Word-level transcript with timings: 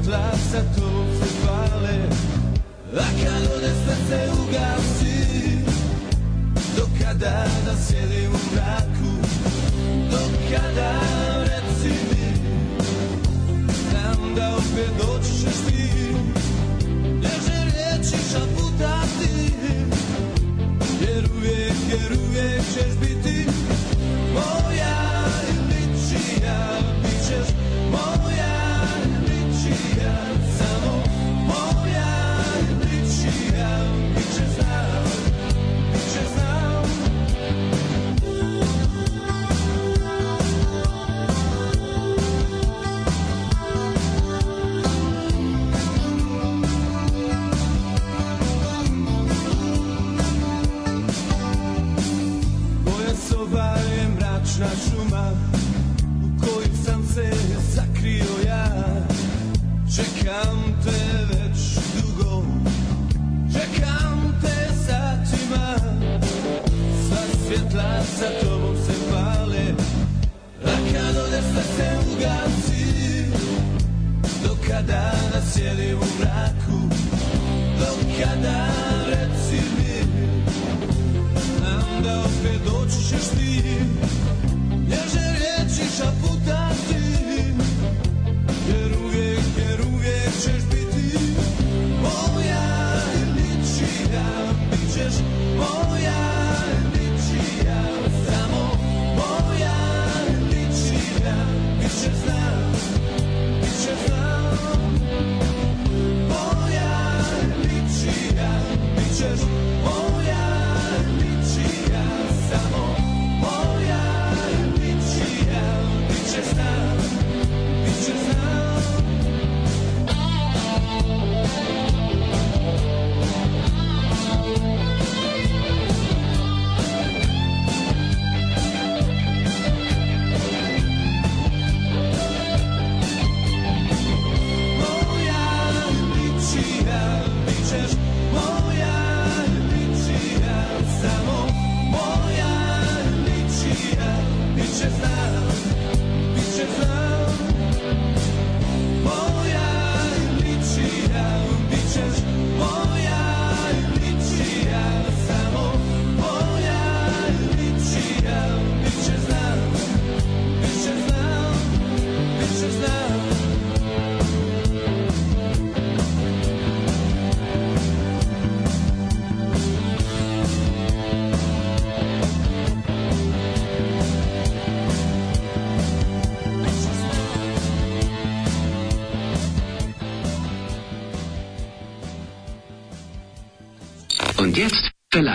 svjetla 0.00 0.32
sa 0.52 0.60
tobom 0.74 1.06
se 1.20 1.46
pale 1.46 1.98
A 2.96 3.08
kad 3.22 3.52
ode 3.56 3.70
srce 3.84 4.20
ugasi 4.32 5.58
Do 6.76 6.86
kada 6.98 7.44
da 7.66 7.74
sjedim 7.86 8.19
da 75.76 76.29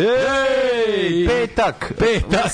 Ej, 0.00 1.26
Petak. 1.28 1.92
Petak. 1.98 2.52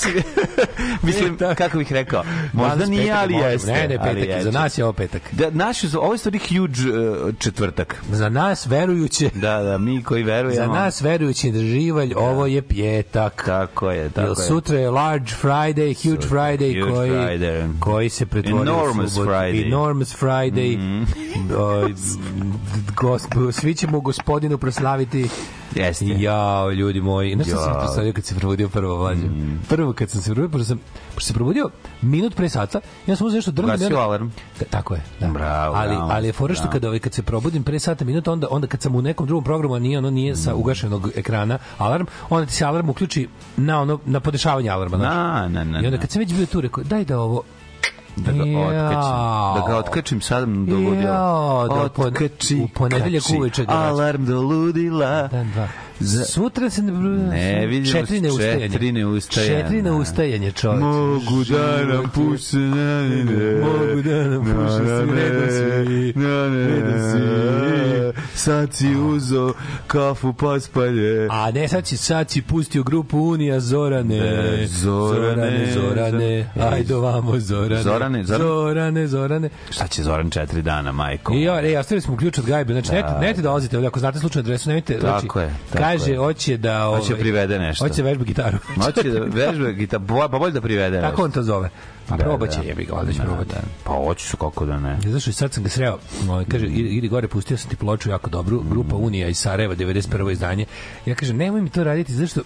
Mislim, 1.03 1.33
Petak. 1.33 1.59
kako 1.59 1.79
bih 1.79 1.93
rekao, 1.93 2.23
možda 2.53 2.75
Danas 2.75 2.89
nije, 2.89 3.03
petak, 3.03 3.19
ali 3.19 3.33
možda. 3.33 3.49
jeste. 3.49 3.73
Ne, 3.73 3.89
ne, 3.89 3.99
petak. 3.99 4.29
je. 4.29 4.43
Za 4.43 4.51
nas 4.51 4.79
je 4.79 4.85
ovo 4.85 4.93
petak. 4.93 5.23
Da, 5.33 5.51
naš, 5.51 5.95
ovo 5.95 6.13
je 6.15 6.19
stvari 6.19 6.39
huge 6.41 6.81
uh, 6.91 7.35
četvrtak. 7.37 7.97
Za 8.11 8.29
nas 8.29 8.67
verujuće, 8.67 9.31
Da, 9.35 9.59
da, 9.59 9.79
mi 9.79 10.03
koji 10.03 10.23
verujemo. 10.23 10.55
za 10.57 10.73
nas 10.73 11.01
verujući 11.01 11.51
drživalj, 11.51 12.13
ovo 12.17 12.47
je 12.47 12.63
pjetak. 12.63 13.43
Tako 13.47 13.91
je, 13.91 14.09
tako 14.11 14.21
Jel 14.23 14.35
je. 14.39 14.47
sutra 14.47 14.79
je 14.79 14.91
Large 14.91 15.33
Friday, 15.43 15.77
Huge 16.03 16.23
Sutra, 16.23 16.39
Friday, 16.39 16.81
Huge 16.81 16.93
koji, 16.93 17.11
Friday. 17.11 17.81
koji 17.81 18.09
se 18.09 18.27
pretvorio 18.27 18.63
Enormous 18.63 19.07
u 19.07 19.11
subotu. 19.11 19.31
Friday. 19.31 19.67
Enormous 19.67 20.17
Friday. 20.17 20.79
O, 21.57 21.89
gosp- 22.93 23.53
svi 23.53 23.75
ćemo 23.75 24.01
gospodinu 24.01 24.59
proslaviti 24.59 25.29
Jeste. 25.77 26.07
Jao, 26.09 26.71
ljudi 26.71 27.01
moji. 27.01 27.35
Znaš 27.35 27.47
što 27.47 27.57
sam 27.57 27.75
predstavio 27.79 28.13
kad 28.13 28.25
se 28.25 28.35
probudio 28.35 28.69
prvo 28.69 28.97
vlađe? 28.97 29.23
Mm. 29.23 29.61
Prvo 29.69 29.93
kad 29.93 30.11
sam 30.11 30.21
se 30.21 30.27
probudio, 30.27 30.51
pošto 30.51 30.65
sam, 30.65 30.81
pošto 31.15 31.27
se 31.27 31.35
probudio 31.35 31.71
minut 32.03 32.35
pre 32.35 32.49
sata, 32.49 32.81
ja 33.07 33.17
sam 33.17 33.27
uzeo 33.27 33.37
nešto 33.37 33.51
drgam. 33.51 33.75
Ugasio 33.75 33.97
alarm. 33.99 34.29
Ta- 34.59 34.65
Tako 34.65 34.95
je. 34.95 35.03
Da. 35.21 35.27
Bravo, 35.29 35.77
ali, 35.77 35.95
bravo, 35.95 36.11
ali 36.13 36.27
je 36.27 36.33
fora 36.33 36.55
što 36.55 36.63
bravo. 36.63 36.73
kad, 36.73 36.85
ovaj, 36.85 36.99
kad 36.99 37.15
se 37.15 37.23
probudim 37.23 37.63
pre 37.63 37.79
sata 37.79 38.05
minuta, 38.05 38.33
onda, 38.33 38.47
onda 38.51 38.67
kad 38.67 38.83
sam 38.83 38.95
u 38.95 39.03
nekom 39.03 39.27
drugom 39.27 39.45
programu, 39.45 39.75
a 39.75 39.79
nije, 39.79 39.99
ono 39.99 40.11
nije 40.11 40.37
sa 40.37 40.55
ugašenog 40.55 41.11
ekrana 41.17 41.59
alarm, 41.79 42.07
onda 42.31 42.47
ti 42.47 42.53
se 42.53 42.65
alarm 42.65 42.91
uključi 42.91 43.29
na 43.57 43.81
ono 43.81 43.99
na 44.07 44.21
podešavanje 44.21 44.69
alarma. 44.71 44.97
znaš. 44.97 45.15
Na, 45.15 45.49
na, 45.49 45.65
na, 45.65 45.81
I 45.83 45.87
onda 45.87 45.99
kad 45.99 46.11
sam 46.11 46.21
već 46.21 46.35
bio 46.35 46.47
tu, 46.47 46.61
rekao, 46.61 46.85
daj 46.85 47.05
da 47.05 47.19
ovo 47.21 47.43
Da 48.17 48.33
ga 48.33 48.43
otkačim. 48.43 49.13
Da 49.55 49.65
ga 49.69 49.77
otkačim 49.77 50.21
sad 50.21 50.49
do 50.49 50.77
ludila. 50.77 51.11
Jao, 51.11 51.69
da 51.69 52.03
Otkači, 52.03 52.61
u 52.65 52.69
ponedeljak 52.75 53.23
uveče 53.39 53.65
ga. 53.65 53.73
Alarm 53.73 54.25
do 54.25 54.41
ludila. 54.41 55.29
Dan, 55.29 55.51
dva. 55.53 55.69
Za- 56.01 56.25
Sutra 56.25 56.71
se 56.71 56.83
ne... 56.83 56.93
Ne, 56.93 57.67
vidimo 57.67 57.93
četiri 57.93 58.21
neustajanje. 58.21 58.69
četiri 58.69 58.93
neustajanja. 58.93 59.63
Četiri 59.63 59.83
neustajanje, 59.83 60.53
čovječ. 60.53 60.81
Mogu 60.81 61.45
da 61.45 61.85
nam 61.85 62.11
puše 62.15 62.57
na 62.57 63.03
Mogu 63.61 64.03
da 64.03 64.25
nam 64.25 64.45
puše 64.45 64.77
svi, 64.77 65.15
redom 65.15 65.51
svi. 65.51 66.13
Redom 66.67 67.01
svi. 67.13 68.23
Sad 68.35 68.75
si 68.75 68.97
uzo 68.97 69.55
kafu 69.87 70.33
pa 70.33 70.61
spalje. 70.61 71.29
A 71.31 71.51
ne, 71.51 71.69
sad 71.69 71.87
si, 71.87 71.97
sad 71.97 72.31
si 72.31 72.43
pustio 72.43 72.83
grupu 72.83 73.19
Unija 73.21 73.61
Zorane. 73.61 74.21
Ne, 74.21 74.67
Zorane, 74.67 75.67
Zorane, 75.67 75.73
Zorane. 75.75 76.51
Zor- 76.57 76.73
Ajde 76.73 76.95
ovamo, 76.95 77.39
Zorane. 77.39 77.83
Zorane, 77.83 78.25
Zorane. 78.25 78.45
Zorane, 78.45 79.07
Zorane. 79.07 79.49
Šta 79.71 79.87
će 79.87 80.03
Zoran 80.03 80.31
četiri 80.31 80.63
dana, 80.63 80.93
majko? 80.93 81.35
I 81.35 81.43
ja, 81.43 81.61
ej, 81.63 81.77
ostavili 81.77 82.01
smo 82.01 82.17
ključ 82.17 82.39
od 82.39 82.45
gajbe. 82.45 82.73
Znači, 82.73 82.89
nemojte, 82.93 83.13
nemojte 83.13 83.43
dolazite 83.43 83.77
ovdje, 83.77 83.89
ako 83.89 83.99
znate 84.01 84.19
slučajnu 84.19 84.47
adresu, 84.47 84.69
nemojte, 84.69 84.99
znači, 85.01 85.27
Tako 85.27 85.41
je, 85.41 85.55
tako 85.73 85.79
kaže, 85.89 86.13
je. 86.13 86.19
hoće 86.19 86.57
da... 86.57 86.87
Ovaj, 86.87 87.01
Hoće 87.01 87.17
privede 87.17 87.59
nešto. 87.59 87.89
Hoće 87.89 88.03
vežba 88.03 88.25
gitaru. 88.25 88.59
Hoće 88.85 89.11
da 89.11 89.21
vežbe 89.21 89.73
gita, 89.73 89.99
bo- 89.99 90.29
pa 90.29 90.39
bolje 90.39 90.53
da 90.53 90.61
privede. 90.61 90.97
Tako 90.97 91.11
nešto. 91.11 91.25
on 91.25 91.31
to 91.31 91.43
zove. 91.43 91.71
Pa 92.09 92.17
Da, 92.17 92.25
probat 92.25 92.51
će, 92.51 92.59
da. 92.59 92.65
jebi 92.65 92.85
ga, 92.85 93.13
će 93.13 93.19
Da, 93.19 93.25
probati. 93.25 93.51
da. 93.51 93.61
Pa 93.85 93.93
hoću 93.95 94.27
su 94.27 94.37
kako 94.37 94.67
da 94.67 94.79
ne. 94.79 94.99
I 95.19 95.33
sad 95.33 95.53
sam 95.53 95.63
ga 95.63 95.69
sreo, 95.69 95.99
ovaj, 96.29 96.45
kaže, 96.45 96.67
idi, 96.67 96.89
idi 96.89 97.09
gore, 97.09 97.29
pustio 97.29 97.57
sam 97.57 97.71
ti 97.71 97.77
ploču 97.77 98.11
jako 98.11 98.31
dobru, 98.31 98.63
grupa 98.63 98.97
Unija 98.97 99.29
iz 99.29 99.39
Sarajeva, 99.39 99.75
91. 99.75 100.33
izdanje. 100.33 100.65
Ja 101.07 101.15
kažem, 101.15 101.37
nemoj 101.37 101.61
mi 101.61 101.71
to 101.71 101.85
raditi, 101.85 102.13
zašto 102.15 102.41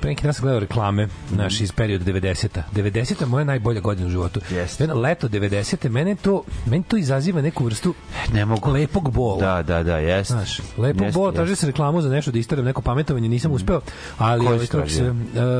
pre 0.00 0.10
neki 0.10 0.22
dan 0.22 0.34
sam 0.34 0.42
gledao 0.42 0.60
reklame 0.60 1.08
naš 1.30 1.60
iz 1.60 1.72
perioda 1.72 2.04
90-a. 2.04 2.62
90-a 2.74 3.24
je 3.24 3.28
moja 3.28 3.44
najbolja 3.44 3.80
godina 3.80 4.06
u 4.06 4.10
životu. 4.10 4.40
Jeste. 4.50 4.84
Jedno 4.84 5.00
leto 5.00 5.28
90-te, 5.28 5.88
mene 5.88 6.14
to, 6.14 6.42
meni 6.66 6.84
to 6.88 6.96
izaziva 6.96 7.42
neku 7.42 7.64
vrstu 7.64 7.94
Ne 8.32 8.44
mogu. 8.44 8.70
lepog 8.70 9.12
bola. 9.12 9.40
Da, 9.40 9.62
da, 9.62 9.82
da, 9.82 9.98
jeste. 9.98 10.32
Znaš, 10.34 10.60
lepo 10.78 11.04
Jeste, 11.04 11.18
bolo, 11.18 11.28
jeste. 11.28 11.36
tražio 11.36 11.56
sam 11.56 11.68
reklamu 11.68 12.02
za 12.02 12.08
nešto 12.08 12.30
da 12.30 12.38
istaram 12.38 12.64
neko 12.64 12.82
pametovanje, 12.82 13.28
nisam 13.28 13.52
uspeo, 13.52 13.80
ali 14.18 14.46
ovaj, 14.46 14.66
kako 14.66 14.88
se, 14.88 14.96
tražio? 14.96 15.10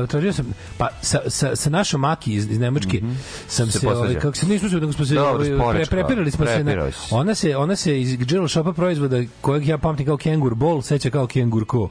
uh, 0.01 0.09
tražio 0.09 0.33
sam, 0.33 0.53
pa 0.77 0.89
sa, 1.01 1.19
sa, 1.27 1.55
sa 1.55 1.69
našom 1.69 2.01
Maki 2.01 2.33
iz, 2.33 2.51
iz 2.51 2.59
Nemačke 2.59 3.01
sam 3.47 3.71
Se 3.71 3.79
se, 3.79 3.87
ovaj, 3.87 4.15
kako 4.15 4.37
se 4.37 4.45
nismo 4.45 4.69
se, 4.69 4.75
nego 4.75 4.93
smo 4.93 5.05
se 5.05 5.15
Dobro, 5.15 5.63
ovaj, 5.63 5.75
pre, 5.75 5.85
prepirali 5.85 6.31
smo 6.31 6.45
se, 6.45 6.63
na, 6.63 6.91
ona 7.11 7.35
se, 7.35 7.57
ona 7.57 7.75
se 7.75 8.01
iz 8.01 8.15
Gelo 8.15 8.47
Shopa 8.47 8.73
proizvoda 8.73 9.23
kojeg 9.41 9.67
ja 9.67 9.77
pamtim 9.77 10.05
kao 10.05 10.17
Kengur 10.17 10.55
Ball, 10.55 10.81
seća 10.81 11.09
kao 11.09 11.27
Kengur 11.27 11.65
Ko. 11.65 11.89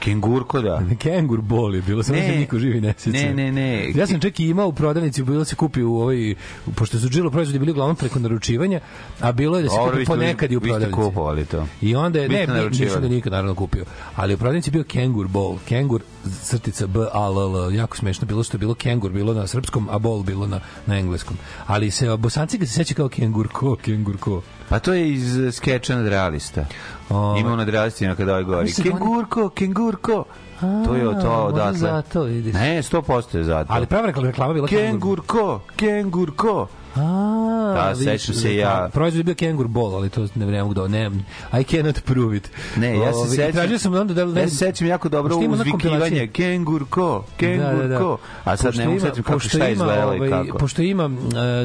Kengurko, 0.00 0.60
da. 0.60 0.82
Kengur 1.02 1.40
je 1.74 1.82
bilo, 1.82 2.02
samo 2.02 2.18
se 2.18 2.36
niko 2.38 2.58
živi 2.58 2.80
ne 2.80 2.94
sjeća. 2.98 3.18
Ne, 3.18 3.34
ne, 3.34 3.52
ne. 3.52 3.92
Ja 3.94 4.06
sam 4.06 4.20
čak 4.20 4.40
i 4.40 4.44
imao 4.48 4.68
u 4.68 4.72
prodavnici, 4.72 5.22
bilo 5.22 5.44
se 5.44 5.56
kupi 5.56 5.82
u 5.82 5.94
ovoj, 5.94 6.34
pošto 6.74 6.98
su 6.98 7.08
Gelo 7.08 7.30
proizvodi 7.30 7.58
bili 7.58 7.70
uglavnom 7.70 7.96
preko 7.96 8.18
naručivanja, 8.18 8.80
a 9.20 9.32
bilo 9.32 9.56
je 9.56 9.62
da 9.62 9.68
se 9.68 9.76
kupi 9.90 10.04
ponekad 10.04 10.52
i 10.52 10.56
u 10.56 10.60
vi 10.60 10.64
ste 10.64 10.70
prodavnici. 10.70 10.94
kupovali 10.94 11.44
to. 11.44 11.66
I 11.80 11.96
onda 11.96 12.20
je, 12.20 12.28
ne, 12.28 12.46
nisam 12.70 13.02
ga 13.02 13.08
nikad 13.08 13.32
naravno 13.32 13.54
kupio. 13.54 13.84
Ali 14.16 14.34
u 14.34 14.36
prodavnici 14.36 14.70
bio 14.70 14.84
Kengur 14.84 15.28
Ball. 15.28 15.58
Kengur, 15.68 16.02
crtica 16.42 16.86
B, 16.86 17.00
A, 17.12 17.26
L, 17.26 17.38
L. 17.38 17.74
Jako 17.74 17.96
smešno 17.96 18.26
bilo 18.26 18.42
što 18.42 18.54
je 18.54 18.58
bilo 18.58 18.74
Kengur, 18.74 19.12
bilo 19.12 19.34
na 19.34 19.46
srpskom, 19.46 19.88
a 19.90 19.98
Ball 19.98 20.22
bilo 20.22 20.46
na, 20.46 20.60
na 20.86 20.98
engleskom. 20.98 21.36
Ali 21.66 21.90
se, 21.90 22.16
bosanci 22.16 22.58
ga 22.58 22.66
se 22.66 22.72
seća 22.72 22.94
kao 22.94 23.08
Kengur 23.08 23.48
ko, 23.48 23.76
Kengur 23.76 24.16
ko. 24.16 24.42
Pa 24.68 24.78
to 24.78 24.92
je 24.92 25.12
iz 25.12 25.24
skeča 25.52 25.96
nadrealista. 25.96 26.64
O. 27.10 27.36
Ima 27.38 27.52
u 27.52 27.56
nadrealistima 27.56 28.14
kada 28.14 28.32
ovaj 28.32 28.44
govori. 28.44 28.72
Kengurko, 28.72 29.48
kengurko. 29.48 30.24
To 30.60 30.94
je 30.94 31.20
to 31.20 31.44
odatle. 31.44 31.78
zato, 31.78 32.22
vidiš. 32.22 32.54
Ne, 32.54 32.82
100% 32.82 33.36
je 33.36 33.44
zato. 33.44 33.72
Ali 33.72 33.86
prava 33.86 34.06
rekla- 34.06 34.22
reklama 34.22 34.54
bila 34.54 34.68
Kengur. 34.68 34.90
Kengurko, 34.90 35.60
kengurko. 35.76 36.66
A, 36.96 37.72
Da, 37.74 37.94
sećam 37.96 38.34
se 38.34 38.56
ja. 38.56 38.88
Proizvod 38.92 39.18
je 39.18 39.24
bio 39.24 39.34
Kengur 39.36 39.68
Ball, 39.68 39.94
ali 39.94 40.08
to 40.10 40.28
ne 40.34 40.46
vremem 40.46 40.72
da 40.72 40.88
ne, 40.88 41.10
I 41.52 41.64
cannot 41.64 42.04
prove 42.04 42.36
it. 42.36 42.50
Ne, 42.76 42.96
ja 42.96 43.12
se 43.14 43.30
sećam. 43.30 43.52
Tražio 43.52 43.78
sam 43.78 43.94
onda 43.94 44.14
da... 44.16 44.40
Ja 44.40 44.48
se 44.48 44.56
sećam 44.56 44.86
jako 44.88 45.08
dobro 45.08 45.28
Pošto 45.30 45.44
ima 45.44 45.54
ona 45.54 45.62
uzvikivanje. 45.62 45.98
kompilacija. 46.00 46.26
Kengurko, 46.28 47.24
kengurko. 47.36 48.18
A 48.44 48.56
sad 48.56 48.74
ne 48.76 48.86
mogu 48.86 49.00
sećam 49.00 49.22
kako 49.22 49.38
šta 49.38 49.68
izgledalo 49.68 50.14
i 50.14 50.18
ovaj, 50.18 50.30
kako. 50.30 50.58
Pošto 50.58 50.82
ima 50.82 51.04
e, 51.04 51.08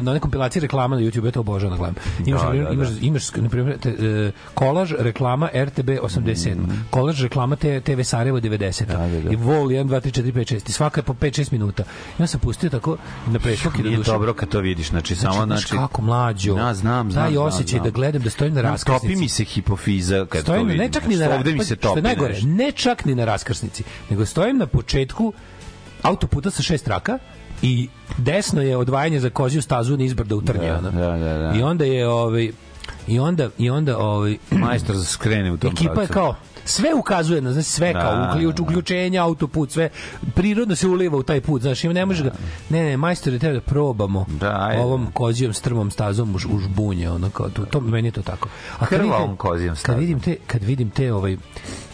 na 0.02 0.10
onoj 0.10 0.20
kompilaciji 0.20 0.60
reklama 0.60 0.96
na 0.96 1.02
YouTube, 1.02 1.24
ja 1.24 1.30
to 1.30 1.40
obožavam 1.40 1.72
da 1.72 1.78
gledam. 1.78 1.94
Imaš, 2.26 2.40
Da, 2.40 2.44
na 2.44 2.50
primjer, 2.50 2.66
da, 2.66 2.74
imaš, 2.74 2.88
da. 2.90 2.94
imaš, 3.02 3.34
na 3.34 3.48
primjer, 3.48 3.78
te, 3.78 3.88
e, 3.90 4.32
kolaž 4.54 4.92
reklama 4.92 5.48
RTB 5.56 5.88
87, 5.98 6.54
Mhm. 6.56 6.70
kolaž 6.90 7.22
reklama 7.22 7.56
te, 7.56 7.80
TV 7.80 8.00
Sarajevo 8.02 8.40
90, 8.40 8.86
Da, 8.86 8.96
da, 8.98 9.20
da. 9.20 9.30
i 9.30 9.36
Vol 9.36 9.66
1, 9.66 9.84
2, 9.84 10.00
3, 10.00 10.10
4, 10.12 10.32
5, 10.32 10.54
6, 10.54 10.68
i 10.68 10.72
svaka 10.72 10.98
je 10.98 11.04
po 11.04 11.12
5-6 11.14 11.52
minuta. 11.52 11.84
Ja 12.18 12.26
sam 12.26 12.40
pustio 12.40 12.70
tako 12.70 12.96
na 13.26 13.38
preskok 13.38 13.74
i 13.74 13.78
da 13.78 13.84
Nije 13.84 13.96
duše. 13.96 14.10
dobro 14.10 14.34
kad 14.34 14.48
to 14.48 14.60
vidiš, 14.60 14.88
Znači, 14.88 15.14
samo, 15.22 15.46
znaš 15.46 15.60
znači, 15.60 15.76
kako 15.76 16.02
mlađo. 16.02 16.56
Ja, 16.56 16.74
znam, 16.74 17.10
znam, 17.12 17.24
Taj 17.26 17.36
osjećaj 17.36 17.78
znam. 17.78 17.84
da 17.84 17.90
gledam 17.90 18.22
da 18.22 18.30
stojim 18.30 18.54
na 18.54 18.60
raskrsnici. 18.62 19.06
Topi 19.06 19.16
mi 19.16 19.28
se 19.28 19.44
hipofiza 19.44 20.26
kad 20.26 20.42
stojim 20.42 20.60
to 20.62 20.66
vidim. 20.66 20.82
ne 20.82 20.92
čak 20.92 21.06
ni 21.06 21.16
na 21.16 21.24
Znači, 21.26 21.38
Ovde 21.38 21.52
mi 21.52 21.58
se 21.58 21.64
što 21.64 21.74
je 21.74 21.78
topi 21.78 22.02
najgore, 22.02 22.40
ne 22.42 22.72
čak 22.72 23.04
ni 23.04 23.14
na 23.14 23.24
raskrsnici, 23.24 23.84
nego 24.10 24.26
stojim 24.26 24.58
na 24.58 24.66
početku 24.66 25.32
autoputa 26.02 26.50
sa 26.50 26.62
šest 26.62 26.84
traka 26.84 27.18
i 27.62 27.88
desno 28.18 28.62
je 28.62 28.76
odvajanje 28.76 29.20
za 29.20 29.30
koziju 29.30 29.62
stazu 29.62 29.96
niz 29.96 30.14
brda 30.14 30.36
u 30.36 30.42
Trnje. 30.42 30.68
Da, 30.68 30.80
da, 30.80 30.90
da, 30.90 31.38
da. 31.38 31.52
I 31.58 31.62
onda 31.62 31.84
je 31.84 32.08
ovaj 32.08 32.50
i 33.06 33.18
onda 33.18 33.48
i 33.58 33.70
onda 33.70 33.98
ovaj 33.98 34.36
Majstor 34.50 34.96
za 34.96 35.04
skrene 35.04 35.52
u 35.52 35.56
tom 35.56 35.72
ekipa 35.72 35.90
je 35.90 35.94
pravcu. 35.94 36.12
kao 36.12 36.34
sve 36.64 36.94
ukazuje 36.94 37.40
na 37.40 37.52
znači 37.52 37.68
sve 37.68 37.92
Da, 37.92 38.00
kao 38.00 38.28
uključ, 38.30 38.56
da. 38.56 38.62
uključenje 38.62 39.18
autoput 39.18 39.70
sve 39.70 39.88
prirodno 40.26 40.76
se 40.76 40.88
uliva 40.88 41.18
u 41.18 41.22
taj 41.22 41.40
put 41.40 41.62
znači 41.62 41.88
ne 41.88 42.06
može 42.06 42.24
ga 42.24 42.30
ne 42.70 42.82
ne 42.82 42.96
majstore 42.96 43.38
treba 43.38 43.54
da 43.54 43.60
probamo 43.62 44.26
Da, 44.30 44.72
ovom 44.78 45.06
kozijom 45.06 45.52
strmom 45.52 45.90
stazom 45.90 46.30
u, 46.30 46.54
u 46.54 46.58
žbunje 46.60 47.10
ono 47.10 47.30
kao 47.30 47.48
to, 47.48 47.64
to 47.64 47.80
meni 47.80 48.08
je 48.08 48.12
to 48.12 48.22
tako 48.22 48.48
a 48.78 48.86
kad 48.86 49.00
vidim- 49.00 49.36
kozijom 49.36 49.70
kad 49.70 49.78
stazom. 49.78 50.00
vidim 50.00 50.20
te 50.20 50.36
kad 50.46 50.62
vidim 50.62 50.90
te 50.90 51.12
ovaj 51.12 51.36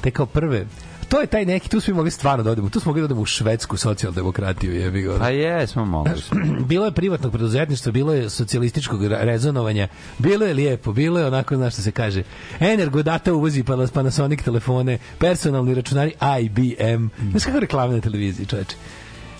te 0.00 0.10
kao 0.10 0.26
prve 0.26 0.66
to 1.08 1.20
je 1.20 1.26
taj 1.26 1.44
neki, 1.44 1.68
tu 1.68 1.80
smo 1.80 1.94
mogli 1.94 2.10
stvarno 2.10 2.44
da 2.44 2.50
odemo, 2.50 2.68
tu 2.68 2.80
smo 2.80 2.90
mogli 2.90 3.00
da 3.00 3.04
odemo 3.04 3.20
u 3.20 3.26
švedsku 3.26 3.76
socijaldemokratiju, 3.76 4.74
jebi 4.74 5.02
ga. 5.02 5.18
Pa 5.18 5.28
jesmo, 5.28 5.84
mogli 5.84 6.12
bilo 6.68 6.84
je 6.84 6.92
privatnog 6.92 7.32
preduzetništva, 7.32 7.92
bilo 7.92 8.14
je 8.14 8.30
socijalističkog 8.30 9.04
re- 9.06 9.18
rezonovanja, 9.20 9.88
bilo 10.18 10.46
je 10.46 10.54
lijepo, 10.54 10.92
bilo 10.92 11.18
je 11.20 11.26
onako, 11.26 11.56
znaš 11.56 11.72
što 11.72 11.82
se 11.82 11.90
kaže, 11.90 12.22
Energo 12.60 13.02
data 13.02 13.32
uvozi 13.32 13.62
pa 13.62 13.86
Panasonic 13.94 14.42
telefone, 14.42 14.98
personalni 15.18 15.74
računari 15.74 16.12
IBM. 16.42 17.06
Znaš 17.30 17.44
kako 17.44 17.60
reklame 17.60 17.94
na 17.94 18.00
televiziji, 18.00 18.46
čoveče? 18.46 18.76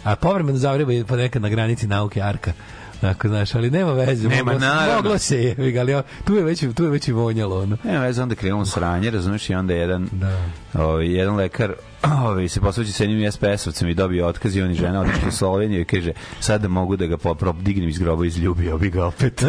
A 0.04 0.16
povremeno 0.16 0.58
zavreba 0.58 0.92
je 0.92 1.04
ponekad 1.04 1.42
na 1.42 1.48
granici 1.48 1.86
nauke 1.86 2.22
Arka. 2.22 2.52
Tako, 3.00 3.28
znaš, 3.28 3.54
ali 3.54 3.70
nema 3.70 3.92
veze. 3.92 4.28
Nema, 4.28 4.52
moglo, 4.52 4.58
naravno. 4.66 4.94
Moglo 4.94 5.18
se 5.18 5.42
je, 5.42 5.80
ali 5.80 6.02
tu 6.24 6.34
je 6.34 6.44
već, 6.44 6.64
tu 6.76 6.84
je 6.84 6.90
već 6.90 7.08
i 7.08 7.12
vonjalo. 7.12 7.62
Ono. 7.62 7.76
Ne, 7.84 7.98
veze, 7.98 8.22
onda 8.22 8.34
krenulo 8.34 8.66
sranje, 8.66 9.10
razumiješ, 9.10 9.50
i 9.50 9.54
onda 9.54 9.74
jedan, 9.74 10.08
Da. 10.12 10.44
Ovaj, 10.74 11.16
jedan 11.16 11.36
lekar 11.36 11.74
ovaj, 12.24 12.48
se 12.48 12.60
posveći 12.60 12.92
sa 12.92 13.04
jednim 13.04 13.32
SPS-ovcem 13.32 13.88
i 13.88 13.94
dobio 13.94 14.26
otkaz 14.26 14.56
i 14.56 14.62
on 14.62 14.70
i 14.70 14.74
žena 14.74 15.00
otišli 15.00 15.28
u 15.28 15.32
Sloveniju 15.32 15.80
i 15.80 15.84
kaže, 15.84 16.12
sad 16.40 16.62
da 16.62 16.68
mogu 16.68 16.96
da 16.96 17.06
ga 17.06 17.16
popro, 17.16 17.52
dignem 17.52 17.88
iz 17.88 17.98
groba 17.98 18.24
i 18.24 18.28
izljubio 18.28 18.78
bi 18.78 18.90
ga 18.90 19.06
opet. 19.06 19.42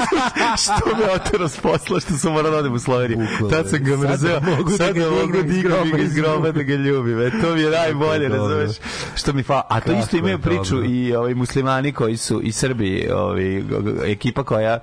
što 0.62 0.96
me 0.96 1.12
otero 1.14 1.48
s 1.48 1.56
posla, 1.60 2.00
što 2.00 2.14
sam 2.14 2.32
morao 2.32 2.50
da 2.50 2.56
odem 2.56 2.72
u 2.72 2.78
Sloveniju. 2.78 3.26
Tad 3.50 3.70
sam 3.70 3.84
ga 3.84 3.96
mrzeo, 3.96 4.40
da 4.40 4.50
mogu 4.50 4.70
da 4.78 4.92
da 4.92 5.10
mogu 5.10 5.42
dignem 5.42 5.96
iz 5.96 6.04
iz 6.04 6.14
groba 6.14 6.52
da 6.52 6.62
ga 6.62 6.74
ljubim. 6.74 7.20
E, 7.20 7.30
to 7.30 7.54
mi 7.54 7.60
je 7.60 7.70
najbolje, 7.70 8.28
razumeš? 8.28 8.76
Što 9.14 9.32
mi 9.32 9.42
fa... 9.42 9.62
A 9.68 9.80
to 9.80 9.86
Kako 9.86 9.98
isto 9.98 10.16
imaju 10.16 10.38
priču 10.38 10.74
dobro. 10.74 10.90
i 10.90 11.14
ovaj 11.14 11.34
muslimani 11.34 11.92
koji 11.92 12.16
su 12.16 12.40
i 12.42 12.52
Srbi, 12.52 13.08
ovaj 13.12 13.62
ekipa 14.04 14.44
koja 14.44 14.78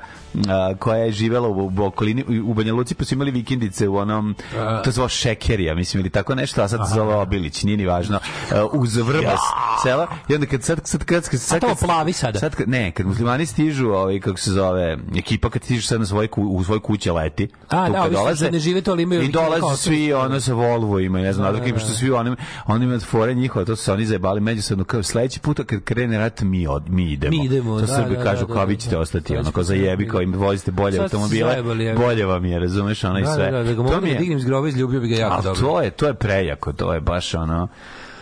a, 0.49 0.73
koja 0.79 0.97
je 0.97 1.11
živela 1.11 1.47
u, 1.47 1.71
u 1.77 1.83
okolini 1.83 2.41
u 2.43 2.53
Banja 2.53 2.73
Luci 2.73 2.95
pa 2.95 3.05
su 3.05 3.15
imali 3.15 3.31
vikendice 3.31 3.87
u 3.87 3.95
onom 3.95 4.35
to 4.83 4.83
se 4.83 4.91
zvao 4.91 5.09
Šekerija 5.09 5.75
mislim 5.83 5.99
ili 6.01 6.09
tako 6.09 6.35
nešto 6.35 6.61
a 6.61 6.67
sad 6.67 6.79
se 6.89 6.95
zove 6.95 7.15
Obilić 7.15 7.63
nije 7.63 7.77
ni 7.77 7.85
važno 7.85 8.19
a, 8.51 8.65
uz 8.73 8.95
Vrbas 8.95 9.39
sela 9.83 10.07
i 10.29 10.35
onda 10.35 10.47
kad 10.47 10.63
sad 10.63 10.79
sad 10.83 11.03
kad 11.03 11.29
kad 11.29 11.41
sad, 11.41 11.61
to 11.61 11.67
kad- 11.67 11.79
plavi 11.79 12.13
sada? 12.13 12.39
sad 12.39 12.55
ne 12.67 12.91
kad 12.91 13.05
muslimani 13.05 13.45
stižu 13.45 13.89
ovaj 13.89 14.19
kako 14.19 14.37
se 14.37 14.51
zove 14.51 14.97
ekipa 15.17 15.49
kad 15.49 15.63
stižu 15.63 15.87
sad 15.87 15.99
na 15.99 16.05
svoje 16.05 16.27
ku, 16.27 16.41
u 16.41 16.63
svoj 16.63 16.79
kuće 16.79 17.11
leti 17.11 17.47
A, 17.69 17.85
tu 17.87 17.91
da, 17.91 18.03
kad 18.25 18.37
što 18.37 18.51
ne 18.51 18.59
žive 18.59 18.81
to, 18.81 18.91
ali 18.91 19.03
imaju 19.03 19.21
i 19.21 19.27
dolaze 19.27 19.59
kao 19.59 19.75
svi 19.75 20.13
ono 20.13 20.39
sa 20.39 20.53
Volvo 20.53 20.99
ima 20.99 21.19
ne 21.19 21.33
znam 21.33 21.53
da, 21.53 21.79
što 21.79 21.89
svi 21.89 22.11
oni 22.11 22.35
oni 22.65 22.85
imaju 22.85 22.99
fore 22.99 23.33
njihova 23.33 23.65
to 23.65 23.75
su 23.75 23.83
se 23.83 23.91
oni 23.93 24.05
zajebali 24.05 24.41
međusobno 24.41 24.83
kao 24.83 25.03
sledeći 25.03 25.39
put 25.39 25.59
kad 25.65 25.83
krene 25.83 26.17
rat 26.17 26.41
mi 26.41 26.67
od 26.67 26.89
mi 26.89 27.11
idemo 27.11 27.37
Mi 27.37 27.45
idemo, 27.45 27.79
to 27.79 27.85
da, 27.85 27.95
Srbi 27.95 28.15
da, 28.15 28.23
kažu 28.23 28.45
da, 28.45 28.53
kao 28.53 28.55
da, 28.55 28.63
vi 28.63 28.77
ćete 28.77 28.95
da. 28.95 29.01
ostati 29.01 29.27
Sad 29.27 29.37
ono 29.37 29.51
kao 29.51 29.63
zajebi 29.63 30.07
kao 30.07 30.21
im 30.21 30.33
vozite 30.33 30.71
bolje 30.71 30.95
Sad 30.95 31.03
automobile 31.03 31.85
ja. 31.85 31.95
bolje 31.95 32.25
vam 32.25 32.45
je 32.45 32.59
razumeš 32.59 33.03
ono 33.03 33.19
i 33.19 33.23
Da, 33.23 33.33
sve 33.33 33.51
da, 33.51 33.57
da, 33.57 33.63
da 33.63 33.73
ga 33.73 33.81
mogu 33.83 33.95
da 33.95 34.13
dignem 34.13 34.37
iz 34.37 34.45
groba, 34.45 34.67
izljubio 34.67 34.99
bi 34.99 35.07
ga 35.07 35.15
jako 35.15 35.41
dobro. 35.41 35.55
To 35.73 35.81
je 35.81 35.91
to 35.91 36.07
je 36.07 36.13
prejako 36.13 36.73
to 36.73 36.93
je 36.93 36.99
baš 37.01 37.33
ono 37.33 37.67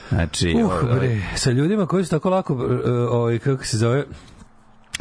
znači 0.09 0.53
Uh, 0.55 0.71
ovaj, 0.83 0.99
bre, 0.99 1.21
sa 1.35 1.51
ljudima 1.51 1.85
koji 1.85 2.05
su 2.05 2.11
tako 2.11 2.29
lako, 2.29 2.53
uh, 2.53 2.61
ovaj, 3.09 3.39
kako 3.39 3.65
se 3.65 3.77
zove, 3.77 4.05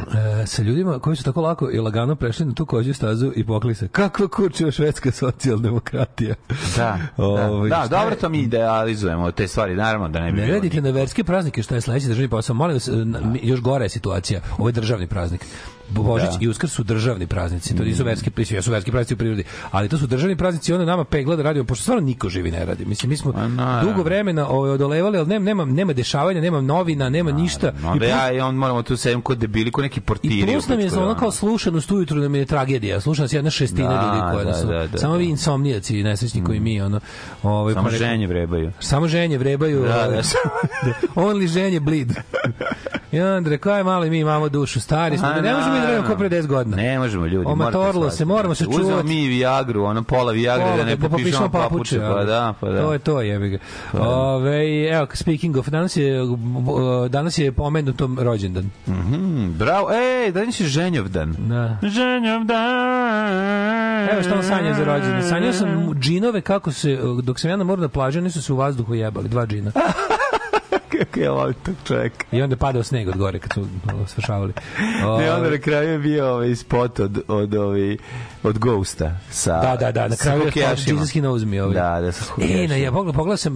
E, 0.01 0.45
sa 0.45 0.61
ljudima 0.61 0.99
koji 0.99 1.15
su 1.15 1.23
tako 1.23 1.41
lako 1.41 1.69
i 1.71 1.79
lagano 1.79 2.15
prešli 2.15 2.45
na 2.45 2.53
tu 2.53 2.65
kođu 2.65 2.93
stazu 2.93 3.31
i 3.35 3.45
pokli 3.45 3.75
se. 3.75 3.87
Kakva 3.87 4.27
kurčeva 4.27 4.71
švedska 4.71 5.11
socijaldemokratija. 5.11 6.35
da, 6.77 6.97
da, 7.17 7.23
Ovaj, 7.23 7.69
da, 7.69 7.87
dobro 7.89 8.15
to 8.15 8.29
mi 8.29 8.39
idealizujemo 8.39 9.31
te 9.31 9.47
stvari 9.47 9.75
naravno 9.75 10.09
da 10.09 10.19
ne 10.19 10.31
bi 10.31 10.41
Ne 10.41 10.47
radite 10.47 10.81
na 10.81 10.89
verske 10.89 11.23
praznike, 11.23 11.63
što 11.63 11.75
je 11.75 11.81
sledeći 11.81 12.07
državni 12.07 12.29
posao. 12.29 12.53
Molim 12.53 12.73
vas, 12.75 12.89
mi- 13.23 13.39
još 13.43 13.61
gora 13.61 13.83
je 13.85 13.89
situacija. 13.89 14.41
Ovo 14.57 14.69
je 14.69 14.73
državni 14.73 15.07
praznik. 15.07 15.45
Božić 15.93 16.29
Da. 16.29 16.37
i 16.41 16.47
Uskrs 16.47 16.71
su 16.71 16.83
državni 16.83 17.27
praznici. 17.27 17.75
To 17.75 17.83
nisu 17.83 18.03
verski, 18.03 18.29
mislim, 18.37 18.57
jesu 18.57 18.71
verski 18.71 18.91
praznici 18.91 19.13
u 19.13 19.17
prirodi, 19.17 19.43
ali 19.71 19.89
to 19.89 19.97
su 19.97 20.07
državni 20.07 20.35
praznici 20.35 20.71
i 20.71 20.75
onda 20.75 20.85
nama 20.85 21.03
pegla 21.03 21.35
da 21.35 21.43
radimo, 21.43 21.65
pošto 21.65 21.81
stvarno 21.83 22.01
niko 22.03 22.29
živi 22.29 22.51
ne 22.51 22.65
radi. 22.65 22.85
Mislim, 22.85 23.09
mi 23.09 23.17
smo 23.17 23.31
naravno. 23.31 23.81
dugo 23.83 24.03
vremena 24.03 24.47
ovaj, 24.49 24.71
odolevali, 24.71 25.17
ali 25.17 25.27
nema, 25.27 25.45
nema, 25.45 25.65
nema 25.65 25.93
dešavanja, 25.93 26.41
nema 26.41 26.61
novina, 26.61 27.09
nema 27.09 27.31
ništa. 27.31 27.71
Onda 27.85 28.05
I 28.05 28.09
plus- 28.09 28.09
ja 28.11 28.31
i 28.31 28.39
on 28.39 28.55
moramo 28.55 28.83
tu 28.83 28.97
sedem 28.97 29.21
kod 29.21 29.37
debili, 29.37 29.71
kod 29.71 29.83
neki 29.83 30.01
portiri. 30.01 30.39
I 30.39 30.45
plus 30.45 30.67
nam 30.67 30.79
je 30.79 30.89
za 30.89 31.03
ono 31.03 31.15
kao 31.15 31.31
slušanost 31.31 31.91
ujutru 31.91 32.17
nam 32.17 32.35
je 32.35 32.45
tragedija. 32.45 33.01
Sluša 33.01 33.21
nas 33.21 33.33
jedna 33.33 33.49
šestina 33.49 33.87
Da, 33.89 34.05
ljudi 34.05 34.31
koja 34.31 34.43
da, 34.43 34.49
nas... 34.51 34.61
da, 34.61 34.87
da, 34.87 34.97
samo 34.97 35.13
da. 35.13 35.19
vi 35.19 35.25
insomnijaci 35.25 35.99
i 35.99 36.03
nesrećni 36.03 36.43
koji 36.43 36.59
mi, 36.59 36.81
ono... 36.81 36.99
Ovaj, 37.43 37.73
Samo 37.73 37.89
pa 37.89 37.95
ženje 37.95 38.27
vrebaju. 38.27 38.71
Samo 38.79 39.07
ženje 39.07 39.37
vrebaju. 39.37 39.81
Da, 39.81 40.05
ovaj, 40.05 40.09
da. 40.09 40.21
Only 41.21 41.47
ženje 41.47 41.79
bleed. 41.79 42.07
I 43.11 43.19
onda 43.19 43.49
rekao, 43.49 43.73
aj 43.73 43.83
malo 43.83 44.05
i 44.05 44.09
mi 44.09 44.19
imamo 44.19 44.49
dušu, 44.49 44.81
stari 44.81 45.17
smo, 45.17 45.27
da 45.27 45.41
ne 45.41 45.53
možemo 45.53 45.73
mi 45.73 45.79
da 45.79 45.85
radimo 45.85 46.07
kao 46.07 46.17
pre 46.17 46.29
10 46.29 46.47
godina. 46.47 46.77
Ne 46.77 46.99
možemo 46.99 47.25
ljudi. 47.25 47.45
Omatorilo 47.47 48.09
se, 48.09 48.25
moramo 48.25 48.55
se 48.55 48.65
čuvati. 48.65 49.07
mi 49.07 49.27
Viagru, 49.27 49.83
ono 49.83 50.03
pola 50.03 50.31
Viagre 50.31 50.77
da 50.77 50.83
ne 50.83 50.97
popišemo 50.97 51.49
papuče. 51.49 51.99
Pa 51.99 52.23
da, 52.23 52.53
pa 52.59 52.69
da. 52.69 52.81
To 52.81 52.93
je 52.93 52.99
to, 52.99 53.21
jebi 53.21 53.49
ga. 53.49 53.57
Ove, 53.99 54.87
evo, 54.89 55.07
speaking 55.13 55.57
of, 55.57 55.67
danas 55.67 55.97
je, 55.97 56.19
danas 57.09 57.37
je 57.37 57.51
pomenuto 57.51 58.09
rođendan. 58.19 58.69
Mm, 58.87 59.51
bravo. 59.57 59.89
Ej, 59.91 60.31
danas 60.31 60.59
je 60.59 60.65
ženjovdan. 60.65 61.35
Da. 61.39 61.77
Ženjovdan. 61.81 62.59
Evo 64.11 64.23
što 64.23 64.35
on 64.35 64.43
sanja 64.43 64.73
za 64.73 64.83
rođendan. 64.83 65.23
Sanjao 65.29 65.53
sam 65.53 65.93
džinove 65.99 66.41
kako 66.41 66.71
se, 66.71 66.99
dok 67.23 67.39
sam 67.39 67.49
ja 67.49 67.57
na 67.57 67.63
moru 67.63 67.81
na 67.81 67.87
plaži, 67.87 68.19
oni 68.19 68.31
su 68.31 68.41
se 68.41 68.53
u 68.53 68.55
vazduhu 68.55 68.93
jebali, 68.93 69.29
dva 69.29 69.45
džina. 69.45 69.71
Kako 71.05 71.33
volim 71.33 71.53
tog 71.53 71.75
čoveka. 71.87 72.25
I 72.31 72.41
onda 72.41 72.53
je 72.53 72.57
padao 72.57 72.83
sneg 72.83 73.07
od 73.07 73.17
gore 73.17 73.39
kad 73.39 73.53
su 73.53 73.67
svršavali. 74.07 74.53
Ne, 75.19 75.31
onda 75.31 75.49
na 75.49 75.57
kraju 75.57 75.89
je 75.89 75.99
bio 75.99 76.33
ovaj 76.33 76.55
spot 76.55 76.99
od, 76.99 77.23
od, 77.27 77.55
ovaj, 77.55 77.97
od 78.43 78.59
Ghosta. 78.59 79.11
Sa, 79.31 79.61
Da, 79.61 79.75
da, 79.77 79.91
da, 79.91 80.07
na 80.07 80.15
kraju 80.15 80.41
je. 80.55 80.61
Jesus 80.87 81.11
he 81.11 81.19
knows 81.19 81.45
me. 81.45 81.63
Ovaj. 81.63 81.73
Da, 81.73 82.01
da, 82.01 82.11
sa 82.11 82.23
E, 82.23 82.27
hokejašima. 82.27 82.67
na, 82.67 82.75
ja 82.75 82.91
pogledao, 82.91 83.13
pogledao 83.13 83.37
sam, 83.37 83.53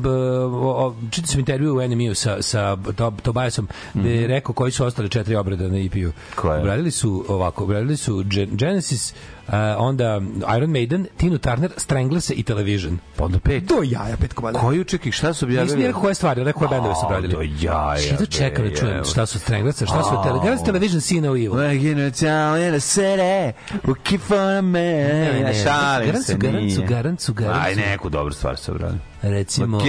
čitao 1.12 1.27
sam 1.27 1.39
intervju 1.39 1.74
u 1.74 1.88
NMU 1.88 2.13
sa, 2.15 2.42
sa 2.42 2.77
to, 2.96 3.12
Tobiasom, 3.24 3.68
gde 3.94 4.10
je 4.12 4.27
rekao 4.27 4.54
koji 4.54 4.72
su 4.72 4.86
ostali 4.86 5.10
četiri 5.10 5.36
obrada 5.36 5.68
na 5.68 5.77
EP-u. 5.77 6.12
Obradili 6.42 6.92
su, 6.92 7.25
ovako, 7.27 7.63
obradili 7.63 7.98
su 7.98 8.24
Gen- 8.24 8.50
Genesis, 8.51 9.13
uh, 9.48 9.54
onda 9.77 10.22
Iron 10.58 10.70
Maiden, 10.70 11.08
Tinu 11.18 11.38
Turner, 11.38 11.72
Stranglers 11.77 12.30
i 12.30 12.44
Television. 12.44 12.98
Pa 13.15 13.25
onda 13.25 13.39
pet. 13.39 13.68
To 13.68 13.84
je 13.84 13.89
jaja, 13.89 14.18
pet 14.18 14.34
komada. 14.34 14.60
Koju 14.60 14.84
čekaj, 14.84 15.12
šta 15.12 15.34
su 15.34 15.46
objavili? 15.46 15.65
Nisam 15.65 15.80
ni 15.80 15.88
rekao 15.88 16.01
koje 16.01 16.15
stvari, 16.15 16.44
rekao 16.44 16.60
koje 16.60 16.70
bendove 16.70 16.96
su 16.96 17.01
obradili. 17.06 17.34
to 17.34 17.42
je 17.42 17.50
jaja, 17.62 17.98
Šta 17.98 18.15
da 18.15 18.25
čekam 18.25 18.65
da 18.65 18.75
čujem 18.75 19.04
šta 19.06 19.25
su 19.25 19.39
Stranglersa, 19.39 19.86
šta 19.86 20.04
su 20.04 20.10
Television, 20.24 20.65
Television, 20.65 21.01
Sin 21.01 21.25
of 21.25 21.30
Evil. 21.30 21.54
Like 21.56 21.88
in 21.88 22.00
a 22.00 22.12
town 22.12 22.68
in 22.68 22.74
a 22.74 22.80
city, 22.80 23.51
we 23.84 23.94
keep 24.04 24.22
on 24.32 24.65
man. 24.75 24.84
Ne, 24.84 25.44
ne, 25.44 25.53
šalim 25.63 26.08
garant 26.08 26.25
se, 26.25 26.32
su, 26.34 26.39
nije. 26.51 26.88
garant 26.88 27.22
su, 27.22 27.34
garant 27.34 27.65
Aj, 27.65 27.75
neku 27.75 28.10
dobru 28.10 28.34
stvar 28.34 28.58
su 28.58 28.72
obradili. 28.72 29.00
Recimo... 29.22 29.79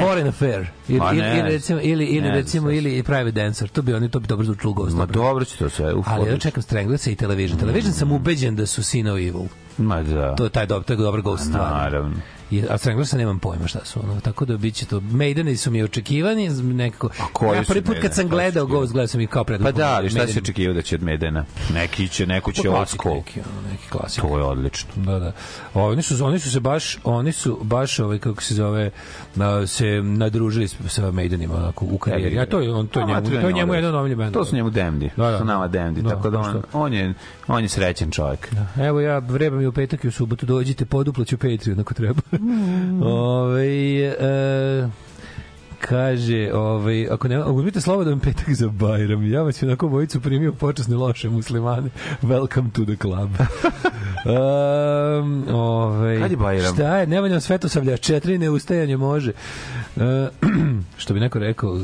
Foreign 0.00 0.28
Affair 0.28 0.66
ili, 0.88 0.98
Ma 0.98 1.12
ili, 1.12 1.22
ne 1.22 1.38
ili 1.38 1.50
recimo 1.50 1.80
ili 1.82 2.04
ili 2.04 2.28
Ne 2.28 2.34
recimo 2.34 2.70
ili 2.70 3.02
Private 3.02 3.30
Dancer 3.30 3.68
to 3.68 3.82
bi 3.82 3.94
oni 3.94 4.10
to 4.10 4.20
bi 4.20 4.26
dobro 4.26 4.44
zvučalo 4.44 4.74
gost. 4.74 4.96
Ma 4.96 5.06
dobro 5.06 5.44
će 5.44 5.58
to 5.58 5.68
sve. 5.70 5.94
Uf, 5.94 6.06
Ali 6.08 6.30
ja 6.30 6.38
čekam 6.38 6.62
Stranglersa 6.62 7.10
i 7.10 7.14
Television. 7.16 7.58
Television 7.58 7.92
sam 7.92 8.12
ubeđen 8.12 8.56
da 8.56 8.66
su 8.66 8.82
Sin 8.82 9.08
of 9.08 9.18
Evil. 9.18 9.46
Ma 9.78 10.02
da. 10.02 10.34
To 10.34 10.44
je 10.44 10.50
taj 10.50 10.66
dobar, 10.66 10.84
to 10.84 10.92
je 10.92 10.96
dobar 10.96 11.20
ghost 11.20 11.44
stvar. 11.44 11.70
Naravno. 11.72 12.16
I, 12.50 12.62
a 12.70 12.78
Stranglersa 12.78 13.16
nemam 13.16 13.38
pojma 13.38 13.66
šta 13.66 13.84
su 13.84 14.00
ono. 14.02 14.20
Tako 14.20 14.44
da 14.44 14.56
biće 14.56 14.86
to. 14.86 15.00
Maideni 15.00 15.56
su 15.56 15.70
mi 15.70 15.82
očekivani 15.82 16.48
nekako. 16.48 17.08
koji 17.32 17.56
ja 17.56 17.62
prvi 17.62 17.82
put 17.82 17.96
kad 18.02 18.14
sam 18.14 18.28
gledao? 18.28 18.66
Ghost, 18.66 18.92
gledao 18.92 19.06
sam 19.06 19.20
i 19.20 19.26
kao 19.26 19.44
pred. 19.44 19.62
Pa 19.62 19.72
da, 19.72 19.88
ali 19.88 20.10
šta 20.10 20.26
si 20.26 20.38
očekivao 20.38 20.74
da 20.74 20.82
će 20.82 20.94
od 20.94 21.02
Medena? 21.02 21.44
Neki 21.74 22.08
će, 22.08 22.26
neko 22.26 22.52
će 22.52 22.68
old 22.68 22.76
klasik 22.76 23.00
school. 23.00 23.16
neki, 23.16 23.40
ono, 23.40 23.70
neki 23.70 23.88
klasik. 23.88 24.22
To 24.22 24.38
je 24.38 24.44
odlično. 24.44 24.90
Da, 24.96 25.18
da. 25.18 25.32
Oni 25.74 26.02
su 26.02 26.24
oni 26.24 26.38
su 26.38 26.50
se 26.50 26.60
baš 26.60 26.98
oni 27.04 27.32
su 27.32 27.58
baš 27.62 27.98
ovaj 27.98 28.18
kako 28.18 28.42
se 28.42 28.54
zove 28.54 28.90
na, 29.34 29.66
se 29.66 29.86
nadružili 30.02 30.68
sa 30.68 31.10
Maidenima 31.10 31.54
onako 31.54 31.84
u 31.90 31.98
karijeri. 31.98 32.38
A 32.38 32.46
to 32.46 32.60
je 32.60 32.74
on 32.74 32.86
to 32.86 33.00
je 33.00 33.04
A, 33.04 33.06
njemu 33.06 33.40
to 33.40 33.46
je 33.46 33.52
njemu 33.52 33.74
jedan 33.74 33.94
omiljen 33.94 34.18
bend. 34.18 34.32
To 34.32 34.44
su 34.44 34.56
njemu 34.56 34.70
demdi. 34.70 35.10
Da, 35.16 35.30
da. 35.30 35.38
su 35.38 35.44
nama 35.44 35.68
demdi. 35.68 36.02
Da, 36.02 36.08
tako 36.08 36.30
da 36.30 36.38
pa 36.38 36.48
on, 36.48 36.62
on, 36.72 36.92
je, 36.92 37.14
on 37.46 37.62
je 37.62 37.68
srećan 37.68 38.10
čovjek. 38.10 38.52
Evo 38.76 39.00
ja 39.00 39.18
vrebam 39.18 39.60
i 39.60 39.66
u 39.66 39.72
petak 39.72 40.04
i 40.04 40.08
u 40.08 40.12
subotu 40.12 40.46
dođite 40.46 40.84
poduplaću 40.84 41.38
Patreon 41.38 41.80
ako 41.80 41.94
treba. 41.94 42.20
Ovaj 43.02 44.04
e, 44.06 44.88
kaže, 45.80 46.50
ovaj, 46.54 47.08
ako 47.10 47.28
ne, 47.28 47.44
uzmite 47.44 47.80
slobodan 47.80 48.20
petak 48.20 48.54
za 48.54 48.68
Bajram, 48.68 49.32
ja 49.32 49.42
vas 49.42 49.62
onako 49.62 49.88
bojicu 49.88 50.20
primio 50.20 50.52
počasne 50.52 50.96
loše 50.96 51.28
muslimane. 51.28 51.90
Welcome 52.22 52.70
to 52.72 52.84
the 52.84 52.96
club. 52.96 53.30
um, 54.24 55.44
ovaj, 55.54 56.18
Kad 56.20 56.30
je 56.30 56.36
Bajram? 56.36 56.74
Šta 56.74 56.96
je, 56.96 57.06
Nemanja 57.06 57.40
Svetosavlja, 57.40 57.96
četiri 57.96 58.38
neustajanje 58.38 58.96
može. 58.96 59.32
E, 59.96 60.28
što 60.98 61.14
bi 61.14 61.20
neko 61.20 61.38
rekao, 61.38 61.76
e, 61.76 61.80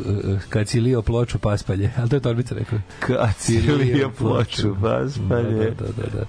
kad 0.48 0.68
si 0.68 0.80
lio 0.80 1.02
ploču 1.02 1.38
paspalje, 1.38 1.90
ali 1.96 2.08
to 2.08 2.16
je 2.16 2.20
Torbica 2.20 2.54
rekao. 2.54 2.78
Kad 3.00 3.34
si 3.38 3.60
lio 3.60 4.10
ploču, 4.18 4.76
paspalje. 4.82 5.70
Da, 5.70 5.86
da, 5.86 5.92
da. 5.96 6.18
da. 6.18 6.24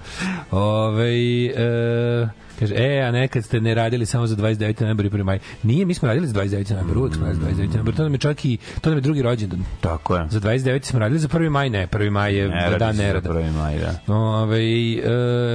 Ove, 0.57 1.45
e, 1.45 2.27
kaže, 2.59 2.75
e, 2.75 3.01
a 3.01 3.11
nekad 3.11 3.43
ste 3.43 3.61
ne 3.61 3.73
radili 3.73 4.05
samo 4.05 4.27
za 4.27 4.35
29. 4.35 4.81
novembar 4.81 5.05
i 5.05 5.09
1. 5.09 5.23
maj. 5.23 5.39
Nije, 5.63 5.85
mi 5.85 5.93
smo 5.93 6.07
radili 6.07 6.27
za 6.27 6.33
29. 6.33 6.71
novembar, 6.71 6.97
uvek 6.97 7.15
smo 7.15 7.25
radili 7.25 7.45
za 7.45 7.51
29. 7.53 7.67
novembar. 7.67 7.95
To 7.95 8.03
nam 8.03 8.13
je 8.13 8.17
čak 8.17 8.45
i, 8.45 8.57
to 8.81 8.89
nam 8.89 8.97
je 8.97 9.01
drugi 9.01 9.21
rođendan. 9.21 9.59
Tako 9.81 10.15
je. 10.15 10.27
Za 10.29 10.39
29. 10.39 10.83
smo 10.83 10.99
radili, 10.99 11.19
za 11.19 11.27
1. 11.27 11.49
maj 11.49 11.69
ne. 11.69 11.87
1. 11.87 12.09
maj 12.09 12.35
je 12.35 12.47
Ne 12.47 12.77
dan 12.79 12.95
nerada. 12.95 13.29
prvi 13.29 13.51
maj, 13.51 13.79
da. 13.79 14.13
Ove, 14.13 14.59
e, 14.59 15.01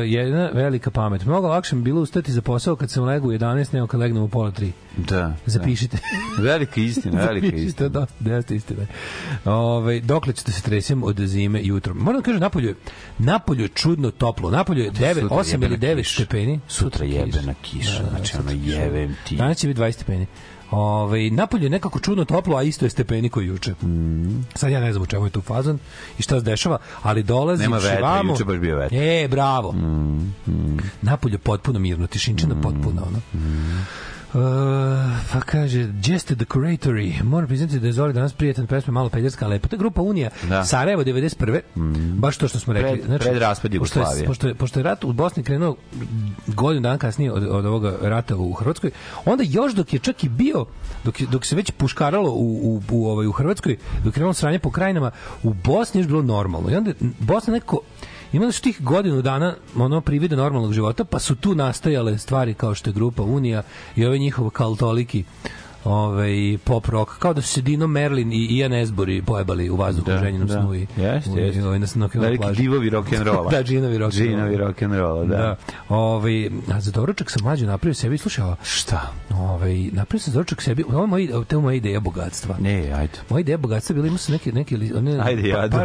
jedna 0.07 0.51
velika 0.55 0.91
pamet. 0.91 1.25
Mnogo 1.25 1.49
lakše 1.49 1.77
mi 1.77 1.83
bilo 1.83 2.01
ustati 2.01 2.33
za 2.33 2.43
posao 2.43 2.77
kad 2.77 2.91
sam 2.91 3.05
legao 3.05 3.29
u 3.29 3.33
11, 3.33 3.75
nego 3.75 3.87
kad 3.87 4.01
legnem 4.01 4.23
u 4.23 4.29
pola 4.29 4.51
3. 4.51 4.71
Da. 4.99 5.35
Zapišite. 5.47 5.97
da. 6.37 6.43
Velika 6.49 6.81
istina, 6.81 7.25
velika 7.25 7.57
istina. 7.57 7.89
da, 7.89 8.07
da 8.21 8.35
jeste 8.35 8.57
istina. 8.57 8.83
Ove, 9.45 10.01
dokle 10.01 10.33
ćete 10.33 10.53
se 10.53 10.63
tresem 10.63 11.03
od 11.03 11.17
zime 11.19 11.61
jutro? 11.65 11.95
Moram 11.95 12.21
da 12.21 12.25
kažem, 12.25 12.41
napolju 12.41 12.69
je, 12.69 12.75
napolju 13.19 13.63
je 13.63 13.69
čudno 13.69 14.11
toplo. 14.11 14.51
Napolju 14.51 14.85
je 14.85 14.91
9, 14.91 15.15
Sutra 15.15 15.29
8 15.29 15.55
ili 15.55 15.65
jebena 15.65 15.93
9 15.95 15.97
kiša. 15.97 16.15
stepeni. 16.15 16.61
Sutra 16.91 17.07
jebena 17.07 17.55
kiša, 17.55 18.03
znači 18.11 18.37
ono 18.37 18.51
jevem 18.53 19.17
ti. 19.29 19.37
Danas 19.37 19.59
će 19.59 19.69
biti 19.69 19.81
20 19.81 19.93
stepeni. 19.93 20.27
Ove, 20.71 21.31
napolju 21.31 21.65
je 21.65 21.71
nekako 21.71 21.99
čudno 22.01 22.25
toplo, 22.25 22.57
a 22.57 22.63
isto 22.63 22.87
je 22.87 22.91
stepeni 22.91 23.29
koji 23.29 23.47
juče. 23.47 23.73
Mm. 23.73 24.45
Sad 24.55 24.71
ja 24.71 24.81
ne 24.81 24.93
znam 24.93 25.03
u 25.03 25.07
čemu 25.07 25.27
je 25.27 25.31
tu 25.31 25.41
fazon 25.41 25.79
i 26.19 26.23
šta 26.23 26.39
se 26.39 26.45
dešava, 26.45 26.79
ali 27.03 27.23
dolazi 27.23 27.63
Nema 27.63 27.79
vetra, 27.79 28.01
vamo- 28.01 28.33
juče 28.33 28.45
baš 28.45 28.59
bio 28.59 28.77
vetar. 28.77 28.99
E, 28.99 29.29
bravo. 29.29 29.73
Mm, 29.73 30.35
Napolju 31.03 31.35
je 31.35 31.39
potpuno 31.39 31.79
mirno, 31.79 32.07
tišinčina 32.07 32.55
potpuna, 32.55 33.03
ono. 33.03 33.21
Uh, 34.29 34.41
pa 35.33 35.41
kaže 35.41 35.79
Just 36.03 36.27
the 36.27 36.35
Decoratory 36.37 37.23
moram 37.25 37.47
priznati 37.49 37.81
da 37.81 37.87
je 37.87 37.93
Zoli 37.93 38.13
danas 38.13 38.33
prijatan 38.33 38.67
pesma 38.67 38.93
malo 38.93 39.09
pederska, 39.09 39.45
ali 39.45 39.55
lepo. 39.55 39.69
To 39.69 39.77
je 39.77 39.79
grupa 39.79 40.03
Unija 40.03 40.31
Da. 40.49 40.65
Sarajevo 40.65 41.05
91. 41.05 41.61
Baš 42.15 42.37
to 42.37 42.49
što 42.49 42.59
smo 42.59 42.73
rekli. 42.73 43.03
Pred- 43.03 43.19
pred 43.19 43.39
raspad 43.39 43.71
pošto 43.71 43.99
je, 43.99 44.03
Jugoslavije. 44.03 44.27
pošto, 44.27 44.49
je, 44.49 44.55
pošto 44.55 44.79
je 44.79 44.85
rat 44.85 45.05
u 45.05 45.13
Bosni 45.13 45.43
krenuo 45.43 45.77
godinu 46.47 46.83
dana 46.83 46.99
kasnije 46.99 47.33
od, 47.33 47.45
od 47.45 47.67
ovoga 47.67 47.97
rata 48.03 48.37
u 48.37 48.53
Hrvatskoj, 48.53 48.91
onda 49.25 49.45
još 49.45 49.73
dok 49.73 49.93
je 49.93 49.99
čak 49.99 50.25
i 50.25 50.29
bio, 50.29 50.67
dok, 51.05 51.21
je- 51.21 51.27
dok 51.27 51.45
se 51.45 51.57
već 51.57 51.71
puškaralo 51.71 52.31
u, 52.31 52.37
u, 52.65 52.83
u, 52.91 53.07
ovaj, 53.07 53.27
u 53.27 53.33
Hrvatskoj, 53.33 53.77
dok 53.97 54.07
je 54.07 54.13
krenulo 54.13 54.35
sranje 54.35 54.59
po 54.59 54.71
krajinama, 54.71 55.11
u 55.43 55.53
Bosni 55.55 55.99
je 55.99 56.03
još 56.03 56.09
bilo 56.09 56.23
normalno. 56.23 56.71
I 56.71 56.75
onda 56.75 56.93
Bosna 57.19 57.53
nekako 57.53 57.81
imali 58.33 58.53
su 58.53 58.63
tih 58.63 58.83
godinu 58.83 59.23
dana 59.23 59.55
ono 59.77 60.01
privide 60.01 60.37
normalnog 60.37 60.73
života, 60.73 61.05
pa 61.05 61.19
su 61.19 61.37
tu 61.37 61.55
nastajale 61.55 62.19
stvari 62.19 62.55
kao 62.55 62.75
što 62.75 62.91
je 62.91 62.95
grupa 62.95 63.23
Unija 63.23 63.63
i 63.97 64.07
ove 64.07 64.19
njihov 64.19 64.51
kaltoliki 64.51 65.25
ovaj 65.85 66.59
pop 66.65 66.87
rock 66.87 67.13
kao 67.19 67.35
da 67.35 67.43
su 67.43 67.49
se 67.49 67.63
Dino 67.63 67.87
Merlin 67.87 68.33
i 68.33 68.47
Ian 68.51 68.73
Esbury 68.73 69.23
pojebali 69.23 69.71
u 69.71 69.77
vazduhu 69.77 70.11
Da, 70.11 70.17
u 70.17 70.19
ženjenom 70.19 70.49
da. 70.49 70.61
snu 70.61 70.75
i 70.75 70.87
Jeste, 70.97 71.31
ovaj, 71.67 71.79
na, 71.79 71.87
na, 71.95 72.09
Veliki 72.15 72.43
plaži. 72.43 72.63
divovi 72.63 72.91
rock'n'rolla. 72.91 73.51
da, 73.57 73.63
džinovi 73.63 73.99
rock 73.99 74.15
Džinovi 74.15 74.57
rock'n'rolla, 74.57 75.27
da. 75.29 75.37
da. 75.37 75.57
Ovaj, 75.89 76.47
a 76.73 76.81
za 76.81 76.91
doručak 76.91 77.31
sam 77.31 77.43
mlađo 77.43 77.67
napravio 77.67 77.95
sebi, 77.95 78.19
slušaj, 78.19 78.45
ovo, 78.45 78.57
Šta? 78.63 79.13
ovaj, 79.35 79.89
napravio 79.93 80.21
sam 80.21 80.33
doručak 80.33 80.63
sebi, 80.63 80.85
ovo 80.93 81.07
moj, 81.07 81.29
to 81.49 81.57
je 81.57 81.63
moja 81.63 81.75
ideja 81.75 82.01
bogatstva. 82.01 82.57
Ne, 82.61 82.93
ajde. 82.93 83.13
Moja 83.31 83.41
ideja 83.41 83.59
bogatstva 83.59 83.95
bila 83.95 84.07
imao 84.07 84.19
sam 84.19 84.33
neke 84.33 84.53
neke 84.53 84.77
one 84.97 85.19
Ajde, 85.23 85.49
Jado. 85.49 85.79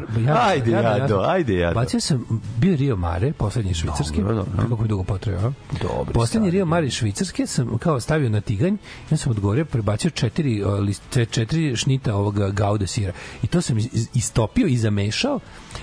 Ajde, 0.47 0.71
Jado, 0.71 1.19
ajde, 1.19 1.55
Jado. 1.55 1.75
Bacio 1.75 1.99
sam 1.99 2.41
bio 2.57 2.75
Rio 2.75 2.95
Mare, 2.95 3.33
poslednji 3.33 3.73
švicarski. 3.73 4.17
Dobro, 4.17 4.35
dobro. 4.35 4.51
Kako 4.69 4.81
mi 4.81 4.87
dugo 4.87 5.03
potreba. 5.03 5.51
Dobri 5.81 6.13
Poslednji. 6.13 6.51
Rio 6.51 6.65
Mare 6.65 6.89
švicarske 6.89 7.47
sam 7.47 7.77
kao 7.77 7.99
stavio 7.99 8.29
na 8.29 8.41
tiganj, 8.41 8.75
ja 9.11 9.17
sam 9.17 9.31
odgovorio 9.31 9.65
prebacio 9.83 10.09
četiri 10.09 10.63
list, 10.79 11.01
čet- 11.13 11.31
četiri 11.31 11.75
šnita 11.75 12.15
ovoga 12.15 12.49
gauda 12.49 12.87
sira. 12.87 13.13
I 13.43 13.47
to 13.47 13.61
sam 13.61 13.77
istopio 14.13 14.67
i 14.67 14.77
zamešao 14.77 15.39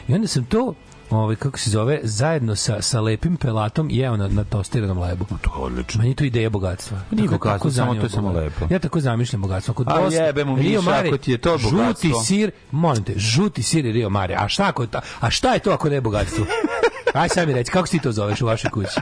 i 0.08 0.14
onda 0.14 0.28
sam 0.28 0.44
to 0.44 0.74
ovaj, 1.10 1.36
kako 1.36 1.58
se 1.58 1.70
zove, 1.70 2.00
zajedno 2.02 2.56
sa, 2.56 2.82
sa 2.82 3.00
lepim 3.00 3.36
pelatom 3.36 3.88
jeo 3.90 4.16
na, 4.16 4.28
na 4.28 4.44
tostiranom 4.44 4.98
lebu. 4.98 5.24
To 5.24 5.50
je 5.50 5.64
odlično. 5.64 6.02
Meni 6.02 6.14
to 6.14 6.24
ideja 6.24 6.50
bogatstva. 6.50 6.98
Nije 7.10 7.26
Tako- 7.26 7.38
bogatstvo, 7.38 7.70
samo 7.70 7.94
to 7.94 8.02
je 8.02 8.08
samo 8.08 8.32
lepo. 8.32 8.66
Ja 8.70 8.78
tako 8.78 9.00
zamišljam 9.00 9.42
bogatstvo. 9.42 9.74
Kod 9.74 9.88
A 9.88 10.08
jebe 10.10 10.44
mu 10.44 10.56
Rio 10.56 10.82
Mare, 10.82 11.08
ako 11.08 11.18
ti 11.18 11.32
je 11.32 11.38
to 11.38 11.50
bogatstvo. 11.50 12.10
Žuti 12.10 12.24
sir, 12.24 12.50
molim 12.70 13.04
te, 13.04 13.12
žuti 13.16 13.62
sir 13.62 13.86
i 13.86 13.92
Rio 13.92 14.10
Mare. 14.10 14.34
A 14.38 14.48
šta, 14.48 14.68
ako, 14.68 14.86
ta, 14.86 15.00
a 15.20 15.30
šta 15.30 15.52
je 15.54 15.58
to 15.58 15.70
ako 15.70 15.88
ne 15.88 15.94
je 15.94 16.00
bogatstvo? 16.00 16.46
Aj 17.12 17.28
sad 17.28 17.48
mi 17.48 17.54
reći, 17.54 17.70
kako 17.70 17.86
si 17.86 17.98
to 17.98 18.12
zoveš 18.12 18.40
u 18.40 18.46
vašoj 18.46 18.70
kući? 18.70 19.00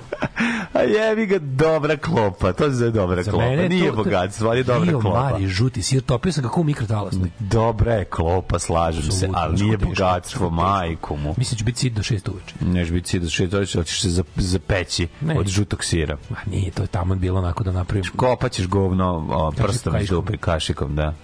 A 0.73 0.81
jebi 0.81 1.27
ga 1.27 1.39
dobra 1.39 1.97
klopa, 1.97 2.53
to 2.53 2.65
se 2.65 2.71
zove 2.71 2.91
dobra 2.91 3.23
Za 3.23 3.31
klopa. 3.31 3.47
mene 3.47 3.63
je 3.63 3.69
Nije 3.69 3.91
to- 3.91 3.97
bogatstvo, 3.97 4.49
ali 4.49 4.59
je 4.59 4.65
dobra 4.65 4.85
Rio 4.85 5.01
klopa. 5.01 5.21
Mare, 5.23 5.47
žuti 5.47 5.83
sir, 5.83 6.03
topio 6.03 6.33
sam 6.33 6.43
kako 6.43 6.61
u 6.61 6.65
mikrotalasnoj. 6.65 7.31
Dobra 7.39 7.95
je 7.95 8.05
klopa, 8.05 8.59
slažem 8.59 9.03
se, 9.03 9.09
Apsolutno, 9.09 9.39
ali 9.39 9.55
nije 9.55 9.77
teško, 9.79 9.87
bogatstvo, 9.87 10.39
teško. 10.41 10.51
majku 10.51 11.17
mu. 11.17 11.35
Mislim 11.37 11.51
da 11.51 11.59
ću 11.59 11.65
biti 11.65 11.79
sit 11.79 11.93
do 11.93 12.03
šest 12.03 12.29
uveče. 12.29 12.55
Neš 12.63 12.91
biti 12.91 13.09
si 13.09 13.19
da 13.19 13.29
še 13.29 13.49
to 13.49 13.65
ćeš 13.65 14.01
se 14.01 14.11
za- 14.11 14.25
zapeći 14.37 15.09
Ne. 15.21 15.39
od 15.39 15.47
žutog 15.49 15.85
sira. 15.85 16.17
Ma 16.31 16.37
nije, 16.47 16.71
to 16.71 16.83
je 16.83 16.89
tamo 16.89 17.15
bilo 17.15 17.39
onako 17.39 17.65
da 17.65 17.73
napravim. 17.73 18.05
Kopaćeš 18.17 18.67
govno 18.67 19.27
o, 19.31 19.53
prstom 19.53 19.97
iz 19.97 20.09
dupe, 20.09 20.37
kašikom, 20.37 20.97
da. 20.97 21.15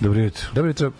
Dobro 0.00 0.20
jutro. 0.20 0.44
Dobro 0.54 0.68
jutro. 0.70 0.92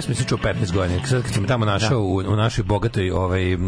Pesmu 0.00 0.14
sam 0.14 0.26
čuo 0.26 0.38
15 0.38 0.72
godina. 0.72 1.06
Sad 1.06 1.22
kad 1.22 1.32
sam 1.32 1.42
je 1.42 1.48
tamo 1.48 1.64
našao 1.64 2.00
u, 2.00 2.16
u 2.16 2.36
našoj 2.36 2.64
bogatoj 2.64 3.10
ovaj, 3.10 3.54
uh, 3.54 3.60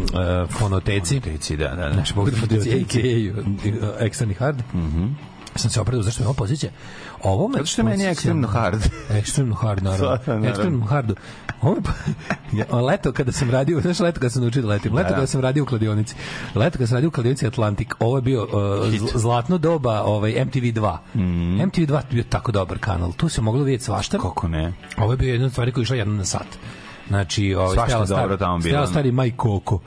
fonoteci, 0.49 1.19
Teci, 1.19 1.57
da, 1.57 1.67
da, 1.67 1.75
da. 1.87 1.93
Znači, 1.93 2.13
mogu 2.15 2.29
da 2.31 2.37
fonoteci, 2.37 2.69
a.k.a. 2.71 4.05
Extremely 4.05 4.37
Hard, 4.39 4.61
sam 5.55 5.69
se 5.71 5.81
opredao 5.81 6.03
zašto 6.03 6.23
me 6.23 6.27
ovo 6.27 6.33
pozicija. 6.33 6.71
Ovo 7.23 7.47
me 7.47 7.53
Zato 7.53 7.65
što 7.65 7.81
je 7.81 7.83
meni 7.83 7.95
podsjeća 7.95 8.11
ekstremno 8.11 8.47
hard. 8.47 8.81
ekstremno 9.19 9.55
hard, 9.55 9.83
naravno. 9.83 10.09
Naravno. 10.25 10.47
ekstremno 10.49 10.85
hardu. 10.85 11.15
Ovo 11.61 11.75
me, 11.75 11.81
pa- 12.69 12.81
leto 12.89 13.11
kada 13.11 13.31
sam 13.31 13.51
radio, 13.51 13.81
znaš 13.81 13.99
leto 13.99 14.19
kada 14.19 14.29
sam 14.29 14.41
naučio 14.41 14.61
da 14.61 14.67
letim, 14.67 14.93
leto 14.93 15.03
Da, 15.03 15.09
da. 15.09 15.15
kada 15.15 15.27
sam 15.27 15.41
radio 15.41 15.63
u 15.63 15.65
kladionici, 15.65 16.15
leto 16.55 16.77
kada 16.77 16.87
sam 16.87 16.95
radio 16.95 17.07
u 17.07 17.11
kladionici 17.11 17.47
Atlantik, 17.47 17.95
ovo 17.99 18.17
je 18.17 18.21
bio 18.21 18.43
uh, 18.43 18.49
zl- 18.51 19.17
zlatno 19.17 19.57
doba 19.57 20.01
ovaj, 20.03 20.45
MTV 20.45 20.59
2. 20.59 20.97
MTV 21.65 21.81
2 21.81 21.95
je 21.95 22.03
bio 22.11 22.23
tako 22.29 22.51
dobar 22.51 22.77
kanal, 22.79 23.13
tu 23.13 23.29
se 23.29 23.41
moglo 23.41 23.63
vidjeti 23.63 23.83
svašta. 23.83 24.17
Kako 24.17 24.47
ne? 24.47 24.73
Ovo 24.97 25.13
je 25.13 25.17
bio 25.17 25.31
jedna 25.31 25.45
od 25.45 25.51
stvari 25.51 25.71
koja 25.71 25.81
je 25.81 25.83
išla 25.83 25.95
jednom 25.95 26.17
na 26.17 26.25
sat. 26.25 26.47
Znači, 27.07 27.55
ovaj 27.55 27.75
Svašta 27.75 27.87
stela 27.87 28.05
dobro 28.05 28.23
stari, 28.23 28.39
tamo 28.39 28.57
bilo. 28.57 28.69
stela 28.69 28.87
stari 28.87 29.11
Maj 29.11 29.31
Koko. 29.31 29.79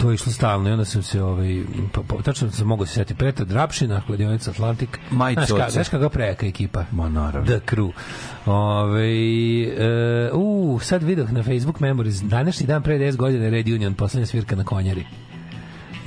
To 0.00 0.10
je 0.10 0.14
išlo 0.14 0.32
stalno 0.32 0.68
i 0.68 0.72
onda 0.72 0.84
sam 0.84 1.02
se 1.02 1.22
ovaj 1.22 1.62
pa, 1.92 2.00
pa, 2.08 2.22
tačno 2.22 2.50
sam 2.50 2.66
mogao 2.66 2.86
se 2.86 2.92
setiti 2.94 3.18
Petar 3.18 3.46
Drapšina, 3.46 4.00
kladionica 4.06 4.50
Atlantik. 4.50 4.98
Maj 5.10 5.34
Coce. 5.46 5.70
znaš 5.70 5.88
kako 5.88 6.08
prejaka 6.08 6.46
ekipa. 6.46 6.84
Ma, 6.92 7.08
naravno. 7.08 7.46
The 7.46 7.60
Crew. 7.66 7.92
Ove, 8.46 9.08
e, 9.62 10.30
u, 10.32 10.78
sad 10.82 11.02
vidio 11.02 11.26
na 11.30 11.42
Facebook 11.42 11.80
Memories, 11.80 12.22
današnji 12.22 12.66
dan 12.66 12.82
pre 12.82 12.98
10 12.98 13.16
godina 13.16 13.48
Red 13.48 13.68
Union, 13.68 13.94
poslednja 13.94 14.26
svirka 14.26 14.56
na 14.56 14.64
Konjari. 14.64 15.04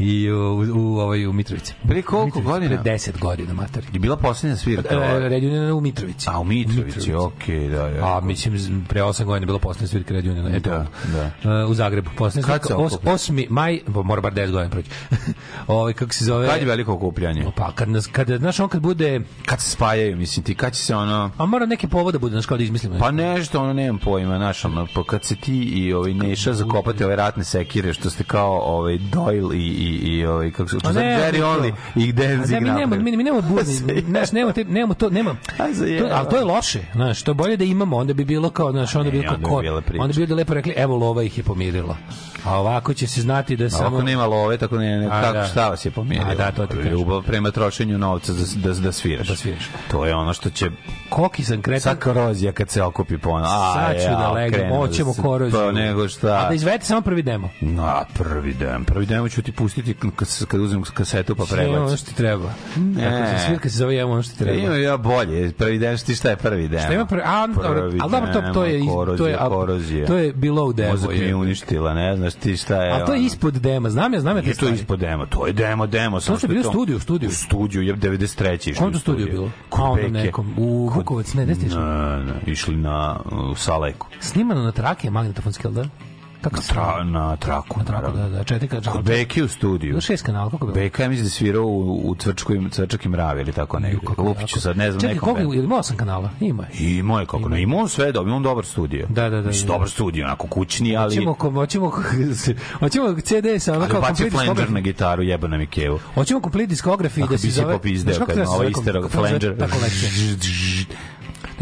I 0.02 0.32
u, 0.32 0.36
u, 0.36 0.66
u, 0.76 1.00
ovaj, 1.00 1.28
u 1.28 1.34
Mitrovici. 1.34 1.74
Pre 1.88 2.02
koliko 2.02 2.26
Mitrovici, 2.26 2.52
godina? 2.52 2.82
Pre 2.84 2.92
10 2.92 3.20
godina, 3.20 3.54
mater. 3.54 3.84
Je 3.94 4.00
bila 4.00 4.18
poslednja 4.18 4.58
svirka? 4.58 4.96
E? 4.96 5.30
Red 5.30 5.44
Union 5.44 5.72
u 5.72 5.82
Mitrovici. 5.82 6.30
A, 6.30 6.40
u 6.40 6.44
Mitrovici, 6.44 7.14
okej, 7.14 7.70
da, 7.70 7.90
da. 7.90 8.18
A 8.18 8.22
mislim 8.22 8.86
pre 8.90 9.02
8 9.02 9.24
godina 9.24 9.44
je 9.44 9.46
bilo 9.46 9.60
poslednja 9.60 9.88
svirka 9.88 10.14
Red 10.14 10.28
Uniona. 10.28 10.56
Eto, 10.56 10.70
Da, 10.70 11.32
da. 11.44 11.68
u 11.68 11.74
Zagrebu. 11.74 12.10
Poslednja 12.18 12.48
svirka 12.48 12.68
se 12.68 12.76
os, 12.76 12.94
okupi? 12.94 13.10
8. 13.10 13.46
maj, 13.50 13.80
bo 13.88 14.04
mora 14.04 14.22
bar 14.22 14.34
10 14.34 14.52
godina 14.52 14.70
proći. 14.70 14.90
Ovaj 15.68 15.94
kako 15.94 16.14
se 16.14 16.26
zove? 16.26 16.48
Kad 16.48 16.60
je 16.60 16.68
veliko 16.68 16.94
okupljanje? 16.94 17.46
Pa 17.56 17.72
kad 17.72 17.90
nas 17.90 18.08
kad 18.08 18.28
znaš 18.28 18.60
on 18.60 18.70
kad 18.70 18.82
bude 18.82 19.22
Kad 19.46 19.62
se 19.62 19.70
spajaju, 19.70 20.18
mislim 20.18 20.44
ti, 20.44 20.56
kad 20.56 20.74
će 20.74 20.80
se 20.80 20.96
ono... 20.96 21.32
a 21.38 21.46
mora 21.46 21.66
neki 21.66 21.88
povod 21.88 22.14
da 22.14 22.20
bude, 22.20 22.32
znaš 22.32 22.46
kao 22.46 22.58
da 22.58 22.64
izmislimo. 22.64 23.00
Pa 23.00 23.12
nešto, 23.12 23.62
ono, 23.62 23.74
nemam 23.74 23.98
pojma, 23.98 24.38
znaš, 24.38 24.66
ono, 24.66 24.88
pa 24.96 25.04
kad 25.04 25.24
se 25.24 25.36
ti 25.36 25.64
i 25.64 25.94
ovaj 25.94 26.14
Neša 26.14 26.54
zakopate 26.54 27.06
ove 27.06 27.16
ratne 27.16 27.44
sekire, 27.44 27.94
što 27.94 28.10
ste 28.10 28.24
kao 28.24 28.60
ovaj 28.60 28.98
Doyle 28.98 29.56
i, 29.56 29.58
i, 29.58 29.91
i 29.94 30.26
ovaj, 30.26 30.52
kako 30.52 30.70
se, 30.70 30.78
A 30.84 30.92
ne, 30.92 31.02
Jerry 31.02 31.44
Only 31.44 31.74
i 31.96 32.10
A 32.10 32.14
Danzig 32.14 32.54
ne, 32.54 32.62
mi 32.62 32.70
nemamo, 32.70 32.96
mi, 32.96 33.18
mi 33.18 33.24
nemamo 33.24 33.42
budni, 33.44 33.74
znaš, 34.10 34.32
nemamo, 34.32 34.54
te, 34.54 34.64
nemamo 34.64 34.94
to, 34.94 35.10
nema, 35.10 35.32
to, 36.00 36.08
ali 36.12 36.30
to 36.30 36.38
je 36.38 36.44
loše, 36.44 36.80
znaš, 36.94 37.24
to 37.24 37.32
je 37.32 37.36
bolje 37.36 37.58
da 37.58 37.64
imamo, 37.64 37.98
onda 37.98 38.14
bi 38.14 38.26
bilo 38.26 38.50
kao, 38.50 38.72
znaš, 38.72 38.96
onda 38.96 39.12
bi 39.12 39.20
bilo 39.20 39.82
priča. 39.82 40.02
onda 40.02 40.14
bi 40.14 40.20
ljudi 40.20 40.34
lepo 40.34 40.54
rekli, 40.54 40.74
evo 40.78 40.98
lova 40.98 41.24
ih 41.24 41.38
je 41.38 41.44
pomirila. 41.44 41.98
A 42.46 42.60
ovako 42.60 42.94
će 42.94 43.08
se 43.08 43.22
znati 43.22 43.56
da 43.56 43.70
samo... 43.70 43.98
Ako 43.98 44.06
nema 44.06 44.26
love, 44.26 44.58
tako 44.58 44.78
ne, 44.78 44.98
ne 44.98 45.06
A, 45.06 45.22
kako, 45.22 45.34
da. 45.34 45.46
šta 45.46 45.70
vas 45.70 45.86
je 45.86 45.92
pomirilo? 45.92 46.32
A, 46.32 46.36
da, 46.36 46.52
to 46.52 46.66
ti 46.66 46.76
kažem. 46.76 46.92
Ljubav 46.92 47.22
prema 47.22 47.52
trošenju 47.52 47.98
novca 47.98 48.34
da, 48.34 48.40
da, 48.64 48.74
da 48.74 48.92
sviraš. 48.92 49.28
Da 49.28 49.36
sviraš. 49.36 49.70
To 49.92 50.06
je 50.06 50.16
ono 50.16 50.34
što 50.34 50.50
će 50.50 50.70
Koki 51.10 51.44
sam 51.44 51.62
kretan, 51.62 51.82
sa 51.82 51.96
korozija 51.96 52.52
kad 52.52 52.70
se 52.70 52.84
okupi 52.84 53.18
ponovno. 53.18 53.48
A, 53.48 53.74
Sad 53.76 53.96
ću 53.96 54.10
da 54.10 54.32
legnem, 54.32 54.70
hoćemo 54.72 55.14
se- 55.14 55.22
koroziju. 55.22 55.60
Pa 55.60 55.72
nego 55.72 56.04
A 56.04 56.08
šta. 56.08 56.48
da 56.48 56.54
izvedete 56.54 56.86
samo 56.86 57.02
prvi 57.02 57.24
demo. 57.24 57.50
Na, 57.62 58.06
prvi 58.14 58.54
dan. 58.54 58.84
Prvi 58.86 59.06
dan 59.06 59.30
ću 59.30 59.42
ti 59.42 59.52
pustiti 59.52 59.71
kad, 60.16 60.48
kad 60.48 60.62
uzmem 60.62 60.84
kasetu 60.84 61.36
pa 61.36 61.46
Sve 61.46 61.70
ono 61.70 61.98
što 61.98 62.06
ti 62.10 62.16
treba. 62.16 62.54
Ne. 62.76 63.04
Tako 63.04 63.38
se 63.40 63.46
svirka 63.46 63.70
se 63.70 63.78
zove 63.78 64.06
ono 64.06 64.24
što 64.24 64.36
treba. 64.36 64.58
Ima 64.58 64.76
ja 64.76 64.98
bolje. 64.98 65.52
Prvi 65.52 65.80
dan, 65.80 65.98
ti 65.98 66.16
šta 66.16 66.30
je 66.30 66.36
prvi 66.36 66.68
dan? 66.68 66.82
Šta 66.82 66.94
ima 66.94 67.06
prvi, 67.06 67.22
a, 67.26 67.48
Prvi 67.56 68.00
ali 68.02 68.12
dobro, 68.12 68.34
to, 68.34 68.54
to 68.54 68.64
je, 68.64 68.80
demo, 68.80 69.06
to 69.06 69.28
je, 69.28 69.38
korozija, 69.38 69.50
korozija. 69.50 70.08
to 70.08 70.18
je 70.18 70.34
below 70.34 70.74
demo. 70.74 70.92
Mozak 70.92 71.10
mi 71.10 71.16
je 71.18 71.28
je. 71.28 71.36
uništila, 71.36 71.94
ne 71.94 72.18
znaš 72.18 72.34
ti 72.34 72.58
šta 72.58 72.84
je. 72.84 72.92
A 72.92 73.06
to 73.06 73.14
je 73.14 73.24
ispod 73.24 73.54
dema, 73.54 73.90
znam 73.90 74.14
ja, 74.14 74.20
znam 74.20 74.38
ja 74.38 74.42
Nije 74.42 74.56
to 74.56 74.70
ispod 74.70 75.00
demo, 75.00 75.26
to 75.26 75.48
je 75.48 75.54
demo, 75.54 75.88
demo. 75.88 76.20
što 76.20 76.34
je 76.34 76.48
bilo 76.48 76.62
je 76.62 76.68
u 76.68 76.72
studiju, 76.72 76.98
u 76.98 77.00
studiju? 77.00 77.30
U 77.30 77.34
studiju, 77.34 77.82
je 77.82 77.96
93. 77.96 78.54
išli 78.54 78.74
Kom 78.76 78.94
to 78.94 79.00
studiju 79.00 79.28
bilo? 79.32 79.52
Kod 79.70 79.82
A, 79.82 79.84
ono 79.84 79.96
Beke. 79.96 80.12
nekom, 80.12 80.54
u 80.58 80.90
Vukovac, 80.96 81.34
ne, 81.34 81.46
gde 81.46 81.56
ste 81.56 81.66
išli? 81.66 81.80
Ne, 81.80 82.24
ne, 82.24 82.34
išli 82.46 82.76
na 82.76 83.20
u 83.52 83.56
Saleku. 83.56 84.08
Snimano 84.20 84.62
na 84.62 84.72
trake 84.72 85.10
magnetofonski, 85.10 85.68
jel 85.68 85.74
da? 85.74 86.11
Kako 86.42 86.62
Tra, 86.62 87.04
na 87.04 87.36
traku, 87.36 87.80
Na 87.80 87.86
traku, 87.86 88.12
da, 88.12 88.30
da, 88.30 88.44
četiri 88.44 88.68
kad 88.68 88.88
Kod 88.88 89.04
Beke 89.04 89.44
u 89.44 89.48
studiju. 89.48 89.90
Bilo 89.90 90.02
šest 90.02 90.26
kanala, 90.26 90.50
kako 90.52 90.68
je 90.68 90.74
bilo? 90.74 90.84
Beka 90.84 91.04
je 91.04 91.10
mislim 91.10 91.24
da 91.24 91.28
je 91.28 91.32
svirao 91.32 91.64
u, 91.64 92.10
u 92.10 92.16
Cvrčkoj, 92.16 92.62
Cvrčak 92.72 93.06
i 93.06 93.10
mravi 93.10 93.42
ili 93.42 93.52
tako 93.52 93.80
negdje. 93.80 94.00
Lupiću 94.18 94.62
sad, 94.62 94.78
ne 94.78 94.92
znam, 94.92 95.02
Čekaj, 95.02 95.14
nekom 95.14 95.26
koliko, 95.26 95.40
bendu. 95.40 95.62
je 95.62 95.66
ima 95.66 95.76
osam 95.78 95.98
kanala? 95.98 96.30
Ima. 96.40 96.64
je. 96.64 96.98
I 96.98 97.04
moj 97.04 97.26
kako 97.26 97.50
ne, 97.50 97.62
ima 97.62 97.78
on 97.78 97.90
sve 97.90 98.12
dobro, 98.12 98.34
on 98.34 98.44
dobar 98.44 98.66
studio. 98.66 99.06
Da, 99.10 99.30
da, 99.30 99.42
da, 99.42 99.48
Mislim, 99.48 99.68
da. 99.68 99.74
dobar 99.74 99.90
studio, 99.90 100.26
onako 100.26 100.48
kućni, 100.48 100.98
ali... 100.98 101.26
Hoćemo, 101.26 101.52
hoćemo, 101.52 101.92
hoćemo 102.80 103.16
CD 103.22 103.46
sa 103.60 103.74
ono 103.74 103.88
Ali 103.92 104.02
bacio 104.02 104.30
flanger 104.32 104.72
na 104.72 104.80
gitaru, 104.80 105.24
jebo 105.24 105.48
nam 105.48 105.60
je 105.60 105.66
kevu. 105.66 106.00
Hoćemo 106.14 106.42
complete 106.42 106.68
diskografiji 106.68 107.24
Ako 107.24 107.34
da 107.34 107.38
se 107.38 107.48
bi 107.48 107.52
se 107.52 107.62
zove... 107.62 107.74
popizdeo 107.74 108.16
kad 108.16 108.26
treba 108.26 108.40
na 108.40 108.46
se 108.46 108.52
ovaj 108.52 108.58
zove 108.58 108.74
kom- 108.74 108.82
istero 108.82 109.02
kako 109.02 109.12
se 109.12 109.18
zove 109.18 109.30
flanger. 109.30 109.58
Ta 109.60 109.68
kolekcija. 109.68 110.10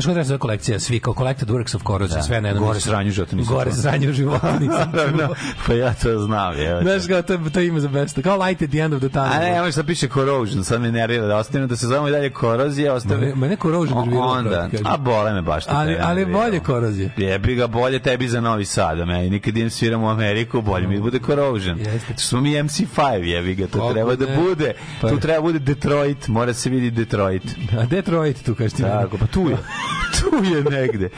Znaš 0.02 0.16
se 0.16 0.24
zove 0.24 0.38
kolekcija? 0.40 0.80
Svi 0.80 1.00
kao 1.00 1.14
Collected 1.14 1.50
Works 1.50 1.76
of 1.76 1.84
Corrosion, 1.84 2.24
sve 2.24 2.42
na 2.42 2.48
jednom 2.48 2.64
Gore 2.64 2.76
mjestu. 2.76 2.90
sranje 2.90 3.10
u 3.10 3.14
životu 3.14 3.36
nisam 3.36 3.54
Gore 3.56 3.72
čuo. 3.72 3.82
sranje 3.82 4.10
u 4.10 4.14
životu 4.20 4.48
nisam 4.60 4.92
Naravno, 4.94 5.18
čuo. 5.20 5.36
pa 5.68 5.74
ja 5.74 5.94
to 5.94 6.20
znam, 6.20 6.54
je. 6.56 6.82
Znaš 6.82 7.08
kao, 7.08 7.22
to, 7.22 7.34
je- 7.34 7.50
to 7.50 7.60
je 7.60 7.68
ime 7.68 7.80
za 7.80 7.88
besta. 7.88 8.22
Kao 8.22 8.38
light 8.38 8.62
at 8.62 8.70
the 8.70 8.80
end 8.80 8.94
of 8.94 9.00
the 9.00 9.10
tunnel. 9.10 9.32
A 9.32 9.40
ne, 9.40 9.60
može 9.60 9.72
sad 9.72 9.86
piše 9.86 10.08
corrosion, 10.08 10.64
sad 10.64 10.82
me 10.82 10.92
nervira 10.92 11.28
da 11.28 11.38
ostavimo 11.38 11.68
da 11.68 11.76
se 11.76 11.88
zovemo 11.88 12.08
i 12.08 12.12
dalje 12.12 12.30
korozija, 12.32 12.94
ostavimo... 12.94 13.36
Mene- 13.38 13.58
corrosion 13.58 13.98
nerviralo, 13.98 14.28
Onda, 14.30 14.70
a 14.86 14.98
bole 14.98 15.34
me 15.34 15.42
baš. 15.42 15.64
ali, 15.68 15.98
ali 16.00 16.26
bolje 16.28 16.60
korozije. 16.60 17.12
Jebi 17.18 17.56
ga 17.56 17.68
bolje 17.68 18.00
tebi 18.00 18.28
za 18.28 18.42
Novi 18.42 18.66
Sad, 18.66 19.00
a 19.00 19.06
meni 19.06 19.30
nikad 19.30 19.58
idem 19.58 19.70
sviram 19.70 20.04
u 20.04 20.10
Ameriku, 20.10 20.62
bolje 20.62 20.88
mi 20.88 21.00
bude 21.00 21.20
Corrosion. 21.20 21.80
Jeste. 21.80 22.14
Smo 22.18 22.42
mi 22.42 22.50
MC5, 22.52 23.00
jebi 23.16 23.56
ga, 23.56 23.68
to 23.68 23.90
treba 23.90 24.16
da 24.16 24.26
bude. 24.38 24.74
Pa- 25.02 25.10
Tu 25.10 25.20
treba 25.20 25.42
bude 25.42 25.60
Detroit, 25.60 26.28
mora 26.28 26.54
se 26.54 26.70
vidi 26.70 26.92
Detroit. 26.92 27.44
A 27.74 27.86
Detroit 27.86 28.44
tu 28.44 28.56
kažeš 28.56 28.74
ti. 28.74 28.82
Tako, 28.82 29.18
pa 29.18 29.26
tu 29.28 29.50
je. 29.50 29.58
tu 30.20 30.56
je 30.56 30.64
negde. 30.64 31.10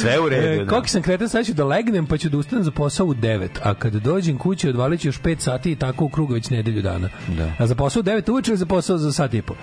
Sve 0.00 0.20
u 0.20 0.28
redu. 0.28 0.46
E, 0.46 0.64
da. 0.64 0.70
koliko 0.70 0.88
sam 0.88 1.02
kretan, 1.02 1.28
sad 1.28 1.46
ću 1.46 1.54
da 1.54 1.64
legnem, 1.64 2.06
pa 2.06 2.18
ću 2.18 2.28
da 2.28 2.38
ustanem 2.38 2.64
za 2.64 2.70
posao 2.70 3.06
u 3.06 3.14
9. 3.14 3.48
A 3.62 3.74
kad 3.74 3.92
dođem 3.92 4.38
kući, 4.38 4.68
odvalit 4.68 5.00
ću 5.00 5.08
još 5.08 5.20
5 5.20 5.40
sati 5.40 5.72
i 5.72 5.76
tako 5.76 6.04
u 6.04 6.08
krugu 6.08 6.34
već 6.34 6.50
nedelju 6.50 6.82
dana. 6.82 7.08
Da. 7.28 7.52
A 7.58 7.66
za 7.66 7.74
posao 7.74 8.00
u 8.00 8.02
9 8.02 8.30
uveče 8.30 8.56
za 8.56 8.66
posao 8.66 8.98
za 8.98 9.12
sat 9.12 9.34
i 9.34 9.42
po. 9.42 9.54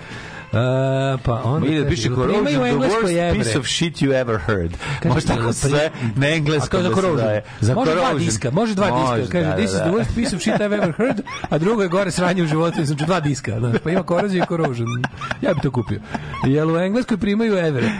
E, 0.52 1.18
pa 1.24 1.42
onda... 1.44 1.66
Ide 1.68 1.88
piše 1.88 2.08
corrosion, 2.08 2.44
the 2.44 2.58
worst 2.58 3.28
evre? 3.28 3.34
piece 3.34 3.58
of 3.58 3.66
shit 3.66 3.96
you 3.96 4.20
ever 4.20 4.38
heard. 4.46 4.76
Kaže, 5.02 5.14
Može 5.14 5.26
tako 5.26 5.52
sve 5.52 5.90
na 6.16 6.28
engleskom 6.28 6.82
da 6.82 6.94
se 6.94 7.16
daje. 7.16 7.42
Za 7.60 7.74
može 7.74 7.94
dva 7.94 8.14
diska, 8.14 8.50
može 8.50 8.74
dva 8.74 8.88
Može, 8.88 9.20
diska. 9.20 9.38
Kaže, 9.38 9.50
da, 9.50 9.56
this 9.56 9.70
is 9.70 9.76
da, 9.76 9.78
the 9.78 9.90
da. 9.90 9.96
worst 9.96 10.14
piece 10.14 10.36
of 10.36 10.42
shit 10.42 10.54
I've 10.54 10.74
ever 10.74 10.92
heard, 10.96 11.20
a 11.50 11.58
drugo 11.58 11.82
je 11.82 11.88
gore 11.88 12.10
sranje 12.10 12.42
u 12.42 12.46
životu, 12.46 12.86
sam 12.86 12.96
dva 12.96 13.20
diska. 13.20 13.58
Znaš, 13.58 13.76
pa 13.84 13.90
ima 13.90 14.02
corrosion 14.08 14.42
i 14.42 14.46
corrosion. 14.48 14.86
Ja 15.42 15.54
bi 15.54 15.60
to 15.60 15.70
kupio. 15.70 16.00
Jel 16.46 16.74
u 16.74 16.78
Engleskoj 16.78 17.16
primaju 17.16 17.58
evre? 17.58 17.90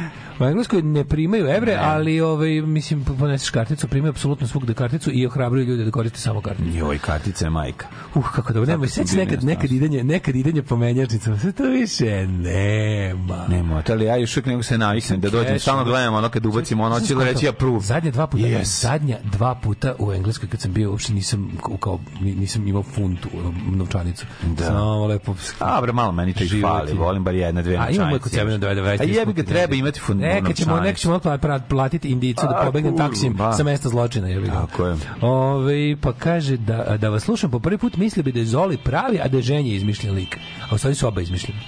U 0.40 0.44
Engleskoj 0.44 0.82
ne 0.82 1.04
primaju 1.04 1.46
evre, 1.46 1.76
ali 1.76 2.20
ovaj, 2.20 2.50
mislim, 2.52 3.04
poneseš 3.10 3.50
karticu, 3.50 3.88
primaju 3.88 4.10
apsolutno 4.10 4.46
svugde 4.46 4.74
karticu 4.74 5.10
i 5.12 5.26
ohrabruju 5.26 5.64
ljude 5.64 5.84
da 5.84 5.90
koriste 5.90 6.18
samo 6.18 6.40
karticu. 6.40 6.68
Joj, 6.70 6.98
kartica 6.98 7.44
je 7.44 7.50
majka. 7.50 7.86
Uh, 8.14 8.30
kako 8.30 8.52
dobro, 8.52 8.66
nema, 8.68 8.86
seći 8.86 9.14
bio 9.14 9.24
nekad, 9.24 9.44
nekad 9.44 9.72
idenje, 9.72 10.04
nekad 10.04 10.36
idenje 10.36 10.62
po 10.62 10.76
menjačnicama, 10.76 11.38
sve 11.38 11.52
to 11.52 11.62
više 11.64 12.26
nema. 12.26 13.46
Nema, 13.48 13.82
ali 13.88 14.04
ja 14.04 14.16
još 14.16 14.36
uvijek 14.36 14.46
nego 14.46 14.62
se 14.62 14.78
naviknem 14.78 15.20
da 15.20 15.30
dođem, 15.30 15.58
stalno 15.58 15.84
gledam 15.84 16.14
ono 16.14 16.28
kad 16.28 16.46
ubacim 16.46 16.80
ono, 16.80 17.00
će 17.00 17.14
reći 17.16 17.46
ja 17.46 17.52
proof. 17.52 17.84
Zadnja 17.84 18.10
dva 18.10 18.26
puta, 18.26 18.44
Yes. 18.44 18.80
zadnja 18.82 19.18
dva 19.24 19.54
puta 19.54 19.94
u 19.98 20.12
Engleskoj 20.12 20.48
kad 20.48 20.60
sam 20.60 20.72
bio, 20.72 20.90
uopšte 20.90 21.12
nisam 21.12 21.52
kao- 21.58 21.76
kao 21.76 22.00
ni- 22.20 22.34
nisam 22.34 22.68
imao 22.68 22.82
funtu 22.84 23.28
novčanicu. 23.68 24.26
Da. 24.48 24.64
Samo 24.64 25.06
lepo. 25.06 25.34
A 25.58 25.80
bre, 25.80 25.92
malo 25.92 26.12
meni 26.12 26.32
to 26.34 26.44
fali, 26.62 26.92
volim 26.92 27.24
bar 27.24 27.34
jedna, 27.34 27.62
dve 27.62 27.74
A 27.74 27.78
novčanice. 27.78 27.96
imamo 27.96 28.18
kod 28.18 28.32
sebe 28.32 28.50
na 28.50 28.58
20. 28.58 29.00
A 29.00 29.04
jebi 29.04 29.32
ga 29.32 29.42
treba 29.42 29.74
imati 29.74 30.00
fun, 30.00 30.20
Neka 30.34 30.52
ćemo, 30.52 30.80
neka 30.80 30.98
ćemo 30.98 31.20
platiti 31.68 32.08
indicu 32.08 32.46
da 32.46 32.62
pobegnem 32.64 32.96
taksijem 32.96 33.36
sa 33.56 33.64
mesta 33.64 33.88
zločina. 33.88 34.28
Je 34.28 34.46
Tako 34.46 34.86
je. 34.86 34.96
Ove, 35.20 35.96
pa 35.96 36.12
kaže 36.12 36.56
da, 36.56 36.96
da 36.96 37.08
vas 37.08 37.22
slušam 37.22 37.50
po 37.50 37.58
prvi 37.58 37.78
put 37.78 37.96
misli 37.96 38.22
bi 38.22 38.32
da 38.32 38.38
je 38.38 38.46
Zoli 38.46 38.76
pravi, 38.76 39.20
a 39.20 39.28
da 39.28 39.36
je 39.36 39.42
ženje 39.42 39.70
izmišljen 39.70 40.14
lik. 40.14 40.38
A 40.70 40.74
u 40.74 40.78
stvari 40.78 40.94
su 40.94 41.08
oba 41.08 41.20
izmišljeni. 41.20 41.60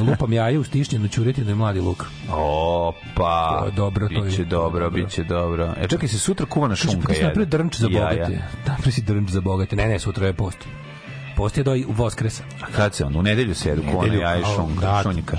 Lupam 0.00 0.32
jaje 0.32 0.58
u 0.58 0.64
stišnjenu 0.64 1.08
ćuretinu 1.08 1.50
i 1.50 1.54
mladi 1.54 1.80
luk. 1.80 2.04
Opa. 2.30 3.58
To 3.60 3.66
je 3.66 3.72
dobro, 3.72 4.08
to 4.08 4.14
je- 4.14 4.22
Biće 4.22 4.44
dobro, 4.44 4.80
dobro. 4.80 5.04
biće 5.04 5.24
dobro. 5.24 5.74
E, 5.80 5.88
čekaj 5.88 6.08
se 6.08 6.18
sutra 6.18 6.46
kuvana 6.46 6.74
Kaže, 6.74 6.82
šunka 6.84 7.06
pa 7.08 7.14
si 7.14 7.18
jede. 7.18 7.26
napravio 7.26 7.48
drnč 7.48 7.76
za 7.76 7.88
bogate. 7.88 8.42
Napravio 8.58 8.92
si 8.92 9.02
drnč 9.02 9.30
za 9.30 9.40
bogate. 9.40 9.76
Ne, 9.76 9.86
ne, 9.88 9.98
sutra 9.98 10.26
je 10.26 10.32
post. 10.32 10.58
Post 11.36 11.56
je 11.58 11.64
do 11.64 11.76
Voskresa. 11.88 12.42
A 12.62 12.66
kad 12.76 12.94
se 12.94 13.04
on? 13.04 13.16
U 13.16 13.22
nedelju 13.22 13.54
se 13.54 13.68
jedu 13.68 13.82
kuvana 13.82 14.02
Nedelju, 14.02 14.20
jaja 14.20 14.38
i 14.38 14.42
šunka. 14.56 14.80
da. 14.80 15.00
Šunjka. 15.02 15.38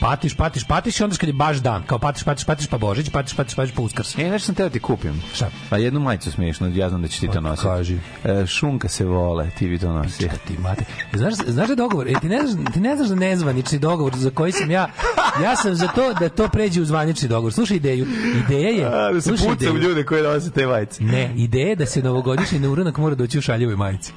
Patiš, 0.00 0.34
patiš, 0.34 0.64
patiš 0.64 1.00
i 1.00 1.04
onda 1.04 1.16
kad 1.16 1.28
je 1.28 1.32
baš 1.32 1.56
dan. 1.56 1.82
Kao 1.86 1.98
patiš, 1.98 2.22
patiš, 2.24 2.44
patiš 2.44 2.66
pa 2.66 2.78
Božić, 2.78 3.10
patiš, 3.10 3.36
patiš, 3.36 3.54
patiš 3.54 3.74
pa 3.74 3.82
Uskrs. 3.82 4.18
E, 4.18 4.30
nešto 4.30 4.46
sam 4.46 4.54
teo 4.54 4.68
ti 4.68 4.80
kupim. 4.80 5.22
Šta? 5.34 5.50
Pa 5.70 5.76
jednu 5.76 6.00
majicu 6.00 6.32
smiješnu, 6.32 6.76
ja 6.76 6.88
znam 6.88 7.02
da 7.02 7.08
će 7.08 7.20
ti 7.20 7.26
to 7.26 7.32
Pa, 7.32 7.40
nositi. 7.40 7.68
kaži. 7.68 7.98
E, 8.24 8.46
šunka 8.46 8.88
se 8.88 9.04
vole, 9.04 9.50
ti 9.58 9.68
bi 9.68 9.78
to 9.78 9.92
nosio. 9.92 10.26
Ja 10.26 10.32
ti 10.48 10.58
mate. 10.58 10.84
Znaš, 11.12 11.34
znaš 11.46 11.68
da 11.68 11.74
dogovor? 11.74 12.08
E, 12.08 12.12
ti, 12.20 12.28
ne 12.28 12.46
znaš, 12.46 12.72
ti 12.74 12.80
ne 12.80 12.96
znaš 12.96 13.08
da 13.08 13.14
nezvanični 13.14 13.78
dogovor 13.78 14.16
za 14.16 14.30
koji 14.30 14.52
sam 14.52 14.70
ja, 14.70 14.88
ja 15.42 15.56
sam 15.56 15.74
za 15.74 15.86
to 15.88 16.12
da 16.12 16.28
to 16.28 16.48
pređe 16.48 16.80
u 16.80 16.84
zvanični 16.84 17.28
dogovor. 17.28 17.52
Slušaj 17.52 17.76
ideju. 17.76 18.06
Ideja 18.46 18.68
je... 18.70 19.12
da 19.14 19.20
se 19.20 19.28
slušaj 19.28 19.46
puca 19.48 19.64
u 19.64 19.76
ideju. 19.76 19.88
ljude 19.88 20.04
koji 20.04 20.22
nose 20.22 20.50
te 20.50 20.66
majice. 20.66 21.04
Ne, 21.04 21.34
ideja 21.36 21.68
je 21.68 21.76
da 21.76 21.86
se 21.86 22.02
novogodišnji 22.02 22.58
neuranak 22.58 22.98
mora 22.98 23.14
doći 23.14 23.38
u 23.38 23.42
šaljivoj 23.42 23.76
majici. 23.76 24.12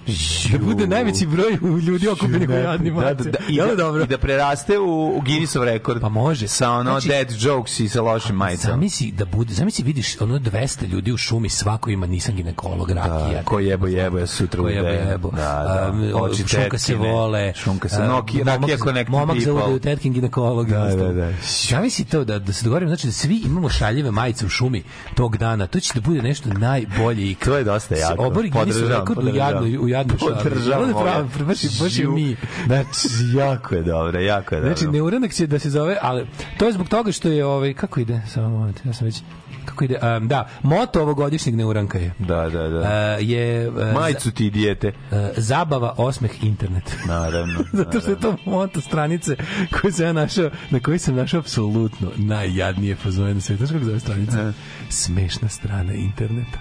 Da 0.51 0.57
bude 0.57 0.87
najveći 1.07 1.27
broj 1.27 1.79
ljudi 1.79 2.07
okupljenih 2.07 2.49
u 2.49 2.53
jadnim 2.53 2.95
Da, 2.95 3.13
da, 3.13 3.23
da, 3.23 3.37
i, 3.49 3.57
da, 3.57 3.75
dobro? 3.75 4.03
I 4.03 4.07
da 4.07 4.17
preraste 4.17 4.79
u, 4.79 5.07
u 5.07 5.21
Guinnessov 5.21 5.63
rekord. 5.63 6.01
Pa 6.01 6.09
može. 6.09 6.47
Sa 6.47 6.71
ono 6.71 6.91
Znači- 6.91 7.07
dead 7.07 7.27
jokes 7.39 7.79
i 7.79 7.89
sa 7.89 8.01
lošim 8.01 8.35
majicama. 8.35 8.73
Zamisli 8.73 9.11
da 9.11 9.25
bude, 9.25 9.53
zamisli 9.53 9.83
vidiš 9.83 10.21
ono 10.21 10.39
200 10.39 10.87
ljudi 10.87 11.11
u 11.11 11.17
šumi, 11.17 11.49
svako 11.49 11.89
ima 11.89 12.05
nisam 12.07 12.35
ginekolog, 12.35 12.91
rakija. 12.91 13.33
Da, 13.33 13.43
ko 13.43 13.59
jebo 13.59 13.87
jebo, 13.87 14.17
ja 14.17 14.27
sutra 14.27 14.61
Ko 14.61 14.69
jebo, 14.69 14.87
jebo. 14.87 15.31
Da, 15.31 15.93
da. 16.01 16.17
Oči 16.17 16.43
šunka 16.47 16.77
se 16.77 16.95
vole. 16.95 17.53
Šunka 17.55 17.89
se, 17.89 17.95
momak- 17.97 18.43
Rakija 18.45 18.77
Connected 18.77 19.09
Momak 19.09 19.39
za 19.39 19.53
ude, 19.53 19.79
tetkin 19.79 20.13
ginekolog. 20.13 20.69
Da, 20.69 20.85
da, 20.85 21.13
da. 21.13 21.31
Zamisli 21.69 22.05
to 22.05 22.23
da, 22.23 22.39
da 22.39 22.53
se 22.53 22.63
dogovorimo, 22.63 22.89
znači 22.89 23.07
da 23.07 23.13
svi 23.13 23.37
imamo 23.37 23.69
šaljive 23.69 24.11
majice 24.11 24.45
u 24.45 24.49
šumi 24.49 24.83
tog 25.15 25.37
dana. 25.37 25.67
To 25.67 25.79
će 25.79 25.91
da 25.93 26.01
bude 26.01 26.21
nešto 26.21 26.49
najbolje 26.49 27.31
i 27.31 27.35
To 27.35 27.57
je 27.57 27.63
dosta 27.63 27.95
jako. 27.95 28.25
Obori 28.25 28.49
Guinnessov 28.49 28.87
rekord 28.89 29.23
u 29.23 29.35
jadnoj, 29.35 29.77
u 29.77 29.87
jadnoj 29.87 30.17
šali. 30.19 30.35
Podržavam 30.43 30.89
je. 30.89 30.95
Pravo, 31.03 31.27
baš, 31.47 31.79
baš 31.81 31.97
je 31.99 32.07
mi. 32.07 32.35
Znači, 32.65 33.07
jako 33.35 33.75
je 33.75 33.83
dobro, 33.83 34.19
jako 34.19 34.55
je 34.55 34.61
dobro. 34.61 34.75
Znači, 34.75 34.91
neuranak 34.91 35.33
će 35.33 35.47
da 35.47 35.59
se 35.59 35.69
zove, 35.69 35.97
ali 36.01 36.27
to 36.57 36.65
je 36.65 36.73
zbog 36.73 36.87
toga 36.89 37.11
što 37.11 37.29
je, 37.29 37.45
ovaj, 37.45 37.73
kako 37.73 37.99
ide, 37.99 38.21
samo 38.33 38.49
moment, 38.49 38.85
ja 38.85 38.93
sam 38.93 39.05
već, 39.05 39.21
kako 39.65 39.83
ide, 39.83 39.99
um, 40.17 40.27
da, 40.27 40.49
moto 40.63 41.01
ovogodišnjeg 41.01 41.55
neuranka 41.55 41.97
je, 41.97 42.13
Da, 42.19 42.49
da, 42.49 42.67
da. 42.67 42.79
uh, 42.79 43.29
je 43.29 43.69
uh, 43.69 43.75
Majicu 43.93 44.31
ti 44.31 44.49
dijete. 44.49 44.87
uh, 44.87 45.17
zabava, 45.37 45.93
osmeh, 45.97 46.43
internet. 46.43 46.97
Naravno. 47.07 47.59
Zato 47.73 47.99
što 48.01 48.09
je 48.11 48.19
to 48.19 48.35
moto 48.45 48.81
stranice 48.81 49.35
koju 49.81 49.93
sam 49.93 50.05
ja 50.05 50.13
našao, 50.13 50.49
na 50.69 50.79
kojoj 50.79 50.99
sam 50.99 51.15
našao 51.15 51.39
apsolutno 51.39 52.11
najjadnije 52.15 52.95
fazone 52.95 53.33
na 53.33 53.41
svetu. 53.41 53.57
Znaš 53.57 53.71
kako 53.71 53.85
zove 53.85 53.99
stranica? 53.99 54.53
Smešna 54.89 55.49
strana 55.49 55.93
interneta. 55.93 56.59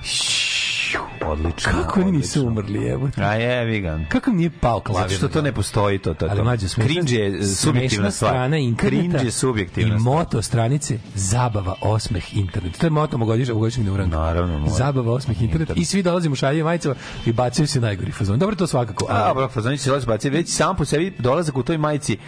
Odlično. 1.26 1.72
Kako 1.72 2.00
oni 2.00 2.12
nisu 2.12 2.46
umrli, 2.46 2.88
evo. 2.88 3.10
A 3.16 3.34
je, 3.34 3.64
vigan. 3.64 4.06
Kako 4.08 4.30
nije 4.30 4.50
pao 4.60 4.80
klavir? 4.80 5.02
Zato 5.10 5.14
što 5.18 5.28
to 5.28 5.42
ne 5.42 5.52
postoji, 5.52 5.98
to, 5.98 6.14
to, 6.14 6.26
to. 6.26 6.30
Ali 6.30 6.42
mlađe, 6.42 6.68
smešna, 6.68 6.92
Cringe 6.92 7.14
je 7.14 7.44
subjektivna 7.46 8.10
stvar. 8.10 8.30
strana 8.30 8.56
interneta 8.56 8.98
Cringe 9.08 9.24
je 9.24 9.30
subjektivna 9.30 9.96
i 9.96 9.98
moto 9.98 10.42
stranice 10.42 10.98
zabava, 11.14 11.74
osmeh, 11.80 12.36
internet. 12.36 12.78
To 12.78 12.86
je 12.86 12.90
moto 12.90 13.18
mogodišnjeg 13.18 13.54
ovogodišnjeg 13.56 13.86
neuranka. 13.86 14.16
Naravno, 14.16 14.58
mora. 14.58 14.72
Zabava, 14.72 15.12
osmeh, 15.12 15.42
internet. 15.42 15.70
I 15.74 15.84
svi 15.84 16.02
dolazimo 16.02 16.32
u 16.32 16.36
šalje 16.36 16.64
majicama 16.64 16.94
i 17.26 17.32
bacaju 17.32 17.66
se 17.68 17.80
najgori 17.80 18.12
fazon. 18.12 18.38
Dobro, 18.38 18.56
to 18.56 18.66
svakako. 18.66 19.06
A, 19.10 19.22
ali- 19.24 19.34
bro, 19.34 19.48
fazoni 19.48 19.78
se 19.78 19.90
dolazi 19.90 20.06
baci. 20.06 20.30
Već 20.30 20.48
sam 20.50 20.76
po 20.76 20.84
sebi 20.84 21.12
dolazak 21.18 21.56
u 21.56 21.62
toj 21.62 21.78
majici 21.78 22.18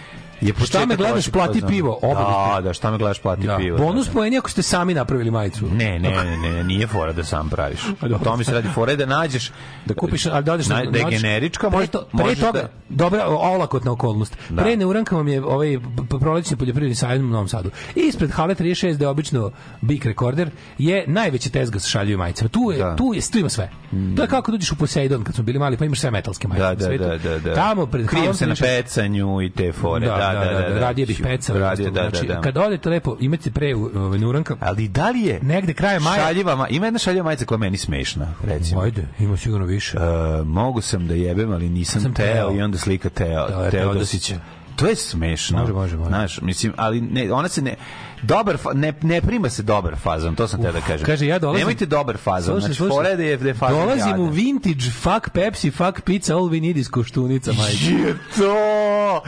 je 0.41 0.53
početak 0.53 0.89
me 0.89 0.97
gledaš, 0.97 1.29
plati 1.29 1.55
fazona. 1.55 1.71
pivo. 1.71 1.99
Da, 2.03 2.61
da, 2.61 2.73
šta 2.73 2.91
me 2.91 2.99
gledaš, 2.99 3.19
plati 3.19 3.47
Da. 3.47 3.57
pivo. 3.57 3.79
Bonus 3.79 4.07
da, 4.07 4.13
da. 4.13 4.15
poeni 4.15 4.39
ako 4.39 4.51
ste 4.51 4.63
sami 4.63 4.95
napravili 4.95 5.31
majicu. 5.31 5.67
Ne, 5.67 5.99
ne, 5.99 6.11
ne, 6.11 6.37
ne, 6.39 6.65
nije 6.65 6.87
fora 6.87 7.13
da 7.13 7.25
sam 7.25 7.49
praviš. 7.49 7.81
A 8.01 8.09
dobro. 8.09 8.25
To 8.25 8.37
mi 8.37 8.45
se 8.45 8.53
radi 8.53 8.69
fora 8.69 8.97
da 8.97 9.07
nađeš 9.07 9.51
da 9.87 9.95
kupiš, 9.95 10.27
ali 10.27 10.45
da 10.45 10.53
odeš 10.53 10.67
na, 10.69 10.85
da 10.85 10.99
je 10.99 11.05
generička, 11.11 11.69
pre, 11.71 11.77
može, 11.79 11.89
to, 11.89 12.07
pre 12.17 12.35
toga, 12.35 12.61
da, 12.61 12.69
dobra, 12.89 13.27
olakotna 13.27 13.93
okolnost. 13.93 14.37
Da. 14.49 14.63
Pre 14.63 14.77
neuranka 14.77 15.17
vam 15.17 15.29
je 15.29 15.45
ovaj 15.45 15.79
prolećni 16.21 16.57
poljoprivredni 16.57 16.95
sajam 16.95 17.25
u 17.25 17.29
Novom 17.29 17.49
Sadu. 17.49 17.71
Ispred 17.95 18.31
hale 18.31 18.55
36, 18.55 18.97
da 18.97 19.05
je 19.05 19.09
obično 19.09 19.51
Big 19.81 20.07
Recorder, 20.07 20.51
je 20.79 21.05
najveći 21.07 21.51
tezga 21.53 21.79
sa 21.79 21.89
šaljivim 21.89 22.19
majicama. 22.19 22.49
Tu 22.49 22.71
je, 22.73 22.79
Da. 22.79 22.97
tu 22.97 23.13
je, 23.15 23.21
tu 23.33 23.39
ima 23.39 23.49
sve. 23.49 23.71
To 24.17 24.23
je 24.23 24.29
kao 24.29 24.43
kad 24.43 24.55
uđeš 24.55 24.73
u 24.73 24.77
Poseidon, 24.77 25.25
kad 25.25 25.35
smo 25.35 25.45
bili 25.45 25.59
mali, 25.59 25.77
pa 25.77 25.85
imaš 25.85 26.01
sve 26.01 26.11
metalske 26.11 26.49
majice 26.49 26.63
da, 26.63 26.69
na 26.69 26.75
da, 26.75 26.85
svetu. 26.85 27.05
da, 27.05 27.19
da, 27.19 27.39
da. 27.39 27.55
Tamo 27.55 27.87
pred 27.87 28.07
Krijem 28.07 28.35
se 28.35 28.47
na 28.47 28.55
36 28.55 28.61
pecanju 28.61 29.43
i 29.43 29.51
te 29.51 29.73
fore. 29.73 30.07
Da, 30.07 30.28
da, 30.35 30.45
da, 30.53 30.69
da, 30.69 30.81
radije 30.81 31.07
bih 31.07 31.21
pecao. 31.23 31.59
Radio, 31.59 31.91
da, 31.91 32.03
da, 32.03 32.11
znači, 32.11 32.27
da. 32.27 32.41
Kad 32.41 32.57
odete 32.59 32.89
lepo, 32.89 33.17
imate 33.21 33.51
pre 33.51 33.75
ovaj, 33.75 34.19
neuranka, 34.19 34.57
Ali 34.61 34.89
da 34.89 35.11
li 35.11 35.21
je 35.21 35.41
negde 35.43 35.75
krajem 35.75 36.03
maja, 36.03 36.17
šaljiva, 36.17 36.57
ma- 36.57 36.69
ima 36.69 36.87
jedna 36.87 36.99
šaljiva 36.99 37.25
majica 37.25 37.45
koja 37.45 37.59
meni 37.59 37.77
smešna, 37.77 38.35
recimo. 38.45 38.81
Ajde, 38.81 39.05
ima 39.19 39.37
sigurno 39.37 39.67
više. 39.67 39.97
E, 39.97 40.01
mogu 40.45 40.81
sam 40.81 41.07
da 41.07 41.15
jebem, 41.15 41.53
ali 41.53 41.69
nisam 41.69 42.03
Sam 42.03 42.15
teo, 42.15 42.27
teo. 42.27 42.53
i 42.53 42.63
onda 42.63 42.79
slika 42.79 43.09
Teo, 43.09 43.49
Da, 43.49 43.57
Teo 43.61 43.71
Teodosića. 43.71 44.35
Dosića. 44.35 44.59
To 44.77 44.87
je 44.87 44.97
smešno. 44.97 45.59
Može, 45.59 45.73
može, 45.73 45.97
može. 45.97 46.09
Znaš, 46.09 46.41
mislim, 46.41 46.73
ali 46.77 47.01
ne, 47.01 47.33
ona 47.33 47.49
se 47.49 47.63
ne 47.63 47.75
dobar 48.23 48.57
fa- 48.57 48.75
ne 48.75 48.93
ne 49.03 49.21
prima 49.21 49.49
se 49.49 49.63
dobar 49.63 49.97
fazon, 49.97 50.35
to 50.35 50.49
sam 50.49 50.63
te 50.63 50.73
da 50.73 50.81
kažem. 50.81 51.07
kaže, 51.07 51.27
ja 51.27 51.39
dolazim- 51.39 51.59
Nemojte 51.59 51.87
dobar 51.87 52.17
fazon, 52.17 52.45
Slušaj, 52.55 52.61
znači 52.67 52.83
je 53.05 53.17
da 53.17 53.23
je 53.23 53.37
da 53.37 53.55
fazon. 53.55 53.81
Dolazim 53.81 54.21
u 54.21 54.27
vintage, 54.27 54.91
fuck 54.93 55.31
Pepsi, 55.31 55.71
fuck 55.71 56.01
pizza, 56.01 56.35
all 56.35 56.45
we 56.45 56.61
need 56.61 56.77
is 56.77 56.89
koštunica, 56.89 57.53
majke. 57.53 57.85
Je 57.99 58.15
to! 58.37 59.21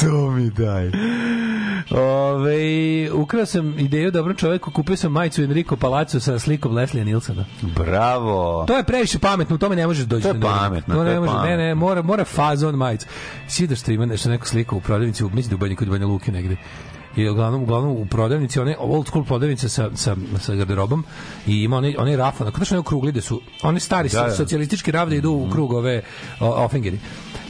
To 0.00 0.30
mi 0.30 0.50
daj. 0.50 0.90
Ove, 1.92 2.56
ukrao 3.12 3.46
sam 3.46 3.78
ideju 3.78 4.10
dobrom 4.10 4.36
čoveku, 4.36 4.70
kupio 4.70 4.96
sam 4.96 5.12
majicu 5.12 5.42
Enrico 5.42 5.76
Palazzo 5.76 6.20
sa 6.20 6.38
slikom 6.38 6.72
Leslija 6.72 7.04
Nilsona. 7.04 7.44
Bravo. 7.62 8.64
To 8.66 8.76
je 8.76 8.84
previše 8.84 9.18
pametno, 9.18 9.54
u 9.54 9.58
tome 9.58 9.76
ne 9.76 9.86
možeš 9.86 10.04
doći. 10.04 10.22
To 10.22 10.28
je 10.28 10.40
pametno, 10.40 10.94
To 10.94 11.00
to 11.00 11.04
ne 11.04 11.10
je 11.10 11.20
može, 11.20 11.32
ne, 11.32 11.38
ne, 11.38 11.50
pametno. 11.56 11.74
mora, 11.76 12.02
mora 12.02 12.24
fazon 12.24 12.74
majicu. 12.74 13.06
Svidaš 13.48 13.80
što 13.80 13.92
ima 13.92 14.06
nešto 14.06 14.28
neko 14.28 14.46
sliku 14.46 14.76
u 14.76 14.80
prodavnici, 14.80 15.24
u 15.24 15.28
da 15.28 15.54
u 15.54 15.58
Banji 15.58 15.76
kod 15.76 15.88
Banja 15.88 16.06
Luke 16.06 16.32
negde. 16.32 16.56
I 17.16 17.28
uglavnom, 17.28 17.62
uglavnom 17.62 17.92
u 17.92 18.06
prodavnici, 18.06 18.60
one 18.60 18.76
old 18.78 19.06
school 19.06 19.24
prodavnice 19.24 19.68
sa, 19.68 19.90
sa, 19.94 20.16
sa 20.40 20.54
garderobom 20.54 21.04
i 21.46 21.62
ima 21.62 21.76
one, 21.76 21.94
one 21.98 22.16
rafa, 22.16 22.44
kako 22.44 22.64
što 22.64 22.74
ne 22.74 22.78
okrugli 22.78 23.12
da 23.12 23.20
su, 23.20 23.40
one 23.62 23.80
stari 23.80 24.08
Da, 24.08 24.22
da. 24.22 24.30
socijalistički 24.30 24.90
raf 24.90 25.08
da 25.08 25.14
idu 25.14 25.30
u 25.30 25.50
krug 25.50 25.72
ove 25.72 26.02
o, 26.40 26.64
ofengeri. 26.64 26.98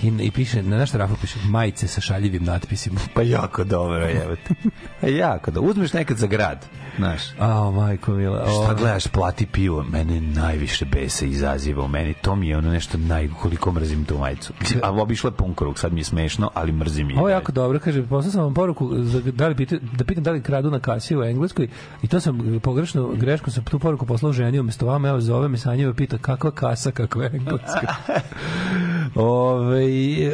I, 0.02 0.12
I 0.20 0.30
piše, 0.30 0.62
na 0.62 0.76
našta 0.78 0.98
rafa 0.98 1.14
piše 1.20 1.38
majice 1.44 1.88
sa 1.88 2.00
šaljivim 2.00 2.44
natpisima. 2.44 3.00
Pa 3.14 3.22
jako 3.22 3.64
dobro, 3.64 4.06
jebote. 4.06 4.54
Pa 5.00 5.08
jako 5.08 5.50
dobro. 5.50 5.70
Uzmeš 5.70 5.92
nekad 5.92 6.16
za 6.16 6.26
grad, 6.26 6.66
znaš. 6.96 7.22
A, 7.38 7.70
majko 7.70 8.12
mila. 8.12 8.44
Šta 8.44 8.72
o, 8.72 8.74
gledaš, 8.74 9.06
plati 9.06 9.46
pivo, 9.46 9.82
mene 9.82 10.20
najviše 10.20 10.84
besa 10.84 11.26
izaziva 11.26 11.84
u 11.84 11.88
meni. 11.88 12.14
To 12.14 12.36
mi 12.36 12.48
je 12.48 12.58
ono 12.58 12.70
nešto 12.70 12.98
naj, 12.98 13.28
koliko 13.42 13.72
mrzim 13.72 14.04
tu 14.04 14.18
majicu. 14.18 14.52
A 14.82 14.90
obišlo 14.90 15.28
je 15.28 15.34
pun 15.34 15.54
krug, 15.54 15.78
sad 15.78 15.92
mi 15.92 16.00
je 16.00 16.04
smešno, 16.04 16.50
ali 16.54 16.72
mrzim 16.72 17.10
je. 17.10 17.18
Ovo 17.18 17.28
je 17.28 17.32
jako 17.32 17.52
dobro, 17.52 17.78
kaže, 17.78 18.02
poslao 18.02 18.32
sam 18.32 18.42
vam 18.42 18.54
poruku 18.54 18.90
za, 19.02 19.20
da, 19.20 19.53
li 19.54 19.66
pita, 19.66 19.76
da 19.98 20.04
pitam 20.04 20.24
da 20.24 20.30
li 20.30 20.42
kradu 20.42 20.70
na 20.70 20.80
kasi 20.80 21.16
u 21.16 21.22
Engleskoj 21.24 21.68
i 22.02 22.08
to 22.08 22.20
sam 22.20 22.60
pogrešno, 22.62 23.08
greškom 23.08 23.52
sam 23.52 23.64
tu 23.64 23.78
poruku 23.78 24.06
poslao 24.06 24.32
ženi 24.32 24.60
umesto 24.60 24.86
vama, 24.86 25.08
evo 25.08 25.20
zove 25.20 25.48
me 25.48 25.58
Sanjeva 25.58 25.94
pita 25.94 26.18
kakva 26.18 26.50
kasa, 26.50 26.90
kakva 26.90 27.24
je 27.24 27.30
Engleska. 27.34 27.94
Ove, 29.14 29.86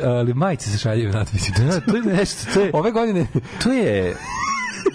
ali 0.05 0.35
majice 0.35 0.71
se 0.71 0.79
šaljaju 0.79 1.13
natpisi. 1.13 1.53
Da, 1.53 1.81
to 1.81 1.97
je 1.97 2.03
nešto, 2.03 2.53
to 2.55 2.61
je, 2.61 2.71
Ove 2.75 2.91
godine, 2.91 3.27
to 3.63 3.73
je, 3.73 4.17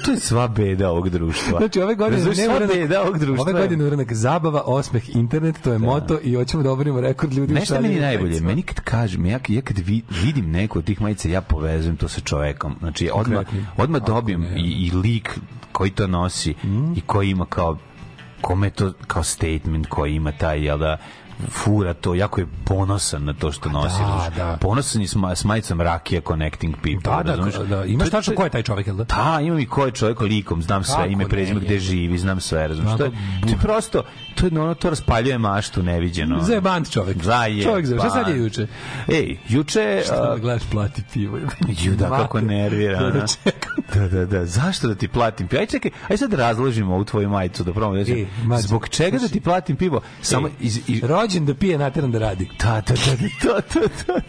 to 0.06 0.12
je 0.12 0.20
sva 0.20 0.48
beda 0.48 0.90
ovog 0.90 1.10
društva. 1.10 1.58
znači 1.60 1.82
ove 1.82 1.96
godine 1.96 2.18
Razumeš, 2.18 2.38
sva 2.38 2.56
uranak- 2.56 2.68
beda 2.68 3.02
ovog 3.02 3.18
društva. 3.20 3.44
Ove 3.44 3.54
godine 3.54 3.86
uranak 3.86 4.14
zabava, 4.14 4.62
osmeh, 4.66 5.16
internet, 5.16 5.62
to 5.64 5.72
je 5.72 5.80
moto 5.80 6.20
i 6.24 6.36
hoćemo 6.36 6.64
da 6.64 6.72
obrimo 6.72 7.02
rekord 7.02 7.34
ljudi 7.34 7.54
u 7.54 7.56
Nešto 7.56 7.74
meni 7.74 7.84
šaljivim 7.88 8.02
najbolje, 8.04 8.42
meni 8.42 8.62
kad 8.62 8.80
kažem, 8.80 9.26
ja, 9.26 9.40
ja 9.48 9.62
kad 9.62 9.78
vi, 9.78 10.02
vidim 10.24 10.52
neko 10.52 10.80
od 10.80 10.86
tih 10.86 11.02
majica, 11.02 11.30
ja 11.30 11.42
povezujem 11.42 11.98
to 11.98 12.08
sa 12.08 12.22
čovekom. 12.22 12.76
Znači, 12.80 13.10
odmah, 13.14 13.46
odmah 13.78 14.02
dobijem 14.06 14.42
ne? 14.42 14.60
i, 14.60 14.88
i 14.88 14.92
lik 14.92 15.40
koji 15.72 15.92
to 15.92 16.08
nosi 16.08 16.54
i 16.96 17.02
koji 17.06 17.30
ima 17.30 17.46
kao 17.46 17.78
kome 18.42 18.70
to 18.70 18.94
kao 19.08 19.24
statement 19.24 19.88
koji 19.88 20.16
ima 20.16 20.32
taj, 20.32 20.66
jel 20.66 20.78
da, 20.78 20.98
fura 21.50 21.94
to, 21.94 22.16
jako 22.16 22.40
je 22.40 22.48
ponosan 22.66 23.24
na 23.24 23.34
to 23.34 23.52
što 23.52 23.70
nosi. 23.70 24.00
da, 24.00 24.32
da. 24.38 24.58
Ponosan 24.58 25.02
je 25.02 25.08
s, 25.08 25.16
ma- 25.16 25.32
s 25.32 25.44
majicom 25.44 25.82
Rakija 25.82 26.22
Connecting 26.22 26.76
People. 26.76 27.12
Da, 27.14 27.24
da, 27.24 27.36
razumeš? 27.36 27.56
da, 27.60 27.86
imaš 27.86 28.10
tačno 28.10 28.36
ko 28.36 28.44
je 28.44 28.50
taj 28.50 28.64
čovjek, 28.64 28.88
jel 28.88 28.96
da? 28.96 29.04
Da, 29.06 29.40
imam 29.42 29.60
i 29.60 29.66
ko 29.66 29.86
je 29.86 29.92
čovjek 29.92 30.22
likom, 30.22 30.62
znam 30.62 30.84
sve, 30.84 30.96
Kako 30.96 31.08
ime, 31.08 31.28
prezime, 31.28 31.60
gde 31.60 31.74
je. 31.74 31.80
živi, 31.80 32.18
znam 32.18 32.40
sve, 32.40 32.68
razumiješ. 32.68 32.98
To, 32.98 33.04
je- 33.04 33.10
Onako 33.10 33.42
to 33.42 33.50
je 33.50 33.58
prosto, 33.60 34.04
to 34.36 34.46
je 34.46 34.52
ono, 34.54 34.74
to 34.74 34.90
raspaljuje 34.90 35.38
maštu 35.38 35.84
neviđeno. 35.84 36.42
Zajebant 36.42 36.92
čovjek. 36.92 37.24
Zaje. 37.24 37.64
Čovjek 37.64 37.86
šta 37.90 38.10
sad 38.10 38.28
je 38.28 38.38
juče? 38.38 38.68
Ej, 39.10 39.38
juče... 39.50 40.02
Šta 40.06 40.16
da 40.26 40.38
gledaš 40.38 40.64
plati 40.66 41.04
pivo? 41.14 41.38
Ju, 41.80 41.96
da, 41.96 42.10
kako 42.10 42.42
nervira, 42.42 43.00
Da, 43.02 43.12
da 43.12 43.26
Da, 43.96 44.08
da, 44.10 44.26
da. 44.28 44.46
Zašto 44.46 44.88
da 44.88 44.96
ti 44.96 45.08
platim 45.08 45.48
pivo? 45.48 45.60
Aj 45.60 45.68
čekaj, 45.68 45.92
aj 46.10 46.18
sad 46.18 46.34
razložimo 46.34 46.94
ovu 46.96 47.04
tvoju 47.06 47.30
majicu 47.30 47.64
da 47.64 47.74
promo. 47.74 47.98
E. 47.98 48.26
Zbog 48.58 48.90
čega 48.90 49.18
da 49.18 49.28
ti 49.28 49.40
platim 49.42 49.76
pivo? 49.76 50.02
Samo 50.22 50.48
E, 50.48 50.52
iz, 50.60 50.80
iz, 50.88 51.02
Rođen 51.26 51.46
da 51.46 51.54
pije, 51.54 51.78
nateran 51.78 52.12
da 52.12 52.20
radi. 52.20 52.50
Da, 52.60 52.82
da, 52.88 52.94
da, 52.94 53.16
da, 53.44 53.62
da, 53.74 53.88
da, 54.08 54.20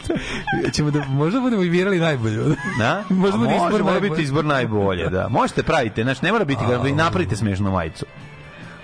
da. 0.65 0.71
Ćemo 0.71 0.91
da, 0.91 1.05
možda 1.05 1.41
budemo 1.41 1.63
i 1.63 1.71
birali 1.71 1.99
najbolju. 1.99 2.57
Da? 2.79 3.05
Možda 3.15 3.39
bude 3.39 3.55
izbor 3.55 3.71
može, 3.71 3.83
mora 3.83 3.93
najbolji. 3.93 4.11
biti 4.11 4.23
izbor 4.23 4.45
najbolje, 4.45 5.09
da. 5.11 5.29
Možete 5.29 5.63
pravite, 5.63 6.03
znači 6.03 6.25
ne 6.25 6.33
mora 6.33 6.45
biti, 6.45 6.65
ga 6.69 6.95
napravite 6.95 7.37
smešnu 7.37 7.71
majicu. 7.71 8.07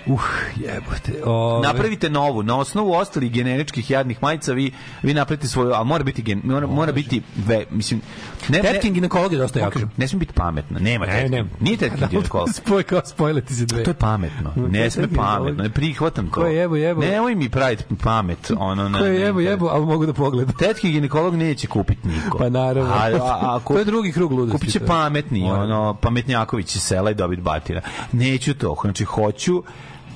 Uh, 0.05 0.21
jebote. 0.57 1.23
Ove, 1.25 1.61
Napravite 1.63 2.09
novu, 2.09 2.43
na 2.43 2.57
osnovu 2.57 2.93
ostalih 2.93 3.31
generičkih 3.31 3.91
jadnih 3.91 4.17
majica 4.21 4.53
vi 4.53 4.71
vi 5.03 5.13
napravite 5.13 5.47
svoju, 5.47 5.73
a 5.73 5.83
mora 5.83 6.03
biti 6.03 6.21
gen, 6.21 6.41
mora, 6.43 6.67
mora 6.67 6.91
biti 6.91 7.21
ve, 7.37 7.65
mislim 7.71 8.01
ne 8.49 8.61
Tetkin 8.61 8.93
ginekolog 8.93 9.33
je 9.33 9.39
dosta 9.39 9.59
ne, 9.59 9.65
jako. 9.65 9.79
ne 9.97 10.07
smije 10.07 10.19
biti 10.19 10.33
pametna. 10.33 10.79
Nema 10.79 11.05
Ne, 11.05 11.11
tetkin. 11.13 11.31
ne. 11.31 11.45
Nije 11.59 11.77
tetkin 11.77 12.07
ginekolog. 12.11 12.49
Spoj 12.55 12.83
kao 12.83 13.01
spojleti 13.05 13.55
se 13.55 13.65
dve. 13.65 13.83
To 13.83 13.89
je 13.89 13.95
pametno. 13.95 14.53
Ne 14.69 14.89
sme 14.89 15.01
Tetkin 15.03 15.17
pametno. 15.17 15.63
Ne 15.63 15.69
prihvatam 15.69 16.25
to. 16.25 16.31
Ko 16.31 16.45
je 16.45 16.55
jebo, 16.55 16.75
jebo? 16.75 17.01
Nemoj 17.01 17.35
mi 17.35 17.49
praviti 17.49 17.83
pamet. 17.95 18.51
Ono, 18.57 18.89
ne, 18.89 18.99
Ko 18.99 19.05
je 19.05 19.11
ne, 19.11 19.19
jebo, 19.19 19.39
ne. 19.39 19.45
jebo, 19.45 19.67
ali 19.67 19.85
mogu 19.85 20.05
da 20.05 20.13
pogledam. 20.13 20.55
Tetki 20.55 20.91
ginekolog 20.91 21.35
neće 21.35 21.67
kupiti 21.67 22.07
niko. 22.07 22.37
Pa 22.37 22.49
naravno. 22.49 22.93
A, 22.93 22.97
a, 22.97 23.55
a, 23.55 23.59
To 23.67 23.77
je 23.77 23.85
drugi 23.85 24.11
krug 24.11 24.31
ludosti, 24.31 24.51
Kupit 24.51 24.71
će 24.71 24.79
to 24.79 24.85
je. 24.85 24.87
pametni, 24.87 25.43
ono, 25.43 25.93
pametnjaković 25.93 26.75
iz 26.75 26.81
sela 26.81 27.11
i 27.11 27.15
dobit 27.15 27.39
batira. 27.39 27.81
Neću 28.11 28.53
to. 28.53 28.75
Znači, 28.81 29.03
hoću 29.05 29.63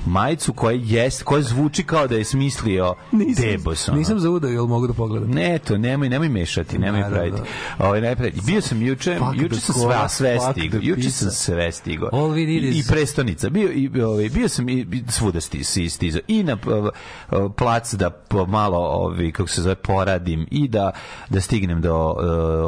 majicu 0.07 0.53
koja 0.53 0.79
jest, 0.83 1.23
koja 1.23 1.41
zvuči 1.41 1.83
kao 1.83 2.07
da 2.07 2.15
je 2.15 2.23
smislio 2.23 2.93
Debos. 3.37 3.87
ono. 3.89 3.97
Nisam 3.97 4.19
za 4.19 4.29
udaju, 4.29 4.53
jel 4.53 4.65
mogu 4.65 4.87
da 4.87 4.93
pogledam? 4.93 5.29
Ne, 5.31 5.59
to 5.59 5.77
nemoj, 5.77 6.09
nemoj 6.09 6.29
mešati, 6.29 6.77
nemoj 6.77 7.01
Naravno. 7.01 7.17
praviti. 7.17 7.49
Ovaj 7.79 8.01
ne 8.01 8.15
praviti. 8.15 8.41
Bio 8.45 8.61
sam 8.61 8.81
juče, 8.81 9.15
Fuck 9.19 9.41
juče 9.41 9.55
sam 9.55 9.75
sve, 9.75 10.09
sve 10.09 10.37
stigao. 10.51 10.79
Juče 10.83 11.11
sam 11.11 11.31
sve 11.31 11.71
stigao. 11.71 12.09
I, 12.37 12.79
i 12.79 12.83
prestonica. 12.89 13.49
Bio 13.49 13.71
i 13.71 14.01
ovaj 14.01 14.29
bio 14.29 14.49
sam 14.49 14.69
i 14.69 14.85
svuda 15.09 15.41
sti, 15.41 15.63
si 15.63 15.89
stizao. 15.89 16.21
I 16.27 16.43
na 16.43 16.53
uh, 16.53 16.89
plac 17.57 17.93
da 17.93 18.11
malo 18.47 18.77
ovi 18.79 19.31
kako 19.31 19.49
se 19.49 19.61
zove 19.61 19.75
poradim 19.75 20.47
i 20.51 20.67
da 20.67 20.91
da 21.29 21.41
stignem 21.41 21.81
do 21.81 22.09
uh, 22.09 22.15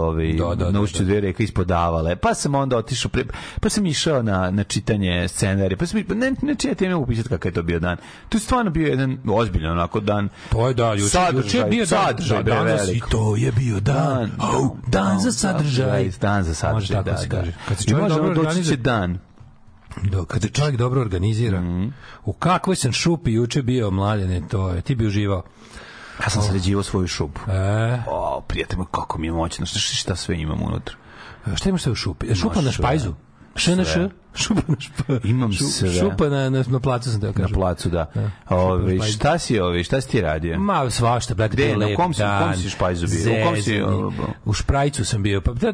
ovi 0.03 0.33
Da, 0.33 0.55
da, 0.55 0.65
na 0.65 0.71
da, 0.71 0.81
ušću 0.81 0.97
da. 0.99 1.05
dve 1.05 1.21
reke 1.21 1.43
ispod 1.43 1.67
Davale. 1.67 2.15
Pa 2.15 2.33
sam 2.33 2.55
onda 2.55 2.77
otišao 2.77 3.09
pre, 3.11 3.23
pa 3.61 3.69
sam 3.69 3.85
išao 3.85 4.23
na 4.23 4.51
na 4.51 4.63
čitanje 4.63 5.27
scenarija. 5.27 5.77
Pa 5.77 5.85
sam 5.85 6.03
ne 6.15 6.33
ne 6.41 6.55
čitati 6.55 6.87
ne 6.87 6.95
mogu 6.95 7.05
pisati 7.29 7.39
kakav 7.39 7.49
je 7.49 7.53
to 7.53 7.63
bio 7.63 7.79
dan. 7.79 7.97
To 8.29 8.37
je 8.37 8.41
stvarno 8.41 8.71
bio 8.71 8.87
jedan 8.87 9.17
ozbiljan 9.27 9.71
onako 9.71 9.99
dan. 9.99 10.29
To 10.49 10.67
je 10.67 10.73
da, 10.73 10.93
juče, 10.93 11.09
Sadržaj, 11.09 11.63
bio 11.63 11.85
dan, 11.85 11.87
sadržaj, 11.87 12.43
da, 12.43 12.55
dan 12.55 12.65
velik. 12.65 12.97
I 12.97 13.09
to 13.11 13.35
je 13.35 13.51
bio 13.51 13.79
dan. 13.79 13.95
Dan, 13.95 14.31
Au, 14.39 14.77
dan 14.87 15.19
za 15.19 15.31
sadržaj. 15.31 16.09
Dan 16.11 16.43
za 16.43 16.53
sadržaj, 16.53 16.73
Može 16.73 16.93
tako 16.93 17.09
da, 17.09 17.17
se 17.17 17.27
da. 17.27 17.43
Kad 17.67 17.77
se 17.77 17.83
čovjek 17.85 18.07
dobro 18.09 18.29
organizuje, 18.31 18.77
dan. 18.77 19.19
da, 20.03 20.25
kad 20.25 20.41
se 20.41 20.49
čovjek 20.49 20.75
dobro 20.77 21.01
organizira, 21.01 21.61
Mhm. 21.61 21.87
u 22.25 22.33
kakvoj 22.33 22.75
sam 22.75 22.91
šupi 22.91 23.33
juče 23.33 23.61
bio 23.61 23.91
mladene, 23.91 24.41
to 24.47 24.69
je, 24.69 24.81
ti 24.81 24.95
bi 24.95 25.07
uživao. 25.07 25.43
Ja 26.23 26.29
sam 26.29 26.41
sređivao 26.41 26.83
svoju 26.83 27.07
šupu. 27.07 27.41
E, 27.47 27.99
O, 28.07 28.41
prijatelj 28.41 28.77
moj, 28.77 28.85
kako 28.91 29.17
mi 29.19 29.27
je 29.27 29.31
moćno. 29.31 29.65
Šta, 29.65 29.79
šta 29.79 30.15
sve 30.15 30.37
imam 30.37 30.61
unutra? 30.61 30.95
šta 31.55 31.69
imaš 31.69 31.81
sve 31.81 31.91
u 31.91 31.95
šupi? 31.95 32.35
Šupa 32.35 32.61
na 32.61 32.71
špajzu? 32.71 33.13
ŠNŠ? 33.55 33.87
Sve. 33.87 34.09
Šupa 34.39 34.61
na 34.67 34.75
špajzu. 34.79 35.21
Imam 35.25 35.53
sve. 35.53 35.89
Šupa 35.91 36.25
na, 36.25 36.49
na, 36.49 36.63
na 36.67 36.79
placu 36.79 37.11
sam 37.11 37.21
teo 37.21 37.29
Na 37.29 37.33
kažem. 37.33 37.53
placu, 37.53 37.89
da. 37.89 38.11
Da. 38.15 38.29
Ove, 38.49 38.95
na 38.95 39.03
šta 39.05 39.37
si, 39.37 39.59
ovi, 39.59 39.83
šta 39.83 40.01
si 40.01 40.09
ti 40.09 40.21
radio? 40.21 40.59
Ma 40.59 40.89
svašta, 40.89 41.33
brate, 41.33 41.53
Gde, 41.53 41.77
na 41.77 41.95
kom 41.95 42.13
si- 42.13 42.21
u 42.21 42.25
kom 42.25 42.39
dan, 42.39 42.57
si 42.57 42.69
špajzu 42.69 43.07
bio? 43.07 43.33
U 43.33 43.45
kom 43.45 43.61
si, 43.61 43.81
U 44.45 44.53
šprajcu 44.53 45.05
sam 45.05 45.23
bio. 45.23 45.41
Pa 45.41 45.53
da, 45.53 45.73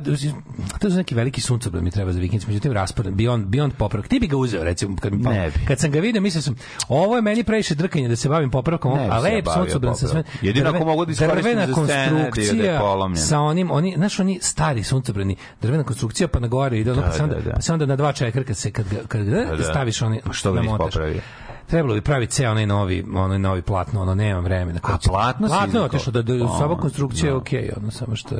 to 0.79 0.87
je 0.87 0.93
neki 0.93 1.15
veliki 1.15 1.41
suncobran 1.41 1.83
mi 1.83 1.91
treba 1.91 2.13
za 2.13 2.19
vikend, 2.19 2.43
međutim 2.47 2.71
raspored 2.71 3.13
Beyond 3.13 3.45
Beyond 3.45 3.71
popravak. 3.71 4.07
Ti 4.07 4.19
bi 4.19 4.27
ga 4.27 4.37
uzeo 4.37 4.63
recimo 4.63 4.97
kad 4.97 5.13
mi 5.13 5.23
pa, 5.23 5.31
kad 5.67 5.79
sam 5.79 5.91
ga 5.91 5.99
video, 5.99 6.21
mislio 6.21 6.41
sam 6.41 6.55
ovo 6.89 7.15
je 7.15 7.21
meni 7.21 7.43
previše 7.43 7.75
drkanje 7.75 8.07
da 8.07 8.15
se 8.15 8.29
bavim 8.29 8.51
popravkom, 8.51 8.93
Ne 8.93 9.07
a 9.07 9.19
lep 9.19 9.45
suncobran 9.47 9.95
sa 9.95 10.07
sve. 10.07 10.23
Jedino 10.41 10.69
ako 10.69 10.85
mogu 10.85 11.05
da 11.05 11.11
iskoristim 11.11 11.43
za 11.57 11.73
scene, 11.75 12.31
da 12.55 12.63
je 12.63 12.79
polomljen. 12.79 13.17
sa 13.17 13.39
onim, 13.39 13.71
oni, 13.71 13.93
znaš, 13.97 14.19
oni 14.19 14.39
stari 14.41 14.83
suncobrani, 14.83 15.35
drvena 15.61 15.83
konstrukcija 15.83 16.27
pa 16.27 16.39
na 16.39 16.47
gore 16.47 16.79
ide, 16.79 16.91
ono, 16.91 17.01
pa, 17.01 17.07
Da, 17.07 17.13
se 17.13 17.23
onda, 17.23 17.35
da, 17.35 17.41
da. 17.41 17.51
pa 17.51 17.61
se 17.61 17.73
onda 17.73 17.85
na 17.85 17.95
dva 17.95 18.13
čekrka 18.13 18.53
se 18.55 18.71
kad 18.71 18.85
kad 19.07 19.23
ga 19.25 19.45
da. 19.57 19.63
staviš 19.63 20.01
oni 20.01 20.21
Pa 20.25 20.33
što 20.33 20.51
ga 20.53 20.61
nisi 20.61 20.73
popravio? 20.77 21.21
Trebalo 21.67 21.93
bi 21.93 22.01
praviti 22.01 22.33
ceo 22.33 22.51
onaj 22.51 22.65
novi, 22.65 23.05
onaj 23.15 23.39
novi 23.39 23.61
platno, 23.61 24.01
ono 24.01 24.15
nemam 24.15 24.43
vremena. 24.43 24.79
A 24.83 24.97
platno 25.07 25.47
Platno 25.47 25.79
je 25.79 25.85
otišlo 25.85 26.11
da, 26.11 26.21
da 26.21 26.33
A, 26.33 26.57
sva 26.57 26.77
konstrukcija 26.77 27.25
je 27.25 27.31
da. 27.31 27.37
okej, 27.37 27.71
ono 27.77 27.91
samo 27.91 28.15
što 28.15 28.35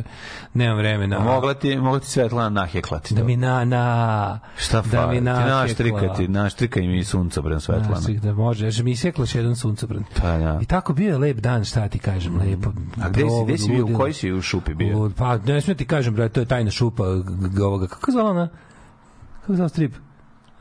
nemam 0.53 0.77
vremena. 0.77 1.19
Mogla 1.19 1.53
ti, 1.53 1.77
mogla 1.77 1.99
ti 1.99 2.07
Svetlana 2.07 2.49
naheklati. 2.49 3.13
da 3.13 3.19
to. 3.21 3.25
mi 3.27 3.37
na 3.37 3.65
na 3.65 4.39
Šta 4.57 4.81
da 4.81 4.97
fali? 4.97 5.11
mi 5.13 5.19
Ti 5.19 5.23
na 5.25 5.45
naštrikati, 5.45 6.27
naštrikaj 6.27 6.87
mi 6.87 7.03
suncobran 7.03 7.61
Svetlana. 7.61 8.01
Svih 8.01 8.21
da 8.21 8.33
može, 8.33 8.65
jer 8.65 8.83
mi 8.83 8.91
iseklaš 8.91 9.35
jedan 9.35 9.55
suncobran. 9.55 10.03
Pa 10.21 10.37
da. 10.37 10.59
I 10.61 10.65
tako 10.65 10.93
bio 10.93 11.11
je 11.11 11.17
lep 11.17 11.37
dan, 11.37 11.63
šta 11.63 11.87
ti 11.87 11.99
kažem, 11.99 12.37
lepo. 12.39 12.69
A 13.01 13.09
gde 13.09 13.21
si, 13.21 13.43
gde 13.45 13.57
si 13.57 13.69
bio, 13.71 13.85
u 13.85 13.97
koji 13.97 14.13
si 14.13 14.31
u 14.33 14.41
šupi 14.41 14.73
bio? 14.73 15.11
Pa 15.17 15.37
ne 15.37 15.61
smijem 15.61 15.77
ti 15.77 15.85
kažem, 15.85 16.13
bre, 16.13 16.29
to 16.29 16.39
je 16.39 16.45
tajna 16.45 16.71
šupa 16.71 17.03
ovoga. 17.63 17.87
Kako 17.87 18.11
je 18.11 18.13
zvala 18.13 18.29
ona? 18.29 18.49
Kako 19.45 19.55
zvala 19.55 19.69
strip? 19.69 19.93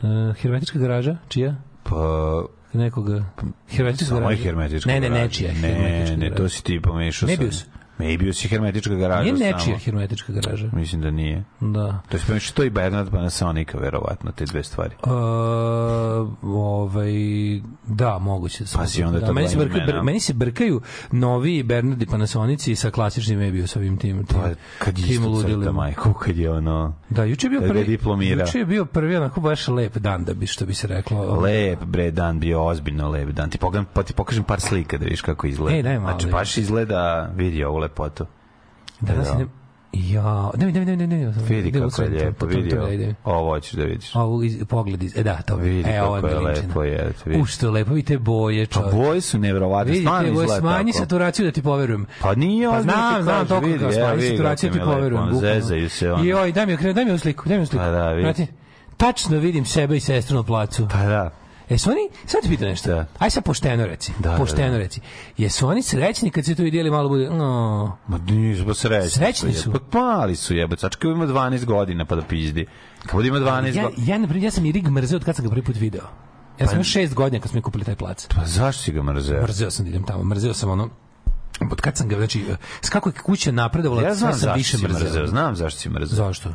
Uh, 0.03 0.37
hermetička 0.37 0.79
garaža? 0.79 1.17
Čija? 1.29 1.55
Pa, 1.83 2.43
Nekoga. 2.73 3.25
Hermetička 3.69 4.05
samo 4.05 4.21
je 4.21 4.25
garaža? 4.27 4.43
hermetička 4.43 4.91
Ne, 4.91 5.01
ne, 5.01 5.09
garaža. 5.09 5.23
nečija. 5.25 5.53
Ne, 5.53 5.69
ne, 5.69 6.17
garaža. 6.17 6.35
to 6.35 6.49
si 6.49 6.65
ti 6.65 6.81
pomešao. 6.81 7.29
Mebius 7.99 8.45
je 8.45 8.49
hermetička 8.49 8.95
garaža. 8.95 9.23
Nije 9.23 9.37
samo. 9.37 9.59
nečija 9.59 9.79
hermetička 9.79 10.33
garaža. 10.33 10.71
Mislim 10.73 11.01
da 11.01 11.11
nije. 11.11 11.45
Da. 11.61 12.01
To 12.09 12.17
je 12.17 12.23
pomešao 12.27 12.55
to 12.55 12.65
i 12.65 12.71
Bernard 12.71 13.11
Panasonica, 13.11 13.79
verovatno, 13.79 14.33
te 14.33 14.45
dve 14.45 14.65
stvari. 14.65 14.95
Uh, 15.03 15.11
ovaj, 16.43 17.13
da, 17.87 18.19
moguće. 18.19 18.65
Pa 18.75 18.87
si 18.87 19.03
onda 19.03 19.21
da, 19.21 19.27
to 19.27 19.33
meni, 19.33 19.49
se 19.49 19.55
imena. 19.55 19.87
br, 19.87 20.03
meni 20.03 20.21
se 20.21 20.33
brkaju 20.33 20.81
novi 21.13 21.63
Bernard 21.63 22.03
i 22.03 22.07
Panasonici 22.07 22.77
sa 22.77 22.91
klasičnim 22.91 23.39
Mebiusovim 23.39 23.97
tim. 23.97 24.27
tim 24.27 24.37
Pa, 24.41 24.49
kad 24.79 24.95
tim 24.95 25.05
isto 25.05 25.43
crta, 25.43 25.73
majko, 25.73 26.13
kad 26.13 26.37
je 26.37 26.51
ono... 26.51 26.95
Da, 27.11 27.25
juče 27.25 27.47
je 27.47 27.51
bio 27.51 27.61
prvi, 27.61 27.85
diplomirao. 27.85 28.47
juče 28.47 28.59
je 28.59 28.65
bio 28.65 28.85
prvi 28.85 29.17
onako 29.17 29.41
baš 29.41 29.69
lep 29.69 29.97
dan, 29.97 30.25
da 30.25 30.35
bi, 30.35 30.47
što 30.47 30.67
bi 30.67 30.75
se 30.75 30.87
reklo. 30.87 31.41
Lep 31.41 31.85
bre 31.85 32.11
dan 32.11 32.41
bio 32.41 32.67
ozbiljno 32.67 33.11
lep 33.11 33.29
dan. 33.29 33.51
Ti 33.51 33.59
pogledam, 33.59 33.87
pa 33.93 34.03
ti 34.03 34.13
pokažem 34.13 34.45
par 34.45 34.61
slika 34.61 34.99
da 34.99 35.05
vidiš 35.05 35.21
kako 35.21 35.47
izgleda. 35.47 35.77
Ej, 35.77 35.83
daj 35.83 35.99
malo, 35.99 36.11
znači 36.11 36.27
daj. 36.27 36.33
baš 36.33 36.59
izgleda, 36.59 37.31
vidi 37.37 37.65
ovu 37.65 37.84
lepotu. 37.85 38.27
Danas 39.01 39.29
da. 39.29 39.35
idem, 39.35 39.51
ja, 39.93 40.51
ne, 40.57 40.73
ne, 40.73 40.85
ne, 40.85 40.97
ne, 40.97 41.07
ne, 41.07 41.33
Vidi 41.49 41.79
u 41.79 41.83
kako 41.83 42.03
je 42.03 42.09
lijepo, 42.09 42.47
vidi 42.47 42.77
ovo. 43.25 43.51
hoćeš 43.51 43.73
da 43.73 43.85
vidiš. 43.85 44.15
Ovo 44.15 44.43
iz, 44.43 44.65
pogled 44.69 45.03
iz, 45.03 45.17
e 45.17 45.23
da, 45.23 45.37
to 45.37 45.57
Vidi 45.57 45.91
e, 45.91 46.03
ovo 46.03 46.17
je 46.17 46.33
je 46.33 46.41
lepo, 46.41 46.83
je, 46.83 47.13
vidi. 47.25 47.41
U, 47.41 47.45
što 47.47 47.71
lepo, 47.71 47.95
vidite 47.95 48.19
boje, 48.19 48.67
Pa 48.67 48.73
čovječe. 48.73 48.97
boje 48.97 49.21
su 49.21 49.39
nevjerovatne, 49.39 49.93
Vidite, 49.93 50.09
stvarno 50.09 50.29
izgleda 50.31 50.59
smanji 50.59 50.93
tako. 50.93 51.05
saturaciju 51.05 51.47
da 51.47 51.53
ti 51.53 51.63
poverujem. 51.63 52.07
Pa 52.21 52.35
nije 52.35 52.71
Pa 52.71 52.83
znam, 52.83 53.23
znam 53.23 53.47
toliko 53.47 53.67
vidi, 53.67 53.79
kao 53.79 53.93
smanji 53.93 54.17
vidi 54.17 54.29
saturaciju 54.29 54.71
kako 54.71 54.85
ti 54.85 54.91
poverujem. 54.93 55.35
Zezaju 55.35 55.91
se 55.91 56.13
ono. 56.13 56.25
Joj, 56.25 56.53
daj 56.53 56.67
mi, 56.67 56.77
daj 56.95 57.05
mi 57.05 57.11
ovu 57.11 57.19
sliku, 57.19 57.49
daj 57.49 57.57
mi 57.57 57.61
ovu 57.61 57.67
sliku. 57.67 57.85
Pa 57.85 57.91
da, 57.91 58.13
vidi. 58.13 58.47
Tačno 58.97 59.39
vidim 59.39 59.65
sebe 59.65 59.97
i 59.97 60.01
sestru 60.01 60.37
na 60.37 60.43
placu. 60.43 60.89
Pa 60.93 60.99
da. 60.99 61.31
Jesu 61.69 61.91
oni, 61.91 62.01
sad 62.27 62.43
ti 62.43 62.49
pitam 62.49 62.69
nešto, 62.69 62.91
Da. 62.91 63.07
aj 63.19 63.31
sad 63.31 63.45
pošteno 63.45 63.87
reci, 63.87 64.13
Da, 64.19 64.31
da, 64.31 64.37
pošteno 64.37 64.71
da. 64.71 64.79
reci, 64.79 65.01
jesu 65.37 65.69
oni 65.69 65.83
srećni 65.83 66.31
kad 66.31 66.45
se 66.45 66.55
to 66.55 66.63
vidjeli 66.63 66.91
malo 66.91 67.09
bude, 67.09 67.31
no, 67.31 67.97
Ma 68.07 68.19
nisu 68.19 68.67
pa 68.67 68.75
srećni. 68.75 69.11
Srećni 69.11 69.53
su. 69.53 69.73
Pa 69.73 69.99
mali 69.99 70.37
su 70.37 70.55
jebote. 70.55 70.81
Sačka 70.81 71.09
ima 71.09 71.27
12 71.27 71.65
godina 71.65 72.05
pa 72.05 72.15
da 72.17 72.23
pizdi. 72.23 72.67
Kad 73.07 73.25
ima 73.25 73.39
12 73.39 73.77
ja, 73.77 73.83
godina. 73.83 74.15
ja, 74.15 74.27
primjer, 74.29 74.45
ja 74.45 74.51
sam 74.51 74.67
i 74.67 74.73
Rig 74.73 74.89
mrzeo 74.89 75.17
od 75.17 75.25
kad 75.25 75.37
sam 75.37 75.45
ga 75.45 75.51
prvi 75.51 75.63
put 75.63 75.77
video. 75.77 76.03
Ja 76.61 76.67
sam 76.67 76.75
imao 76.75 76.85
šest 76.85 77.15
godina 77.15 77.41
kad 77.43 77.51
smo 77.51 77.59
mi 77.59 77.63
kupili 77.63 77.85
taj 77.85 77.97
plac. 77.97 78.27
Pa 78.37 78.45
zašto 78.45 78.83
si 78.83 78.93
ga 78.93 79.03
mrzeo? 79.03 79.43
Mrzeo 79.43 79.71
sam 79.71 79.85
da 79.85 79.89
idem 79.89 80.03
tamo, 80.03 80.25
mrzeo 80.25 80.55
sam 80.55 80.71
ono, 80.71 80.89
od 81.71 81.81
kad 81.81 81.97
sam 81.97 82.09
ga, 82.09 82.17
znači, 82.17 82.45
s 82.81 82.89
kako 82.89 83.09
je 83.09 83.13
kuća 83.13 83.53
napredovala, 83.53 84.03
Ja 84.03 84.09
sve 84.09 84.19
znam 84.19 84.35
sam 84.35 84.53
više 84.57 84.79
mrzeo. 84.79 85.01
mrzeo. 85.01 85.27
Znam 85.27 85.57
zašto 85.57 85.81
si 85.81 85.89
mrzeo. 85.89 86.17
Zašto? 86.17 86.49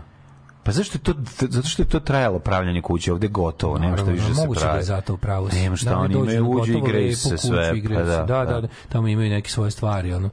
Pa 0.63 0.71
zašto 0.71 0.97
je 0.97 1.01
to 1.03 1.13
zato 1.47 1.67
što 1.67 1.81
je 1.81 1.87
to 1.87 1.99
trajalo 1.99 2.39
pravljanje 2.39 2.81
kuće, 2.81 3.13
ovde 3.13 3.27
gotovo, 3.27 3.77
nema 3.77 3.97
šta 3.97 4.11
više 4.11 4.33
se 4.33 4.41
moguće 4.41 4.59
da 4.59 4.65
pravi. 4.65 4.79
je 4.79 4.83
zato 4.83 5.13
upravo. 5.13 5.49
Nema 5.53 5.75
šta, 5.75 5.97
oni 5.97 6.13
dođu 6.13 6.31
imaju 6.31 6.61
uđe 6.61 6.73
i 6.73 6.81
lepu 6.81 7.15
se 7.15 7.37
sve, 7.37 7.73
pa 7.83 7.89
da, 7.89 8.03
da, 8.03 8.25
da, 8.25 8.45
da. 8.45 8.61
da, 8.61 8.67
tamo 8.89 9.07
imaju 9.07 9.29
neke 9.29 9.49
svoje 9.49 9.71
stvari, 9.71 10.13
ono. 10.13 10.29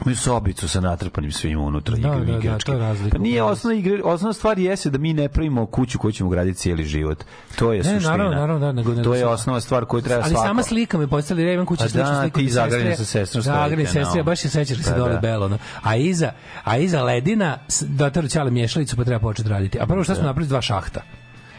Imaju 0.00 0.16
sobicu 0.16 0.68
sa 0.68 0.80
natrpanim 0.80 1.32
svim 1.32 1.60
unutra 1.60 1.94
Da, 1.94 2.08
igre, 2.08 2.20
da, 2.20 2.32
da, 2.32 2.38
igračke. 2.38 2.66
to 2.66 2.72
je 2.72 2.78
razlika. 2.78 3.16
Pa 3.16 3.22
nije 3.22 3.42
osnovna 3.42 3.78
igra, 3.78 3.98
osnovna 4.04 4.32
stvar 4.32 4.58
jeste 4.58 4.90
da 4.90 4.98
mi 4.98 5.12
ne 5.12 5.28
pravimo 5.28 5.66
kuću 5.66 5.98
koju 5.98 6.12
ćemo 6.12 6.30
graditi 6.30 6.58
cijeli 6.58 6.84
život. 6.84 7.24
To 7.56 7.72
je 7.72 7.78
Ne, 7.78 7.84
suština. 7.84 8.10
naravno, 8.10 8.30
naravno, 8.32 8.58
da, 8.58 8.72
nego- 8.72 8.90
nego 8.90 9.02
to 9.02 9.14
je 9.14 9.20
sa- 9.20 9.28
osnovna 9.28 9.60
stvar 9.60 9.84
koju 9.84 10.02
treba 10.02 10.22
Ali 10.22 10.30
svako. 10.30 10.46
sama 10.46 10.62
slika 10.62 10.98
me 10.98 11.06
postavila, 11.08 11.48
ja 11.48 11.54
imam 11.54 11.66
kući 11.66 11.84
A 11.84 11.88
sličnu 11.88 12.02
da, 12.04 12.20
sliku. 12.22 12.38
ti 12.38 12.44
od 12.44 12.50
zagrljena 12.50 12.90
sestre. 12.90 13.04
sa 13.04 13.10
sestrom 13.10 13.42
stojite, 13.42 13.86
sestre, 13.86 14.18
no. 14.18 14.24
baš 14.24 14.40
se 14.40 14.48
sećaš 14.50 14.76
da 14.76 14.82
se 14.82 14.90
Pa 14.90 14.98
dole 14.98 15.12
da. 15.12 15.18
belo. 15.18 15.48
no. 15.48 15.58
A 15.82 15.96
iza, 15.96 16.30
a 16.64 16.76
iza 16.78 17.02
ledina, 17.02 17.58
s- 17.68 17.82
dotaru 17.82 18.28
ćale 18.28 18.50
mješalicu, 18.50 18.96
pa 18.96 19.04
treba 19.04 19.20
početi 19.20 19.48
raditi. 19.48 19.78
A 19.80 19.86
prvo 19.86 19.98
Da. 19.98 20.04
šta 20.04 20.14
smo 20.14 20.24
napravili 20.24 20.48
dva 20.48 20.62
šahta. 20.62 21.00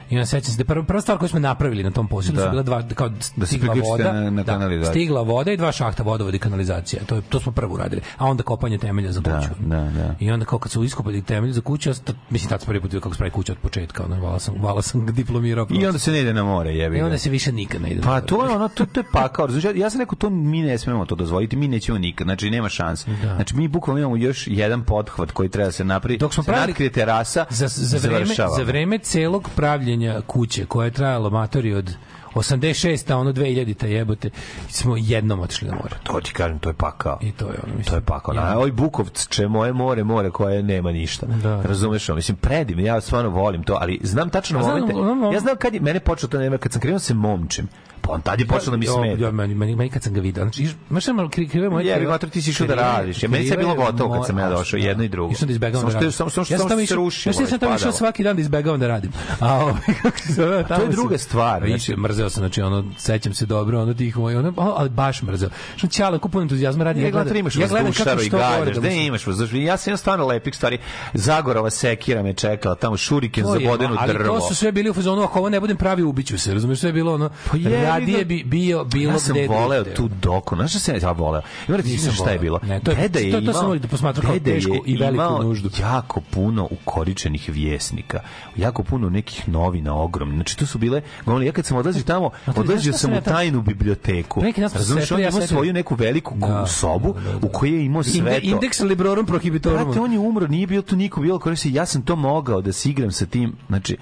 I 0.10 0.16
onda 0.16 0.26
sećam 0.26 0.52
se 0.52 0.58
da 0.58 0.66
prva, 0.66 0.84
prva 0.84 1.02
stvar 1.02 1.18
koju 1.18 1.30
smo 1.30 1.40
napravili 1.40 1.84
na 1.84 1.92
tom 1.92 2.08
posjedu 2.08 2.36
Da. 2.36 2.44
su 2.44 2.50
bila 2.50 2.64
dva, 2.64 2.84
kao 2.90 3.10
Da 3.10 3.46
se 3.46 3.46
stigla 3.48 3.74
voda, 3.82 4.14
na- 4.14 4.30
na 4.30 4.44
da, 4.44 4.86
stigla 4.86 5.22
voda 5.22 5.52
i 5.52 5.58
dva 5.58 5.72
šahta 5.72 6.04
vodovod 6.04 6.36
i 6.36 6.40
kanalizacija. 6.40 7.02
To, 7.04 7.16
je, 7.16 7.22
to 7.22 7.40
smo 7.40 7.52
prvo 7.52 7.74
uradili. 7.74 8.02
A 8.18 8.26
onda 8.26 8.44
kopanje 8.44 8.78
temelja 8.78 9.12
za 9.12 9.22
Da, 9.22 9.40
kuću. 9.40 9.50
da, 9.60 9.76
da. 9.78 10.16
I 10.20 10.32
onda 10.32 10.46
kao 10.46 10.60
kad 10.60 10.72
su 10.72 10.84
iskopali 10.84 11.22
temelj 11.22 11.52
za 11.52 11.62
kuću, 11.62 11.94
to- 11.96 12.14
mislim 12.30 12.50
tad 12.50 12.60
sam 12.62 12.68
prvi 12.68 12.82
put 12.82 12.92
kako 12.94 13.12
se 13.12 13.18
pravi 13.18 13.32
kuća 13.32 13.52
od 13.52 13.58
početka, 13.58 14.04
ono, 14.06 14.22
vala 14.22 14.40
sam, 14.40 14.54
vala 14.60 14.82
sam 14.82 15.06
diplomirao. 15.08 15.68
I 15.70 15.86
onda 15.86 16.00
se 16.00 16.12
ne 16.12 16.22
ide 16.22 16.34
na 16.34 16.44
more, 16.44 16.70
jebi 16.72 16.98
I 16.98 17.02
onda 17.02 17.18
se 17.18 17.30
više 17.30 17.52
nikad 17.52 17.82
ne 17.82 17.90
ide. 17.90 18.02
Pa 18.02 18.22
to 18.22 18.46
je 18.46 18.52
ono, 18.52 18.68
to, 18.68 18.86
to 18.86 19.00
je 19.00 19.06
pakao. 19.14 19.48
Znači, 19.50 19.80
ja- 19.80 19.90
sam 19.90 20.00
rekao, 20.00 20.16
to 20.16 20.30
mi 20.30 20.62
ne 20.62 20.78
smemo 20.78 21.06
to 21.06 21.16
dozvoliti, 21.16 21.56
mi 21.56 21.68
nećemo 21.68 21.98
nikad, 21.98 22.26
znači 22.26 22.50
nema 22.50 22.70
šanse. 22.70 23.06
Znači, 23.36 23.56
mi 23.56 23.68
bukvalno 23.68 24.00
imamo 24.00 24.18
još 24.18 24.48
jedan 24.48 24.84
pothvat 24.84 25.32
koji 25.32 25.50
treba 25.50 25.66
da 25.66 25.72
se 25.72 25.84
napravi. 25.84 26.18
Dok 26.18 26.34
smo 26.34 26.44
pravili- 26.44 26.90
terasa, 26.90 27.46
za, 27.50 27.68
za, 27.68 27.98
vreme, 28.00 28.26
za 28.58 28.64
vreme 28.64 28.98
celog 28.98 29.50
pravljenja 29.56 29.99
kuće 30.28 30.66
koja 30.66 30.86
je 30.86 30.92
trajala 30.92 31.30
matori 31.30 31.74
od 31.74 31.96
86. 32.34 33.14
a 33.14 33.18
ono 33.18 33.34
2000. 33.34 33.86
jebote, 33.86 34.30
smo 34.68 34.96
jednom 34.98 35.40
otišli 35.40 35.68
na 35.68 35.76
more. 35.76 35.96
To 36.04 36.22
ti 36.22 36.34
kažem, 36.34 36.60
to 36.60 36.70
je 36.70 36.74
pakao. 36.74 37.20
I 37.22 37.32
to 37.32 37.46
je 37.46 37.60
ono, 37.64 37.76
mislim. 37.78 37.84
To 37.84 37.96
je 37.96 38.02
pakao. 38.02 38.34
Ja. 38.34 38.42
Na 38.42 38.56
ovoj 38.56 38.72
Bukovče 38.72 39.48
moje 39.48 39.74
more, 39.74 40.04
more 40.04 40.32
koje 40.32 40.64
nema 40.64 40.92
ništa. 40.92 41.26
Da. 41.26 41.62
Razumeš? 41.62 42.10
ono, 42.10 42.16
Mislim, 42.16 42.38
predivno, 42.38 42.84
ja 42.84 43.02
stvarno 43.02 43.30
volim 43.30 43.64
to, 43.64 43.78
ali 43.82 44.00
znam 44.04 44.30
tačno 44.30 44.60
momente. 44.60 44.94
Ja 45.34 45.40
znam 45.40 45.56
kad 45.58 45.74
je 45.74 45.80
mene 45.80 46.00
počelo 46.00 46.30
to 46.30 46.38
nema, 46.38 46.58
kad 46.58 46.72
sam 46.72 46.82
krenuo 46.82 47.00
se 47.00 47.14
momčem. 47.14 47.68
Pa 48.02 48.12
on 48.12 48.22
tad 48.22 48.40
je 48.40 48.48
počelo 48.48 48.72
da 48.72 48.78
mi 48.78 48.86
Ja, 48.86 48.92
smeta. 48.94 49.24
Ja, 49.24 49.32
meni, 49.32 49.56
meni, 49.56 49.76
meni 49.76 49.90
kad 49.90 50.04
sam 50.04 50.14
ga 50.14 50.22
vidio, 50.22 50.44
znači, 50.44 50.68
znaš 50.90 51.04
šta 51.04 51.14
malo 51.14 51.30
kri- 51.30 51.50
krive 51.50 51.70
moje... 51.70 51.86
Jebi, 51.86 52.06
mater, 52.08 52.30
ti 52.30 52.42
si 52.42 52.50
išao 52.50 52.68
da 52.68 52.76
radiš. 52.76 53.24
Ja, 53.24 53.30
meni 53.30 53.46
sve 53.46 53.54
je 53.54 53.58
bilo 53.58 53.76
gotovo 53.76 54.14
kad 54.14 54.26
sam 54.26 54.38
ja 54.40 54.50
došao, 54.50 54.78
jedno 54.78 55.04
i 55.04 55.08
drugo. 55.08 55.32
Išao 55.34 55.46
da 55.46 55.52
izbegavam 55.52 55.88
da 55.88 55.94
radim. 55.94 56.12
samo- 56.12 56.30
što- 56.30 56.46
se 56.46 56.96
rušilo, 56.96 57.34
Znaš, 57.34 57.42
ja 57.42 57.48
sam 57.48 57.60
tamo 57.60 57.76
išao 57.76 57.92
svaki 57.92 58.24
dan 58.24 58.36
da 58.36 58.42
izbegavam 58.42 58.80
da 58.80 58.88
radim. 58.88 59.12
A, 59.40 59.56
ovaj, 59.56 59.74
kako 60.02 60.20
se 60.20 60.34
zove, 60.34 60.64
tamo 60.64 60.84
je 60.84 60.90
druga 60.90 61.18
stvar, 61.18 61.62
Pa 61.62 61.68
znači- 61.68 61.96
mrzeo 61.96 62.30
sam, 62.30 62.42
znači, 62.42 62.62
ono, 62.62 62.84
sećam 62.98 63.34
se 63.34 63.46
dobro, 63.46 63.82
ono, 63.82 63.94
tih 63.94 64.18
moj, 64.18 64.36
ono, 64.36 64.54
ali 64.58 64.90
baš 64.90 65.22
mrzeo. 65.22 65.50
Što 65.76 65.88
ćale, 65.88 66.20
kupujem 66.20 66.42
entuzijazma 66.42 66.84
radi, 66.84 67.02
Ja 67.02 67.12
gledam, 67.12 67.36
imaš 67.38 67.56
ja 67.56 67.68
gledam 67.68 67.92
kako 67.94 68.20
što 68.20 68.38
galjaš, 68.38 68.76
da 68.76 68.82
se- 68.84 68.98
imaš 68.98 69.28
vazdušaru. 69.28 69.58
Ja 69.60 69.78
sam 69.78 69.98
stvarno 69.98 70.26
lepih 70.26 70.56
stvari. 70.56 70.78
Zagorova 71.14 71.70
sekira 71.70 72.24
me 72.24 72.34
čekala, 72.34 72.76
tamo 72.76 72.98
šuriken 72.98 73.44
To 73.44 73.52
za 73.52 73.60
vodenu 73.62 73.96
ali 74.00 74.14
drvo. 74.14 74.40
to 74.40 74.48
su 74.48 74.56
sve 74.56 74.72
bili 74.72 74.90
u 74.90 74.94
fazonu, 74.94 75.22
ako 75.22 75.40
ovo 75.40 75.50
ne 75.50 75.60
budem 75.60 75.78
pravi, 75.78 76.04
ubiću 76.04 76.38
se, 76.38 76.54
razumiješ, 76.54 76.80
sve 76.80 76.90
je 76.90 76.94
bilo 76.94 77.14
ono, 77.14 77.30
Pa. 77.52 77.58
Radije 77.90 78.26
bi 78.26 78.44
bio, 78.44 78.84
bilo 78.84 79.12
ja 79.14 79.20
sam 79.20 79.34
gde 79.34 79.48
voleo 79.48 79.84
tu 79.86 80.10
doku. 80.22 80.56
Znaš 80.56 80.70
šta 80.72 80.80
sam 80.80 80.96
ja 80.98 81.12
voleo? 81.12 81.42
Ima 81.68 81.78
da 81.78 81.84
ti 81.84 81.90
Nisam 81.90 81.96
ispričam 82.00 82.16
šta 82.16 82.32
je 82.32 82.40
bilo. 82.40 82.60
Ne, 82.64 82.80
to 82.80 82.92
je- 82.92 82.98
je 82.98 83.10
to- 83.32 83.42
to 83.42 83.46
sam 83.46 83.52
imao- 83.52 83.64
volio 83.64 83.80
da 83.80 83.88
posmatram 83.88 84.26
kao 84.26 84.34
je 84.34 84.40
tešku 84.42 84.74
i 84.86 84.98
veliku 84.98 85.14
imao 85.14 85.44
nuždu. 85.44 85.70
jako 85.80 86.22
puno 86.22 86.68
ukoričenih 86.72 87.50
vjesnika. 87.50 88.20
Jako 88.56 88.84
puno 88.84 89.10
nekih 89.10 89.50
novina 89.50 89.96
ogromnih. 89.96 90.36
Znači 90.36 90.58
to 90.58 90.66
su 90.66 90.78
bile, 90.78 91.02
ja 91.44 91.52
kad 91.52 91.66
sam 91.66 91.78
odlazio 91.78 92.04
tamo, 92.04 92.30
odlazio 92.48 92.94
sam 92.94 93.14
u 93.14 93.22
tajnu 93.22 93.62
biblioteku. 93.62 94.42
Se 94.42 94.62
Razumiješ, 94.74 95.12
on 95.12 95.20
imao 95.20 95.32
setim- 95.32 95.48
svoju 95.48 95.74
neku 95.74 95.96
veliku 95.96 96.32
ku- 96.32 96.48
Da, 96.48 96.66
sobu 96.68 97.14
da, 97.14 97.20
da, 97.22 97.32
da. 97.32 97.38
u 97.42 97.50
kojoj 97.50 97.76
je 97.76 97.86
imao 97.86 98.04
sve 98.04 98.32
to. 98.32 98.46
indeks 98.46 98.80
librorum 98.80 99.26
prohibitorum. 99.26 99.84
Brate, 99.84 100.00
on 100.00 100.14
je 100.14 100.20
umro, 100.20 100.48
nije 100.48 100.68
bilo 100.68 100.82
tu 100.82 100.96
niko 100.96 101.22
bilo 101.22 101.40
koristi. 101.40 101.74
Ja 101.74 101.86
sam 101.86 102.02
to 102.02 102.16
mogao 102.16 102.62
da 102.62 102.74
se 102.74 102.90
igram 102.90 103.12
sa 103.12 103.26
tim. 103.26 103.56
Znači, 103.68 103.98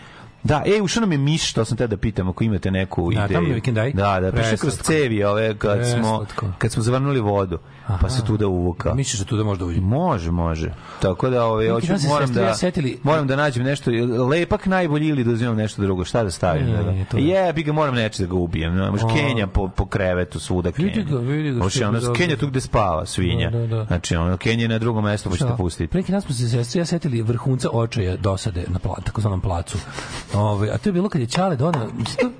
Da, 0.47 0.63
ej, 0.65 0.81
ušao 0.81 1.01
nam 1.01 1.11
je 1.11 1.17
miš, 1.17 1.53
to 1.53 1.65
sam 1.65 1.77
te 1.77 1.87
da 1.87 1.97
pitam 1.97 2.29
ako 2.29 2.43
imate 2.43 2.71
neku 2.71 3.11
Da, 3.11 3.25
ideju. 3.25 3.37
tamo 3.37 3.47
je 3.47 3.53
vikendaj. 3.53 3.91
Da, 3.91 4.19
da, 4.19 4.31
prišli 4.31 4.57
kroz 4.57 4.77
cevi 4.77 5.23
ove 5.23 5.57
kad 5.57 5.79
smo, 5.87 6.25
kad 6.57 6.71
smo 6.71 6.83
zavrnuli 6.83 7.19
vodu, 7.19 7.57
pa 8.01 8.09
se 8.09 8.25
tu 8.25 8.37
da 8.37 8.47
uvuka. 8.47 8.93
Misliš 8.93 9.19
da 9.19 9.25
tu 9.25 9.37
da 9.37 9.43
možda 9.43 9.65
uđe? 9.65 9.81
Može, 9.81 10.31
može. 10.31 10.71
Tako 11.01 11.29
da 11.29 11.45
ove, 11.45 11.71
hoću, 11.71 11.87
se 11.97 12.07
moram 12.07 12.33
da, 12.33 12.53
setili- 12.53 12.97
moram 13.03 13.27
da 13.27 13.35
nađem 13.35 13.63
nešto, 13.63 13.91
lepak 14.29 14.65
najbolji 14.65 15.07
ili 15.07 15.23
da 15.23 15.31
uzimam 15.31 15.55
nešto 15.55 15.81
drugo, 15.81 16.05
šta 16.05 16.23
da 16.23 16.31
stavim? 16.31 16.65
Ne, 16.65 16.71
da, 16.73 16.83
da. 16.83 16.91
da. 17.11 17.17
Je, 17.17 17.53
bi 17.53 17.63
ga 17.63 17.71
moram 17.71 17.95
neći 17.95 18.21
da 18.21 18.27
ga 18.27 18.35
ubijem. 18.35 18.75
No, 18.75 18.91
može. 18.91 19.03
Kenja 19.07 19.47
po, 19.47 19.67
po 19.67 19.85
krevetu 19.85 20.39
svuda 20.39 20.71
Kenja. 20.71 20.87
Vidi 20.87 21.03
ga, 21.03 21.17
vidi 21.17 21.51
ga, 21.51 21.57
Može, 21.57 21.75
što 21.75 21.87
ono. 21.87 22.13
Kenja 22.13 22.37
tu 22.37 22.47
gde 22.47 22.61
spava, 22.61 23.05
svinja. 23.05 23.49
Da, 23.49 23.57
da, 23.57 23.67
da. 23.67 23.85
Znači, 23.85 24.15
ono, 24.15 24.37
Kenja 24.37 24.61
je 24.61 24.67
na 24.69 24.79
drugom 24.79 25.03
mestu, 25.03 25.29
pa 25.29 25.35
ćete 25.35 25.51
pustiti. 25.57 25.87
Pre 25.87 25.99
neki 25.99 26.11
dan 26.11 26.21
smo 26.21 26.35
se 26.35 26.49
sestri 26.49 26.79
ja 26.81 26.85
setili 26.85 27.21
vrhunca 27.21 27.69
očaja 27.71 28.15
dosade 28.17 28.63
na 28.67 28.79
pla, 28.79 28.95
takozvanom 29.03 29.41
placu. 29.41 29.77
Ove, 30.37 30.69
a 30.69 30.77
to 30.77 30.89
je 30.89 30.93
bilo 30.93 31.09
kad 31.09 31.21
je 31.21 31.27
Čale 31.27 31.55
donao... 31.55 31.87
to- 32.15 32.31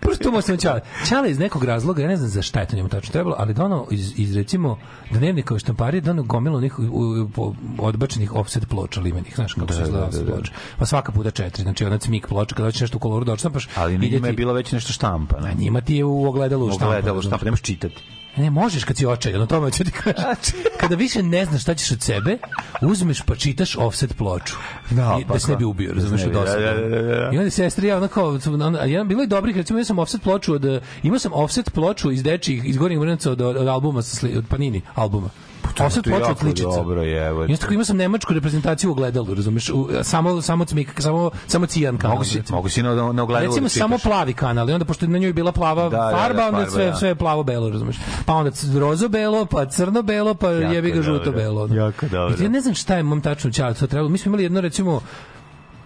Prvo 0.00 0.14
što 0.14 0.30
možemo 0.30 0.56
Čale. 0.58 0.80
Čale 1.08 1.30
iz 1.30 1.38
nekog 1.38 1.64
razloga, 1.64 2.02
ja 2.02 2.08
ne 2.08 2.16
znam 2.16 2.28
za 2.28 2.42
šta 2.42 2.60
je 2.60 2.66
to 2.66 2.76
njemu 2.76 2.88
tačno 2.88 3.12
trebalo, 3.12 3.36
ali 3.38 3.54
donao 3.54 3.86
iz, 3.90 4.12
iz 4.16 4.36
recimo 4.36 4.78
dnevnika 5.10 5.58
štamparije 5.58 6.00
donao 6.00 6.24
gomilu 6.24 6.56
onih 6.56 6.78
u- 6.78 6.82
u- 6.82 7.28
po- 7.28 7.54
odbačenih 7.78 8.34
offset 8.34 8.68
ploča 8.68 9.00
limenih, 9.00 9.32
znaš 9.34 9.54
kako 9.54 9.72
se 9.72 9.82
izgleda 9.82 10.06
offset 10.06 10.26
ploča. 10.26 10.52
Pa 10.78 10.86
svaka 10.86 11.12
puta 11.12 11.30
četiri, 11.30 11.62
znači 11.62 11.84
ona 11.84 11.98
cmik 11.98 12.26
ploča, 12.26 12.54
kada 12.54 12.66
hoćeš 12.66 12.80
nešto 12.80 12.96
u 12.96 13.00
koloru 13.00 13.24
da 13.24 13.32
odštampaš, 13.32 13.68
Ali 13.76 13.98
na 13.98 14.04
ide 14.04 14.16
njima 14.16 14.26
je 14.26 14.32
ti- 14.32 14.36
bilo 14.36 14.52
već 14.52 14.72
nešto 14.72 14.92
štampa. 14.92 15.36
a 15.38 15.52
njima 15.54 15.80
ti 15.80 15.96
je 15.96 16.04
u 16.04 16.26
ogledalu 16.26 16.68
štampa. 16.68 16.86
Ogledalo 16.86 17.22
štampa, 17.22 17.44
nemaš 17.44 17.60
čitati. 17.62 18.02
Ne, 18.38 18.50
možeš 18.50 18.84
kad 18.84 18.96
si 18.96 19.06
očajan, 19.06 19.42
o 19.42 19.46
tome 19.46 19.70
ću 19.70 19.84
ti 19.84 19.90
kažem. 19.90 20.24
Kada 20.80 20.94
više 20.94 21.22
ne 21.22 21.44
znaš 21.44 21.62
šta 21.62 21.74
ćeš 21.74 21.92
od 21.92 22.02
sebe, 22.02 22.38
uzmeš 22.82 23.22
pa 23.22 23.34
čitaš 23.34 23.76
offset 23.76 24.16
ploču. 24.16 24.54
Da, 24.90 25.18
I, 25.20 25.24
pa 25.26 25.32
da 25.32 25.40
se 25.40 25.50
ne 25.50 25.56
bi 25.56 25.64
ubio, 25.64 25.94
da 25.94 26.00
se 26.00 26.04
razumeš, 26.04 26.22
od 26.22 26.28
bi, 26.28 26.34
da, 26.34 26.44
da, 26.44 26.88
da, 26.88 26.88
da, 26.88 27.02
da. 27.02 27.30
I 27.32 27.38
onda 27.38 27.50
sestri, 27.50 27.88
ja 27.88 27.96
ono 27.96 28.08
kao, 28.08 28.38
ono, 28.46 28.78
a 28.78 28.84
jedan, 28.84 29.08
bilo 29.08 29.22
je 29.22 29.26
dobrih, 29.26 29.56
recimo, 29.56 29.78
ja 29.78 29.84
sam 29.84 29.98
offset 29.98 30.22
ploču 30.22 30.54
od, 30.54 30.64
eh, 30.64 30.80
imao 31.02 31.18
sam 31.18 31.32
offset 31.34 31.72
ploču 31.72 32.10
iz 32.10 32.22
dečijih, 32.22 32.62
iz 32.64 32.76
gornjih 32.76 33.00
mrenaca 33.00 33.30
od, 33.30 33.40
od, 33.40 33.68
albuma, 33.68 34.02
sa 34.02 34.16
sli, 34.16 34.36
od 34.36 34.44
Panini 34.48 34.82
albuma. 34.94 35.30
Offset 35.80 36.04
to 36.04 36.10
je 36.10 36.20
jako 36.20 36.34
sličica. 36.34 36.68
dobro, 36.68 37.02
jevo. 37.02 37.40
I 37.40 37.44
onda 37.44 37.56
tako 37.56 37.72
imao 37.72 37.84
sam 37.84 37.96
nemačku 37.96 38.34
reprezentaciju 38.34 38.90
u 38.90 38.92
ogledalu, 38.92 39.34
razumeš, 39.34 39.70
u, 39.70 39.88
samo, 40.02 40.42
samo 40.42 40.64
cmik, 40.64 41.00
samo, 41.02 41.30
samo 41.46 41.66
cijan 41.66 41.98
kanal. 41.98 42.16
Mogu 42.16 42.24
si, 42.24 42.38
recimo. 42.38 42.56
mogu 42.56 42.68
si 42.68 42.82
na, 42.82 43.12
na 43.12 43.22
ogledalu 43.22 43.46
Recimo 43.46 43.64
da 43.64 43.68
samo 43.68 43.98
plavi 43.98 44.32
kanal 44.32 44.70
i 44.70 44.72
onda 44.72 44.84
pošto 44.84 45.04
je 45.04 45.08
na 45.08 45.18
njoj 45.18 45.32
bila 45.32 45.52
plava 45.52 45.82
Da, 45.82 45.88
da, 45.88 45.96
da, 45.96 46.16
farba, 46.16 46.46
onda 46.46 46.58
farba, 46.58 46.70
sve 46.70 46.86
da. 46.86 46.94
sve 46.94 47.08
je 47.08 47.14
plavo 47.14 47.42
belo, 47.42 47.70
razumeš. 47.70 47.96
Pa 48.26 48.34
onda 48.34 48.50
rozo 48.78 49.08
belo, 49.08 49.46
pa 49.46 49.66
crno 49.66 50.02
belo, 50.02 50.34
pa 50.34 50.50
Jako 50.50 50.74
jebi 50.74 50.90
ga 50.90 51.02
žuto 51.02 51.32
belo. 51.32 51.68
Jako 51.70 52.06
dobro. 52.08 52.36
Ja 52.42 52.48
ne 52.48 52.60
znam 52.60 52.74
šta 52.74 52.96
je 52.96 53.02
mom 53.02 53.20
tačno 53.20 53.50
ćala 53.50 53.74
to 53.74 53.86
trebalo. 53.86 54.08
Mi 54.08 54.18
smo 54.18 54.28
imali 54.28 54.42
jedno 54.42 54.60
recimo 54.60 55.00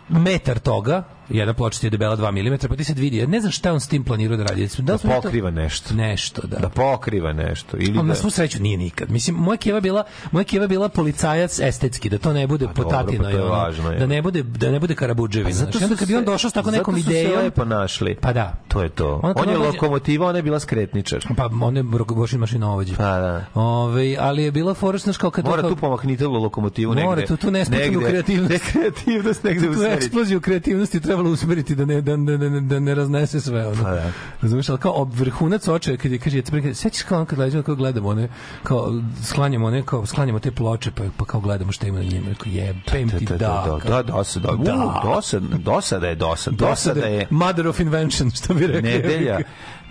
metar 0.09 0.59
toga, 0.59 1.03
jedna 1.33 1.53
ploča 1.55 1.79
je 1.83 1.91
debela 1.91 2.17
2 2.17 2.31
mm, 2.55 2.69
pa 2.69 2.77
ti 2.77 2.85
se 2.85 2.95
vidi. 2.95 3.17
Ja 3.17 3.27
ne 3.27 3.41
znam 3.41 3.53
šta 3.53 3.73
on 3.73 3.81
s 3.81 3.89
tim 3.89 4.05
planirao 4.05 4.37
da 4.37 4.45
radi. 4.45 4.69
Da, 4.69 4.83
Da 4.83 4.93
mi 4.95 4.99
to- 5.01 5.21
pokriva 5.21 5.51
nešto. 5.51 5.95
Nešto, 5.95 6.43
da. 6.43 6.57
Da 6.57 6.69
pokriva 6.69 7.33
nešto. 7.33 7.77
Ili 7.77 7.87
Ali 7.89 7.97
da... 7.97 8.03
na 8.03 8.15
svu 8.15 8.31
sreću 8.31 8.63
nije 8.63 8.77
nikad. 8.77 9.11
Mislim, 9.11 9.37
moja 9.37 9.57
keva 9.57 9.81
bila, 9.81 10.03
moja 10.31 10.45
keva 10.45 10.67
bila 10.67 10.89
policajac 10.89 11.59
estetski, 11.61 12.11
da 12.11 12.19
to 12.19 12.33
ne 12.33 12.47
bude 12.47 12.67
dobro, 12.67 12.83
potatino 12.85 13.25
pa 13.25 13.31
to 13.31 13.37
je 13.37 13.43
važno, 13.43 13.91
je. 13.91 13.99
da 13.99 14.07
ne 14.07 14.23
bude 14.23 14.43
da 14.43 14.71
ne 14.71 14.81
bude 14.81 14.95
karabudževina. 14.95 15.53
Zato 15.53 15.71
Znači, 15.71 15.85
onda 15.85 15.97
su 15.97 15.99
kad 15.99 16.09
bi 16.09 16.17
on 16.17 16.25
došao 16.25 16.51
s 16.51 16.55
tako 16.55 16.71
nekom 16.71 16.95
zato 16.95 17.05
su 17.05 17.11
se 17.11 17.21
idejom, 17.21 17.39
lepo 17.39 17.65
našli. 17.65 18.15
pa 18.15 18.33
da. 18.33 18.53
To 18.69 18.83
je 18.83 18.89
to. 18.89 19.21
Kad 19.21 19.33
On 19.37 19.49
je 19.49 19.57
on 19.57 19.63
dođe- 19.63 19.73
lokomotiva, 19.73 20.27
ona 20.27 20.39
je 20.39 20.43
bila 20.43 20.61
skretničar. 20.61 21.25
Pa 21.37 21.51
on 21.61 21.77
je 21.77 21.83
Bošin 21.83 22.41
mašinovođe. 22.41 22.97
Pa 22.97 23.19
da. 23.19 23.45
Ove, 23.55 24.17
ali 24.21 24.43
je 24.43 24.51
bila 24.51 24.75
znaš, 24.97 25.17
kao 25.17 25.31
kad... 25.31 25.45
Mora 25.45 25.63
tu 25.63 25.77
pomahniti 25.77 26.25
lokomotivu 26.25 26.95
negde. 26.95 27.07
Mora 27.07 27.27
tu- 27.27 27.37
tu 27.37 27.51
nesputanu 27.51 27.85
negde- 27.91 28.09
kreativnost. 28.09 28.53
Ne 28.53 28.59
kreativnost 28.73 29.45
negde 29.45 29.67
tu 29.67 29.73
usmeriti. 29.73 29.97
eksploziju 29.97 30.41
kreativnosti 30.41 31.01
trebalo 31.23 31.33
usmeriti 31.33 31.75
da 31.75 31.85
ne, 31.85 32.01
da, 32.01 32.17
da, 32.17 32.37
da, 32.37 32.61
da 32.61 32.81
ne 32.81 32.95
raznese 32.95 33.41
sve. 33.41 33.67
Ono. 33.67 33.83
Pa 33.83 33.91
da. 33.91 34.13
Razumeš, 34.43 34.69
ali 34.69 34.79
kao 34.79 35.05
vrhunac 35.05 35.69
očaja, 35.69 35.97
kad 35.97 36.13
je, 36.13 36.19
kaže, 36.19 36.37
ja 36.37 36.43
te 36.43 36.75
sećaš 36.75 37.03
kao 37.03 37.25
kad 37.25 37.37
gledamo, 37.37 37.63
kao 37.63 37.75
gledamo 37.75 38.09
one, 38.09 38.29
kao 38.63 39.03
sklanjamo 39.25 39.67
one, 39.67 39.83
kao 39.83 40.07
sklanjamo 40.07 40.39
te 40.39 40.51
ploče, 40.51 40.91
pa, 40.91 41.05
pa 41.17 41.25
kao 41.25 41.41
gledamo 41.41 41.73
šta 41.73 41.87
ima 41.87 41.99
na 41.99 42.05
njima. 42.05 42.29
Rekao, 42.29 42.53
jebem 42.53 43.19
ti 43.19 43.25
da. 43.27 43.37
Da, 43.37 43.79
da, 43.85 43.91
da, 43.91 44.03
dosada. 44.03 44.49
Da. 44.51 44.73
Da. 44.73 45.01
Dosada, 45.05 45.47
dosada 45.59 46.09
je 46.09 46.15
dosada. 46.15 46.57
Dosada 46.57 47.07
je 47.07 47.27
Mother 47.31 47.69
of 47.69 47.81
invention, 47.81 48.31
što 48.31 48.55
bi 48.55 48.67
rekli. 48.67 48.83
nedelja, 48.83 49.39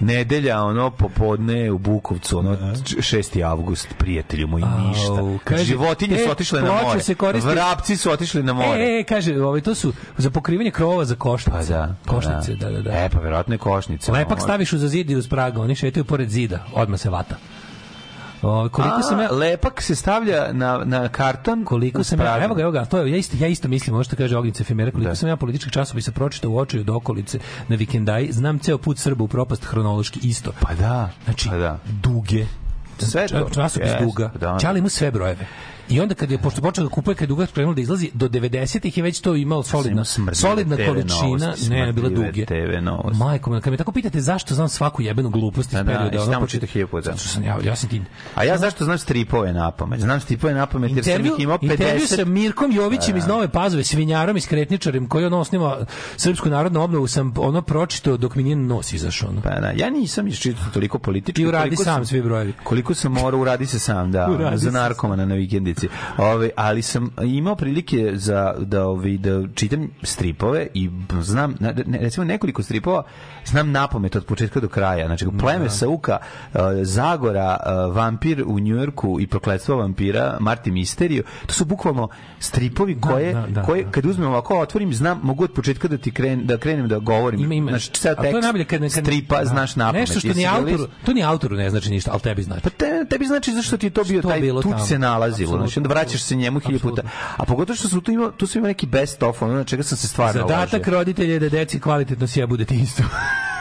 nedelja, 0.01 0.63
ono, 0.63 0.89
popodne 0.91 1.71
u 1.71 1.77
Bukovcu, 1.77 2.39
ono, 2.39 2.55
6. 2.55 3.43
avgust, 3.45 3.87
prijatelju 3.97 4.47
moj, 4.47 4.61
ništa. 4.61 5.43
Kaže, 5.43 5.63
Životinje 5.63 6.17
su 6.17 6.31
otišle 6.31 6.61
na 6.61 6.81
more. 6.83 6.99
se 6.99 7.15
Vrapci 7.41 7.97
su 7.97 8.11
otišli 8.11 8.43
na 8.43 8.53
more. 8.53 8.83
E, 8.83 8.99
e, 8.99 9.03
kaže, 9.03 9.41
ovaj, 9.41 9.61
to 9.61 9.75
su 9.75 9.93
za 10.17 10.29
pokrivanje 10.29 10.71
krovova 10.71 11.05
za 11.05 11.15
košnice. 11.15 11.57
Pa 11.57 11.63
da. 11.63 11.95
pa 12.05 12.11
Košnice, 12.11 12.55
da, 12.55 12.69
da, 12.69 12.81
da. 12.81 12.91
E, 12.91 13.09
pa 13.09 13.19
verovatno 13.19 13.53
je 13.53 13.57
košnica. 13.57 14.11
Lepak 14.11 14.41
staviš 14.41 14.73
uza 14.73 14.87
zid 14.87 15.09
i 15.09 15.15
uz 15.15 15.27
praga, 15.27 15.61
oni 15.61 15.75
šetaju 15.75 16.05
pored 16.05 16.29
zida, 16.29 16.65
odmah 16.73 16.99
se 16.99 17.09
vata. 17.09 17.35
O, 18.41 18.69
koliko 18.71 19.01
sam 19.01 19.19
ja... 19.19 19.31
Lepak 19.31 19.81
se 19.81 19.95
stavlja 19.95 20.53
na, 20.53 20.81
na 20.85 21.09
karton. 21.09 21.63
koliko 21.65 22.03
sam 22.03 22.19
ja, 22.19 22.43
evo 22.43 22.55
ga, 22.55 22.61
evo 22.61 22.71
ga, 22.71 22.85
to 22.85 22.97
je, 22.97 23.11
ja 23.11 23.17
isto, 23.17 23.37
ja 23.39 23.47
isto 23.47 23.67
mislim, 23.67 24.03
što 24.03 24.15
kaže 24.15 24.37
Ognjica 24.37 24.63
Efemera, 24.63 24.91
koliko 24.91 25.09
Da. 25.09 25.15
sam 25.15 25.29
ja 25.29 25.35
političkih 25.35 25.73
časopisa 25.73 26.11
pročitao 26.11 26.51
u 26.51 26.57
oči 26.57 26.79
od 26.79 26.89
okolice 26.89 27.39
na 27.67 27.75
vikendaji, 27.75 28.31
znam 28.31 28.59
ceo 28.59 28.77
put 28.77 28.97
Srba 28.97 29.23
u 29.23 29.27
propast 29.27 29.65
hronološki 29.65 30.19
isto. 30.23 30.51
Pa 30.59 30.73
da, 30.75 31.09
Znači, 31.23 31.49
pa 31.49 31.57
da. 31.57 31.79
duge, 32.03 32.45
Sve 32.97 33.27
to. 33.27 33.49
časopis 33.49 33.87
Jeste, 33.89 34.03
duga, 34.05 34.31
da. 34.39 34.57
Čali 34.61 34.81
mu 34.81 34.89
sve 34.89 35.11
brojeve. 35.11 35.47
I 35.91 35.99
onda 35.99 36.15
kad 36.15 36.31
je 36.31 36.37
pošto 36.37 36.61
počeo 36.61 36.83
da 36.83 36.89
kupuje 36.89 37.15
kad 37.15 37.21
je 37.21 37.27
duga 37.27 37.45
krenulo 37.45 37.73
da 37.75 37.81
izlazi 37.81 38.09
do 38.13 38.29
90-ih 38.29 38.97
je 38.97 39.03
već 39.03 39.21
to 39.21 39.35
imalo 39.35 39.63
solidna 39.63 40.05
solidna 40.33 40.75
TV 40.75 40.85
količina, 40.85 41.45
novosti, 41.45 41.69
ne, 41.69 41.85
ne 41.85 41.93
bila 41.93 42.09
duge. 42.09 42.45
TV 42.45 42.81
novosti. 42.81 43.19
Majko, 43.19 43.59
kad 43.59 43.71
me 43.71 43.77
tako 43.77 43.91
pitate 43.91 44.21
zašto 44.21 44.55
znam 44.55 44.69
svaku 44.69 45.01
jebenu 45.01 45.29
glupost 45.29 45.69
iz 45.73 45.77
Da, 45.77 45.83
da, 45.83 45.91
perioda, 45.91 46.15
i 46.15 46.35
ono 46.35 46.47
čitao 46.47 46.67
hiljadu 46.67 46.91
puta. 46.91 47.17
Što 47.17 47.27
sam 47.29 47.43
ja, 47.43 47.57
ja 47.63 47.75
sam 47.75 47.89
ti 47.89 48.01
A 48.35 48.43
ja 48.43 48.57
zašto 48.57 48.85
znam 48.85 48.97
stripove 48.97 49.53
na 49.53 49.71
pamet? 49.71 49.99
Znam 49.99 50.19
stripove 50.19 50.53
na 50.53 50.65
pamet 50.65 50.91
jer 50.95 51.05
sam 51.05 51.25
ih 51.25 51.31
imao 51.37 51.57
50... 51.57 51.71
intervju 51.71 52.07
sa 52.07 52.25
Mirkom 52.25 52.71
Jovićem 52.71 53.17
iz 53.17 53.27
Nove 53.27 53.47
Pazove, 53.47 53.83
svinjarom 53.83 54.37
i 54.37 54.41
skretničarem 54.41 55.07
koji 55.07 55.25
on 55.25 55.33
osniva 55.33 55.85
Srpsku 56.17 56.49
narodnu 56.49 56.81
obnovu 56.81 57.07
sam 57.07 57.33
ono 57.37 57.61
pročitao 57.61 58.17
dok 58.17 58.35
mi 58.35 58.43
nije 58.43 58.55
nos 58.55 58.93
izašao. 58.93 59.29
Ono. 59.29 59.41
Pa 59.41 59.49
da, 59.49 59.71
ja 59.75 59.89
nisam 59.89 60.27
iščitao 60.27 60.65
toliko 60.73 60.99
politički. 60.99 61.41
Ti 61.41 61.47
uradi 61.47 61.75
sam 61.75 61.85
sam- 61.85 62.05
svi 62.05 62.21
brojevi. 62.21 62.53
Koliko 62.63 62.93
sam 62.93 63.11
morao, 63.11 63.39
uradi 63.39 63.65
se 63.65 63.79
sam, 63.79 64.11
da, 64.11 64.51
za 64.55 64.71
narkomana 64.71 65.25
na 65.25 65.35
vikendici. 65.35 65.80
Ove, 66.17 66.49
ali 66.55 66.82
sam 66.82 67.09
imao 67.23 67.55
prilike 67.55 68.11
za, 68.13 68.53
da, 68.59 68.86
ovi, 68.86 69.17
da 69.17 69.47
čitam 69.55 69.89
stripove 70.03 70.67
i 70.73 70.89
znam, 71.21 71.55
na- 71.59 71.73
ne, 71.86 71.99
recimo 71.99 72.25
nekoliko 72.25 72.63
stripova, 72.63 73.03
znam 73.45 73.71
napamet 73.71 74.15
od 74.15 74.25
početka 74.25 74.59
do 74.59 74.67
kraja. 74.69 75.05
Znači, 75.05 75.25
Pleme 75.39 75.69
Sauka, 75.69 76.17
uh, 76.53 76.59
Zagora, 76.84 77.57
uh, 77.65 77.95
Vampir 77.95 78.43
u 78.47 78.59
Njujorku 78.59 79.17
i 79.19 79.27
Prokletstvo 79.27 79.75
vampira, 79.75 80.38
Marti 80.39 80.71
Misteriju, 80.71 81.23
to 81.45 81.53
su 81.53 81.65
bukvalno 81.65 82.07
stripovi 82.39 83.01
koje, 83.01 83.34
da, 83.34 83.47
da, 83.47 83.63
koje 83.63 83.84
da. 83.84 83.91
kad 83.91 84.05
uzmem 84.05 84.29
ovako, 84.29 84.59
otvorim, 84.59 84.93
znam, 84.93 85.19
mogu 85.23 85.43
od 85.43 85.51
početka 85.51 85.88
da 85.88 85.97
ti 85.97 86.11
kren, 86.11 86.45
da 86.45 86.57
krenem 86.57 86.88
da 86.88 86.99
govorim. 86.99 87.39
Ima, 87.39 87.53
ima. 87.53 87.71
Znači, 87.71 87.91
ceo 87.91 88.11
A 88.11 88.15
to 88.15 88.23
je 88.23 88.32
tekst 88.32 88.43
najbolje 88.43 88.65
kad, 88.65 88.79
kad 88.79 88.91
stripa 88.91 89.39
da. 89.39 89.45
znaš 89.45 89.75
napamet. 89.75 89.99
Nešto 89.99 90.19
što 90.19 90.34
ni 90.34 90.47
autoru, 90.47 90.88
to 91.05 91.13
ni 91.13 91.23
autoru 91.23 91.55
ne 91.55 91.69
znači 91.69 91.89
ništa, 91.89 92.11
ali 92.11 92.21
tebi 92.21 92.43
znači. 92.43 92.61
Pa 92.61 92.69
te, 92.69 93.05
tebi 93.09 93.25
znači 93.25 93.51
zašto 93.51 93.77
ti 93.77 93.86
je 93.86 93.89
to 93.89 94.03
bio 94.03 94.21
Što 94.21 94.29
taj, 94.29 94.41
tu 94.61 94.86
se 94.88 94.99
nalazilo. 94.99 95.67
Znači 95.72 95.80
onda 95.80 95.89
vraćaš 95.89 96.22
se 96.22 96.36
njemu 96.36 96.59
hiljadu 96.59 96.89
puta. 96.89 97.01
A 97.38 97.45
pogotovo 97.45 97.76
što 97.76 97.88
su 97.88 98.01
tu 98.01 98.11
ima, 98.11 98.32
tu 98.32 98.47
su 98.47 98.57
ima 98.57 98.67
neki 98.67 98.88
best 98.88 99.24
of, 99.24 99.41
ono 99.41 99.53
na 99.53 99.63
čega 99.63 99.84
sam 99.84 99.97
se 99.97 100.07
stvarno 100.07 100.41
Zadatak 100.41 100.88
roditelja 100.88 101.34
je 101.34 101.39
da 101.39 101.49
deci 101.49 101.80
kvalitetno 101.80 102.28
sjebu 102.28 102.57
detinjstvo. 102.57 103.05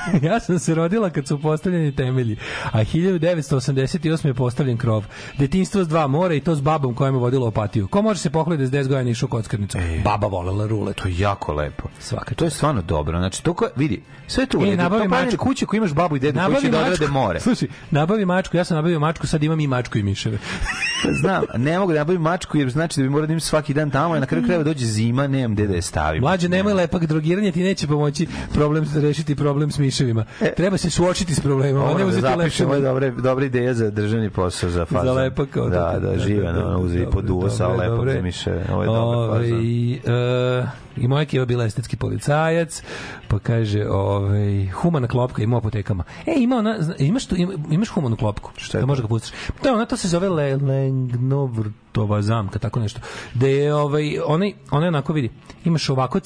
ja 0.22 0.40
sam 0.40 0.58
se 0.58 0.74
rodila 0.74 1.10
kad 1.10 1.26
su 1.26 1.40
postavljeni 1.40 1.92
temelji, 1.92 2.36
a 2.64 2.78
1988. 2.78 4.26
je 4.26 4.34
postavljen 4.34 4.76
krov. 4.76 5.04
Detinjstvo 5.38 5.84
s 5.84 5.88
dva 5.88 6.06
mora 6.06 6.34
i 6.34 6.40
to 6.40 6.54
s 6.54 6.60
babom 6.60 6.94
koja 6.94 7.10
me 7.10 7.18
vodila 7.18 7.46
opatiju. 7.46 7.88
Ko 7.88 8.02
može 8.02 8.20
se 8.20 8.30
pohvaliti 8.30 8.62
da 8.62 8.82
s 8.82 8.84
10 8.84 8.88
godina 8.88 9.10
išao 9.10 9.28
kockarnicu? 9.28 9.78
Baba 10.04 10.26
volela 10.26 10.66
rulet. 10.66 10.96
To 10.96 11.08
je 11.08 11.18
jako 11.18 11.52
lepo. 11.52 11.88
Svaka 11.98 12.34
To 12.34 12.44
je 12.44 12.50
stvarno 12.50 12.82
dobro. 12.82 13.18
Znači 13.18 13.42
to 13.42 13.54
ko, 13.54 13.68
vidi, 13.76 14.02
sve 14.26 14.46
to 14.46 14.58
u 14.58 14.62
E, 14.62 14.76
nabavi 14.76 15.02
To 15.02 15.08
mačku. 15.08 15.36
kuće 15.38 15.66
koji 15.66 15.78
imaš 15.78 15.92
babu 15.92 16.16
i 16.16 16.20
dedu 16.20 16.40
koji 16.40 16.56
će 16.56 16.70
Nabavi 16.70 16.88
da 16.88 16.90
mačku. 16.90 17.12
more. 17.12 17.40
Slušaj, 17.40 17.68
nabavi 17.90 18.24
mačku, 18.24 18.56
ja 18.56 18.64
sam 18.64 18.74
nabavio 18.74 19.00
mačku, 19.00 19.26
sad 19.26 19.42
imam 19.42 19.60
i 19.60 19.66
mačku 19.66 19.98
i 19.98 20.02
miševe. 20.02 20.38
Znam, 21.20 21.44
ne 21.56 21.78
mogu 21.78 21.92
da 21.92 21.98
nabavim 21.98 22.22
mačku 22.22 22.58
jer 22.58 22.70
znači 22.70 23.00
da 23.00 23.04
bi 23.04 23.10
morao 23.10 23.26
da 23.26 23.32
imam 23.32 23.40
svaki 23.40 23.74
dan 23.74 23.90
tamo, 23.90 24.14
a 24.14 24.20
na 24.20 24.26
kraju 24.26 24.44
krajeva 24.44 24.64
dođe 24.64 24.86
zima, 24.86 25.26
nemam 25.26 25.54
gde 25.54 25.66
da 25.66 25.74
je 25.74 25.82
stavim. 25.82 26.20
Mlađe, 26.22 26.48
nemoj 26.48 26.72
lepak 26.72 27.04
drogiranje, 27.04 27.52
ti 27.52 27.62
neće 27.62 27.86
pomoći 27.86 28.26
problem, 28.54 28.86
rešiti 28.94 29.36
problem 29.36 29.70
s 29.70 29.78
miševima. 29.90 30.24
Treba 30.52 30.76
se 30.76 30.90
suočiti 30.90 31.34
s 31.34 31.40
problemom, 31.40 31.82
a 31.84 31.88
ne 31.88 31.98
da 31.98 32.06
uzeti 32.06 32.22
zapišem, 32.22 32.66
ovo 32.66 32.74
je 32.74 32.80
lepše. 32.80 32.88
dobre, 32.88 33.10
dobra 33.12 33.44
ideja 33.44 33.74
za 33.74 33.90
državni 33.90 34.30
posao 34.30 34.70
za 34.70 34.84
fazon. 34.84 35.06
Za 35.06 35.12
lepak 35.14 35.48
kao 35.48 35.68
Da, 35.68 35.92
tako. 35.92 36.00
da, 36.00 36.18
živan, 36.18 36.56
ono, 36.58 36.78
uze 36.80 36.96
i 36.96 37.00
Dobro, 37.00 37.12
poduo 37.12 37.50
sa 37.50 37.64
dobro, 37.64 37.78
lepom 37.78 37.96
dobro. 37.96 38.12
za 38.12 38.22
miše. 38.22 38.50
Ovo 38.70 38.82
je 38.82 38.86
dobar 38.86 39.02
Ovaj, 39.04 39.42
fazon. 39.42 39.58
e, 39.58 40.66
I 40.96 41.08
moja 41.08 41.24
keva 41.24 41.44
bila 41.44 41.64
estetski 41.64 41.96
policajac, 41.96 42.82
pa 43.30 43.38
kaže, 43.38 43.86
ovaj, 43.88 44.66
humana 44.66 45.06
klopka 45.08 45.42
ima 45.42 45.56
u 45.56 45.58
apotekama. 45.58 46.04
E, 46.26 46.34
ima 46.36 46.56
ona, 46.56 46.78
imaš, 46.98 47.26
tu, 47.26 47.36
ima- 47.36 47.52
imaš 47.70 47.88
humanu 47.88 48.16
klopku? 48.16 48.50
Šta 48.56 48.78
je 48.78 48.80
da 48.80 48.82
to? 48.82 48.86
možeš 48.86 49.02
ga 49.02 49.08
pustiš. 49.08 49.32
Da, 49.62 49.74
ona 49.74 49.86
to 49.86 49.96
se 49.96 50.08
zove 50.08 50.28
le, 50.28 50.56
Lengnovrtova 50.56 52.22
zamka, 52.22 52.58
tako 52.58 52.80
nešto. 52.80 53.00
Da 53.34 53.46
je, 53.46 53.74
ovaj, 53.74 54.18
onaj, 54.26 54.52
onaj 54.70 54.88
onako 54.88 55.12
vidi, 55.12 55.30
imaš 55.64 55.90
ovako 55.90 56.20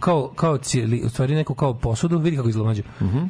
kao, 0.00 0.32
kao 0.36 0.58
cijeli, 0.58 1.02
u 1.04 1.08
stvari 1.08 1.34
neku 1.34 1.54
kao 1.54 1.74
posudu, 1.74 2.18
vidi 2.18 2.36
kako 2.36 2.48
izgleda 2.48 2.64
mlađe. 2.64 2.82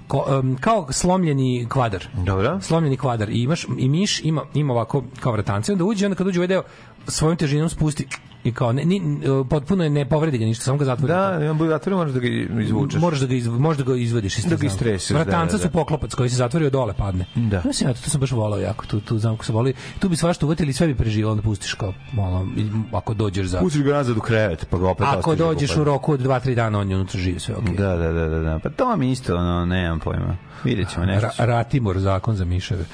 Ko- 0.09 0.39
em, 0.39 0.57
kao 0.61 0.87
slomljeni 0.93 1.67
kvadar 1.69 2.07
Dobro. 2.27 2.61
slomljeni 2.61 2.97
kvadar 2.97 3.31
i 3.31 3.43
imaš 3.43 3.67
i 3.79 3.89
miš 3.89 4.25
ima 4.25 4.43
ima 4.55 4.73
ovako 4.73 5.05
kao 5.21 5.33
vratance 5.33 5.73
onda 5.73 5.85
uđe 5.85 6.07
onda 6.07 6.17
kad 6.17 6.27
uđe 6.27 6.41
ovaj 6.41 6.49
deo 6.49 6.63
svojom 7.09 7.37
težinom 7.37 7.69
spusti 7.69 8.07
i 8.45 8.53
kao 8.53 8.73
ne, 8.73 8.85
ni, 8.85 9.21
potpuno 9.51 9.85
je 9.85 9.91
ne 9.91 10.09
povredi 10.09 10.39
ga 10.39 10.45
ništa 10.45 10.65
samo 10.65 10.79
ga 10.79 10.85
zatvori 10.85 11.13
Da, 11.13 11.39
imam 11.43 11.59
bude 11.59 11.71
zatvore, 11.71 11.97
moraš 11.97 12.13
da 12.13 12.21
ga 12.21 12.29
izvučeš. 12.63 13.01
Možeš 13.01 13.21
da 13.21 13.27
ga 13.27 13.35
iz, 13.35 13.47
možda 13.47 13.85
ga 13.85 13.97
izvadiš 13.97 14.39
iz 14.39 14.45
Da 14.45 14.57
ga 14.57 14.67
istreseš, 14.67 15.11
Vratanca 15.11 15.53
da, 15.53 15.53
da, 15.53 15.59
su 15.59 15.65
da. 15.65 15.71
poklopac 15.71 16.15
koji 16.15 16.29
se 16.29 16.37
zatvori 16.37 16.67
od 16.67 16.73
dole 16.73 16.95
padne. 16.95 17.25
Da. 17.35 17.63
Ja 17.65 17.73
sam 17.73 17.95
to, 17.95 18.01
to 18.05 18.11
sam 18.11 18.21
baš 18.21 18.31
volao 18.31 18.59
jako, 18.59 18.87
tu, 18.87 19.01
tu 19.01 19.19
zamku 19.19 19.45
sam 19.45 19.55
volio. 19.55 19.75
Tu 19.99 20.09
bi 20.09 20.17
svašta 20.17 20.47
uvatili 20.47 20.73
sve 20.73 20.87
bi 20.87 20.95
preživao, 20.95 21.33
onda 21.33 21.43
pustiš 21.43 21.75
kao 21.75 21.95
malo, 22.13 22.47
ako 22.93 23.15
dođeš 23.15 23.47
za... 23.47 23.61
Pustiš 23.61 23.83
ga 23.83 23.93
nazad 23.93 24.17
u 24.17 24.21
krevet, 24.21 24.67
pa 24.71 24.79
ga 24.79 24.89
opet 24.89 25.07
Ako 25.07 25.19
ostaviš 25.19 25.39
dođeš 25.39 25.75
da 25.75 25.81
u 25.81 25.85
roku 25.85 26.13
od 26.13 26.21
2-3 26.21 26.55
dana, 26.55 26.79
on 26.79 26.91
je 26.91 26.97
unutra 26.97 27.21
živ, 27.21 27.39
sve 27.39 27.55
okej. 27.55 27.77
Da, 27.77 27.97
da, 27.97 28.13
da, 28.13 28.29
da, 28.29 28.39
da. 28.39 28.59
Pa 28.59 28.71
to 28.71 28.97
mi 28.97 29.11
isto, 29.11 29.37
ono, 29.37 29.67
nemam 29.67 30.01
pojma. 30.01 30.37
Vidjet 30.65 30.89
ćemo 30.91 31.07
nešto. 31.07 31.29
Ra 31.39 31.47
Ratimor, 31.47 31.99
zakon 31.99 32.37
za 32.37 32.45
miševe. 32.45 32.85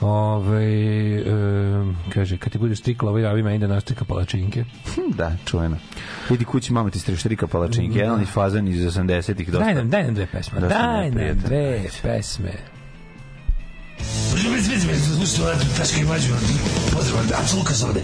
Ove, 0.00 0.64
e, 0.64 1.22
kaže, 2.14 2.38
kad 2.38 2.52
ti 2.52 2.58
budeš 2.58 2.78
strikla 2.78 3.10
ovaj 3.10 3.22
javi 3.22 3.42
meni 3.42 3.58
da 3.58 3.66
naštrika 3.66 4.04
palačinke. 4.04 4.64
Hm, 4.94 5.00
Da, 5.16 5.36
čujeno. 5.44 5.76
Idi 6.30 6.44
kući, 6.44 6.72
mama 6.72 6.90
ti 6.90 6.98
streštrika 6.98 7.46
palačinke. 7.46 7.98
Jedan 7.98 8.22
iz 8.22 8.28
fazan 8.28 8.68
iz 8.68 8.80
80-ih 8.82 9.52
dosta. 9.52 9.64
Daj 9.64 9.74
nam, 9.74 9.90
daj 9.90 10.04
nam 10.04 10.14
dve 10.14 10.26
pesme. 10.26 10.60
Dosta 10.60 10.78
Daj 10.78 11.10
nam 11.10 11.38
dve 11.38 11.82
pesme. 12.02 12.52
Slušajte, 15.26 15.64
Taška 15.78 16.00
i 16.00 16.04
Mađu, 16.04 16.32
pozdrav, 16.92 17.26
da, 17.28 17.36
apsolutno 17.40 17.74
sam 17.74 17.94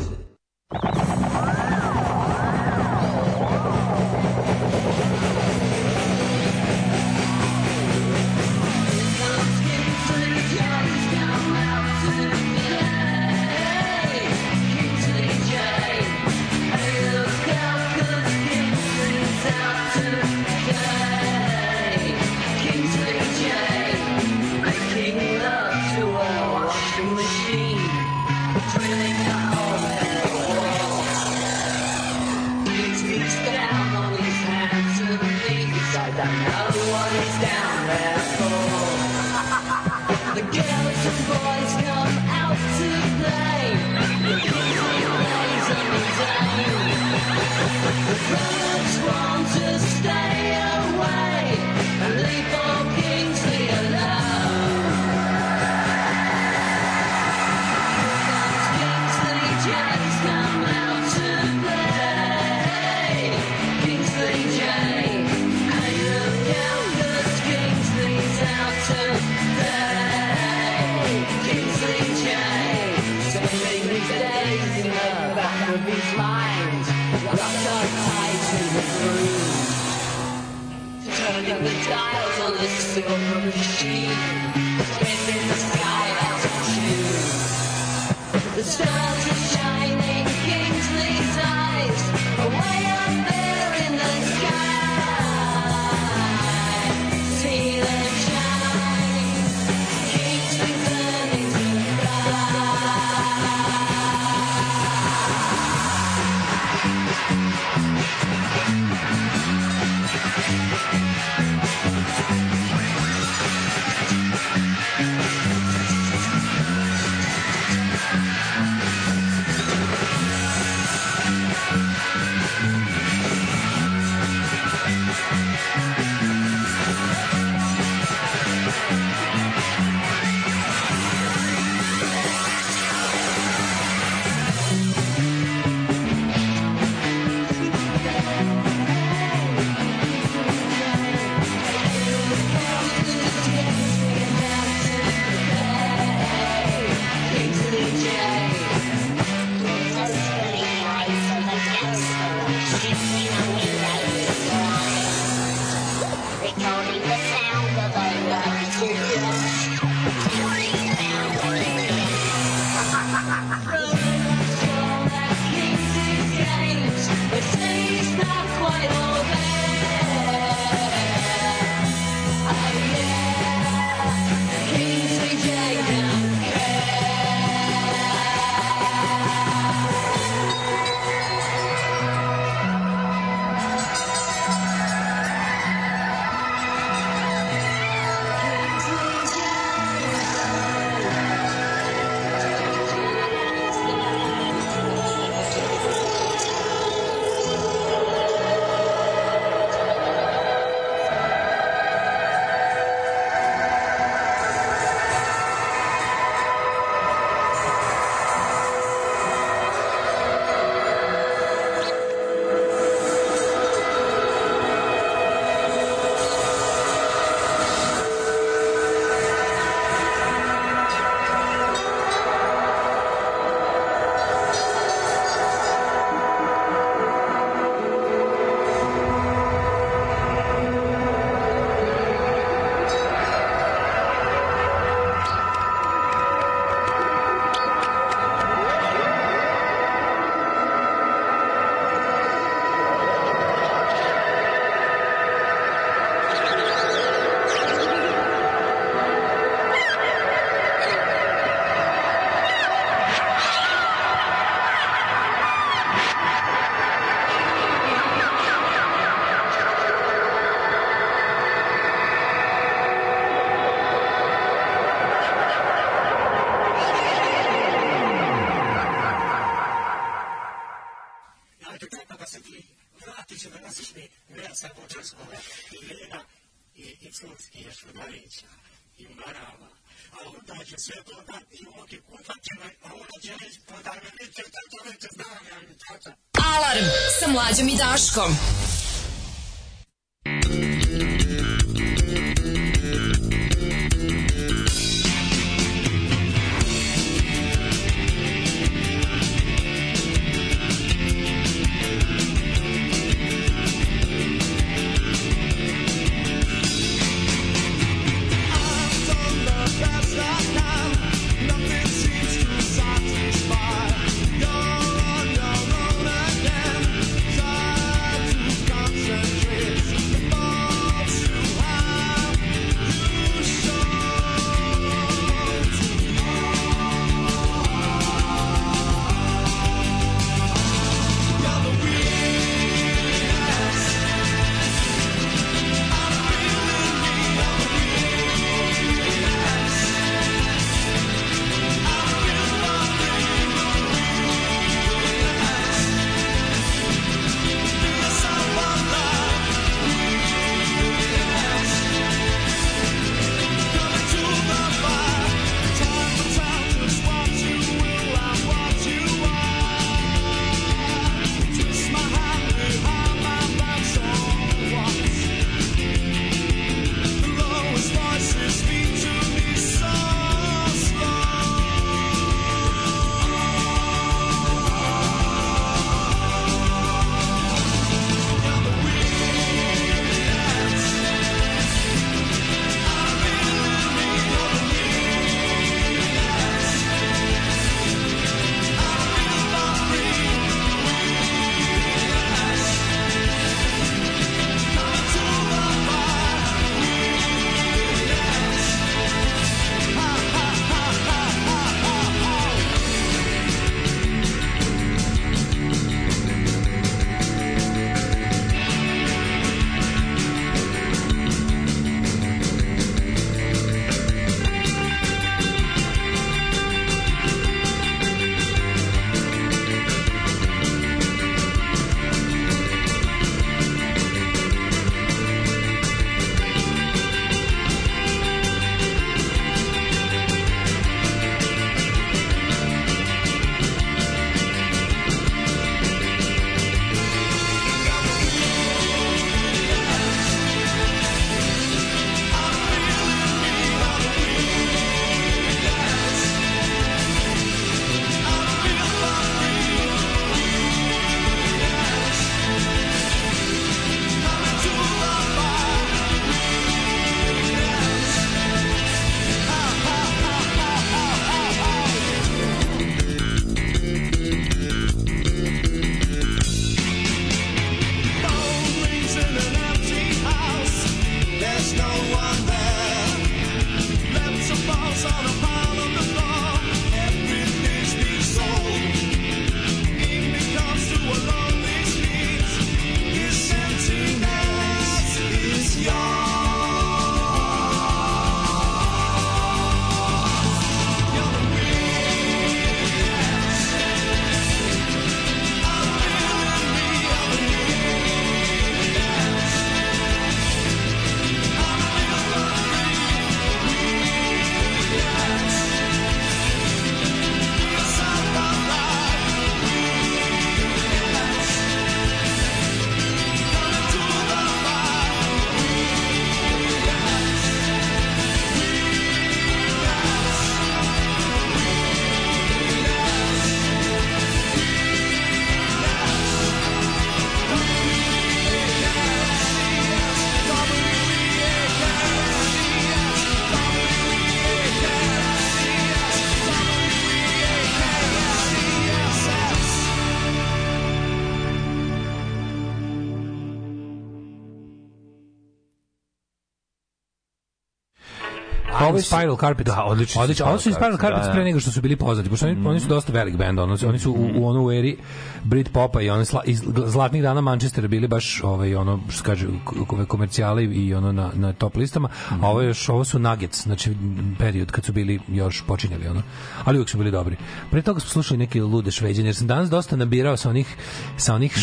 Ovo 548.97 549.03
su- 549.03 549.07
Spiral 549.07 549.37
Carpets. 549.37 549.67
Da, 549.67 549.85
odlični 549.85 550.13
su 550.13 550.21
Odlično. 550.21 550.47
Ovo 550.47 550.59
su 550.59 550.73
Spiral 550.73 550.91
Carpets 550.91 551.01
Carpets, 551.03 551.27
da, 551.27 551.33
pre 551.33 551.41
da. 551.41 551.45
nego 551.45 551.61
što 551.61 551.71
su 551.71 551.81
bili 551.81 551.97
poznati, 551.97 552.31
pošto 552.31 552.47
oni, 552.47 552.67
oni 552.67 552.81
su 552.81 552.89
dosta 552.89 553.13
velik 553.13 553.37
band, 553.37 553.59
ono, 553.59 553.77
oni 553.87 553.99
su 553.99 554.13
u, 554.13 554.31
u 554.37 554.47
onu 554.47 554.73
eri 554.73 554.97
Brit 555.45 555.73
popa 555.73 556.03
i 556.03 556.11
oni 556.11 556.25
sla, 556.25 556.43
iz 556.45 556.63
zlatnih 556.87 557.23
dana 557.23 557.41
Manchestera 557.41 557.89
bili 557.89 558.09
baš 558.09 558.41
ovaj 558.43 558.75
ono 558.75 559.01
što 559.09 559.19
se 559.19 559.25
kaže 559.25 559.47
k- 559.47 560.07
komercijale 560.07 560.65
i 560.65 560.95
ono 560.95 561.13
na, 561.13 561.31
na 561.35 561.53
top 561.53 561.77
listama, 561.77 562.09
a 562.33 562.49
ovo 562.49 562.61
je 562.61 562.67
još 562.67 562.89
ovo 562.89 563.05
su 563.05 563.19
Nuggets, 563.19 563.63
znači 563.63 563.97
period 564.39 564.71
kad 564.71 564.85
su 564.85 564.93
bili 564.93 565.21
još 565.29 565.63
počinjali 565.63 566.09
ono. 566.09 566.23
Ali 566.65 566.79
uvijek 566.79 566.89
su 566.89 566.99
bili 566.99 567.11
dobri. 567.11 567.37
Pre 567.71 567.83
toga 567.83 568.01
smo 568.01 568.11
slušali 568.11 568.39
neke 568.39 568.63
lude 568.63 568.91
šveđane, 568.91 569.29
jer 569.29 569.35
sam 569.37 569.47
danas 569.47 569.71
dosta 569.71 569.97
nabirao 569.97 570.37
sa 570.37 570.51
onih 570.51 570.77
sa 571.17 571.35
onih 571.35 571.59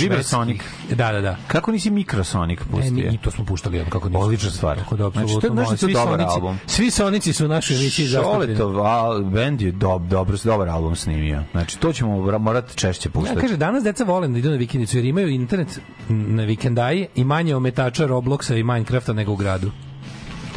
švedskih. 0.48 0.64
Da, 0.90 1.12
da, 1.12 1.22
da. 1.22 1.38
Kako 1.48 1.72
nisi 1.72 1.90
Mikrosonic 1.90 2.60
E, 2.62 2.64
pustio? 2.72 2.94
mi, 2.94 3.02
i 3.02 3.18
to 3.18 3.32
smo 3.32 3.46
puštali, 3.46 3.80
ono, 3.80 3.90
kako 3.90 4.10
nisu. 4.10 4.22
Odlična 4.22 4.50
stvar. 4.50 4.78
Tako 4.78 4.96
da, 4.96 5.04
Znači, 5.04 5.14
to 5.14 5.20
je- 5.20 5.24
apsolutno, 5.38 5.56
znaš 5.56 5.80
da 5.80 5.88
je 5.88 5.94
to 5.94 6.00
dobar 6.00 6.20
Sonici- 6.20 6.32
album? 6.32 6.58
Svi 6.68 6.92
Sonici 6.92 7.34
su 7.34 7.46
emisiji 7.46 8.06
zastupljeni. 8.08 8.56
Šoletov 8.56 8.86
al, 8.86 9.24
band 9.24 9.62
je 9.62 9.72
dob, 9.72 10.08
dobro, 10.08 10.38
dobar 10.44 10.70
album 10.70 10.96
snimio. 10.96 11.44
Znači, 11.52 11.80
to 11.80 11.94
ćemo 11.94 12.38
morati 12.40 12.78
češće 12.78 13.10
Ja, 13.10 13.12
puštati. 13.12 13.42
kaže, 13.42 13.58
danas 13.58 13.84
deca 13.84 14.04
vole 14.04 14.28
da 14.28 14.38
idu 14.38 14.50
na 14.50 14.56
vikendicu 14.56 14.98
jer 14.98 15.06
imaju 15.06 15.30
internet 15.30 15.80
na 16.10 16.44
vikendaji 16.44 17.08
i 17.16 17.24
manje 17.24 17.56
ometača 17.56 18.08
Robloxa 18.08 18.56
i 18.56 18.64
Minecrafta 18.64 19.14
nego 19.14 19.32
u 19.32 19.36
gradu. 19.36 19.72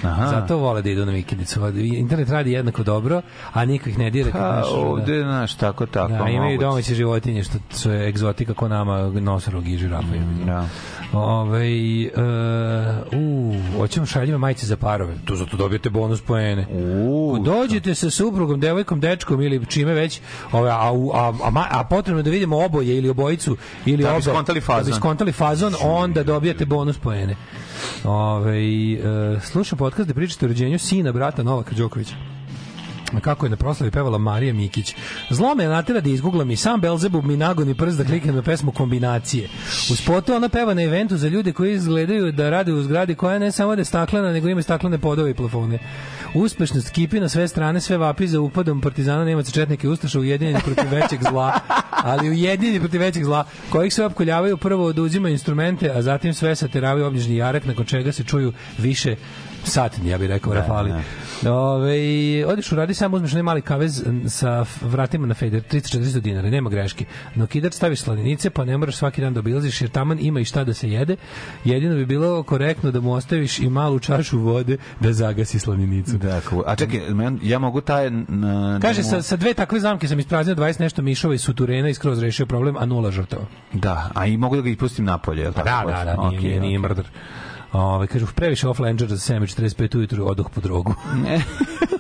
Aha. 0.02 0.26
Zato 0.26 0.56
vole 0.56 0.82
da 0.82 0.90
idu 0.90 1.06
na 1.06 1.12
vikendicu. 1.12 1.60
Internet 1.76 2.30
radi 2.30 2.52
jednako 2.52 2.82
dobro, 2.82 3.22
a 3.52 3.64
niko 3.64 3.88
ih 3.88 3.98
ne 3.98 4.10
dira. 4.10 4.30
Pa, 4.32 4.38
znaš, 4.38 4.72
da. 4.72 4.78
ovde, 4.78 5.22
znaš, 5.22 5.54
tako, 5.54 5.86
tako. 5.86 6.12
Da, 6.12 6.28
imaju 6.28 6.58
domaće 6.58 6.94
životinje 6.94 7.44
što 7.44 7.58
su 7.70 7.92
egzotika 7.92 8.54
ko 8.54 8.68
nama 8.68 8.98
nosorog 9.08 9.68
i 9.68 9.76
žirafa. 9.76 10.06
Da. 10.46 10.68
Ove, 11.12 11.66
uh, 12.06 13.20
u, 13.20 13.54
hoćemo 13.78 14.06
šaljive 14.06 14.38
majice 14.38 14.66
za 14.66 14.76
parove. 14.76 15.14
Tu 15.24 15.36
zato 15.36 15.56
dobijete 15.56 15.90
bonus 15.90 16.20
poene. 16.20 16.66
U, 17.08 17.38
dođete 17.44 17.94
sa 17.94 18.10
suprugom, 18.10 18.60
devojkom, 18.60 19.00
dečkom 19.00 19.42
ili 19.42 19.66
čime 19.66 19.94
već, 19.94 20.20
ove, 20.52 20.70
a, 20.70 20.92
a, 21.14 21.32
a, 21.44 21.64
a 21.70 21.84
potrebno 21.84 22.22
da 22.22 22.30
vidimo 22.30 22.64
oboje 22.64 22.96
ili 22.96 23.08
obojicu 23.08 23.56
ili 23.86 24.02
Da 24.02 24.08
bi 24.08 24.14
obe, 24.14 24.22
skontali 24.22 24.60
fazon. 24.60 24.84
Da 24.84 24.90
bi 24.90 24.96
skontali 24.96 25.32
fazon, 25.32 25.74
onda 25.82 26.22
dobijate 26.22 26.66
bonus 26.66 26.98
poene. 26.98 27.36
Ove, 28.04 28.58
uh, 28.58 29.42
slušam 29.42 29.78
podcast 29.78 30.04
gde 30.04 30.14
pričate 30.14 30.46
o 30.46 30.48
rođenju 30.48 30.78
sina 30.78 31.12
brata 31.12 31.42
Novaka 31.42 31.74
Đokovića. 31.74 32.35
Kako 33.20 33.46
je 33.46 33.50
na 33.50 33.56
proslavi 33.56 33.90
pevala 33.90 34.18
Marija 34.18 34.54
Mikić. 34.54 34.94
Zlo 35.30 35.54
me 35.54 35.66
natera 35.66 36.00
da 36.00 36.10
izgooglam 36.10 36.50
i 36.50 36.56
sam 36.56 36.80
Belzebub 36.80 37.24
mi 37.24 37.36
nagoni 37.36 37.74
prst 37.74 37.98
da 37.98 38.04
kliknem 38.04 38.34
na 38.34 38.42
pesmu 38.42 38.72
kombinacije. 38.72 39.48
U 39.90 39.96
spotu 39.96 40.34
ona 40.34 40.48
peva 40.48 40.74
na 40.74 40.82
eventu 40.82 41.16
za 41.16 41.28
ljude 41.28 41.52
koji 41.52 41.74
izgledaju 41.74 42.32
da 42.32 42.50
rade 42.50 42.72
u 42.72 42.82
zgradi 42.82 43.14
koja 43.14 43.38
ne 43.38 43.52
samo 43.52 43.76
da 43.76 43.80
je 43.80 43.84
staklena, 43.84 44.32
nego 44.32 44.48
ima 44.48 44.62
staklene 44.62 44.98
podove 44.98 45.30
i 45.30 45.34
plafone. 45.34 45.78
Uspešnost 46.34 46.90
kipi 46.90 47.20
na 47.20 47.28
sve 47.28 47.48
strane, 47.48 47.80
sve 47.80 47.96
vapi 47.96 48.26
za 48.26 48.40
upadom 48.40 48.80
partizana, 48.80 49.24
nemaca, 49.24 49.52
četnike, 49.52 49.88
ustaša 49.88 50.20
ujedinjeni 50.20 50.60
protiv 50.64 50.90
većeg 50.90 51.22
zla, 51.22 51.60
ali 51.90 52.30
ujedinjeni 52.30 52.80
protiv 52.80 53.00
većeg 53.00 53.24
zla, 53.24 53.44
kojih 53.70 53.94
se 53.94 54.04
opkoljavaju 54.04 54.56
prvo 54.56 54.84
oduzimaju 54.84 55.32
instrumente, 55.32 55.90
a 55.90 56.02
zatim 56.02 56.34
sve 56.34 56.56
sateravaju 56.56 57.06
obližnji 57.06 57.36
jarak, 57.36 57.64
nakon 57.64 57.84
čega 57.84 58.12
se 58.12 58.24
čuju 58.24 58.52
više 58.78 59.16
satni, 59.66 60.08
ja 60.10 60.18
bih 60.18 60.28
rekao, 60.28 60.54
rafali. 60.54 60.92
Ove, 61.46 61.96
odeš 62.46 62.72
u 62.72 62.76
radi 62.76 62.94
sam 62.94 63.14
uzmeš 63.14 63.32
onaj 63.32 63.42
mali 63.42 63.62
kavez 63.62 64.04
sa 64.28 64.64
vratima 64.82 65.26
na 65.26 65.34
fejder 65.34 65.62
300-400 65.62 66.20
dinara, 66.20 66.50
nema 66.50 66.70
greške 66.70 67.04
no 67.34 67.46
kidač 67.46 67.74
staviš 67.74 68.00
slaninice 68.00 68.50
pa 68.50 68.64
ne 68.64 68.76
moraš 68.76 68.96
svaki 68.96 69.20
dan 69.20 69.34
da 69.34 69.40
obilaziš 69.40 69.80
jer 69.80 69.90
taman 69.90 70.18
ima 70.20 70.40
i 70.40 70.44
šta 70.44 70.64
da 70.64 70.74
se 70.74 70.90
jede 70.90 71.16
jedino 71.64 71.94
bi 71.94 72.06
bilo 72.06 72.42
korektno 72.42 72.90
da 72.90 73.00
mu 73.00 73.12
ostaviš 73.12 73.58
i 73.58 73.68
malu 73.68 73.98
čašu 73.98 74.38
vode 74.38 74.76
da 75.00 75.12
zagasi 75.12 75.58
slaninicu 75.58 76.16
Da, 76.18 76.40
cool. 76.40 76.62
a 76.66 76.76
čekaj, 76.76 77.00
ja 77.42 77.58
mogu 77.58 77.80
taj... 77.80 78.10
Na, 78.10 78.78
Kaže, 78.82 79.02
da 79.02 79.06
mu- 79.06 79.10
sa, 79.12 79.22
sa 79.22 79.36
dve 79.36 79.54
takve 79.54 79.80
zamke 79.80 80.08
sam 80.08 80.18
ispraznio 80.18 80.54
20 80.56 80.80
nešto 80.80 81.02
mišova 81.02 81.34
i 81.34 81.38
suturena 81.38 81.88
i 81.88 81.94
skroz 81.94 82.18
rešio 82.18 82.46
problem, 82.46 82.76
a 82.76 82.86
nula 82.86 83.10
žrtava. 83.10 83.42
Da, 83.72 84.10
a 84.14 84.26
i 84.26 84.36
mogu 84.36 84.56
da 84.56 84.62
ga 84.62 84.68
ih 84.68 84.76
pustim 84.76 85.04
napolje, 85.04 85.42
je 85.42 85.48
li 85.48 85.54
tako? 85.54 85.64
Da, 85.66 85.94
da, 85.94 86.04
da, 86.06 86.16
nije, 86.18 86.28
Okej, 86.28 86.40
nije, 86.40 86.60
nije 86.60 86.78
okej. 86.78 86.88
mrdar. 86.88 87.04
Ove, 87.76 88.06
kažu, 88.06 88.26
previše 88.34 88.68
off-langer 88.68 89.08
za 89.08 89.34
7.45 89.34 89.96
ujutru, 89.96 90.26
odoh 90.26 90.50
po 90.50 90.60
drogu. 90.60 90.94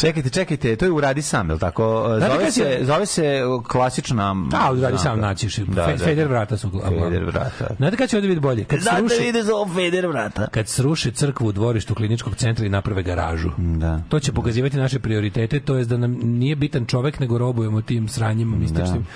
Čekajte, 0.00 0.30
čekajte, 0.30 0.76
to 0.76 0.84
je 0.84 0.90
uradi 0.90 1.22
sam, 1.22 1.48
je 1.48 1.54
li 1.54 1.60
tako? 1.60 2.04
Znate 2.18 2.32
Zove 2.34 2.50
se, 2.50 2.62
je- 2.62 2.84
zove 2.84 3.06
se 3.06 3.40
klasična... 3.68 4.34
Da, 4.50 4.58
ali 4.62 4.82
radi 4.82 4.98
sam 4.98 5.20
naćiš. 5.20 5.56
Da, 5.56 5.86
da. 5.86 5.98
Feder 5.98 6.28
vrata 6.28 6.56
su. 6.56 6.70
Feder 7.04 7.24
vrata. 7.24 7.74
Znate 7.76 7.96
kad 7.96 8.08
će 8.08 8.16
ovdje 8.16 8.28
biti 8.28 8.40
bolje? 8.40 8.64
Kad 8.64 8.78
sruše, 8.82 9.42
za 9.42 9.54
ovo 9.54 9.74
Feder 9.74 10.06
vrata. 10.06 10.46
kad 10.46 10.68
sruše 10.68 11.10
crkvu 11.10 11.46
u 11.46 11.52
dvorištu 11.52 11.94
kliničkog 11.94 12.34
centra 12.36 12.66
i 12.66 12.68
naprave 12.68 13.02
garažu. 13.02 13.50
Da. 13.58 14.00
To 14.08 14.20
će 14.20 14.32
pokazivati 14.32 14.76
naše 14.76 14.98
prioritete, 14.98 15.60
to 15.60 15.76
je 15.76 15.84
da 15.84 15.96
nam 15.96 16.12
nije 16.22 16.56
bitan 16.56 16.86
čovek, 16.86 17.20
nego 17.20 17.38
robujemo 17.38 17.82
tim 17.82 18.08
sranjima 18.08 18.56
mističnim. 18.56 19.06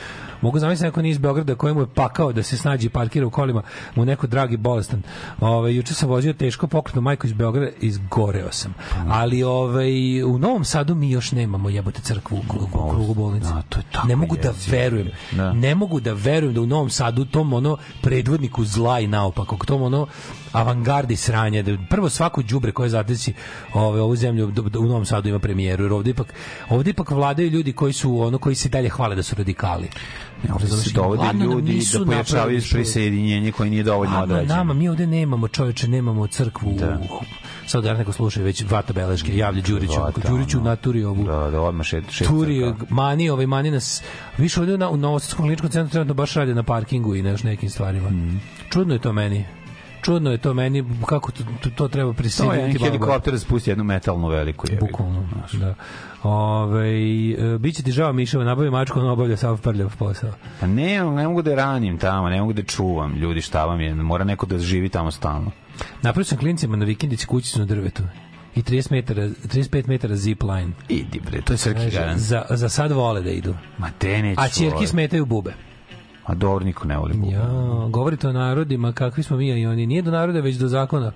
Mogu 0.41 0.59
zamisliti 0.59 0.87
neko 0.87 1.03
nije 1.03 1.11
iz 1.11 1.19
Beograda 1.19 1.55
kojemu 1.55 1.81
je 1.81 1.87
pakao 1.95 2.33
da 2.33 2.43
se 2.43 2.57
snađi 2.57 2.87
i 2.87 2.91
parkira 2.91 3.27
u 3.27 3.31
kolima 3.31 3.63
mu 3.95 4.05
neko 4.05 4.27
dragi 4.27 4.57
bolestan. 4.57 5.03
Ove, 5.41 5.75
juče 5.75 5.95
sam 5.95 6.09
vozio 6.09 6.33
teško 6.33 6.67
pokretnu 6.67 7.01
majku 7.03 7.27
iz 7.27 7.33
Beograda, 7.33 7.67
izgoreo 7.81 8.53
sam. 8.53 8.75
Ali 9.09 9.43
ovaj, 9.43 10.23
u 10.23 10.39
Novom 10.39 10.65
Sadu 10.65 10.95
mi 10.95 11.11
još 11.11 11.33
nemamo 11.33 11.69
jebote 11.69 12.01
crkvu 12.03 12.37
u, 12.37 12.43
krugu- 12.53 12.87
u 12.87 12.91
krugu 12.91 13.15
bolnice. 13.15 13.47
Da, 13.49 13.63
to 13.69 13.79
je 13.79 13.85
tako 13.93 14.09
ne 14.09 14.17
mogu 14.17 14.37
da 14.37 14.53
verujem. 14.71 15.09
Da. 15.33 15.53
Ne 15.53 15.75
mogu 15.75 16.01
da 16.01 16.13
verujem 16.13 16.55
da 16.55 16.61
u 16.61 16.67
Novom 16.67 16.91
Sadu 16.91 17.25
tom 17.25 17.53
ono 17.53 17.77
predvodniku 18.03 18.65
zla 18.65 19.01
i 19.01 19.07
naopakog, 19.07 19.67
tom 19.67 19.83
ono 19.83 20.07
avangardi 20.53 21.17
sranja, 21.17 21.63
da 21.63 21.77
prvo 21.91 22.09
svako 22.09 22.43
đubre 22.43 22.73
koje 22.73 22.89
zadesi 22.89 23.35
ove, 23.75 24.01
ovu 24.01 24.17
zemlju 24.17 24.53
u 24.79 24.87
Novom 24.87 25.05
Sadu 25.05 25.29
ima 25.29 25.39
premijeru, 25.39 25.85
jer 25.85 25.93
ovde 25.93 26.11
ipak, 26.11 26.35
ovde 26.69 26.91
ipak 26.91 27.11
vladaju 27.11 27.51
ljudi 27.51 27.73
koji 27.73 27.93
su 27.93 28.21
ono 28.21 28.39
koji 28.39 28.55
se 28.55 28.69
dalje 28.69 28.89
hvale 28.89 29.17
da 29.17 29.23
su 29.23 29.35
radikali. 29.37 29.89
Ne, 30.43 30.53
ovdje 30.53 30.69
se 30.69 30.75
Razumeš, 30.75 30.93
dovode 30.93 31.45
ljudi 31.45 31.81
da 31.99 32.05
pojačavaju 32.05 32.63
prisjedinjenje 32.71 33.53
koje 33.53 33.71
nije 33.71 33.83
dovoljno 33.83 34.23
odrađeno. 34.23 34.55
nama, 34.55 34.75
mi 34.75 34.89
ovde 34.89 35.07
nemamo 35.07 35.49
čoveče, 35.49 35.89
nemamo 35.89 36.27
crkvu. 36.27 36.73
Da. 36.73 36.99
Sad 37.67 37.85
da 37.85 37.95
neko 37.95 38.13
sluša 38.13 38.41
već 38.41 38.65
vata 38.71 38.93
beleške, 38.93 39.37
javlja 39.37 39.63
Đuriću, 39.63 40.01
Vata, 40.01 40.29
Đuriću 40.29 40.59
ono. 40.59 40.71
naturi 40.71 41.05
ovu 41.05 41.25
Da, 41.25 41.51
da, 41.51 41.61
odmah 41.61 41.87
šet, 41.87 42.05
šet 42.11 42.27
turi, 42.29 42.75
mani, 42.89 43.31
ovaj 43.31 43.47
mani 43.47 43.71
nas 43.71 44.03
više 44.39 44.61
ovdje 44.61 44.79
na, 44.79 44.89
u 44.89 44.97
Novosadskom 44.97 45.45
kliničkom 45.45 45.71
centru 45.71 45.93
trenutno 45.93 46.15
baš 46.15 46.35
rade 46.35 46.55
na 46.55 46.63
parkingu 46.63 47.15
i 47.15 47.23
na 47.23 47.31
još 47.31 47.43
nekim 47.43 47.71
stvarima. 47.71 48.11
Mm. 48.11 48.41
Čudno 48.71 48.95
je 48.95 49.01
to 49.01 49.13
meni. 49.13 49.45
Čudno 50.03 50.31
je 50.31 50.39
to 50.39 50.55
meni, 50.55 50.85
kako 51.07 51.33
to, 51.33 51.43
to, 51.63 51.71
to 51.71 51.89
treba 51.89 52.07
To 52.07 52.13
je 52.13 52.17
prisiliti. 52.17 52.79
helikopter 52.79 53.33
da 53.33 53.39
spusti 53.39 53.71
jednu 53.71 53.85
metalnu 53.85 54.29
veliku. 54.29 54.67
jebi. 54.71 54.81
Bukvalno, 54.81 55.25
da. 55.53 55.75
Ove, 56.23 56.89
e, 57.33 57.59
biće 57.59 57.83
ti 57.83 57.93
žao 57.93 58.13
Miševa, 58.13 58.45
nabavi 58.45 58.71
mačku, 58.71 59.01
on 59.01 59.09
obavlja 59.09 59.37
sav 59.37 59.61
prljav 59.61 59.97
posao. 59.97 60.31
Pa 60.61 60.67
ne, 60.67 61.05
ne 61.05 61.29
mogu 61.29 61.43
da 61.43 61.55
ranim 61.55 61.99
tamo, 61.99 62.29
ne 62.29 62.41
mogu 62.41 62.53
da 62.53 62.63
čuvam. 62.63 63.15
Ljudi, 63.15 63.41
šta 63.41 63.65
vam 63.65 63.81
je? 63.81 63.95
Mora 63.95 64.25
neko 64.25 64.47
da 64.47 64.59
živi 64.59 64.89
tamo 64.89 65.11
stalno. 65.11 65.51
Napravio 66.03 66.25
sam 66.25 66.39
klincima 66.39 66.77
na 66.77 66.85
vikendici 66.85 67.27
kućicu 67.27 67.59
na 67.59 67.65
drvetu 67.65 68.03
i 68.55 68.63
30 68.63 68.93
metara, 68.93 69.23
35 69.23 69.89
metara 69.89 70.17
zip 70.17 70.43
line. 70.43 70.73
Idi 70.89 71.21
bre, 71.21 71.41
to 71.43 71.53
je 71.53 71.57
Srki 71.57 71.81
Kaže, 71.81 71.99
garant. 71.99 72.21
za, 72.21 72.43
za 72.51 72.69
sad 72.69 72.93
vole 72.93 73.23
da 73.23 73.31
idu. 73.31 73.55
Ma 73.79 73.91
te 73.99 74.23
neću. 74.23 74.41
A 74.41 74.49
čirki 74.49 74.75
ovaj. 74.75 74.87
smetaju 74.87 75.27
bube. 75.27 75.55
A 76.31 76.35
dobro, 76.35 76.65
niko 76.65 76.87
ne 76.87 76.99
voli 76.99 77.15
bube. 77.15 77.33
Ja, 77.33 77.49
govorite 77.89 78.29
o 78.29 78.33
narodima, 78.33 78.93
kakvi 78.93 79.23
smo 79.23 79.37
mi 79.37 79.49
i 79.49 79.67
oni. 79.67 79.87
Nije 79.87 80.03
do 80.03 80.11
naroda, 80.11 80.41
već 80.41 80.57
do 80.57 80.69
zakona. 80.69 81.13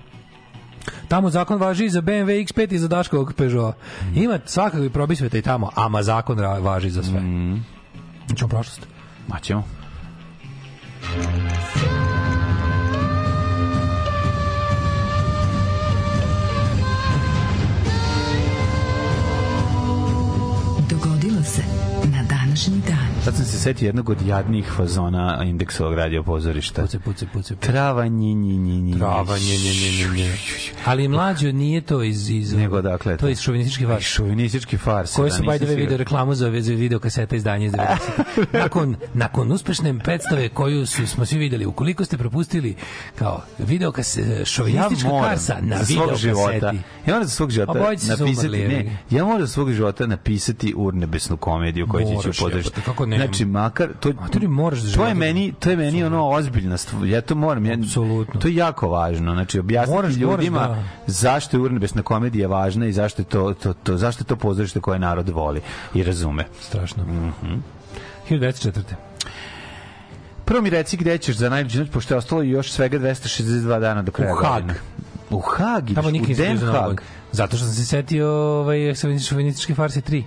Tamo 1.09 1.31
zakon 1.31 1.61
važi 1.61 1.85
i 1.85 1.91
za 1.91 2.03
BMW 2.03 2.47
X5 2.47 2.75
i 2.75 2.79
za 2.79 2.89
Daškovog 2.89 3.33
Peugeot. 3.37 3.75
Ima 4.15 4.39
svakakvi 4.45 4.91
probisveta 4.91 5.39
i 5.39 5.43
tamo, 5.43 5.71
ama 5.75 6.03
zakon 6.03 6.39
važi 6.39 6.91
za 6.91 7.03
sve. 7.03 7.21
Mm. 7.21 7.65
Čemo 8.37 8.49
prošlost. 8.49 8.87
Ma 9.29 9.39
ćemo. 9.39 9.65
Sad 23.25 23.37
sam 23.37 23.45
se 23.45 23.59
setio 23.59 23.87
jednog 23.87 24.09
od 24.09 24.27
jadnijih 24.27 24.73
fazona 24.77 25.45
indeksovog 25.45 25.95
radio 25.95 26.23
pozorišta. 26.23 26.83
Puce, 26.83 26.99
puce, 26.99 27.27
puce. 27.27 27.55
puce. 27.55 27.73
Trava 27.73 28.07
nji 28.07 28.35
nji 28.35 28.57
nji 28.57 28.81
nji. 28.81 28.99
Trava, 28.99 29.39
nje, 29.39 29.59
nje, 29.59 29.75
nje, 29.75 30.09
nje, 30.09 30.23
nje. 30.23 30.33
Ali 30.85 31.09
mlađo 31.09 31.53
nije 31.53 31.81
to 31.81 32.03
iz... 32.03 32.31
iz 32.31 32.53
Nego 32.53 32.83
dakle 32.83 33.17
To 33.17 33.27
je 33.27 33.33
iz 33.33 33.41
šovinistički 33.41 33.87
vaš. 33.87 34.05
Šovinistički 34.07 34.77
fars. 34.77 35.15
koji 35.15 35.31
da, 35.31 35.37
su 35.37 35.43
by 35.43 35.47
the 35.47 35.53
nisam 35.53 35.69
way 35.69 35.77
video 35.77 35.97
reklamu 35.97 36.35
za, 36.35 36.61
za 36.61 36.73
video 36.73 36.99
kaseta 36.99 37.37
izdanja 37.37 37.67
iz 37.67 37.73
90. 37.73 37.97
nakon, 38.63 38.97
nakon 39.15 39.53
uspešne 39.53 39.99
predstave 39.99 40.49
koju 40.49 40.87
su, 40.87 41.07
smo 41.07 41.27
svi 41.27 41.39
videli, 41.39 41.67
ukoliko 41.67 42.05
ste 42.05 42.19
propustili 42.19 42.75
kao 43.19 43.43
video 43.59 43.93
kase, 43.93 44.45
šovinistička 44.45 45.09
ja 45.09 45.23
karsa 45.29 45.57
na 45.61 45.77
video 45.89 46.07
svog 46.07 46.17
života. 46.17 46.61
kaseti. 46.61 46.83
Ja 47.07 47.13
moram 47.13 47.25
za 47.25 47.31
svog 47.31 47.51
života 47.51 47.73
napisati, 47.79 48.23
umrli, 48.23 48.69
ne, 48.69 48.97
ja 49.11 49.25
moram 49.25 49.41
za 49.41 49.47
svog 49.47 49.73
života 49.73 50.07
napisati 50.07 50.75
urnebesnu 50.77 51.37
komediju 51.37 51.87
koju 51.89 52.07
ću 52.07 52.43
podržati. 52.43 52.57
jebote, 52.57 52.81
kako 52.81 53.07
ne? 53.19 53.25
Znači, 53.25 53.45
makar... 53.45 53.89
To, 54.01 54.13
Matori 54.13 54.49
moraš 54.49 54.79
da 54.79 54.93
to 54.93 55.07
je 55.07 55.15
meni, 55.15 55.53
to 55.53 55.71
je 55.71 55.77
meni 55.77 56.05
ono 56.05 56.29
ozbiljna 56.29 56.77
stvar. 56.77 57.05
Ja 57.05 57.21
to 57.21 57.35
moram. 57.35 57.67
Ja, 57.67 57.75
Apsolutno. 57.75 58.41
To 58.41 58.49
je 58.49 58.55
jako 58.55 58.89
važno. 58.89 59.33
Znači, 59.33 59.59
objasniti 59.59 59.97
Moraš- 59.97 60.17
ljudima 60.17 60.61
moraš, 60.61 60.79
da. 60.79 60.89
zašto 61.07 61.57
je 61.57 61.61
urnebesna 61.61 62.03
komedija 62.03 62.49
važna 62.49 62.87
i 62.87 62.93
zašto 62.93 63.23
je 63.23 63.27
to, 63.27 63.55
to, 63.55 63.73
to, 63.73 63.97
zašto 63.97 64.23
je 64.23 64.27
to 64.27 64.37
pozorište 64.37 64.81
koje 64.81 64.99
narod 64.99 65.29
voli 65.29 65.61
i 65.95 66.03
razume. 66.03 66.45
Strašno. 66.61 67.05
Mhm. 67.05 67.55
1904. 68.31 68.81
Prvo 70.45 70.63
mi 70.63 70.71
reci 70.71 70.97
gde 70.97 71.19
ćeš 71.19 71.37
za 71.37 71.49
najluđu 71.49 71.81
noć, 71.81 71.91
pošto 71.91 72.15
je 72.15 72.19
ostalo 72.19 72.43
još 72.43 72.73
svega 72.73 72.99
262 72.99 73.81
dana 73.81 74.03
do 74.03 74.13
kraja 74.13 74.33
U 74.33 74.37
Hag. 74.37 74.65
U 75.31 75.41
Hag 75.41 75.91
ideš, 75.91 76.05
u 76.05 76.35
Den 76.37 76.59
Hag. 76.59 77.01
Zato 77.33 77.57
što 77.57 77.67
sam 77.67 77.75
se 77.75 77.85
setio 77.85 78.29
ovaj, 78.31 78.95
šovinističke 79.29 79.75
farse 79.75 80.01
3. 80.01 80.23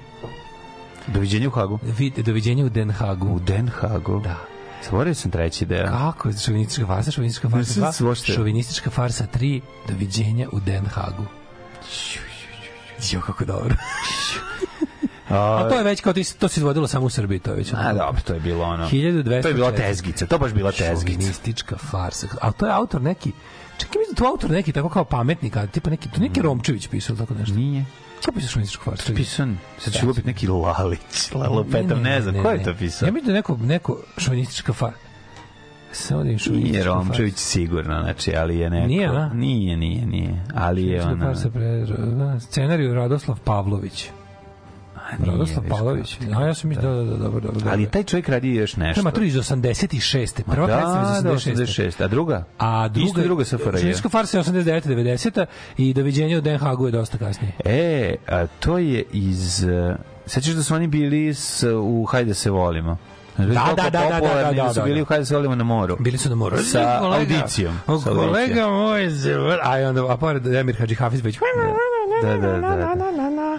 Doviđenja 1.08 1.48
u 1.48 1.52
Hagu. 1.52 1.80
Vid, 1.84 2.14
doviđenja 2.16 2.66
u 2.66 2.70
Den 2.70 2.92
Hagu. 2.92 3.28
U 3.28 3.40
Den 3.40 3.68
Hagu. 3.70 4.20
Da. 4.20 4.36
Zaboravio 4.84 5.16
sam 5.16 5.32
treći 5.32 5.66
deo. 5.66 5.88
Kako? 5.88 6.30
Šovinistička 6.34 6.88
farsa, 6.88 7.12
šovinistička 7.12 7.50
farsa 7.50 7.70
Nisam 7.70 7.84
2, 7.84 7.92
se 7.92 8.04
uopšte- 8.04 8.34
šovinistička 8.34 8.90
farsa 8.90 9.28
3, 9.34 9.62
doviđenja 9.88 10.48
u 10.52 10.60
Den 10.60 10.86
Hagu. 10.86 11.26
Jo, 13.12 13.22
kako 13.22 13.46
dobro. 13.46 13.76
A 15.30 15.68
to 15.70 15.76
je 15.76 15.84
već 15.84 16.02
kao 16.02 16.14
ti, 16.14 16.38
to 16.40 16.48
se 16.48 16.60
izvodilo 16.60 16.88
samo 16.88 17.06
u 17.06 17.10
Srbiji, 17.10 17.40
to 17.40 17.52
je 17.52 17.58
već. 17.58 17.74
A 17.74 17.94
dobro, 17.94 18.22
to 18.22 18.34
je 18.34 18.40
bilo 18.40 18.64
ono. 18.64 18.90
1204. 18.90 19.42
To 19.42 19.48
je 19.48 19.54
bila 19.54 19.72
tezgica, 19.72 20.26
to 20.26 20.38
baš 20.38 20.54
bila 20.54 20.72
tezgica. 20.72 21.12
Šovinistička 21.12 21.78
farsa. 21.78 22.28
A 22.42 22.52
to 22.52 22.66
je 22.66 22.74
autor 22.74 23.02
neki, 23.02 23.32
čekaj, 23.78 24.00
mislim 24.00 24.16
da 24.16 24.18
to 24.18 24.30
autor 24.30 24.52
neki 24.52 24.72
tako 24.72 24.90
kao 24.90 25.04
pametnik, 25.06 25.58
a 25.58 25.68
tipa 25.68 25.90
neki, 25.90 26.10
to 26.10 26.22
neki 26.22 26.42
Romčević 26.42 26.88
pisao 26.88 27.16
tako 27.16 27.34
nešto. 27.34 27.56
Nije. 27.56 27.86
Ko 28.26 28.32
pisao 28.32 28.50
šovinističku 28.50 28.84
farsu? 28.84 29.16
Pisan, 29.16 29.58
sad 29.80 29.94
ću 29.94 30.08
lupiti 30.08 30.28
neki 30.28 30.48
Lalić, 30.48 31.32
Lalo 31.34 31.64
Petar, 31.64 31.98
ne 31.98 32.22
znam, 32.22 32.44
ko 32.44 32.50
je 32.50 32.64
to 32.64 32.74
pisao? 32.74 33.08
Ja 33.08 33.12
mislim 33.12 33.28
da 33.28 33.34
neko, 33.34 33.58
neko 33.62 33.98
šovinistička 34.18 34.74
farsa. 34.74 35.08
Samo 35.92 36.24
da 36.24 36.30
je 36.30 36.38
Nije 36.50 36.84
Romčević 36.84 37.38
sigurno, 37.38 38.02
znači, 38.02 38.36
ali 38.36 38.58
je 38.58 38.70
neko. 38.70 38.88
Nije, 38.88 39.08
da? 39.08 39.30
Nije, 39.34 39.78
nije, 39.78 40.06
nije. 40.06 40.46
Ali 40.56 40.86
je 40.86 41.04
ona... 41.04 42.40
scenariju 42.40 42.94
Radoslav 42.94 43.40
Pavlović. 43.44 44.10
Radoslav 45.20 45.64
Pavlović. 45.70 46.18
kako. 46.18 46.42
A 46.42 46.46
ja 46.46 46.54
sam 46.54 46.70
mislio, 46.70 46.96
da, 46.96 47.04
da, 47.04 47.12
da, 47.12 47.18
dobro, 47.18 47.40
dobro. 47.40 47.70
Ali 47.72 47.90
taj 47.90 48.04
čovjek 48.04 48.30
radi 48.30 48.56
još 48.56 48.76
nešto. 48.76 49.04
matura 49.04 49.26
iz 49.26 49.36
86. 49.36 50.44
Prva 50.52 50.68
da, 50.68 50.78
predstava 50.78 51.18
iz 51.18 51.24
da, 51.24 51.32
86. 51.32 51.66
86. 51.66 52.04
A 52.04 52.08
druga? 52.08 52.44
A 52.58 52.88
druga, 52.88 53.08
Isto 53.08 53.22
druga 53.22 53.46
SFRJ. 53.46 53.80
Švedska 53.80 54.10
farsa 54.10 54.38
je 54.38 54.44
89. 54.44 54.88
90. 54.88 55.46
i 55.78 55.94
doviđenje 55.94 56.38
u 56.38 56.42
Den 56.42 56.58
Hagu 56.58 56.86
je 56.86 56.92
dosta 56.92 57.18
kasnije. 57.18 57.54
E, 57.66 58.16
a 58.28 58.48
to 58.60 58.78
je 58.78 59.04
iz... 59.12 59.66
Uh, 59.90 59.96
Sećaš 60.26 60.54
da 60.54 60.64
su 60.64 60.76
oni 60.76 60.88
bili 60.88 61.34
s, 61.34 61.64
u 61.64 62.06
Hajde 62.06 62.34
se 62.34 62.50
volimo? 62.50 62.98
Da, 63.38 63.44
da, 63.46 63.90
da, 63.90 63.90
da, 63.90 64.20
da, 64.20 64.52
da, 64.54 64.74
su 64.74 64.80
da, 64.80 64.86
bili 64.86 64.96
da. 64.96 65.02
u 65.02 65.06
Hajde 65.06 65.26
se 65.26 65.36
volimo 65.36 65.56
na 65.56 65.64
moru. 65.64 65.98
Bili 66.00 66.18
su 66.18 66.30
na 66.30 66.36
moru. 66.36 66.58
Sa 66.58 67.00
audicijom. 67.04 67.80
Kolega 68.04 68.68
moj, 68.68 69.08
a 69.64 69.90
onda, 69.90 70.14
a 70.14 70.18
pored 70.18 70.48
Emir 70.48 70.78
Hadži 70.80 70.96
Hafizbeć. 70.96 71.40
Da, 72.24 72.38
da, 72.38 72.48
da. 72.48 72.58
da. 72.58 72.98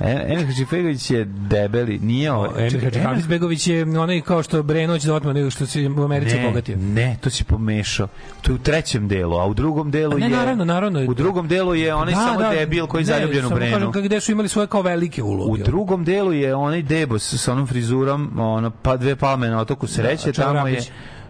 E, 0.00 0.26
Emir 0.28 0.46
Hadžifegović 0.46 1.10
je 1.10 1.24
debeli, 1.24 1.98
nije 1.98 2.32
ovo. 2.32 2.46
Emir 2.58 2.84
Hadži 2.84 2.98
Emir- 2.98 3.02
Hafizbegović 3.08 3.66
je 3.66 3.82
onaj 3.82 4.20
kao 4.20 4.42
što 4.42 4.62
Brenoć 4.62 5.02
za 5.02 5.14
otman, 5.14 5.34
nego 5.34 5.50
što 5.50 5.66
se 5.66 5.88
u 5.98 6.02
Americi 6.02 6.36
Ne, 6.36 6.46
obogatio. 6.46 6.76
ne, 6.76 7.16
to 7.20 7.30
si 7.30 7.44
pomešao. 7.44 8.08
To 8.42 8.50
je 8.52 8.54
u 8.54 8.58
trećem 8.58 9.08
delu, 9.08 9.36
a 9.38 9.46
u 9.46 9.54
drugom 9.54 9.90
delu 9.90 10.18
ne, 10.18 10.26
je... 10.26 10.30
naravno, 10.30 10.64
naravno. 10.64 11.00
U 11.08 11.14
drugom 11.14 11.48
delu 11.48 11.74
je 11.74 11.94
onaj 11.94 12.14
samo 12.14 12.50
debil 12.50 12.86
koji 12.86 13.00
je 13.00 13.04
zaljubljen 13.04 13.46
u 13.46 13.50
Brenu. 13.50 13.92
kažem, 13.92 14.06
Gde 14.06 14.20
su 14.20 14.32
imali 14.32 14.48
svoje 14.48 14.66
kao 14.66 14.82
velike 14.82 15.22
uloge. 15.22 15.62
U 15.62 15.64
drugom 15.64 16.04
delu 16.04 16.32
je 16.32 16.54
onaj 16.54 16.82
debos 16.82 17.34
sa 17.44 17.52
onom 17.52 17.66
frizurom, 17.66 18.40
ono, 18.40 18.70
pa 18.70 18.96
dve 18.96 19.16
palme 19.16 19.48
na 19.48 19.60
otoku 19.68 19.86
sreće, 19.86 20.32
tamo 20.32 20.68
je... 20.68 20.80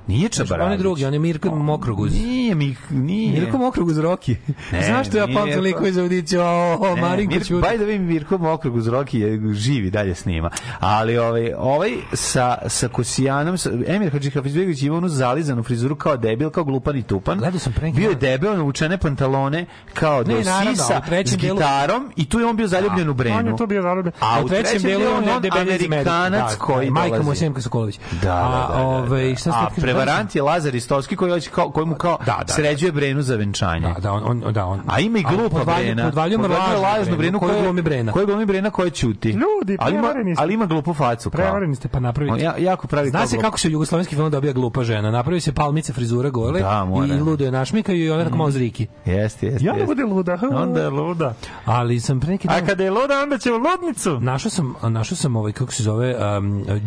Nije 0.09 0.29
Čabrabić. 0.29 0.65
On 0.65 0.73
je 0.73 0.79
drugi, 0.79 1.05
on 1.05 1.13
je 1.13 1.19
Mirko 1.19 1.51
Mokroguz. 1.51 2.13
Nije, 2.15 2.55
mi, 2.55 2.77
nije. 2.91 3.41
Mirko 3.41 3.59
Mokroguz 3.59 3.99
Roki. 3.99 4.37
Ne, 4.73 4.83
Zašto 4.83 5.19
ja 5.19 5.27
pamtim 5.35 5.61
liko 5.61 5.87
iz 5.87 5.99
audiciju? 5.99 6.41
O, 6.41 6.77
o, 6.81 6.95
Ne, 6.95 7.01
Marinko 7.01 7.33
Mirko, 7.33 7.47
Ćuta. 7.47 7.69
the 7.69 7.77
way, 7.79 7.99
Mirko 7.99 8.39
Mokrog 8.39 8.75
uz 8.75 8.87
Roki 8.87 9.19
je 9.19 9.55
živi 9.55 9.91
dalje 9.91 10.15
snima. 10.15 10.51
Ali 10.81 11.19
ovaj, 11.19 11.53
ovaj 11.59 11.91
sa, 12.13 12.59
sa 12.67 12.89
Kosijanom, 12.89 13.59
sa, 13.59 13.71
Emir 13.87 14.13
Hadži 14.13 14.31
Hafizbegović 14.31 14.83
ima 14.83 14.97
onu 14.97 15.09
zalizanu 15.09 15.63
frizuru 15.63 15.97
kao 15.97 16.17
debil, 16.17 16.51
kao 16.51 16.65
glupan 16.65 16.97
i 16.97 17.03
tupan. 17.03 17.39
Gledao 17.39 17.59
sam 17.59 17.73
pre 17.73 17.87
neki 17.87 17.97
Bio 17.97 18.09
je 18.11 18.15
debel, 18.17 18.57
navučene 18.57 18.99
pantalone 18.99 19.67
kao 19.95 20.19
Ne, 20.19 20.35
do 20.35 20.41
naravno, 20.41 20.71
sisa, 20.71 20.95
a 20.97 21.25
s 21.25 21.37
delu- 21.37 21.55
gitarom 21.55 22.13
i 22.17 22.29
tu 22.29 22.41
je 22.41 22.47
on 22.47 22.57
bio 22.57 22.67
zaljubljen 22.67 23.09
u 23.09 23.15
Brenu. 23.15 23.39
On 23.39 23.47
je 23.47 23.57
to 23.57 23.67
bio 23.67 23.83
zarobljen. 23.83 24.13
A 24.21 24.45
u 24.45 24.49
trećem 24.49 24.83
delu 24.83 25.03
je 25.03 25.09
on 25.09 25.25
iz 25.25 25.31
Medika. 25.31 25.59
Amerikanac 25.59 26.53
Da, 26.53 26.59
koji 26.59 26.91
Majka 26.91 27.09
mu 27.09 27.15
je 27.15 27.23
dolazi. 27.23 27.39
Semka 27.39 27.61
Sokolović. 27.61 27.99
Da, 28.13 28.19
da, 28.21 28.29
da. 28.29 28.35
A, 28.35 28.69
da, 28.73 28.83
ovaj, 28.83 29.29
da. 29.31 29.37
šta 29.37 29.53
ste 29.53 29.59
A? 29.59 29.69
Prevarant 30.05 30.35
je 30.35 30.43
Lazar 30.43 30.75
Istovski 30.75 31.17
koji, 31.17 31.33
hoće 31.33 31.51
kao, 31.51 31.71
koji 31.71 31.87
mu 31.87 31.95
kao 31.95 32.19
Da, 32.27 32.43
da. 32.47 32.53
sređuje 32.53 32.93
Brenu 32.93 33.23
za 33.23 33.37
venčanje. 33.37 33.89
Da, 33.95 34.01
da, 34.01 34.13
on, 34.13 34.43
on, 34.45 34.53
da, 34.53 34.67
on. 34.67 34.81
A 34.87 35.01
ima 35.01 35.19
i 35.19 35.23
glupa 35.23 35.65
Brena. 35.65 36.05
Podvaljujemo 36.05 36.43
Podvaljuje 36.43 36.79
lažnu 36.79 37.17
Brenu, 37.17 37.39
koju 37.39 37.63
glumi 37.63 37.83
Brena. 37.83 38.13
Koji 38.13 38.27
glumi 38.27 38.47
Brena 38.47 38.71
koja 38.71 38.91
ćuti. 38.91 39.29
Ljudi, 39.29 39.77
ali 39.81 39.97
ima, 39.97 40.15
ali 40.37 40.55
ima 40.55 40.67
glupu 40.67 40.95
facu. 40.95 41.31
Prevareni 41.31 41.75
ste, 41.75 41.89
pa 41.89 42.01
napravite. 42.01 42.35
On 42.35 42.41
ja, 42.41 42.55
jako 42.59 42.87
pravi 42.87 43.11
Zna 43.11 43.27
se 43.27 43.39
kako 43.39 43.59
se 43.59 43.71
jugoslovenski 43.71 44.15
film 44.15 44.31
dobija 44.31 44.53
glupa 44.53 44.85
žena. 44.85 45.11
Napravi 45.11 45.41
se 45.41 45.53
palmice 45.53 45.93
frizura 45.93 46.31
gole 46.31 46.61
Da, 46.61 46.87
i 47.09 47.21
ludo 47.21 47.45
je 47.45 47.51
našmikaju 47.51 48.05
i 48.05 48.11
ona 48.11 48.25
tako 48.25 48.37
malo 48.37 48.51
zriki. 48.51 48.87
Jeste, 49.05 49.47
jeste. 49.47 49.67
Jeste. 49.67 49.87
bude 49.87 50.05
luda. 50.05 50.39
Onda 50.53 50.81
je 50.81 50.91
luda. 50.91 51.35
Ali 51.65 52.01
sam 52.01 52.21
pre 52.21 52.31
neki 52.31 52.49
A 52.49 52.55
dan... 52.55 52.67
kada 52.67 52.85
je 52.85 52.91
luda, 52.91 53.23
onda 53.23 53.39
će 53.39 53.53
u 53.53 53.57
ludnicu. 53.57 54.21
Našao 54.21 54.51
sam, 54.51 54.75
našao 54.83 55.17
sam 55.17 55.37
ovaj, 55.37 55.53
kako 55.53 55.73
se 55.73 55.83
zove, 55.83 56.17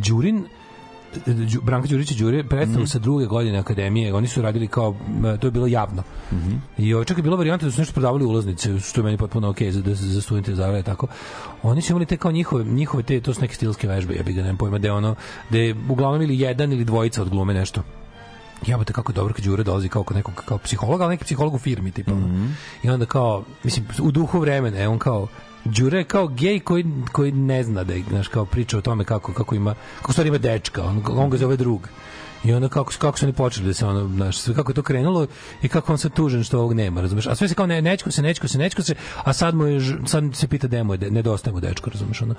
Đurin, 0.07 0.37
Đu, 0.39 0.60
Branka 1.61 1.87
Đurić 1.87 2.11
i 2.11 2.15
Đure 2.15 2.43
predstavu 2.43 2.79
Mhm. 2.79 2.87
sa 2.87 2.99
druge 2.99 3.25
godine 3.25 3.57
akademije. 3.57 4.13
Oni 4.13 4.27
su 4.27 4.41
radili 4.41 4.67
kao, 4.67 4.95
to 5.39 5.47
je 5.47 5.51
bilo 5.51 5.67
javno. 5.67 6.03
Mhm. 6.31 6.51
I 6.77 6.93
ovo 6.93 7.03
čak 7.03 7.17
je 7.17 7.23
bila 7.23 7.37
varijanta 7.37 7.65
da 7.65 7.71
su 7.71 7.81
nešto 7.81 7.93
prodavali 7.93 8.25
ulaznice, 8.25 8.79
što 8.79 9.01
je 9.01 9.05
meni 9.05 9.17
potpuno 9.17 9.49
okej 9.49 9.71
za, 9.71 9.81
da, 9.81 9.95
za 9.95 10.21
studente 10.21 10.55
zavere 10.55 10.83
tako. 10.83 11.07
Oni 11.63 11.81
su 11.81 11.91
imali 11.91 12.05
te 12.05 12.17
kao 12.17 12.31
njihove, 12.31 12.63
njihove 12.63 13.03
te, 13.03 13.21
to 13.21 13.33
su 13.33 13.41
neke 13.41 13.55
stilske 13.55 13.87
vežbe, 13.87 14.15
ja 14.15 14.23
bih 14.23 14.35
ga 14.35 14.41
nemam 14.41 14.57
pojma, 14.57 14.77
da 14.77 14.87
je 14.87 14.93
ono, 14.93 15.15
da 15.49 15.57
je 15.57 15.75
uglavnom 15.89 16.21
ili 16.21 16.39
jedan 16.39 16.73
ili 16.73 16.85
dvojica 16.85 17.21
od 17.21 17.29
glume 17.29 17.53
nešto 17.53 17.83
jebote 18.67 18.93
kako 18.93 19.11
dobro 19.13 19.33
kad 19.33 19.45
Đure 19.45 19.63
dolazi 19.63 19.89
kao 19.89 20.03
kod 20.03 20.17
nekog 20.17 20.43
kao 20.45 20.57
psihologa, 20.57 21.03
ali 21.03 21.13
neki 21.13 21.23
psiholog 21.25 21.53
u 21.53 21.59
firmi 21.59 21.91
tipa. 21.91 22.11
ono. 22.13 22.49
I 22.83 22.89
onda 22.89 23.05
kao, 23.05 23.43
mislim, 23.63 23.85
u 24.01 24.11
duhu 24.11 24.39
vremena 24.39 24.77
je 24.77 24.87
on 24.87 24.99
kao 24.99 25.27
Đure 25.65 25.97
je 25.97 26.03
kao 26.03 26.27
gej 26.27 26.59
koji, 26.59 26.85
koji 27.11 27.31
ne 27.31 27.63
zna 27.63 27.83
da 27.83 27.93
je, 27.93 28.03
znaš, 28.09 28.27
kao 28.27 28.45
priča 28.45 28.77
o 28.77 28.81
tome 28.81 29.03
kako, 29.03 29.33
kako 29.33 29.55
ima, 29.55 29.75
kako 29.97 30.11
stvari 30.11 30.27
ima 30.27 30.37
dečka, 30.37 30.83
on, 30.83 31.03
on 31.07 31.29
ga 31.29 31.37
zove 31.37 31.57
drug. 31.57 31.89
I 32.43 32.53
onda 32.53 32.69
kako, 32.69 32.91
kako 32.93 33.19
su 33.19 33.25
oni 33.25 33.33
počeli 33.33 33.67
da 33.67 33.73
se 33.73 33.85
ono, 33.85 34.07
znaš, 34.07 34.37
sve 34.37 34.53
kako 34.53 34.71
je 34.71 34.75
to 34.75 34.81
krenulo 34.81 35.27
i 35.61 35.67
kako 35.67 35.91
on 35.91 35.97
sad 35.97 36.13
tužen 36.13 36.43
što 36.43 36.57
ovog 36.59 36.73
nema, 36.73 37.01
razumeš? 37.01 37.27
A 37.27 37.35
sve 37.35 37.47
se 37.47 37.55
kao 37.55 37.65
ne, 37.65 37.81
nečko 37.81 38.11
se, 38.11 38.21
nečko 38.21 38.47
se, 38.47 38.57
nečko 38.57 38.83
se, 38.83 38.95
a 39.15 39.33
sad 39.33 39.55
mu 39.55 39.65
je, 39.65 39.79
sad 40.05 40.23
se 40.33 40.47
pita 40.47 40.67
gde 40.67 40.83
mu 40.83 40.93
je, 40.93 40.97
de- 40.97 41.11
nedostaje 41.11 41.53
mu 41.53 41.59
dečko, 41.59 41.89
razumeš? 41.89 42.21
Ono. 42.21 42.33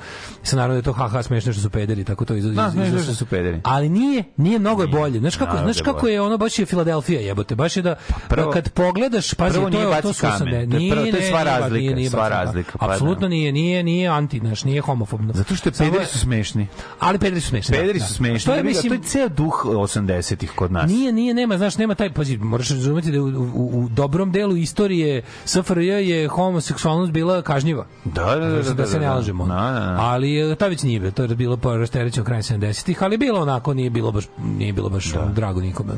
I 0.45 0.47
sad 0.47 0.57
naravno 0.57 0.73
da 0.73 0.79
je 0.79 0.85
to 0.85 0.93
haha 0.93 1.23
smešno 1.23 1.53
što 1.53 1.63
su 1.63 1.71
pederi, 1.71 2.05
tako 2.05 2.25
to 2.25 2.35
iz, 2.35 2.45
iz, 2.45 2.55
Da, 2.55 2.73
iz- 2.79 2.95
iz- 2.95 3.03
što 3.03 3.15
su 3.15 3.27
pederi. 3.27 3.61
Ali 3.65 3.89
nije, 3.89 4.25
nije 4.37 4.59
mnogo 4.59 4.83
je 4.83 4.89
bolje. 4.89 5.19
Znaš 5.19 5.37
kako, 5.37 5.53
znaš 5.53 5.77
da 5.77 5.81
je 5.81 5.85
kako 5.85 6.09
je 6.09 6.21
ono 6.21 6.39
baš 6.39 6.59
je 6.59 6.67
Filadelfija 6.67 7.21
jebote, 7.21 7.55
baš 7.55 7.77
je 7.77 7.83
da 7.83 7.95
prvo- 8.29 8.51
kad 8.53 8.69
pogledaš, 8.71 9.35
pazi, 9.35 9.53
prvo 9.53 9.65
to 9.65 9.79
nije 9.79 9.89
je 9.89 10.03
to 10.03 10.13
su 10.13 10.21
kamen. 10.21 10.35
osam- 10.35 10.71
To 10.71 10.77
je 10.77 10.91
prvo- 10.91 11.03
to 11.03 11.07
je 11.07 11.13
ne, 11.13 11.21
sva 11.21 11.39
nije, 11.39 11.45
razlika, 11.45 11.75
nije, 11.75 11.95
nije 11.95 12.11
sva 12.11 12.29
razlika, 12.29 12.79
pa 12.79 12.87
da. 12.87 12.93
Apsolutno 12.93 13.29
nije, 13.29 13.53
nije, 13.53 13.83
nije 13.83 14.09
anti, 14.09 14.39
znaš, 14.39 14.65
nije 14.65 14.81
homofobno. 14.81 15.33
Zato 15.35 15.57
što 15.57 15.71
pederi 15.73 16.07
su 16.07 16.19
smešni. 16.19 16.67
Ali 16.99 17.19
pederi 17.19 17.41
su 17.41 17.49
smešni. 17.49 17.77
Pederi 17.77 17.99
da, 17.99 18.05
su 18.05 18.13
da. 18.13 18.17
smešni. 18.17 18.47
To 18.47 18.55
je, 18.55 18.63
mislim, 18.63 18.89
to 18.91 18.95
je 18.95 19.01
ceo 19.03 19.29
duh 19.29 19.67
80-ih 19.97 20.53
kod 20.57 20.73
nas. 20.73 20.91
Nije, 20.91 21.13
nije, 21.13 21.35
nema, 21.35 21.59
znaš, 21.59 21.79
nema 21.79 21.95
taj, 21.95 22.13
pazi, 22.13 22.37
moraš 22.37 22.71
razumeti 22.71 23.13
da 23.13 23.23
u, 23.23 23.27
u, 23.27 23.85
u 23.85 23.89
dobrom 23.89 24.33
delu 24.33 24.57
istorije 24.57 25.23
SFRJ 25.45 26.11
je 26.11 26.29
homoseksualnost 26.29 27.13
bila 27.13 27.43
kažnjiva. 27.43 27.87
Da, 28.05 28.25
da, 28.25 28.49
da, 28.49 28.63
da, 28.63 28.75
da, 28.75 28.87
se 28.87 28.99
ne 28.99 29.07
da. 29.07 29.15
lažemo. 29.15 29.47
Da, 29.47 29.55
da, 29.55 29.81
da. 29.81 29.97
Ali 30.01 30.53
e, 30.53 30.55
ta 30.55 30.67
već 30.67 30.83
nije 30.83 31.11
to 31.11 31.23
je 31.23 31.29
bilo 31.29 31.57
po 31.57 31.77
rasterećenom 31.77 32.27
krajem 32.27 32.43
70-ih, 32.43 33.03
ali 33.03 33.17
bilo 33.17 33.41
onako, 33.41 33.75
nije 33.75 33.91
bilo 33.91 34.13
baš, 34.13 34.25
nije 34.59 34.73
bilo 34.73 34.89
baš 34.89 35.13
drago 35.35 35.61
nikome. 35.61 35.93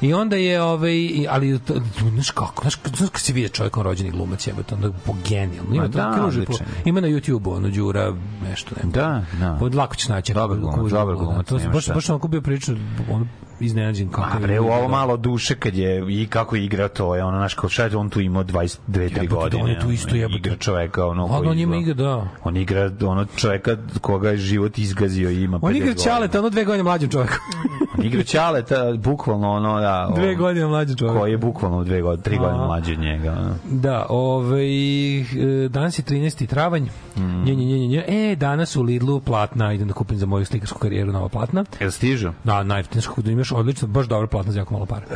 I 0.00 0.14
onda 0.14 0.36
je, 0.36 0.62
ovaj, 0.62 1.26
ali, 1.28 1.58
to- 1.58 1.74
znaš 2.12 2.30
kako, 2.30 2.62
znaš, 2.62 2.78
znaš 2.96 3.10
kad 3.10 3.20
si 3.20 3.32
vidio 3.32 3.48
čovjekom 3.48 3.82
rođeni 3.82 4.10
glumac, 4.10 4.46
jebote, 4.46 4.74
onda 4.74 4.90
po 5.06 5.14
genijalno. 5.28 5.74
Ima, 5.74 5.82
Ma 5.82 5.90
to 5.90 5.98
da, 5.98 6.14
kruži 6.20 6.44
po, 6.44 6.52
ima 6.84 7.00
na 7.00 7.08
YouTube-u, 7.08 7.52
ono, 7.52 7.68
Đura, 7.68 8.14
nešto, 8.48 8.74
ne. 8.82 8.90
Da, 8.90 9.24
da. 9.40 9.58
Od 9.60 9.74
lako 9.74 9.96
ćeš 9.96 10.08
naći. 10.08 10.34
Dobar 10.34 10.58
glumac, 10.58 10.90
dobar 10.90 11.14
da, 11.14 11.22
glumac, 11.22 11.46
To 11.46 11.58
sam 11.58 11.62
nema 11.62 11.72
baš, 11.72 11.88
baš 11.88 12.10
onako 12.10 12.28
bio 12.28 12.40
prilično, 12.40 12.76
ono, 13.10 13.25
iznenađen 13.60 14.08
kako 14.08 14.28
A 14.30 14.40
je 14.40 14.40
bre, 14.40 14.60
u 14.60 14.64
ovo 14.64 14.74
dobro. 14.74 14.88
malo 14.88 15.16
duše 15.16 15.54
kad 15.54 15.74
je 15.74 16.22
i 16.22 16.26
kako 16.26 16.56
je 16.56 16.64
igrao 16.64 16.88
to 16.88 17.16
je 17.16 17.24
ono 17.24 17.38
naš 17.38 17.54
kao 17.54 17.70
šta 17.70 17.84
je 17.84 17.96
on 17.96 18.10
tu 18.10 18.20
imao 18.20 18.44
22 18.44 18.76
3 18.88 19.02
Jebote, 19.02 19.26
godine. 19.26 19.62
on 19.62 19.70
je 19.70 19.80
tu 19.80 19.90
isto 19.90 20.08
ono, 20.08 20.16
jebote. 20.18 20.38
Igra 20.38 20.56
čoveka 20.56 21.06
ono 21.06 21.28
koji 21.28 21.48
on 21.48 21.58
ima 21.58 21.76
igra, 21.76 21.94
da. 21.94 22.28
On 22.44 22.56
igra 22.56 22.90
ono 23.02 23.24
čoveka 23.36 23.76
koga 24.00 24.30
je 24.30 24.36
život 24.36 24.78
izgazio 24.78 25.30
i 25.30 25.42
ima 25.42 25.58
On 25.62 25.72
50 25.72 25.76
igra. 25.76 25.94
Ćaleta, 25.94 26.38
ono 26.38 26.50
dve 26.50 26.64
godine 26.64 26.82
mlađim 26.82 27.10
čovjekom. 27.10 27.38
Igra 28.02 28.22
Ćaleta, 28.22 28.92
bukvalno 28.96 29.50
ono, 29.50 29.80
da. 29.80 30.12
Dve 30.14 30.34
godine 30.34 30.66
mlađi 30.66 30.96
čovjek. 30.96 31.18
Koji 31.18 31.30
je 31.30 31.38
bukvalno 31.38 31.84
dve 31.84 32.02
godine, 32.02 32.22
tri 32.22 32.38
godine 32.38 32.64
mlađi 32.66 32.92
od 32.92 32.98
njega. 32.98 33.32
ono. 33.32 33.54
Da, 33.70 34.06
ovaj, 34.08 35.18
e, 35.20 35.24
danas 35.68 35.98
je 35.98 36.02
13. 36.02 36.46
travanj. 36.46 36.82
Mm. 37.16 37.44
Nje, 37.44 37.54
nje, 37.54 37.64
nje, 37.64 37.78
nje, 37.78 37.88
nje. 37.88 38.04
E, 38.08 38.36
danas 38.36 38.76
u 38.76 38.82
Lidlu 38.82 39.20
platna, 39.20 39.72
idem 39.72 39.88
da 39.88 39.94
kupim 39.94 40.18
za 40.18 40.26
moju 40.26 40.44
slikarsku 40.44 40.78
karijeru 40.78 41.12
nova 41.12 41.28
platna. 41.28 41.64
Jel 41.80 41.90
stižu? 41.90 42.30
Da, 42.44 42.62
najjeftinije 42.62 43.06
kako 43.08 43.22
da 43.22 43.30
imaš 43.30 43.52
odlično, 43.52 43.88
baš 43.88 44.06
dobro 44.06 44.26
platno 44.26 44.52
za 44.52 44.58
jako 44.58 44.74
malo 44.74 44.86
para. 44.86 45.06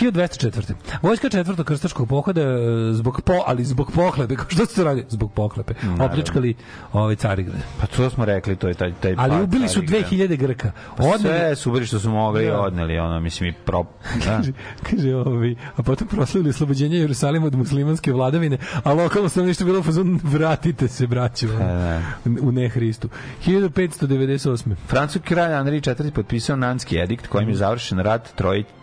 1204. 0.00 0.72
Vojska 1.02 1.28
četvrtog 1.28 1.66
krstaškog 1.66 2.08
pohoda 2.08 2.40
e, 2.42 2.56
zbog 2.92 3.20
po, 3.24 3.32
ali 3.46 3.64
zbog 3.64 3.92
pohlepe, 3.94 4.36
kao 4.36 4.46
što 4.54 4.66
ste 4.66 4.84
radili? 4.84 5.06
Zbog 5.08 5.32
pohlepe. 5.32 5.74
Opljačkali 6.00 6.54
ovaj 6.92 7.16
Carigrad. 7.16 7.60
Pa 7.80 7.86
to 7.86 8.10
smo 8.10 8.24
rekli, 8.24 8.56
to 8.56 8.68
je 8.68 8.74
taj 8.74 8.92
taj 8.92 9.14
Ali 9.18 9.42
ubili 9.42 9.68
su 9.68 9.80
Carigrada. 9.80 10.06
2000 10.08 10.36
Grka. 10.36 10.72
Pa 10.96 11.04
Odneli, 11.04 11.20
Sve 11.38 11.56
su 11.56 11.70
ubili 11.70 11.86
što 11.86 11.98
su 11.98 12.10
mogli 12.16 12.44
i 12.44 12.46
Da. 12.46 12.60
odneli, 12.60 12.98
ono, 12.98 13.20
mislim, 13.20 13.50
i 13.50 13.52
pro... 13.52 13.84
Da. 14.24 14.24
kaže, 14.36 14.52
kaže 14.90 15.14
ovi, 15.14 15.56
a 15.76 15.82
potom 15.82 16.08
proslavili 16.08 16.50
oslobođenje 16.50 16.98
Jerusalima 16.98 17.46
od 17.46 17.54
muslimanske 17.54 18.12
vladavine, 18.12 18.58
a 18.84 18.92
lokalno 18.92 19.28
stanovništvo 19.28 19.64
je 19.64 19.66
bilo 19.66 19.80
u 19.80 19.82
fazonu 19.82 20.18
vratite 20.22 20.88
se, 20.88 21.06
braćo, 21.06 21.46
da. 21.46 22.02
u 22.42 22.52
ne 22.52 22.68
Hristu. 22.68 23.08
1598. 23.46 24.74
Francuski 24.86 25.28
kralj 25.28 25.52
Andrij 25.52 25.76
IV 25.78 26.10
potpisao 26.14 26.56
Nanski 26.56 26.98
edikt 26.98 27.26
kojim 27.26 27.48
je 27.48 27.54
završen 27.54 27.98
rat 27.98 28.36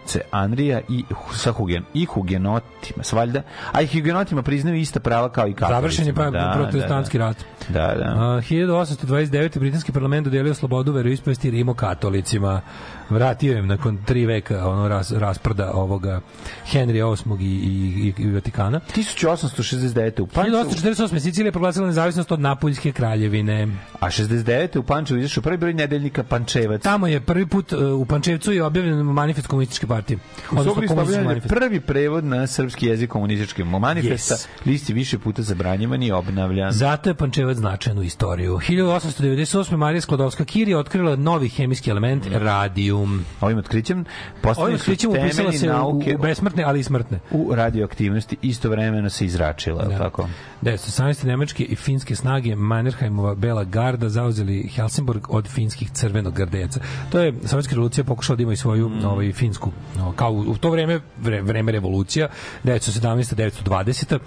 trojice 0.04 0.22
Andrija 0.32 0.82
i 0.90 1.04
sa 1.34 1.52
Hugen, 1.52 1.84
i 1.94 2.06
Hugenotima, 2.06 3.04
svaljda, 3.04 3.42
a 3.72 3.82
i 3.82 3.88
Hugenotima 3.88 4.42
priznaju 4.42 4.78
ista 4.78 5.00
prava 5.00 5.30
kao 5.30 5.48
i 5.48 5.54
katolicima. 5.54 5.78
Završen 5.78 6.08
je 6.08 6.14
pa 6.14 6.30
Da, 6.30 6.54
protestantski 6.56 7.18
da, 7.18 7.26
rat. 7.26 7.38
Da, 7.70 7.94
da. 7.98 8.14
A, 8.18 8.42
1829. 8.42 9.60
britanski 9.60 9.92
parlament 9.92 10.26
dodelio 10.26 10.54
slobodu 10.54 10.92
veroispovesti 10.92 11.52
Rimu 11.52 11.74
katolicima. 11.74 12.62
Vratio 13.10 13.58
im 13.58 13.68
nakon 13.68 13.98
tri 14.06 14.26
veka 14.26 14.68
ono 14.68 14.88
ras, 14.88 15.12
rasprda 15.12 15.72
ovoga 15.74 16.22
Henrija 16.66 17.06
VIII 17.06 17.38
i, 17.40 17.46
i, 17.46 18.14
i, 18.18 18.24
i 18.24 18.32
Vatikana. 18.32 18.80
1869. 18.96 20.22
u 20.22 20.28
Pančevu, 20.28 20.58
1848. 20.58 21.20
Sicilija 21.20 21.48
je 21.48 21.52
proglasila 21.52 21.88
nezavisnost 21.88 22.32
od 22.32 22.40
Napoljske 22.40 22.92
kraljevine. 22.92 23.68
a 24.00 24.08
69. 24.08 24.78
u 24.78 24.84
Pančevu 24.84 25.20
izašao 25.20 25.44
prvi 25.44 25.58
broj 25.58 25.74
nedeljnika 25.74 26.24
Pančevac. 26.24 26.82
Tamo 26.82 27.08
je 27.08 27.20
prvi 27.20 27.46
put 27.46 27.74
uh, 27.74 27.80
u 28.02 28.06
Pančevcu 28.06 28.52
je 28.52 28.64
objavljen 28.64 28.98
manifest 28.98 29.48
komunističke 29.48 29.88
partije. 29.94 30.18
U 30.52 30.88
stavljen 30.88 31.42
prvi 31.48 31.80
prevod 31.80 32.24
na 32.26 32.48
srpski 32.48 32.86
jezik 32.88 33.10
komunističkog 33.10 33.66
manifesta. 33.68 34.36
Yes. 34.36 34.48
List 34.66 34.90
je 34.90 34.96
više 34.96 35.20
puta 35.20 35.42
zabranjivan 35.42 36.04
i 36.04 36.12
obnavljan. 36.12 36.72
Zato 36.72 37.10
je 37.10 37.14
Pančevac 37.16 37.58
značajan 37.58 38.00
u 38.00 38.04
istoriju. 38.04 38.60
1898. 38.70 39.76
Marija 39.78 40.02
Sklodovska-Curie 40.02 40.78
otkrila 40.78 41.16
novi 41.16 41.50
hemijski 41.50 41.90
element 41.90 42.24
radijum. 42.32 43.26
Ovim 43.42 43.58
otkrićem 43.58 44.06
Ovim 44.44 44.78
su 44.78 44.82
otkrićem 44.82 45.10
upisala 45.10 45.32
temelji 45.32 45.58
se 45.58 45.70
u, 45.70 45.74
nauke 45.74 46.16
u 46.16 46.22
besmrtne, 46.22 46.64
ali 46.64 46.80
i 46.80 46.84
smrtne. 46.84 47.20
u 47.32 47.56
radioaktivnosti 47.56 48.38
istovremeno 48.42 49.10
se 49.10 49.26
izračila, 49.26 49.86
da. 49.86 49.98
tako? 49.98 50.30
1918. 50.62 51.26
nemačke 51.26 51.64
i 51.64 51.76
finske 51.76 52.16
snage 52.16 52.56
Mannerheimova 52.56 53.36
Bela 53.36 53.64
garda 53.64 54.10
zauzeli 54.10 54.70
Helsingborg 54.76 55.24
od 55.30 55.48
finskih 55.48 55.92
crvenog 55.92 56.34
gardejaca. 56.34 56.80
To 57.12 57.20
je 57.20 57.34
sovjetska 57.46 57.76
revolucija 57.76 58.04
pokušala 58.04 58.38
da 58.38 58.44
ima 58.44 58.54
i 58.54 58.56
svoju 58.56 58.90
Mm. 58.90 59.06
ovaj, 59.06 59.32
finsku, 59.34 59.72
kao 60.16 60.32
u, 60.32 60.58
to 60.58 60.70
vreme, 60.70 61.00
vre, 61.18 61.42
vreme 61.42 61.72
revolucija, 61.72 62.28
1917. 62.64 63.24
1920. 63.36 64.20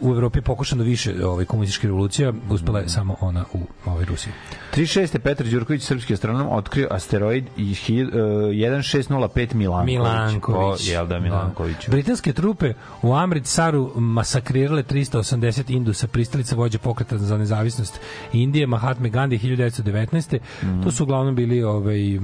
U 0.00 0.10
Evropi 0.10 0.38
je 0.38 0.42
pokušano 0.42 0.84
više 0.84 1.26
ovaj, 1.26 1.44
komunističkih 1.44 1.86
revolucija, 1.86 2.32
uspela 2.50 2.80
Mm. 2.80 2.82
je 2.82 2.88
samo 2.88 3.16
ona 3.20 3.44
u 3.52 3.58
ovaj, 3.86 4.04
Rusiji. 4.04 4.32
36. 4.72 5.18
Petar 5.18 5.46
Đurković, 5.46 5.82
srpski 5.82 6.14
astronom, 6.14 6.48
otkrio 6.50 6.88
asteroid 6.90 7.44
i 7.56 7.64
hi- 7.66 8.00
e, 8.02 8.52
1605 8.52 9.54
Milanković. 9.54 9.86
Milanković. 9.88 10.58
O, 10.80 10.92
jel 10.92 11.06
da, 11.06 11.18
Milanković. 11.18 11.76
Da. 11.86 11.90
Britanske 11.90 12.32
trupe 12.32 12.72
u 13.02 13.14
Amritsaru 13.14 13.92
masakrirale 13.96 14.82
380 14.82 15.70
Indusa, 15.70 16.06
pristalica 16.06 16.56
vođa 16.56 16.78
pokreta 16.78 17.18
za 17.18 17.38
nezavisnost 17.38 18.00
Indije, 18.32 18.66
Mahatma 18.66 19.08
Gandhi 19.08 19.38
1919. 19.38 20.38
Mhm. 20.62 20.82
To 20.82 20.90
su 20.90 21.02
uglavnom 21.02 21.34
bili 21.34 21.62
ovaj, 21.62 22.14
e, 22.14 22.18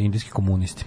indijski 0.00 0.30
komunisti. 0.30 0.84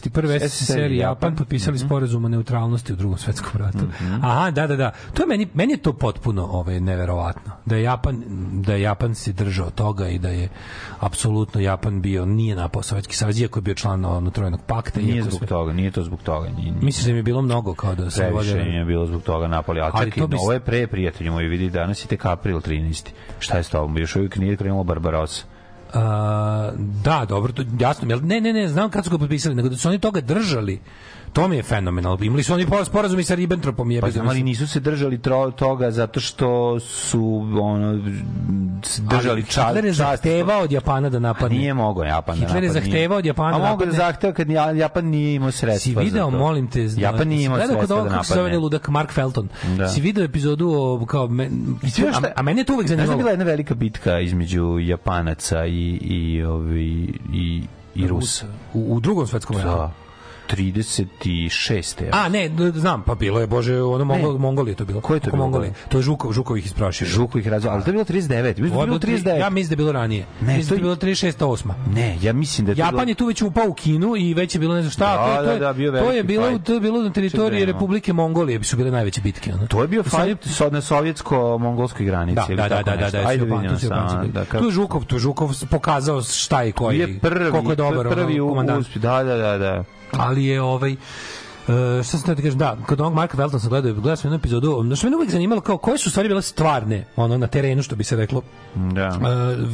1941. 0.00 0.40
SSSR 0.40 0.78
i 0.82 0.96
Japan 0.96 1.36
potpisali 1.36 1.76
Mhm. 1.76 1.86
sporazum 1.86 2.24
o 2.24 2.28
neutralnosti 2.28 2.92
u 2.92 2.96
drugom 2.96 3.18
svetskom 3.18 3.50
ratu. 3.54 3.78
Aha, 4.22 4.50
da, 4.50 4.66
da, 4.66 4.76
da. 4.76 4.90
To 5.14 5.22
je 5.22 5.26
meni, 5.26 5.48
meni 5.54 5.72
je 5.72 5.76
to 5.78 5.92
potpuno 5.92 6.44
ovaj, 6.44 6.80
neverovatno. 6.80 7.52
Da 7.66 7.76
je 7.76 7.82
Japan, 7.82 8.22
da 8.54 8.72
je 8.72 8.82
Japan 8.82 9.14
se 9.14 9.32
držao 9.32 9.70
toga 9.70 10.08
i 10.08 10.18
da 10.18 10.28
je 10.28 10.48
apsolutno 10.98 11.60
Japan 11.60 12.02
bio, 12.02 12.24
nije 12.26 12.56
napao 12.56 12.82
Sovjetski 12.82 13.16
savez, 13.16 13.40
iako 13.40 13.58
je 13.58 13.62
bio 13.62 13.74
član 13.74 14.04
ono, 14.06 14.30
trojnog 14.30 14.60
pakta. 14.62 15.00
Nije 15.00 15.22
zbog 15.22 15.34
sve- 15.34 15.46
toga, 15.46 15.72
nije 15.72 15.90
to 15.90 16.02
zbog 16.02 16.22
toga. 16.22 16.48
Nije, 16.48 16.70
nije. 16.70 16.82
Misliš 16.82 17.06
da 17.06 17.12
mi 17.12 17.18
je 17.18 17.22
bilo 17.22 17.42
mnogo 17.42 17.74
kao 17.74 17.94
da 17.94 18.10
se 18.10 18.20
Previše 18.20 18.54
vode... 18.54 18.70
je 18.70 18.84
bilo 18.84 19.06
zbog 19.06 19.22
toga 19.22 19.46
napoli. 19.48 19.80
A 19.80 19.90
čekaj, 19.94 20.10
to 20.12 20.26
bi- 20.26 20.36
ovo 20.36 20.52
je 20.52 20.60
pre, 20.60 20.86
prijatelju 20.86 21.32
moji, 21.32 21.48
vidi, 21.48 21.70
danas 21.70 22.04
je 22.04 22.08
tek 22.08 22.24
april 22.24 22.56
13. 22.58 23.06
Šta 23.38 23.56
je 23.56 23.62
s 23.62 23.68
tobom? 23.68 23.98
Još 23.98 24.16
uvijek 24.16 24.36
nije 24.36 24.56
krenulo 24.56 24.84
Barbarossa. 24.84 25.44
Da, 27.04 27.26
dobro, 27.28 27.52
to 27.52 27.64
jasno. 27.80 28.16
Ne, 28.16 28.40
ne, 28.40 28.52
ne, 28.52 28.68
znam 28.68 28.90
kad 28.90 29.04
su 29.04 29.10
ga 29.10 29.18
potpisali, 29.18 29.54
nego 29.54 29.68
da 29.68 29.76
su 29.76 29.88
oni 29.88 29.98
toga 29.98 30.20
držali. 30.20 30.80
To 31.28 31.48
mi 31.48 31.56
je 31.56 31.62
fenomenalno. 31.62 32.18
Imali 32.22 32.42
su 32.42 32.54
oni 32.54 32.66
po- 32.66 32.84
sporazum 32.84 33.20
i 33.20 33.24
sa 33.24 33.34
Ribbentropom. 33.34 33.90
Jebe, 33.90 34.00
Pa 34.00 34.10
znam, 34.10 34.28
ali 34.28 34.42
nisu 34.42 34.66
se 34.66 34.80
držali 34.80 35.18
tro, 35.18 35.50
toga 35.50 35.90
zato 35.90 36.20
što 36.20 36.48
su 36.80 37.22
ono, 37.54 38.00
držali 39.00 39.42
čast. 39.44 39.66
Hitler 39.66 39.84
je 39.84 39.92
zahtevao 39.92 40.60
od 40.60 40.72
Japana 40.72 41.08
da 41.08 41.18
napadne. 41.18 41.58
Nije 41.58 41.74
mogao 41.74 42.04
Japan 42.04 42.34
da 42.34 42.40
Hitler 42.40 42.62
je 42.64 42.68
napadne. 42.68 42.82
zahtevao 42.82 43.18
od 43.18 43.26
Japana 43.26 43.48
A 43.48 43.52
da 43.52 43.58
mogu 43.60 43.78
da 43.78 43.86
napadne. 43.86 43.92
zahteva 43.96 44.32
kad 44.32 44.50
Ja- 44.50 44.70
Japan 44.72 45.04
nije 45.06 45.34
imao 45.34 45.50
sredstva 45.52 46.02
Si 46.02 46.04
video, 46.04 46.30
molim 46.30 46.66
te, 46.66 46.88
zna- 46.88 47.02
Japan 47.02 47.28
nije 47.28 47.44
imao 47.44 47.58
sredstva 47.58 47.76
da 47.98 48.08
kako 48.08 48.24
se 48.24 48.28
zove 48.28 48.42
napadne. 48.42 48.58
ludak 48.58 48.88
Mark 48.88 49.12
Felton. 49.12 49.48
Da. 49.68 49.88
Si 49.88 50.00
video 50.00 50.24
epizodu 50.24 50.68
o, 50.70 51.06
kao, 51.06 51.28
me, 51.28 51.50
znaš 51.82 52.16
šta- 52.16 52.26
a, 52.26 52.32
a 52.36 52.42
mene 52.42 52.60
je 52.60 52.64
to 52.64 52.74
uvek 52.74 52.86
Znaš 52.86 52.88
da 52.88 53.02
je 53.02 53.06
zanimalo. 53.06 53.18
bila 53.18 53.30
jedna 53.30 53.44
velika 53.44 53.74
bitka 53.74 54.20
između 54.20 54.78
Japanaca 54.80 55.66
i, 55.66 55.72
i, 55.94 56.42
ovi, 56.44 56.90
i, 57.34 57.62
i 57.94 58.06
Rusa. 58.08 58.46
U, 58.74 58.94
u 58.94 59.00
drugom 59.00 59.26
svetskom 59.26 59.56
ratu. 59.56 59.90
Da. 60.48 60.56
36. 60.56 62.04
A, 62.12 62.28
ne, 62.28 62.50
znam, 62.74 63.02
pa 63.02 63.14
bilo 63.14 63.40
je, 63.40 63.46
bože, 63.46 63.82
ono 63.82 64.04
Mongol, 64.04 64.38
Mongolije 64.38 64.74
to 64.74 64.84
bilo. 64.84 65.00
Ko 65.00 65.14
je 65.14 65.20
to 65.20 65.30
bilo? 65.30 65.42
Mongolije. 65.42 65.72
To 65.88 65.98
je 65.98 66.02
Žukov, 66.02 66.32
Žukov 66.32 66.58
ih 66.58 66.66
isprašio. 66.66 67.06
Žuko 67.06 67.38
ih 67.38 67.48
razvao, 67.48 67.74
ali 67.74 67.84
to 67.84 67.88
je 67.88 67.92
bilo 67.92 68.04
39. 68.04 68.08
Mislim 68.08 68.54
da 68.54 68.62
bilo 68.62 68.86
bilo 68.86 68.98
39. 68.98 69.38
Ja 69.38 69.50
mislim 69.50 69.68
da 69.68 69.72
je 69.72 69.76
bilo 69.76 69.92
ranije. 69.92 70.26
Ne, 70.40 70.56
mislim 70.56 70.68
to 70.68 70.74
da 70.74 70.74
je 70.74 70.82
bilo 70.82 70.96
36. 70.96 71.32
8. 71.38 71.72
Ne, 71.94 72.18
ja 72.22 72.32
mislim 72.32 72.66
da 72.66 72.72
je 72.72 72.76
Japan 72.76 72.94
bilo... 72.94 73.02
je 73.02 73.14
tu 73.14 73.26
već 73.26 73.42
upao 73.42 73.68
u 73.68 73.74
Kinu 73.74 74.16
i 74.16 74.34
već 74.34 74.54
je 74.54 74.58
bilo 74.58 74.74
ne 74.74 74.82
znam 74.82 74.90
šta, 74.90 75.04
Da, 75.06 75.16
to, 75.16 75.30
je- 75.30 75.36
to, 75.38 75.52
je- 75.52 75.58
da, 75.58 75.66
da, 75.66 75.72
bio 75.72 75.92
to 75.92 76.12
je 76.12 76.22
bilo 76.22 76.58
to 76.58 76.74
je 76.74 76.80
bilo 76.80 77.02
na 77.02 77.10
teritoriji 77.10 77.60
Čekaj, 77.60 77.72
Republike 77.72 78.12
Mongolije 78.12 78.64
su 78.64 78.76
bile 78.76 78.90
najveće 78.90 79.20
bitke, 79.20 79.52
ono. 79.54 79.66
To 79.66 79.82
je 79.82 79.88
bio 79.88 80.02
sad 80.02 80.26
fight 80.26 80.46
sa 80.46 80.70
na 80.70 80.80
sovjetsko-mongolskoj 80.80 82.06
granici. 82.06 82.36
Da, 82.36 82.46
ili 82.48 82.56
da, 82.58 82.62
da, 82.62 82.68
tako 82.68 82.90
da, 82.90 82.96
da, 82.96 83.10
da, 83.12 83.28
Ajde 83.28 83.44
Japan- 83.44 84.22
tu. 84.22 84.28
Da, 84.28 84.44
Tu 84.44 84.64
je 84.64 84.70
Žukov, 84.70 85.04
tu 85.04 85.18
Žukov 85.18 85.50
pokazao 85.70 86.22
šta 86.22 86.64
i 86.64 86.72
koji, 86.72 86.98
je 86.98 87.18
prvi, 87.18 87.50
koliko 87.50 87.72
je 87.72 87.76
dobar 87.76 88.08
prvi 88.08 88.40
ono, 88.40 88.48
komandant. 88.48 88.96
Da, 88.96 89.22
da, 89.22 89.36
da, 89.36 89.58
da. 89.58 89.84
Ali 90.12 90.44
je 90.44 90.62
ovaj 90.62 90.96
šta 92.04 92.18
sam 92.18 92.22
teo 92.22 92.34
ti 92.34 92.42
kažem, 92.42 92.58
da, 92.58 92.76
kod 92.86 93.00
onog 93.00 93.14
Marka 93.14 93.36
Velton 93.36 93.60
sam 93.60 93.68
gledao, 93.68 93.92
gledao 93.92 94.16
sam 94.16 94.28
jednu 94.28 94.36
epizodu, 94.38 94.82
znaš, 94.86 95.02
mene 95.02 95.16
uvijek 95.16 95.30
zanimalo 95.30 95.60
kao 95.60 95.78
koje 95.78 95.98
su 95.98 96.10
stvari 96.10 96.28
bile 96.28 96.42
stvarne, 96.42 97.04
ono, 97.16 97.38
na 97.38 97.46
terenu, 97.46 97.82
što 97.82 97.96
bi 97.96 98.04
se 98.04 98.16
reklo, 98.16 98.42
Da. 98.74 99.08
uh, 99.08 99.24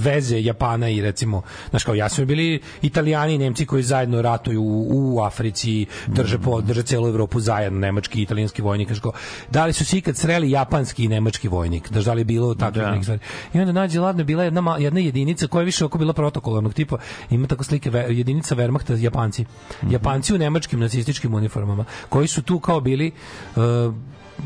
veze 0.05 0.42
Japana 0.42 0.88
i 0.88 1.03
recimo, 1.03 1.42
znaš 1.70 1.84
kao, 1.84 1.95
ja 1.95 2.09
su 2.09 2.26
bili 2.26 2.61
italijani 2.82 3.34
i 3.34 3.38
nemci 3.38 3.66
koji 3.66 3.82
zajedno 3.82 4.22
ratuju 4.22 4.62
u, 4.62 5.14
u 5.16 5.20
Africi, 5.20 5.86
drže, 6.07 6.38
po, 6.38 6.61
drže 6.61 6.82
celu 6.82 7.09
Evropu 7.09 7.40
zajedno, 7.40 7.78
nemački 7.78 8.18
i 8.18 8.22
italijanski 8.22 8.62
vojnik, 8.62 8.88
znaš 8.88 9.01
kao, 9.01 9.12
da 9.51 9.66
li 9.66 9.72
su 9.72 9.84
se 9.84 9.99
ikad 9.99 10.16
sreli 10.16 10.51
japanski 10.51 11.05
i 11.05 11.09
nemački 11.09 11.49
vojnik, 11.49 11.88
znaš, 11.88 12.05
da 12.05 12.12
li 12.12 12.20
je 12.20 12.24
bilo 12.24 12.55
takvih 12.55 12.82
Da. 12.84 13.03
stvari. 13.03 13.20
I 13.55 13.61
onda 13.61 13.72
nađe, 13.72 14.01
ladno, 14.01 14.24
bila 14.24 14.45
jedna, 14.45 14.76
jedna 14.78 15.01
jedinica 15.01 15.47
koja 15.47 15.61
je 15.61 15.66
više 15.66 15.84
oko 15.84 15.99
bila 15.99 16.12
protokolarnog 16.12 16.74
tipa, 16.74 16.97
ima 17.30 17.47
tako 17.47 17.64
slike, 17.64 17.90
jedinica 18.09 18.57
Wehrmachta, 18.57 18.97
Japanci. 18.97 19.45
Japanci 19.90 20.34
u 20.34 20.38
nemačkim 20.38 20.80
nacističkim 20.80 21.34
uniformama, 21.34 21.84
koji 22.09 22.28
su 22.28 22.43
tu 22.43 22.61
kao 22.61 22.80
bili 22.80 23.11
uh, 23.57 23.62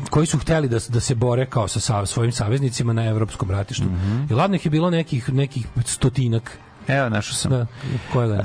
koji 0.09 0.25
su 0.25 0.37
hteli 0.37 0.67
da, 0.67 0.77
da 0.89 0.99
se 0.99 1.15
bore 1.15 1.45
kao 1.45 1.67
sa, 1.67 1.79
sa 1.79 2.05
svojim 2.05 2.31
saveznicima 2.31 2.93
na 2.93 3.05
evropskom 3.05 3.51
ratištu. 3.51 3.85
I 4.29 4.33
ladno 4.33 4.55
ih 4.55 4.65
je 4.65 4.71
bilo 4.71 4.89
nekih, 4.89 5.29
nekih 5.31 5.67
stotinak. 5.85 6.57
Evo, 6.87 7.09
našao 7.09 7.33
sam. 7.33 7.51
Da, 7.51 7.65
koje 8.13 8.27
ga 8.27 8.33
E, 8.35 8.39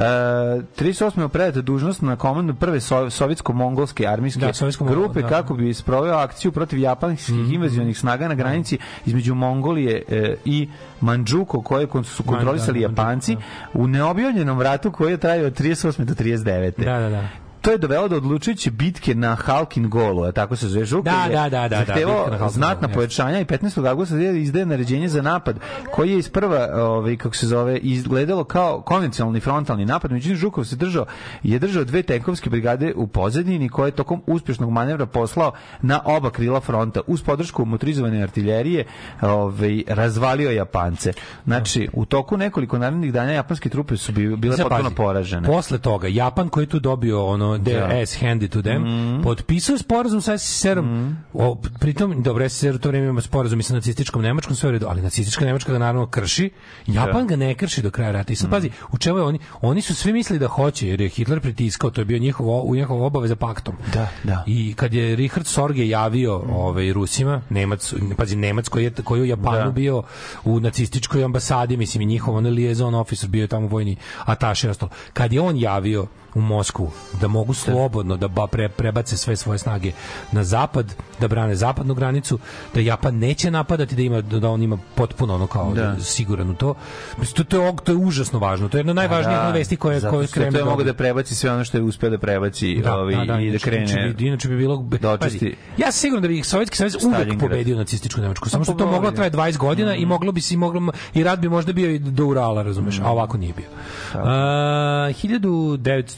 38. 0.77 1.21
je 1.21 1.29
predata 1.29 1.61
dužnost 1.63 2.03
na 2.03 2.17
komandu 2.17 2.55
prve 2.55 2.81
so, 2.81 3.11
sovjetsko-mongolske 3.11 4.07
armijske 4.07 4.41
Da, 4.41 4.49
sovjetsko-mongol- 4.49 4.91
grupe 4.91 5.23
da. 5.23 5.29
kako 5.29 5.55
bi 5.55 5.75
sproveo 5.75 6.15
akciju 6.15 6.53
protiv 6.53 6.79
japanskih 6.79 7.35
Mhm. 7.35 7.53
invazionih 7.55 7.99
snaga 7.99 8.29
na 8.29 8.35
granici 8.35 8.79
između 9.07 9.35
Mongolije 9.35 10.03
e, 10.09 10.37
i 10.45 10.69
Mandžuko 11.01 11.63
koje 11.63 11.87
su 12.05 12.23
kontrolisali 12.23 12.81
da, 12.81 12.87
Japanci 12.87 13.37
u 13.75 13.87
neobjavljenom 13.87 14.61
ratu 14.61 14.93
koji 14.93 15.11
je 15.11 15.19
trajao 15.19 15.47
od 15.47 15.53
38. 15.55 16.05
do 16.05 16.15
39. 16.15 16.85
Da, 16.85 16.99
da, 16.99 17.09
da. 17.11 17.29
To 17.65 17.71
je 17.71 17.79
dovelo 17.79 18.09
do 18.09 18.17
odlučujuće 18.17 18.71
bitke 18.71 19.15
na 19.15 19.35
Halkin 19.35 19.91
golu, 19.91 20.23
a 20.23 20.33
tako 20.33 20.57
se 20.57 20.69
zove 20.69 20.85
Žuka. 20.85 21.11
Da, 21.11 21.29
da, 21.33 21.49
da, 21.49 21.69
da, 21.69 22.39
da, 22.39 22.49
znatna 22.49 22.89
pojačanja 22.89 23.41
i 23.41 23.45
15. 23.45 23.89
augusta 23.89 24.17
je 24.17 24.43
izdaje 24.43 24.67
naređenje 24.67 25.09
za 25.09 25.23
napad 25.23 25.59
koji 25.93 26.11
je 26.11 26.19
iz 26.19 26.29
prva, 26.29 26.69
ovaj, 26.75 27.17
kako 27.17 27.37
se 27.37 27.47
zove, 27.47 27.79
izgledalo 27.79 28.45
kao 28.45 28.81
konvencionalni 28.81 29.41
frontalni 29.41 29.85
napad, 29.85 30.13
međutim 30.13 30.37
Žukov 30.37 30.65
se 30.65 30.77
držao, 30.77 31.07
je 31.43 31.59
držao 31.59 31.85
dve 31.85 32.03
tenkovske 32.03 32.51
brigade 32.51 32.93
u 32.97 33.07
pozadini 33.07 33.69
koje 33.69 33.89
je 33.89 33.93
tokom 33.93 34.23
uspješnog 34.27 34.71
manevra 34.71 35.07
poslao 35.07 35.53
na 35.83 36.01
oba 36.05 36.31
krila 36.31 36.61
fronta 36.61 37.01
uz 37.07 37.23
podršku 37.23 37.65
motorizovane 37.65 38.23
artiljerije 38.23 38.85
ovaj, 39.21 39.83
razvalio 39.89 40.51
Japance. 40.51 41.13
Znači, 41.45 41.89
u 41.93 42.05
toku 42.05 42.37
nekoliko 42.37 42.79
narednih 42.79 43.13
dana 43.13 43.33
japanske 43.33 43.69
trupe 43.69 43.97
su 43.97 44.13
bi- 44.13 44.37
bile 44.37 44.57
potpuno 44.57 44.91
poražene. 44.91 45.49
Posle 45.49 45.79
toga, 45.79 46.09
Japan 46.09 46.49
koji 46.49 46.65
je 46.65 46.69
tu 46.69 46.81
dobio 46.81 47.27
ono 47.27 47.54
DS 47.59 48.17
handy 48.17 48.49
to 48.49 48.63
them, 48.63 48.83
Mhm. 48.83 49.23
potpisao 49.23 49.79
sporazum 49.79 50.21
sa 50.21 50.33
SSR-om. 50.33 51.17
O, 51.33 51.55
pritom, 51.81 52.23
dobro, 52.23 52.45
SSR 52.45 52.75
u 52.75 52.79
to 52.79 52.89
vreme 52.89 53.07
ima 53.07 53.21
sporazum 53.21 53.61
i 53.61 53.63
sa 53.63 53.75
nacističkom 53.75 54.23
Nemačkom, 54.23 54.57
sve 54.57 54.69
u 54.69 54.73
redu, 54.73 54.87
ali 54.89 55.03
nacistička 55.03 55.45
Nemačka 55.45 55.73
ga 55.73 55.79
naravno 55.79 56.07
krši, 56.07 56.51
Japan 56.87 57.27
ga 57.27 57.37
ne 57.37 57.55
krši 57.55 57.83
do 57.83 57.91
kraja 57.91 58.13
rata. 58.13 58.33
I 58.33 58.37
sad 58.37 58.51
pazi, 58.51 58.71
u 58.93 58.99
čemu 58.99 59.19
je 59.19 59.25
oni? 59.25 59.39
Oni 59.61 59.83
su 59.83 59.95
svi 59.95 60.13
mislili 60.13 60.39
da 60.39 60.49
hoće, 60.49 60.89
jer 60.89 61.01
je 61.01 61.09
Hitler 61.09 61.41
pritiskao, 61.41 61.91
to 61.91 62.01
je 62.01 62.05
bio 62.05 62.19
njihov, 62.19 62.47
u 62.65 62.75
njihov 62.75 63.03
obaveza 63.03 63.37
paktom. 63.37 63.75
Da, 63.93 64.09
da. 64.25 64.45
I 64.47 64.75
kad 64.77 64.95
je 64.95 65.17
Richard 65.17 65.47
Sorge 65.47 65.89
javio 65.89 66.43
ovaj 66.51 66.93
Rusima, 66.93 67.41
Nemac, 67.51 67.95
pazi 68.17 68.37
Nemac 68.37 68.69
koji 68.69 68.85
je 68.85 68.93
koji 69.05 69.19
je 69.19 69.23
u 69.23 69.27
Japanu 69.27 69.65
Da. 69.65 69.71
bio 69.71 70.03
u 70.45 70.61
nacističkoj 70.61 71.25
ambasadi, 71.25 71.77
mislim 71.77 72.01
i 72.03 72.07
njihov 72.07 72.35
on 72.37 72.47
liaison 72.47 72.95
officer 72.95 73.29
bio 73.29 73.43
je 73.43 73.49
tamo 73.49 73.67
vojni 73.67 73.97
ataše 74.25 74.67
i 74.67 74.71
ostalo. 74.71 74.91
Kad 75.13 75.33
je 75.33 75.41
on 75.41 75.57
javio 75.57 76.07
u 76.35 76.41
Moskvu 76.41 76.91
da 77.15 77.29
mogu 77.29 77.55
slobodno 77.55 78.17
da 78.17 78.29
ba 78.29 78.47
pre, 78.47 78.69
prebace 78.69 79.17
sve 79.17 79.37
svoje 79.37 79.59
snage 79.59 79.93
na 80.33 80.45
zapad, 80.45 80.87
da 81.21 81.29
brane 81.29 81.55
zapadnu 81.55 81.95
granicu, 81.95 82.39
da 82.75 82.81
Japan 82.81 83.17
neće 83.17 83.51
napadati, 83.51 83.95
da 83.97 84.03
ima 84.03 84.21
da 84.21 84.51
on 84.51 84.63
ima 84.63 84.79
potpuno 84.95 85.35
ono 85.35 85.47
kao 85.47 85.73
Da. 85.75 85.97
siguran 85.97 86.51
u 86.51 86.55
to. 86.55 86.75
Mislim, 87.19 87.47
to, 87.47 87.63
je, 87.63 87.73
to 87.85 87.93
je 87.93 87.97
užasno 87.97 88.39
važno. 88.39 88.69
To 88.69 88.77
je 88.77 88.81
jedna 88.81 88.91
od 88.91 88.97
najvažnijih 88.97 89.39
Da, 89.39 89.51
vesti 89.51 89.77
koje 89.77 90.01
koje 90.03 90.27
što 90.27 90.35
to 90.35 90.41
je 90.41 90.51
Kremlj 90.51 90.65
mogu 90.65 90.83
da 90.83 90.95
prebaci 90.95 91.35
sve 91.35 91.51
ono 91.53 91.65
što 91.65 91.77
je 91.79 91.83
uspeo 91.83 92.11
da 92.11 92.19
prebaci 92.19 92.83
ovi, 92.91 93.15
i 93.15 93.27
da 93.27 93.41
inače- 93.41 93.59
krene 93.61 93.83
Inače 93.83 94.15
bi, 94.15 94.27
inače 94.27 94.49
bi 94.49 94.57
bilo... 94.57 94.77
da 94.93 95.11
očisti- 95.11 95.39
Pazi, 95.41 95.55
ja 95.79 95.87
sam 95.87 96.01
siguran 96.01 96.23
da 96.23 96.29
bi 96.29 96.43
Sovjetski 96.43 96.77
savez 96.77 96.95
uvek 96.97 97.17
pobedio 97.41 97.77
nacističku 97.77 98.21
Nemačku. 98.21 98.49
Samo 98.49 98.65
što 98.65 98.73
to 98.75 98.87
moglo 98.87 99.11
traje 99.11 99.31
20 99.31 99.57
godina 99.59 99.95
i 99.95 100.07
moglo 100.07 100.33
bi 100.33 100.41
se 100.41 100.55
i 100.55 100.59
moglo 100.59 100.83
i 101.15 101.25
rat 101.25 101.39
bi 101.39 101.49
možda 101.49 101.73
bio 101.73 101.91
i 101.91 101.99
do 101.99 102.27
Urala, 102.27 102.63
razumeš, 102.63 102.99
a 103.01 103.11
ovako 103.11 103.37
nije 103.37 103.53
bio. 103.53 103.67
A, 104.15 105.11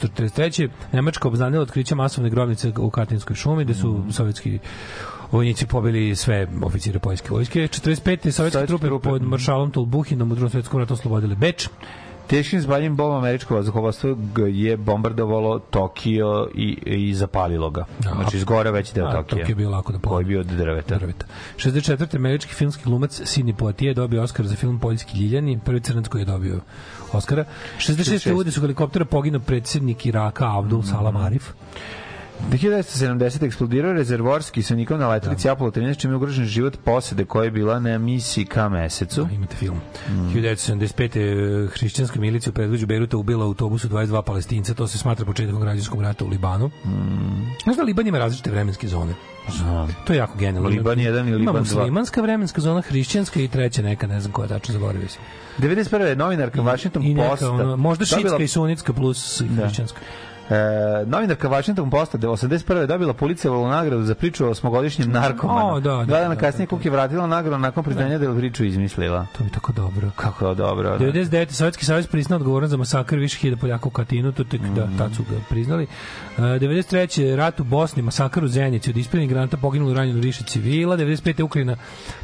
1943. 0.09 0.69
Nemačka 0.91 1.27
obznanila 1.27 1.63
otkriće 1.63 1.95
masovne 1.95 2.29
grobnice 2.29 2.71
u 2.77 2.89
Katinskoj 2.89 3.35
šumi, 3.35 3.63
gde 3.63 3.73
su 3.73 4.03
sovjetski 4.11 4.59
vojnici 5.31 5.65
pobili 5.65 6.15
sve 6.15 6.47
oficire 6.63 6.99
poljske 6.99 7.29
vojske. 7.29 7.59
45. 7.59 8.31
sovjetske 8.31 8.65
trupe 8.65 8.87
trupe. 8.87 9.09
pod 9.09 9.21
maršalom 9.21 9.71
Tolbuhinom 9.71 10.31
u 10.31 10.35
drugom 10.35 10.49
svjetskom 10.49 10.79
ratu 10.79 10.93
oslobodili 10.93 11.35
Beč. 11.35 11.67
Teškim 12.27 12.61
zbaljem 12.61 12.95
bombom 12.95 13.17
američko 13.17 13.55
vazduhoplovstvo 13.55 14.15
g- 14.15 14.51
je 14.53 14.77
bombardovalo 14.77 15.59
Tokio 15.59 16.47
i, 16.55 16.67
i 16.85 17.13
zapalilo 17.13 17.69
ga. 17.69 17.85
Da. 17.99 18.09
Znači, 18.11 18.37
izgore 18.37 18.71
veći 18.71 18.95
deo 18.95 19.05
A, 19.05 19.11
Tokija. 19.13 19.23
Tokio 19.39 19.51
je 19.51 19.55
bio 19.55 19.69
lako 19.69 19.91
da 19.91 19.99
Koji 19.99 20.23
je 20.23 20.27
bio 20.27 20.39
od 20.39 20.45
drveta. 20.47 20.97
drveta. 20.97 21.25
64. 21.57 22.15
američki 22.15 22.53
filmski 22.53 22.83
glumac 22.83 23.21
Sidney 23.21 23.53
Poitier 23.53 23.95
dobio 23.95 24.23
Oskar 24.23 24.47
za 24.47 24.55
film 24.55 24.79
Poljski 24.79 25.17
ljiljani, 25.17 25.59
prvi 25.59 25.79
crnac 25.79 26.07
koji 26.07 26.21
je 26.21 26.25
dobio 26.25 26.59
Oskara. 27.13 27.45
66. 27.77 27.93
66. 28.03 28.33
u 28.33 28.37
udesu 28.37 28.61
helikoptera 28.61 29.05
poginuo 29.05 29.39
predsjednik 29.41 30.05
Iraka 30.05 30.57
Abdul 30.59 30.83
Salam 30.83 31.15
Arif. 31.17 31.49
1970. 32.43 33.43
eksplodirao 33.43 33.93
rezervorski 33.93 34.63
sa 34.63 34.75
nikom 34.75 34.99
na 34.99 35.07
letelici 35.07 35.49
Apollo 35.49 35.71
13, 35.71 35.97
čime 35.97 36.13
je 36.13 36.17
ugrožen 36.17 36.45
život 36.45 36.77
posede 36.77 37.25
koja 37.25 37.43
je 37.43 37.51
bila 37.51 37.79
na 37.79 37.97
misiji 37.97 38.45
ka 38.45 38.69
mesecu. 38.69 39.23
Da, 39.23 39.31
imate 39.31 39.55
film. 39.55 39.81
1975. 40.09 41.17
eh, 41.65 41.69
hrišćanska 41.69 42.19
milicija 42.19 42.49
u 42.49 42.53
predvođu 42.53 42.87
Beiruta 42.87 43.17
ubila 43.17 43.45
u 43.45 43.47
autobusu 43.47 43.89
22 43.89 44.21
palestinca, 44.21 44.73
to 44.73 44.87
se 44.87 44.97
smatra 44.97 45.25
početkom 45.25 45.61
građanskog 45.61 46.01
rata 46.01 46.25
u 46.25 46.29
Libanu. 46.29 46.69
Znaš 47.63 47.75
da 47.77 47.83
Liban 47.83 48.07
ima 48.07 48.17
različite 48.17 48.51
vremenske 48.51 48.87
zone? 48.87 49.13
To 50.05 50.13
je 50.13 50.17
jako 50.17 50.37
genijalno. 50.37 50.69
Liban 50.69 50.99
jedan 50.99 51.25
i 51.25 51.29
Ima 51.29 51.37
Liban 51.37 51.53
dva. 51.53 51.61
muslimanska 51.61 52.21
vremenska 52.21 52.61
zona, 52.61 52.81
hrišćanska 52.81 53.39
i 53.39 53.47
treća 53.47 53.81
neka, 53.81 54.07
ne 54.07 54.19
znam 54.21 54.31
koja 54.31 54.47
tačno 54.47 54.73
zaboravio 54.73 55.07
sam. 55.09 55.21
91. 55.59 56.15
novinarka 56.15 56.61
Washington 56.61 57.03
Posta. 57.17 57.51
ono, 57.51 57.77
možda 57.77 58.05
dobila- 58.05 58.21
šitska 58.21 58.43
i 58.43 58.47
sunitska 58.47 58.93
plus 58.93 59.41
hrišćanska. 59.57 59.99
E, 60.49 61.05
novinarka 61.05 61.49
Washington 61.49 61.89
Posta 61.89 62.17
81. 62.17 62.77
je 62.77 62.87
dobila 62.87 63.13
Pulitzerovu 63.13 63.67
nagradu 63.67 64.03
za 64.03 64.15
priču 64.15 64.45
o 64.45 64.49
osmogodišnjem 64.49 65.11
narkomanu. 65.11 65.75
O, 65.75 65.79
da, 65.79 65.91
da, 65.91 66.05
Dva 66.05 66.19
dana 66.19 66.35
da, 66.35 66.41
kasnije 66.41 66.65
da, 66.65 66.69
Cook 66.69 66.85
je 66.85 66.91
vratila 66.91 67.27
nagradu 67.27 67.57
nakon 67.57 67.83
priznanja 67.83 68.17
da 68.17 68.25
je 68.25 68.37
priču 68.37 68.65
izmislila. 68.65 69.25
To 69.37 69.43
je 69.43 69.49
tako 69.49 69.71
dobro. 69.71 70.09
Kako 70.15 70.49
je 70.49 70.55
dobro. 70.55 70.97
Da. 70.97 71.05
99. 71.05 71.51
Sovjetski 71.51 71.85
savez 71.85 72.07
priznao 72.07 72.37
odgovoran 72.37 72.69
za 72.69 72.77
masakr 72.77 73.15
više 73.15 73.37
hiljada 73.37 73.61
Poljaka 73.61 73.87
u 73.87 73.91
Katinu, 73.91 74.31
to 74.31 74.43
tek 74.43 74.61
da, 74.61 74.87
tad 74.97 75.15
su 75.15 75.23
ga 75.23 75.35
priznali. 75.49 75.83
Uh, 75.83 76.43
93. 76.43 77.35
rat 77.35 77.59
u 77.59 77.63
Bosni, 77.63 78.01
masakr 78.01 78.43
u 78.43 78.47
Zenici, 78.47 78.89
od 78.89 78.97
ispaljenih 78.97 79.29
granata 79.29 79.57
poginulo 79.57 79.93
ranjeno 79.93 80.19
više 80.19 80.43
civila. 80.43 80.97
95. 80.97 81.43
Ukrajina 81.43 81.75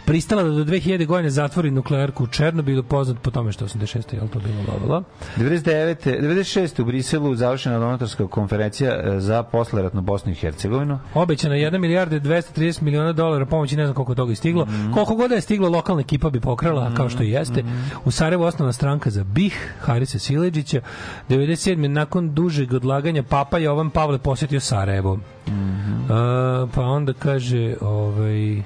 pristala 0.06 0.44
da 0.44 0.50
do 0.50 0.64
2000 0.64 1.06
godine 1.06 1.30
zatvori 1.30 1.72
nuklearku 1.72 2.24
u 2.24 2.28
Černobilu, 2.28 2.84
poznat 2.84 3.18
po 3.22 3.32
tome 3.32 3.52
što 3.52 3.66
86. 3.66 4.14
je 4.14 4.30
to 4.30 4.40
bilo 4.40 4.64
dobro. 4.80 5.04
99. 5.38 6.22
96. 6.22 6.82
u 6.82 6.86
Briselu 6.86 7.36
završena 7.36 7.80
donatorska 7.80 8.13
konferencija 8.16 8.92
e, 8.94 9.20
za 9.20 9.44
posleratnu 9.44 10.02
Bosnu 10.02 10.32
i 10.32 10.36
Hercegovinu. 10.36 11.00
Obećana 11.14 11.56
1 11.56 11.78
milijarda 11.78 12.16
i 12.16 12.20
230 12.20 12.82
miliona 12.82 13.14
dolara 13.14 13.46
pomoći, 13.46 13.76
ne 13.76 13.86
znam 13.86 13.96
koliko 13.96 14.16
toga 14.16 14.32
je 14.32 14.36
stiglo. 14.36 14.68
Koliko 14.94 15.16
god 15.16 15.30
da 15.30 15.36
je 15.36 15.42
stiglo, 15.42 15.70
lokalna 15.70 16.02
ekipa 16.02 16.30
bi 16.30 16.40
pokrala, 16.40 16.92
kao 16.96 17.10
što 17.10 17.24
i 17.24 17.30
jeste. 17.30 17.64
U 18.06 18.12
Sarajevu 18.12 18.44
osnovna 18.44 18.74
stranka 18.74 19.10
za 19.10 19.24
BiH, 19.24 19.56
Harisa 19.80 20.20
Sileđića. 20.20 20.82
97. 21.30 21.88
nakon 21.88 22.34
dužeg 22.34 22.74
odlaganja 22.74 23.24
Papa 23.24 23.58
Jovan 23.58 23.90
Pavle 23.90 24.18
posjetio 24.18 24.60
Sarajevo. 24.60 25.20
A, 26.10 26.68
pa 26.76 26.82
onda 26.82 27.14
kaže, 27.14 27.76
ovaj, 27.82 28.64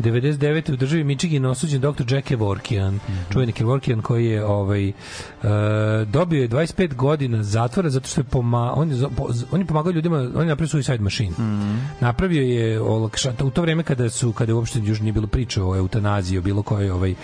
99. 0.00 0.72
u 0.72 0.76
državi 0.76 1.04
Michigan 1.04 1.44
osuđen 1.44 1.80
dr. 1.80 2.14
Jack 2.14 2.26
Kevorkian, 2.28 2.98
čuveni 3.32 3.52
Kevorkian 3.52 4.02
koji 4.02 4.26
je 4.26 4.44
ovaj 4.44 4.88
e, 4.88 4.92
dobio 6.04 6.42
je 6.42 6.48
25 6.48 6.94
godina 6.94 7.42
zatvora 7.42 7.90
zato 7.90 8.08
što 8.08 8.20
je 8.20 8.24
poma, 8.24 8.72
on 8.76 8.90
je 8.90 9.06
on 9.50 9.60
je 9.60 9.66
pomagao 9.66 9.92
ljudima, 9.92 10.16
on 10.18 10.42
je 10.42 10.48
napravio 10.48 10.68
suicide 10.68 10.98
machine. 10.98 11.34
Napravio 12.00 12.42
je 12.42 12.80
olakša, 12.80 13.32
u 13.42 13.50
to 13.50 13.62
vreme 13.62 13.82
kada 13.82 14.10
su 14.10 14.32
kada 14.32 14.50
je 14.50 14.54
uopšte 14.54 14.80
još 14.84 15.00
nije 15.00 15.12
bilo 15.12 15.26
priče 15.26 15.62
o 15.62 15.76
eutanaziji, 15.76 16.38
o 16.38 16.42
bilo 16.42 16.62
kojoj 16.62 16.90
ovaj 16.90 17.14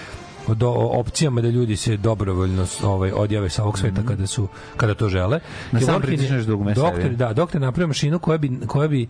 do, 0.55 0.71
opcijama 0.71 1.41
da 1.41 1.49
ljudi 1.49 1.77
se 1.77 1.97
dobrovoljno 1.97 2.67
ovaj 2.83 3.13
odjave 3.13 3.49
sa 3.49 3.63
ovog 3.63 3.79
sveta 3.79 4.03
kada 4.09 4.27
su 4.27 4.49
kada 4.77 4.95
to 4.95 5.09
žele. 5.09 5.41
Na 5.73 5.81
sam 5.81 6.03
pritisneš 6.03 6.45
dugme 6.45 6.75
Doktor, 6.75 7.11
da, 7.11 7.33
doktor 7.33 7.61
napravio 7.61 7.89
mašinu 7.89 8.19
koja 8.19 8.39
bi 8.39 8.61
koja 8.67 8.89
bi 8.89 9.09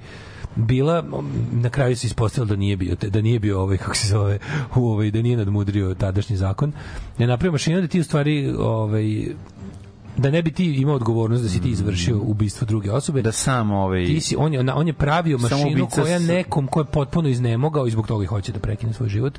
bila 0.56 1.04
na 1.52 1.70
kraju 1.70 1.96
se 1.96 2.06
ispostavilo 2.06 2.48
da 2.48 2.56
nije 2.56 2.76
bio 2.76 2.96
da 3.00 3.20
nije 3.20 3.38
bio 3.38 3.60
ovaj 3.60 3.76
kako 3.82 3.96
se 3.96 4.08
zove 4.08 4.38
u 4.76 4.88
ovaj 4.88 5.10
da 5.10 5.22
nije 5.22 5.36
nadmudrio 5.36 5.94
tadašnji 5.94 6.36
zakon. 6.36 6.72
Je 7.18 7.26
napravio 7.26 7.52
mašinu 7.52 7.80
da 7.80 7.86
ti 7.86 8.00
u 8.00 8.04
stvari 8.04 8.54
ovaj 8.58 9.26
da 10.16 10.30
ne 10.30 10.42
bi 10.42 10.52
ti 10.52 10.64
imao 10.64 10.94
odgovornost 10.94 11.42
da 11.42 11.48
si 11.48 11.62
ti 11.62 11.70
izvršio 11.70 12.18
ubistvo 12.18 12.66
druge 12.66 12.92
osobe 12.92 13.22
Da 13.22 13.32
sam 13.32 13.70
ovaj... 13.70 14.06
ti 14.06 14.20
si, 14.20 14.36
on, 14.38 14.54
je, 14.54 14.72
on 14.72 14.86
je 14.86 14.92
pravio 14.92 15.38
mašinu 15.38 15.88
koja 15.94 16.18
nekom 16.18 16.66
ko 16.66 16.80
je 16.80 16.84
potpuno 16.84 17.28
iznemogao 17.28 17.86
i 17.86 17.90
zbog 17.90 18.06
toga 18.06 18.24
i 18.24 18.26
hoće 18.26 18.52
da 18.52 18.58
prekine 18.58 18.92
svoj 18.92 19.08
život, 19.08 19.38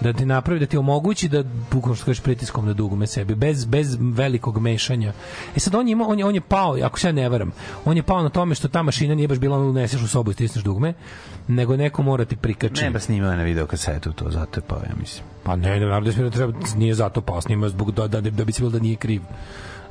da 0.00 0.12
ti 0.12 0.26
napravi, 0.26 0.60
da 0.60 0.66
ti 0.66 0.76
omogući 0.76 1.28
da, 1.28 1.44
bukvalno 1.70 1.96
što 1.96 2.04
kažeš, 2.04 2.22
pritiskom 2.22 2.66
na 2.66 2.72
dugme 2.72 3.06
sebi, 3.06 3.34
bez, 3.34 3.64
bez 3.64 3.96
velikog 4.00 4.58
mešanja. 4.58 5.12
E 5.56 5.60
sad, 5.60 5.74
on 5.74 5.88
je, 5.88 5.92
imao, 5.92 6.08
on 6.08 6.18
je, 6.18 6.24
on 6.24 6.34
je 6.34 6.40
pao, 6.40 6.76
ako 6.82 6.98
se 6.98 7.08
ja 7.08 7.12
ne 7.12 7.28
varam, 7.28 7.52
on 7.84 7.96
je 7.96 8.02
pao 8.02 8.22
na 8.22 8.28
tome 8.28 8.54
što 8.54 8.68
ta 8.68 8.82
mašina 8.82 9.14
nije 9.14 9.28
baš 9.28 9.38
bila 9.38 9.56
ono 9.56 9.70
uneseš 9.70 10.02
u 10.02 10.08
sobu 10.08 10.30
i 10.30 10.34
stisneš 10.34 10.64
dugme, 10.64 10.94
nego 11.48 11.76
neko 11.76 12.02
mora 12.02 12.24
ti 12.24 12.36
prikači. 12.36 12.84
Ne, 12.84 12.90
ba 12.90 13.00
snimao 13.00 13.30
je 13.30 13.36
na 13.36 13.42
video 13.42 13.66
kasetu 13.66 14.12
to, 14.12 14.30
zato 14.30 14.60
je 14.60 14.64
pao, 14.68 14.78
ja 14.78 14.94
mislim. 15.00 15.24
Pa 15.42 15.56
ne, 15.56 15.70
ne, 15.70 15.80
naravno 15.80 16.12
da 16.12 16.22
da 16.22 16.30
treba, 16.30 16.52
nije 16.76 16.94
zato 16.94 17.20
pao, 17.20 17.40
snima 17.40 17.68
zbog 17.68 17.92
da, 17.92 18.08
da, 18.08 18.20
da 18.20 18.44
bi 18.44 18.52
se 18.52 18.60
bilo 18.60 18.70
da 18.70 18.78
nije 18.78 18.96
kriv. 18.96 19.22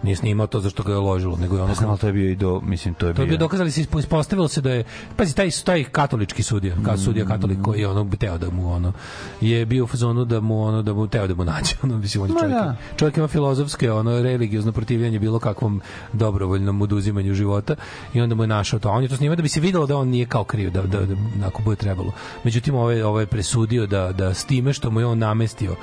Nije 0.04 0.16
snimao 0.16 0.48
to 0.48 0.60
zašto 0.60 0.84
ga 0.84 0.92
je 0.92 0.98
ložilo, 0.98 1.38
nego 1.38 1.56
je 1.56 1.64
ono 1.64 1.74
znam, 1.74 1.90
ali 1.90 2.00
to 2.00 2.08
je 2.08 2.14
bio 2.14 2.30
i 2.30 2.36
do, 2.36 2.62
mislim, 2.64 2.94
to 2.94 3.08
je 3.08 3.14
To 3.14 3.22
je 3.22 3.26
bio... 3.26 3.32
bio 3.32 3.38
dokazali 3.38 3.72
se 3.72 3.82
ispo- 3.82 4.00
ispostavilo 4.00 4.48
se 4.48 4.62
da 4.62 4.72
je 4.72 4.84
pazi 5.16 5.36
taj 5.36 5.50
taj 5.66 5.84
katolički 5.84 6.44
sudija, 6.44 6.76
kao 6.86 6.98
sudija 6.98 7.26
katolik 7.26 7.58
koji 7.62 7.80
je 7.80 7.88
ono 7.88 8.10
teo 8.20 8.38
da 8.38 8.50
mu 8.50 8.74
ono 8.74 8.94
je 9.42 9.66
bio 9.66 9.84
u 9.84 9.88
fazonu 9.88 10.26
da 10.26 10.40
mu 10.40 10.64
ono 10.64 10.82
da 10.82 10.94
mu 10.94 11.08
teo 11.08 11.28
da 11.28 11.36
mu 11.36 11.44
nađe 11.44 11.76
ono 11.84 11.98
mislim 11.98 12.24
on 12.24 12.30
je 12.30 12.36
čovjek, 12.40 12.58
da. 12.58 12.76
čovjek 12.96 13.18
ima 13.18 13.28
filozofske 13.28 13.92
ono 13.92 14.22
religiozno 14.22 14.72
protivljenje 14.72 15.20
bilo 15.20 15.40
kakvom 15.40 15.82
dobrovoljnom 16.14 16.82
oduzimanju 16.82 17.34
života 17.34 17.76
i 18.14 18.22
onda 18.22 18.36
mu 18.36 18.44
je 18.44 18.48
našao 18.48 18.80
to. 18.80 18.90
A 18.90 18.92
On 18.92 19.04
je 19.04 19.10
to 19.10 19.16
snimao 19.16 19.36
da 19.36 19.42
bi 19.42 19.50
se 19.50 19.60
videlo 19.60 19.86
da 19.86 19.98
on 19.98 20.08
nije 20.08 20.26
kao 20.26 20.44
kriv 20.44 20.72
da 20.72 20.82
da, 20.82 21.06
da 21.06 21.16
ako 21.48 21.62
bude 21.62 21.76
trebalo. 21.76 22.12
Međutim 22.44 22.76
ovaj 22.76 23.02
ovaj 23.02 23.24
je 23.24 23.28
presudio 23.28 23.88
da 23.88 24.12
da 24.12 24.34
s 24.34 24.46
time 24.46 24.74
što 24.74 24.92
mu 24.92 25.00
je 25.00 25.06
on 25.06 25.18
namestio 25.18 25.76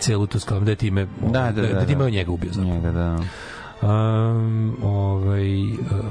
celu 0.00 0.26
tu 0.26 0.40
sklavu, 0.40 0.64
da 0.64 0.70
je 0.70 0.76
time 0.76 1.06
Da, 1.20 1.52
da, 1.52 1.62
da, 1.62 1.68
da, 1.68 1.84
da. 2.04 2.10
njega 2.10 2.30
ubio 2.32 2.52
zapravo. 2.52 2.74
Njega, 2.74 2.92
da. 2.92 3.18
Um, 3.82 4.76
ovaj, 4.82 5.46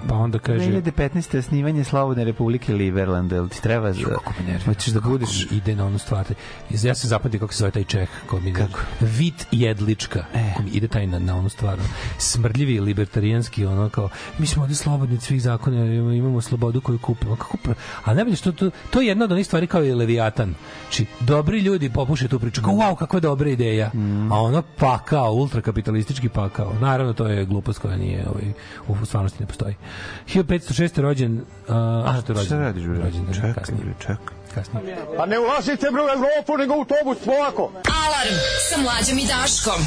pa 0.09 0.15
onda 0.15 0.39
kaže... 0.39 0.65
2015. 0.65 1.41
snimanje 1.41 1.83
Slobodne 1.83 2.23
republike 2.23 2.73
Liberland, 2.73 3.31
jel 3.31 3.47
ti 3.47 3.61
treba 3.61 3.93
za... 3.93 4.03
Kako 4.03 4.33
me 4.39 4.51
nervira. 4.51 4.65
Hoćeš 4.65 4.93
da 4.93 5.01
budeš... 5.01 5.47
Ide 5.51 5.75
na 5.75 5.85
onu 5.85 5.97
stvar. 5.97 6.25
Ja 6.69 6.95
se 6.95 7.07
zapamtim 7.07 7.39
kako 7.39 7.53
se 7.53 7.57
zove 7.57 7.71
taj 7.71 7.83
Čeh. 7.83 8.09
Kako 8.21 8.39
mi 8.39 8.53
Kako? 8.53 8.79
Vit 8.99 9.47
Jedlička. 9.51 10.25
E. 10.33 10.49
Kako 10.49 10.63
mi 10.63 10.69
ide 10.69 10.87
taj 10.87 11.07
na, 11.07 11.19
na 11.19 11.35
onu 11.35 11.49
stvar. 11.49 11.79
Smrdljivi, 12.17 12.79
libertarijanski, 12.79 13.65
ono 13.65 13.89
kao, 13.89 14.09
mi 14.37 14.47
smo 14.47 14.63
ovde 14.63 14.75
slobodni 14.75 15.15
od 15.15 15.21
svih 15.21 15.41
zakona, 15.41 15.85
imamo, 16.13 16.41
slobodu 16.41 16.81
koju 16.81 16.99
kupimo. 16.99 17.35
Kako 17.35 17.57
pra... 17.57 17.73
A 18.03 18.13
najbolje 18.13 18.35
što 18.35 18.51
to, 18.51 18.69
to 18.89 19.01
je 19.01 19.07
jedna 19.07 19.25
od 19.25 19.31
onih 19.31 19.45
stvari 19.45 19.67
kao 19.67 19.81
je 19.81 19.95
Leviatan. 19.95 20.55
Znači, 20.81 21.05
dobri 21.19 21.59
ljudi 21.59 21.89
popuše 21.89 22.27
tu 22.27 22.39
priču. 22.39 22.61
Kao, 22.61 22.73
wow, 22.73 22.95
kakva 22.95 23.19
dobra 23.19 23.49
ideja. 23.49 23.91
A 24.31 24.41
ono 24.41 24.61
pakao, 24.61 25.33
ultrakapitalistički 25.33 26.29
pakao. 26.29 26.73
Naravno, 26.81 27.13
to 27.13 27.27
je 27.27 27.45
glupost 27.57 27.79
koja 27.79 27.97
nije 27.97 28.25
ovaj, 28.29 28.53
u 28.87 29.05
stvarnosti 29.05 29.39
ne 29.43 29.47
postoji. 29.47 29.75
1506. 30.27 31.01
rođen... 31.01 31.37
Uh, 31.37 31.75
a, 31.75 32.19
što 32.23 32.31
je 32.31 32.35
rođen? 32.35 32.45
Šta 32.45 32.57
radiš, 32.57 32.83
bre? 32.83 32.97
Rođen, 32.99 33.33
Čekaj, 33.33 33.53
kasnije. 33.53 33.83
bre, 33.83 33.93
čekaj. 33.99 34.35
kasnije. 34.55 34.97
Pa 35.17 35.25
ne 35.25 35.39
ulazite 35.39 35.87
bre 35.91 36.01
u 36.01 36.09
Evropu, 36.17 36.57
nego 36.57 36.73
u 36.73 36.77
autobus, 36.79 37.17
polako. 37.25 37.71
Alarm 38.05 38.35
sa 38.69 38.81
mlađom 38.81 39.17
i 39.17 39.25
Daškom. 39.27 39.81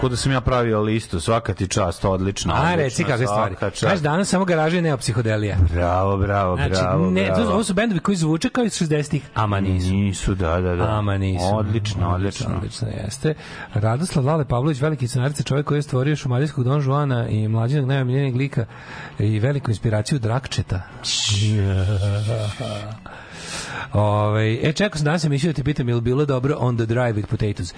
Ko 0.00 0.08
da 0.08 0.16
sam 0.16 0.32
ja 0.32 0.40
pravio 0.40 0.80
listu, 0.80 1.20
svaka 1.20 1.54
ti 1.54 1.68
čast, 1.68 2.04
odlično. 2.04 2.54
A, 2.56 2.74
reci 2.74 3.04
kakve 3.04 3.26
stvari. 3.26 3.54
Znaš, 3.78 3.98
danas 3.98 4.28
samo 4.28 4.44
garaže 4.44 4.78
i 4.78 4.82
neo 4.82 4.96
psihodelija. 4.96 5.56
Bravo, 5.74 6.16
bravo, 6.16 6.56
Znači, 6.56 6.70
bravo, 6.70 7.10
ne, 7.10 7.24
bravo. 7.24 7.52
ovo 7.52 7.64
su 7.64 7.74
bendovi 7.74 8.00
koji 8.00 8.16
zvuče 8.16 8.48
kao 8.48 8.64
iz 8.64 8.72
60-ih, 8.72 9.22
ama 9.34 9.60
nisu. 9.60 9.90
Nisu, 9.90 10.34
da, 10.34 10.60
da, 10.60 10.76
da. 10.76 10.84
Ama 10.84 11.18
nisu. 11.18 11.44
Odlično, 11.52 12.10
odlično. 12.10 12.56
Odlično 12.56 12.88
jeste. 12.88 13.34
Radoslav 13.74 14.26
Lale 14.26 14.44
Pavlović, 14.44 14.80
veliki 14.80 15.08
scenarica, 15.08 15.42
čovjek 15.42 15.66
koji 15.66 15.78
je 15.78 15.82
stvorio 15.82 16.16
šumadijskog 16.16 16.64
Don 16.64 16.82
Juana 16.86 17.28
i 17.28 17.48
mlađinog 17.48 17.88
najomiljenijeg 17.88 18.36
lika 18.36 18.64
i 19.18 19.38
veliku 19.38 19.70
inspiraciju 19.70 20.18
Drakčeta. 20.18 20.82
Ove, 23.92 24.58
e, 24.62 24.72
čekao 24.72 24.98
sam 24.98 25.04
danas 25.04 25.24
emisiju 25.24 25.52
da 25.52 25.56
ti 25.56 25.64
pitam, 25.64 25.88
je 25.88 25.94
li 25.94 26.00
bilo 26.00 26.24
dobro 26.24 26.56
on 26.58 26.76
the 26.76 26.86
drive 26.86 27.12
with 27.12 27.26
potatoes? 27.26 27.74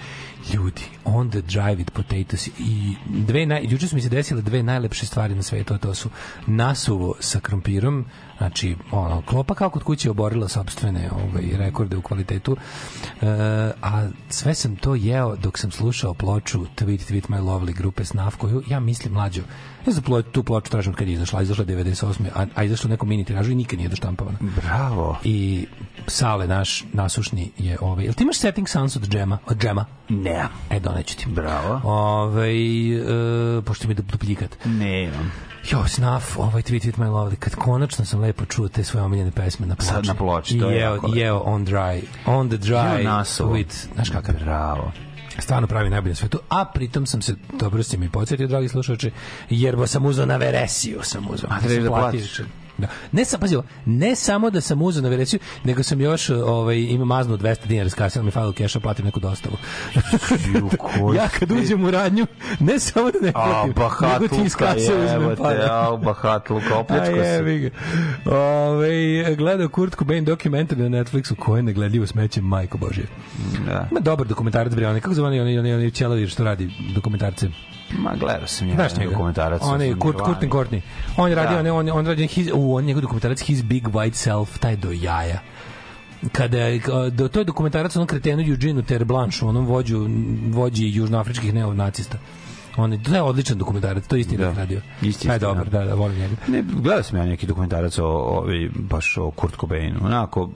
Ljudi, 0.53 0.81
on 1.05 1.29
the 1.29 1.41
drive 1.41 1.75
with 1.75 1.91
potatoes 1.91 2.47
i 2.47 2.95
dve 3.07 3.45
naj, 3.45 3.65
juče 3.69 3.87
su 3.87 3.95
mi 3.95 4.01
se 4.01 4.09
desile 4.09 4.41
dve 4.41 4.63
najlepše 4.63 5.05
stvari 5.05 5.35
na 5.35 5.43
svetu, 5.43 5.73
a 5.73 5.77
to 5.77 5.93
su 5.93 6.09
nasuvo 6.47 7.15
sa 7.19 7.39
krompirom, 7.39 8.05
znači, 8.37 8.75
ono, 8.91 9.21
klopa 9.21 9.55
kao 9.55 9.69
kod 9.69 9.83
kuće 9.83 10.11
oborila 10.11 10.47
sobstvene 10.47 11.09
ovaj, 11.11 11.43
rekorde 11.57 11.97
u 11.97 12.01
kvalitetu, 12.01 12.57
e, 13.21 13.25
a 13.81 14.09
sve 14.29 14.55
sam 14.55 14.75
to 14.75 14.95
jeo 14.95 15.35
dok 15.35 15.57
sam 15.57 15.71
slušao 15.71 16.13
ploču 16.13 16.65
Tweet 16.75 17.11
Tweet 17.11 17.29
My 17.29 17.41
Lovely 17.41 17.73
grupe 17.73 18.05
Snaf, 18.05 18.35
koju 18.35 18.63
ja 18.67 18.79
mislim 18.79 19.13
mlađo, 19.13 19.41
ja 19.85 19.93
za 19.93 20.01
plo- 20.01 20.23
tu 20.23 20.43
ploču 20.43 20.71
tražim 20.71 20.93
kad 20.93 21.07
je 21.07 21.13
izašla, 21.13 21.41
izašla 21.41 21.65
je 21.65 21.77
98. 21.77 22.25
A, 22.35 22.45
a 22.55 22.63
izašla 22.63 22.87
u 22.87 22.91
nekom 22.91 23.09
mini 23.09 23.23
tiražu 23.25 23.51
i 23.51 23.55
nikad 23.55 23.79
nije 23.79 23.89
doštampavana 23.89 24.37
Bravo. 24.41 25.17
i 25.23 25.67
Sale 26.07 26.47
naš 26.47 26.83
nasušni 26.93 27.51
je 27.57 27.77
ovaj. 27.81 28.03
Jel 28.05 28.13
ti 28.13 28.23
imaš 28.23 28.37
Setting 28.37 28.69
Suns 28.69 28.95
od 28.95 29.09
džema? 29.09 29.37
Od 29.47 29.57
džema? 29.57 29.85
Ne. 30.09 30.45
E, 30.69 30.79
doneću 30.79 31.17
ti. 31.17 31.25
Bravo. 31.27 31.81
Ovaj 31.83 32.57
e, 32.91 33.03
pošto 33.61 33.87
mi 33.87 33.93
je 33.93 34.01
dupljikat. 34.01 34.57
Ne, 34.65 35.03
imam. 35.03 35.31
Jo, 35.71 35.87
snaf, 35.87 36.37
ovaj 36.37 36.61
Tweet 36.61 36.89
It 36.89 36.95
My 36.95 37.05
Lovely, 37.05 37.35
kad 37.35 37.55
konačno 37.55 38.05
sam 38.05 38.19
lepo 38.19 38.45
čuo 38.45 38.67
te 38.67 38.83
svoje 38.83 39.03
omiljene 39.03 39.31
pesme 39.31 39.67
na 39.67 39.75
ploči. 39.75 39.89
Sad 39.89 40.05
na 40.05 40.13
ploči, 40.15 40.59
to 40.59 40.69
je 40.69 40.77
jeo, 40.77 40.91
jako 40.91 41.07
lepo. 41.07 41.17
jeo 41.17 41.37
on 41.37 41.65
dry, 41.65 42.01
on 42.25 42.49
the 42.49 42.57
dry, 42.57 42.93
Jeo 42.93 43.03
nasuvo. 43.05 43.53
with, 43.53 43.87
znaš 43.93 44.09
kakav? 44.09 44.35
Bravo. 44.35 44.91
Stvarno 45.39 45.67
pravi 45.67 45.89
najbolje 45.89 46.11
na 46.11 46.15
svetu, 46.15 46.39
a 46.49 46.65
pritom 46.65 47.05
sam 47.05 47.21
se, 47.21 47.35
dobro 47.59 47.83
si 47.83 47.97
mi 47.97 48.09
podsjetio, 48.09 48.47
dragi 48.47 48.69
slušači, 48.69 49.11
jer 49.49 49.75
sam 49.85 50.05
uzao 50.05 50.25
na 50.25 50.37
veresiju, 50.37 50.99
sam 51.03 51.27
uzao. 51.29 51.49
A 51.51 51.59
da 51.83 51.89
platiš. 51.89 52.41
Da. 52.77 52.87
Ne 53.11 53.25
sam, 53.25 53.39
pazi, 53.39 53.55
ovo, 53.55 53.65
ne 53.85 54.15
samo 54.15 54.49
da 54.49 54.61
sam 54.61 54.81
uzeo 54.81 55.01
na 55.01 55.09
veresiju, 55.09 55.39
nego 55.63 55.83
sam 55.83 56.01
još 56.01 56.29
ovaj, 56.29 56.77
ima 56.77 57.05
maznu 57.05 57.37
200 57.37 57.67
dinara 57.67 57.89
s 57.89 57.93
kasila 57.93 58.25
mi 58.25 58.31
file 58.31 58.53
keša, 58.53 58.79
platim 58.79 59.05
neku 59.05 59.19
dostavu. 59.19 59.57
Ja 61.15 61.29
kad 61.39 61.51
uđem 61.51 61.83
u 61.85 61.91
radnju, 61.91 62.25
ne 62.59 62.79
samo 62.79 63.11
da 63.11 63.19
ne 63.21 63.31
A, 63.35 63.65
platim, 63.75 64.09
nego 64.09 64.35
ti 64.35 64.41
iz 64.45 64.55
kase 64.55 64.93
uzmem 64.93 65.35
pare. 65.37 65.67
a, 65.71 65.97
bahatluka, 66.03 66.75
A 66.75 66.79
opljačko 66.79 67.15
se. 67.15 67.71
Ove, 68.25 69.35
gledao 69.35 69.69
Kurt 69.69 69.95
Cobain 69.95 70.25
dokumentar 70.25 70.77
na 70.77 70.89
Netflixu 70.89 71.35
koje 71.35 71.59
je 71.59 71.63
negledljivo 71.63 72.07
smeće, 72.07 72.41
majko 72.41 72.77
Božje. 72.77 73.05
Da. 73.65 73.87
Ima 73.91 73.99
dobar 73.99 74.27
dokumentarac, 74.27 74.73
bre, 74.73 74.87
onaj, 74.87 75.01
kako 75.01 75.13
zove 75.13 75.27
onaj, 75.27 75.39
onaj, 75.39 75.59
onaj, 75.59 75.73
onaj 75.73 75.91
ćelavi 75.91 76.27
što 76.27 76.43
radi 76.43 76.69
dokumentarce? 76.95 77.49
Ma, 77.93 78.13
gledao 78.15 78.47
sam 78.47 78.67
ja 78.67 78.75
Znaš 78.75 78.95
njega? 78.95 79.11
dokumentarac. 79.11 79.61
On 79.63 79.81
je 79.81 79.95
Kurt. 79.95 80.17
Kurt 80.17 80.43
Courtney. 80.43 80.81
On 81.17 81.29
je 81.29 81.35
radio, 81.35 81.63
Da. 81.63 81.73
on, 81.73 81.89
on, 81.89 81.99
on 81.99 82.05
radi 82.07 82.27
his, 82.27 82.47
u, 82.53 82.75
on 82.75 82.83
njegov 82.83 83.01
dokumentarac 83.01 83.41
His 83.41 83.63
Big 83.63 83.87
White 83.87 84.13
Self, 84.13 84.57
taj 84.57 84.75
do 84.75 84.91
jaja 84.91 85.39
kada 86.31 86.57
je, 86.59 86.81
do, 87.11 87.27
to 87.27 87.39
je 87.39 87.45
dokumentarac 87.45 87.95
o 87.95 87.99
onom 87.99 88.07
kretenu 88.07 88.43
Eugene 88.43 88.81
Terre 88.81 89.05
Blanche, 89.05 89.45
onom 89.45 89.65
vođu, 89.65 90.07
vođi 90.47 90.89
južnoafričkih 90.89 91.53
neonacista. 91.53 92.17
On 92.77 92.93
je, 92.93 93.03
to 93.03 93.15
je 93.15 93.21
odličan 93.21 93.57
dokumentarac, 93.57 94.07
to 94.07 94.15
je 94.15 94.19
istina 94.19 94.45
Da. 94.45 94.53
radio. 94.53 94.81
Isti 95.01 95.27
Taj 95.27 95.35
je 95.35 95.37
istina. 95.37 95.53
dobar, 95.53 95.69
da, 95.69 95.85
da, 95.85 95.93
volim 95.95 96.17
njega. 96.19 96.35
Ne, 96.47 96.63
gledao 96.73 97.03
sam 97.03 97.17
ja 97.17 97.25
neki 97.25 97.47
dokumentarac 97.47 97.97
o, 97.97 98.05
ovi, 98.05 98.71
baš 98.75 99.17
o 99.17 99.31
Kurt 99.31 99.55
Cobainu. 99.59 99.99
Onako, 100.03 100.49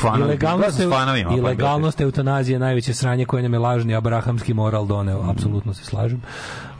fanovi, 0.00 0.22
Ilegalnost, 0.22 0.78
fanovima. 0.78 1.06
pa 1.06 1.16
je 1.16 1.24
bilo 1.24 1.48
ilegalnost 1.48 2.00
eutanazije 2.00 2.54
je 2.54 2.58
najveće 2.58 2.94
sranje 2.94 3.24
koje 3.24 3.42
nam 3.42 3.52
je 3.52 3.58
lažni 3.58 3.94
abrahamski 3.94 4.54
moral 4.54 4.86
doneo. 4.86 5.30
Apsolutno 5.30 5.74
se 5.74 5.84
slažem. 5.84 6.22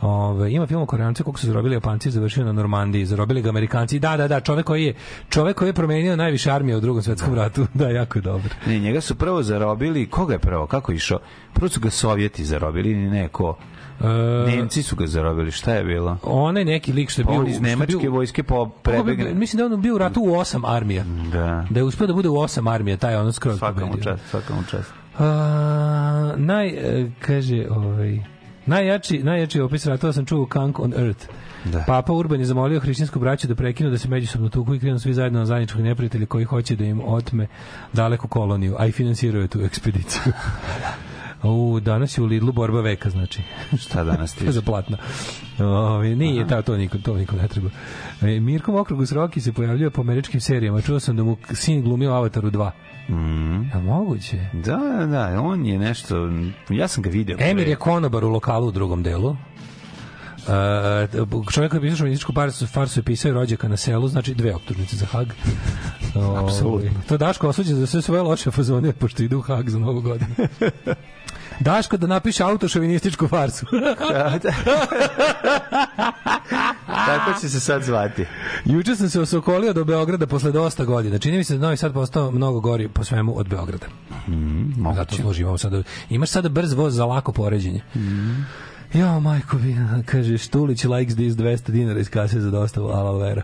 Ove, 0.01 0.51
ima 0.51 0.67
film 0.67 0.81
o 0.81 0.85
Koreancu 0.85 1.23
kako 1.23 1.39
su 1.39 1.47
zarobili 1.47 1.75
Japanci 1.75 2.11
završio 2.11 2.45
na 2.45 2.51
Normandiji. 2.51 3.05
Zarobili 3.05 3.41
ga 3.41 3.49
Amerikanci. 3.49 3.99
Da, 3.99 4.17
da, 4.17 4.27
da, 4.27 4.39
čovek 4.39 4.65
koji 4.65 4.83
je, 4.85 4.93
čovek 5.29 5.57
koji 5.57 5.69
je 5.69 5.73
promenio 5.73 6.15
najviše 6.15 6.51
armije 6.51 6.77
u 6.77 6.81
drugom 6.81 7.01
svetskom 7.03 7.35
ratu. 7.35 7.67
Da, 7.73 7.89
jako 7.89 8.19
je 8.19 8.21
dobar. 8.21 8.51
Ne, 8.65 8.79
njega 8.79 9.01
su 9.01 9.15
prvo 9.15 9.43
zarobili, 9.43 10.09
koga 10.09 10.33
je 10.33 10.39
prvo, 10.39 10.67
kako 10.67 10.91
je 10.91 10.95
išao? 10.95 11.19
Prvo 11.53 11.69
su 11.69 11.79
ga 11.79 11.89
Sovjeti 11.89 12.45
zarobili, 12.45 12.91
ili 12.91 13.09
neko. 13.09 13.57
E, 14.03 14.07
Nemci 14.47 14.83
su 14.83 14.95
ga 14.95 15.07
zarobili, 15.07 15.51
šta 15.51 15.73
je 15.73 15.83
bilo? 15.83 16.17
onaj 16.23 16.65
neki 16.65 16.93
lik 16.93 17.09
što 17.09 17.21
je 17.21 17.25
bio... 17.25 17.35
on 17.35 17.47
iz 17.47 17.61
nemačke 17.61 17.97
bio- 17.97 18.11
vojske 18.11 18.43
po 18.43 18.69
prebegne. 18.69 19.33
Mislim 19.33 19.57
da 19.59 19.75
on 19.75 19.81
bio 19.81 19.95
u 19.95 19.97
ratu 19.97 20.21
u 20.21 20.33
osam 20.33 20.65
armija. 20.65 21.03
Da. 21.31 21.65
Da 21.69 21.79
je 21.79 21.83
uspio 21.83 22.07
da 22.07 22.13
bude 22.13 22.29
u 22.29 22.37
osam 22.37 22.67
armija, 22.67 22.97
taj 22.97 23.15
ono 23.15 23.31
skroz 23.31 23.59
Svaka 23.59 23.85
mu 23.85 23.91
pobedio. 23.91 24.03
čast, 24.03 24.29
svaka 24.29 24.53
mu 24.53 24.63
čast. 24.63 24.91
A, 25.19 26.33
naj, 26.37 26.67
e, 26.67 27.11
kaže, 27.19 27.65
ovaj, 27.69 28.19
najjači, 28.65 29.19
najjači 29.19 29.61
opis 29.61 29.85
ratova 29.85 30.13
sam 30.13 30.25
čuo 30.25 30.41
u 30.41 30.45
Kank 30.45 30.79
on 30.79 30.93
Earth. 30.97 31.25
Da. 31.65 31.83
Papa 31.87 32.13
Urban 32.13 32.39
je 32.39 32.45
zamolio 32.45 32.79
hrišćansku 32.79 33.19
braću 33.19 33.47
da 33.47 33.55
prekinu 33.55 33.89
da 33.89 33.97
se 33.97 34.07
međusobno 34.07 34.49
tuku 34.49 34.75
i 34.75 34.79
krenu 34.79 34.99
svi 34.99 35.13
zajedno 35.13 35.39
na 35.39 35.45
zajedničkog 35.45 35.81
neprijatelja 35.81 36.25
koji 36.25 36.45
hoće 36.45 36.75
da 36.75 36.83
im 36.83 37.01
otme 37.05 37.47
daleku 37.93 38.27
koloniju, 38.27 38.75
a 38.79 38.85
i 38.85 38.91
finansiraju 38.91 39.47
tu 39.47 39.61
ekspediciju. 39.61 40.33
U, 41.43 41.79
danas 41.79 42.17
je 42.17 42.21
u 42.21 42.25
Lidlu 42.25 42.51
borba 42.51 42.81
veka, 42.81 43.09
znači. 43.09 43.41
Šta 43.83 44.03
danas 44.03 44.33
ti? 44.33 44.51
za. 44.51 44.61
Ove, 45.59 46.15
nije, 46.15 46.47
ta, 46.47 46.61
to 46.61 46.77
niko, 46.77 46.97
to 46.97 47.17
niko 47.17 47.35
ne 47.35 47.47
treba. 47.47 47.69
E, 48.21 48.39
Mirko 48.39 48.71
Mokrogus 48.71 49.11
Roki 49.11 49.41
se 49.41 49.53
pojavljuje 49.53 49.89
po 49.89 50.01
američkim 50.01 50.41
serijama. 50.41 50.81
Čuo 50.81 50.99
sam 50.99 51.15
da 51.15 51.23
mu 51.23 51.37
sin 51.53 51.81
glumio 51.81 52.11
u 52.11 52.13
Avataru 52.13 52.51
2. 52.51 52.71
Mm. 53.09 53.69
Je 53.69 53.75
li 53.75 53.83
moguće? 53.83 54.37
Da, 54.53 55.05
da, 55.11 55.41
on 55.41 55.65
je 55.65 55.79
nešto, 55.79 56.29
ja 56.69 56.87
sam 56.87 57.03
ga 57.03 57.09
video. 57.09 57.37
Emir 57.39 57.67
je 57.67 57.75
konobar 57.75 58.25
u 58.25 58.29
lokalu 58.29 58.67
u 58.67 58.71
drugom 58.71 59.03
delu. 59.03 59.35
Uh, 60.47 61.51
čovjek 61.53 61.71
koji 61.71 61.79
je 61.79 61.81
pisao 61.81 61.97
šovinističku 61.97 62.33
farsu, 62.33 62.67
farsu 62.67 62.99
je 62.99 63.03
pisao 63.03 63.29
i 63.29 63.33
rođaka 63.33 63.67
na 63.67 63.77
selu, 63.77 64.07
znači 64.07 64.33
dve 64.33 64.55
optužnice 64.55 64.95
za 64.95 65.05
Hag. 65.05 65.27
Apsolutno. 66.43 66.89
To 67.07 67.17
Daško 67.17 67.47
osuđen 67.47 67.75
za 67.75 67.87
sve 67.87 68.01
svoje 68.01 68.21
loše 68.21 68.51
fazone, 68.51 68.93
pošto 68.93 69.23
ide 69.23 69.35
u 69.35 69.41
Hag 69.41 69.69
za 69.69 69.79
novu 69.79 70.01
godinu. 70.01 70.35
Daško 71.59 71.97
da 71.97 72.07
napiše 72.07 72.43
autošovinističku 72.43 73.27
farsu. 73.27 73.65
Tako 77.05 77.39
će 77.41 77.49
se 77.49 77.59
sad 77.59 77.83
zvati. 77.83 78.25
Juče 78.65 78.95
sam 78.95 79.09
se 79.09 79.21
osokolio 79.21 79.73
do 79.73 79.83
Beograda 79.83 80.27
posle 80.27 80.51
dosta 80.51 80.85
godina. 80.85 81.17
Čini 81.17 81.37
mi 81.37 81.43
se 81.43 81.57
da 81.57 81.65
Novi 81.65 81.77
Sad 81.77 81.93
postao 81.93 82.31
mnogo 82.31 82.59
gori 82.59 82.87
po 82.87 83.03
svemu 83.03 83.39
od 83.39 83.47
Beograda. 83.47 83.85
Zato 84.95 85.15
služi 85.15 85.41
imamo 85.41 85.57
sada. 85.57 85.83
Imaš 86.09 86.29
sada 86.29 86.49
brz 86.49 86.73
voz 86.73 86.95
za 86.95 87.05
lako 87.05 87.31
poređenje. 87.31 87.81
Jo, 88.93 89.19
majko 89.19 89.57
kaže, 90.05 90.37
Štulić 90.37 90.83
likes 90.85 91.15
this 91.15 91.33
200 91.33 91.71
dinara 91.71 91.99
iz 91.99 92.09
kase 92.09 92.39
za 92.39 92.51
dostavu, 92.51 92.89
aloe 92.89 93.19
vera. 93.19 93.41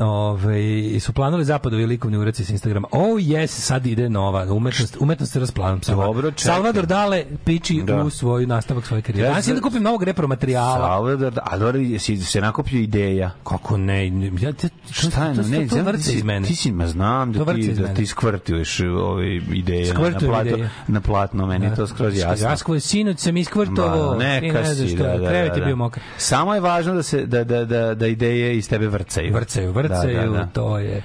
Ove, 0.00 0.62
i 0.86 1.00
su 1.00 1.12
planovali 1.12 1.44
zapadovi 1.44 1.86
likovni 1.86 2.16
uraci 2.16 2.44
s 2.44 2.50
Instagrama. 2.50 2.88
Oh, 2.92 3.06
yes, 3.10 3.46
sad 3.46 3.86
ide 3.86 4.08
nova. 4.08 4.52
Umetnost, 4.52 4.96
umetnost 5.00 5.32
se 5.32 5.40
rasplanam. 5.40 5.80
Dobro, 5.86 6.30
čekaj. 6.30 6.54
Salvador 6.54 6.86
Dale 6.86 7.24
piči 7.44 7.82
Da. 7.84 7.96
u 7.96 8.10
svoj 8.10 8.46
nastavak 8.46 8.86
svoje 8.86 9.02
karijere. 9.02 9.26
Ja 9.26 9.30
Danas 9.30 9.44
za- 9.44 9.54
da 9.54 9.60
kupim 9.60 9.82
novog 9.82 10.02
repromaterijala. 10.02 10.88
Salvador, 10.88 11.32
da, 11.32 11.40
a 11.44 11.58
dobro, 11.58 11.78
jesi 11.78 12.16
se 12.16 12.40
nakupio 12.40 12.80
ideja. 12.80 13.30
Kako 13.44 13.76
ne? 13.76 14.06
Ja, 14.34 14.52
te, 14.52 14.68
Šta 14.90 15.24
je, 15.24 15.34
to, 15.34 15.42
to, 15.42 15.48
ne, 15.48 15.60
to, 15.60 15.74
znam, 15.74 15.86
vrce 15.86 15.98
ti 15.98 16.04
si- 16.04 16.16
iz 16.16 16.24
mene. 16.24 16.46
Ti 16.46 16.56
si, 16.56 16.72
ma 16.72 16.86
znam 16.86 17.34
To 17.34 17.44
da 17.44 17.54
ti, 17.54 17.72
da 17.72 17.88
ti 17.88 18.06
skvrtuješ 18.06 18.80
ove 18.80 19.36
ideje 19.36 19.82
na, 19.84 19.88
na, 19.90 19.94
Skvrtujem 20.00 20.32
plato, 20.32 20.48
ideje. 20.48 20.70
na 20.88 21.00
platno, 21.00 21.46
meni 21.46 21.66
je 21.66 21.74
to 21.74 21.86
skroz 21.86 22.18
jasno. 22.18 22.46
Ja 22.46 22.56
skoro 22.56 22.80
sinoć 22.80 23.18
sam 23.18 23.36
iskvrtovao. 23.36 24.10
Ma, 24.10 24.18
neka 24.18 24.64
znaš 24.88 24.90
si, 24.90 24.96
što, 24.96 25.04
da, 25.04 25.18
da, 25.18 25.28
krevet 25.28 25.48
da, 25.48 25.54
je 25.54 25.60
da. 25.60 25.66
bio 25.66 25.76
mokar. 25.76 26.02
Samo 26.16 26.54
je 26.54 26.60
važno 26.60 26.94
da 26.94 27.02
se 27.02 27.26
da 27.26 27.44
da 27.44 27.64
da 27.64 27.94
da 27.94 28.06
ideje 28.06 28.56
iz 28.56 28.68
tebe 28.68 28.86
vrcaju. 28.86 29.34
Vrcaju, 29.34 29.72
vrcaju, 29.72 30.20
Da, 30.20 30.26
da, 30.26 30.38
da. 30.38 30.46
to 30.46 30.78
je. 30.78 31.02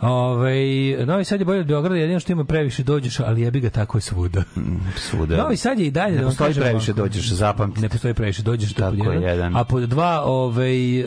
Ovaj 0.00 0.64
Novi 1.06 1.24
Sad 1.24 1.40
je 1.40 1.44
bolje 1.44 1.60
od 1.60 1.66
Beograda, 1.66 1.96
jedino 1.96 2.20
što 2.20 2.32
ima 2.32 2.44
previše 2.44 2.82
dođeš, 2.82 3.20
ali 3.20 3.42
jebi 3.42 3.60
ga 3.60 3.70
tako 3.70 3.98
je 3.98 4.02
svuda. 4.02 4.42
Svuda. 4.96 5.36
Novi 5.36 5.56
Sad 5.56 5.78
je 5.78 5.86
i 5.86 5.90
dalje, 5.90 6.14
Ne 6.14 6.20
da 6.20 6.26
postoji 6.26 6.54
previše 6.54 6.92
dođeš, 6.92 7.32
zapamti. 7.32 7.80
Ne 7.80 7.88
postoji 7.88 8.14
previše 8.14 8.42
dođeš, 8.42 8.72
Tako 8.72 8.96
pod 8.96 9.06
je, 9.06 9.12
jedan. 9.12 9.22
jedan. 9.22 9.56
A 9.56 9.64
pod 9.64 9.82
dva, 9.82 10.22
ovaj, 10.24 11.00
e, 11.00 11.04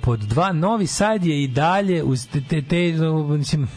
pod 0.00 0.20
dva, 0.20 0.52
Novi 0.52 0.86
Sad 0.86 1.24
je 1.24 1.42
i 1.42 1.48
dalje 1.48 2.02
uz 2.02 2.26
te, 2.32 2.40
te, 2.40 2.62
te 2.62 2.92
mislim, 3.38 3.68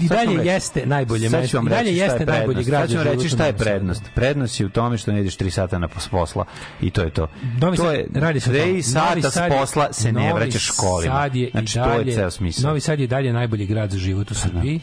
i 0.00 0.08
dalje 0.08 0.36
reći. 0.36 0.48
jeste 0.48 0.86
najbolje 0.86 1.30
Sad 1.30 1.40
mesto. 1.40 1.50
ću 1.50 1.56
vam 1.56 1.66
I 1.66 1.70
dalje 1.70 1.82
reći 1.82 1.94
šta 1.96 2.04
je 2.04 2.10
jeste 2.10 2.26
najbolji 2.26 2.64
grad 2.64 2.80
Sad 2.80 2.90
ću 2.90 2.96
vam 2.96 3.06
reći 3.06 3.28
šta 3.28 3.46
je 3.46 3.52
prednost. 3.52 4.02
Prednost 4.14 4.60
je 4.60 4.66
u 4.66 4.68
tome 4.68 4.98
što 4.98 5.12
ne 5.12 5.20
ideš 5.20 5.36
3 5.36 5.50
sata 5.50 5.78
na 5.78 5.88
pos- 5.88 6.08
posla 6.08 6.44
i 6.80 6.90
to 6.90 7.02
je 7.02 7.10
to. 7.10 7.28
Novi 7.60 7.76
to 7.76 7.90
je 7.90 8.06
radi 8.14 8.40
se 8.40 8.50
o 8.50 8.52
tome. 8.52 8.64
3 8.64 8.68
Novi 8.68 8.82
sata 8.82 9.30
s 9.30 9.38
posla 9.58 9.92
se 9.92 10.12
ne 10.12 10.34
vraćaš 10.34 10.64
školima. 10.66 11.14
Sad 11.14 11.36
je 11.36 11.48
i 11.48 11.50
znači, 11.50 11.78
dalje, 11.78 12.04
to 12.04 12.10
je 12.10 12.14
ceo 12.14 12.30
smisao. 12.30 12.68
Novi 12.68 12.80
Sad 12.80 12.98
je 12.98 13.04
i 13.04 13.08
dalje 13.08 13.32
najbolji 13.32 13.66
grad 13.66 13.90
za 13.90 13.98
život 13.98 14.30
u 14.30 14.34
Srbiji, 14.34 14.80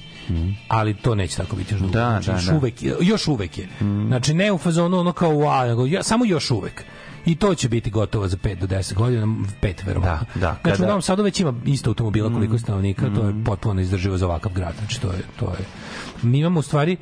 ali 0.68 0.94
to 0.94 1.16
neće 1.16 1.38
tako 1.38 1.56
biti 1.56 1.74
još 1.74 1.82
dugo. 1.82 1.94
Da, 1.94 2.10
znači, 2.10 2.28
da, 2.28 2.34
još, 2.34 2.44
da. 2.46 2.56
Uvek, 2.56 2.74
još 3.02 3.28
uvek 3.28 3.58
je. 3.58 3.68
Znači, 4.08 4.34
ne 4.34 4.52
u 4.52 4.58
fazonu 4.58 5.00
ono 5.00 5.12
kao 5.14 5.32
wow, 5.32 5.68
nego 5.68 5.86
ja, 5.86 6.04
samo 6.04 6.26
još 6.26 6.52
uvek. 6.52 6.84
I 7.28 7.36
to 7.36 7.56
će 7.56 7.70
biti 7.70 7.90
gotovo 7.90 8.28
za 8.28 8.38
5 8.38 8.60
do 8.60 8.68
10 8.68 8.94
godina, 8.94 9.26
5 9.62 9.86
verovatno. 9.86 10.26
Da, 10.36 10.40
da, 10.40 10.58
Znači, 10.62 10.76
u 10.76 10.78
kada- 10.78 10.88
Novom 10.88 11.02
Sadu 11.02 11.24
već 11.24 11.40
ima 11.40 11.54
isto 11.66 11.90
automobila 11.90 12.34
koliko 12.34 12.58
stanovnika, 12.58 13.10
to 13.16 13.28
je 13.28 13.44
potpuno 13.46 13.82
izdrživo 13.82 14.18
za 14.18 14.26
ovakav 14.26 14.52
grad. 14.54 14.74
Znači, 14.78 15.02
to 15.02 15.08
je, 15.08 15.20
to 15.40 15.46
je. 15.46 15.66
Mi 16.22 16.40
imamo 16.40 16.60
u 16.60 16.64
stvari 16.64 16.98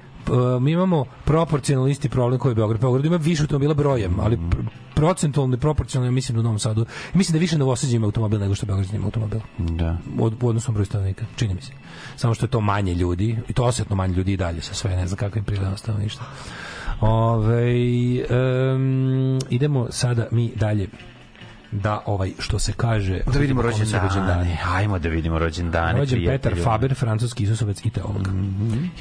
mi 0.61 0.71
imamo 0.71 1.05
proporcionalno 1.25 1.89
isti 1.89 2.09
problem 2.09 2.39
koji 2.39 2.51
je 2.51 2.55
Beograd. 2.55 2.81
Beograd 2.81 3.05
ima 3.05 3.17
više 3.17 3.43
automobila 3.43 3.73
brojem, 3.73 4.19
ali 4.19 4.37
pr 4.51 4.57
procentualno 4.95 5.55
i 5.55 5.59
proporcionalno 5.59 6.11
mislim 6.11 6.35
da 6.35 6.39
u 6.39 6.43
Novom 6.43 6.59
Sadu. 6.59 6.85
Mislim 7.13 7.33
da 7.33 7.39
više 7.39 7.57
Novosađa 7.57 7.95
ima 7.95 8.05
automobil 8.05 8.39
nego 8.39 8.55
što 8.55 8.65
Beograd 8.65 8.93
ima 8.93 9.05
automobil. 9.05 9.39
Da. 9.57 9.97
Od, 10.19 10.33
u 10.41 10.47
odnosu 10.47 10.71
na 10.71 10.73
broj 10.73 10.85
stanovnika, 10.85 11.25
čini 11.35 11.53
mi 11.53 11.61
se. 11.61 11.71
Samo 12.15 12.33
što 12.33 12.45
je 12.45 12.49
to 12.49 12.61
manje 12.61 12.93
ljudi, 12.93 13.37
i 13.49 13.53
to 13.53 13.63
osetno 13.63 13.95
manje 13.95 14.13
ljudi 14.13 14.33
i 14.33 14.37
dalje 14.37 14.61
sa 14.61 14.73
sve, 14.73 14.95
ne 14.95 15.07
znam 15.07 15.17
kakvim 15.17 15.43
prirodom 15.43 15.77
stanovništva. 15.77 16.25
Ove, 17.01 17.73
um, 18.29 19.39
idemo 19.49 19.87
sada 19.89 20.27
mi 20.31 20.51
dalje 20.55 20.87
da 21.71 22.03
ovaj 22.05 22.31
što 22.39 22.59
se 22.59 22.73
kaže 22.77 23.19
Da 23.33 23.39
vidimo 23.39 23.61
rođendane. 23.61 24.57
Ajmo 24.65 24.99
da 24.99 25.09
vidimo 25.09 25.39
rođendane. 25.39 25.99
Rođen 25.99 26.19
Petar 26.19 26.37
prijatelju. 26.37 26.63
Faber, 26.63 26.95
francuski 26.95 27.43
isusovac 27.43 27.85
i 27.85 27.89
teolog. 27.89 28.27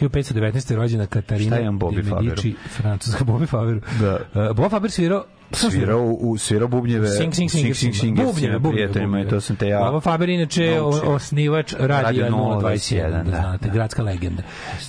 1519. 0.01 0.71
je 0.71 0.77
rođena 0.77 1.07
Katarina 1.07 1.57
Šta 1.57 1.61
imam 1.61 1.79
Bobby 1.79 2.03
de 2.03 2.15
Medici, 2.15 2.55
francuska 2.69 3.25
Bobby 3.25 3.47
Faberu. 3.47 3.81
Da. 4.01 4.19
Uh, 4.51 4.57
Bob 4.57 4.71
Faber 4.71 4.91
svirao 4.91 5.25
Svirao 5.55 6.03
u, 6.03 6.39
svirao 6.39 6.69
bubnjeve. 6.69 7.09
Sing, 7.09 7.35
sing, 7.35 7.51
sing, 7.51 7.77
sing, 7.77 7.95
sing, 7.95 8.23
bubnjeve, 8.23 8.61
prijateljima, 8.61 9.21
i 9.21 9.29
to 9.29 9.41
sam 9.41 9.57
te 9.57 9.69
ja 9.69 9.79
Boba 9.79 10.01
Faber 10.01 10.29
inače 10.29 10.81
osnivač 11.05 11.75
radija 11.79 12.25
Radio 12.25 12.27
021, 12.27 12.61
021, 12.61 13.25
da, 13.25 13.31
znate, 13.31 13.67
da. 13.67 13.73
gradska 13.73 14.03
legenda. 14.03 14.43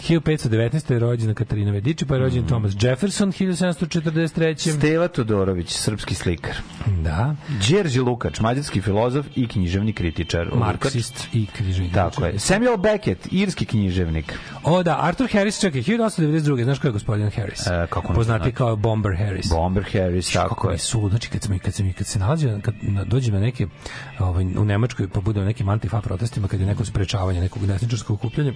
1519. 0.10 0.94
je 0.94 1.00
rođena 1.00 1.34
Katarina 1.34 1.72
Vediči, 1.72 2.06
pa 2.06 2.14
je 2.14 2.20
rođen 2.20 2.48
Thomas 2.48 2.74
Jefferson 2.82 3.32
1743. 3.32 4.78
Steva 4.78 5.08
Todorović, 5.08 5.70
srpski 5.70 6.16
slikar. 6.16 6.56
Da, 7.04 7.36
Đerđi 7.70 8.00
Lukač, 8.00 8.40
mađarski 8.40 8.82
filozof 8.82 9.26
i 9.36 9.48
književni 9.48 9.94
kritičar. 9.94 10.48
marksist 10.54 11.28
i 11.34 11.46
križnik. 11.46 11.94
Tako 11.94 12.26
je. 12.26 12.40
Samuel 12.40 12.78
Beckett, 12.78 13.28
irski 13.32 13.66
književnik. 13.66 14.40
O 14.64 14.84
da, 14.84 15.00
Arthur 15.02 15.28
Harris, 15.32 15.60
čekaj, 15.60 15.82
1892. 15.82 16.64
Znaš 16.64 16.80
ko 16.80 16.88
je 16.88 16.92
gospodin 16.92 17.32
Harris? 17.32 17.68
E, 17.68 17.88
kako 17.90 18.14
Poznati 18.14 18.52
kao 18.52 18.76
Bomber 18.76 19.18
Harris. 19.18 19.50
Bomber 19.50 19.84
Harris, 19.94 20.34
tako 20.34 20.55
kako 20.56 20.72
je. 20.72 20.78
suludo. 20.78 21.10
Znači, 21.10 21.30
kad, 21.30 21.44
sam, 21.44 21.60
kad, 21.60 21.74
sam, 21.74 21.94
kad 21.94 22.08
se 22.08 22.20
nalazio, 22.20 22.60
kad 22.62 22.76
dođem 23.06 23.34
na 23.34 23.40
neke, 23.40 23.68
ovaj, 24.20 24.44
u 24.44 24.66
Nemačkoj, 24.66 25.08
pa 25.08 25.22
bude 25.22 25.40
na 25.40 25.46
nekim 25.46 25.70
antifa 25.70 26.02
protestima, 26.02 26.48
kad 26.48 26.60
je 26.60 26.66
neko 26.66 26.86
sprečavanje 26.86 27.42
nekog 27.42 27.68
desničarskog 27.68 28.16
okupljanja, 28.16 28.54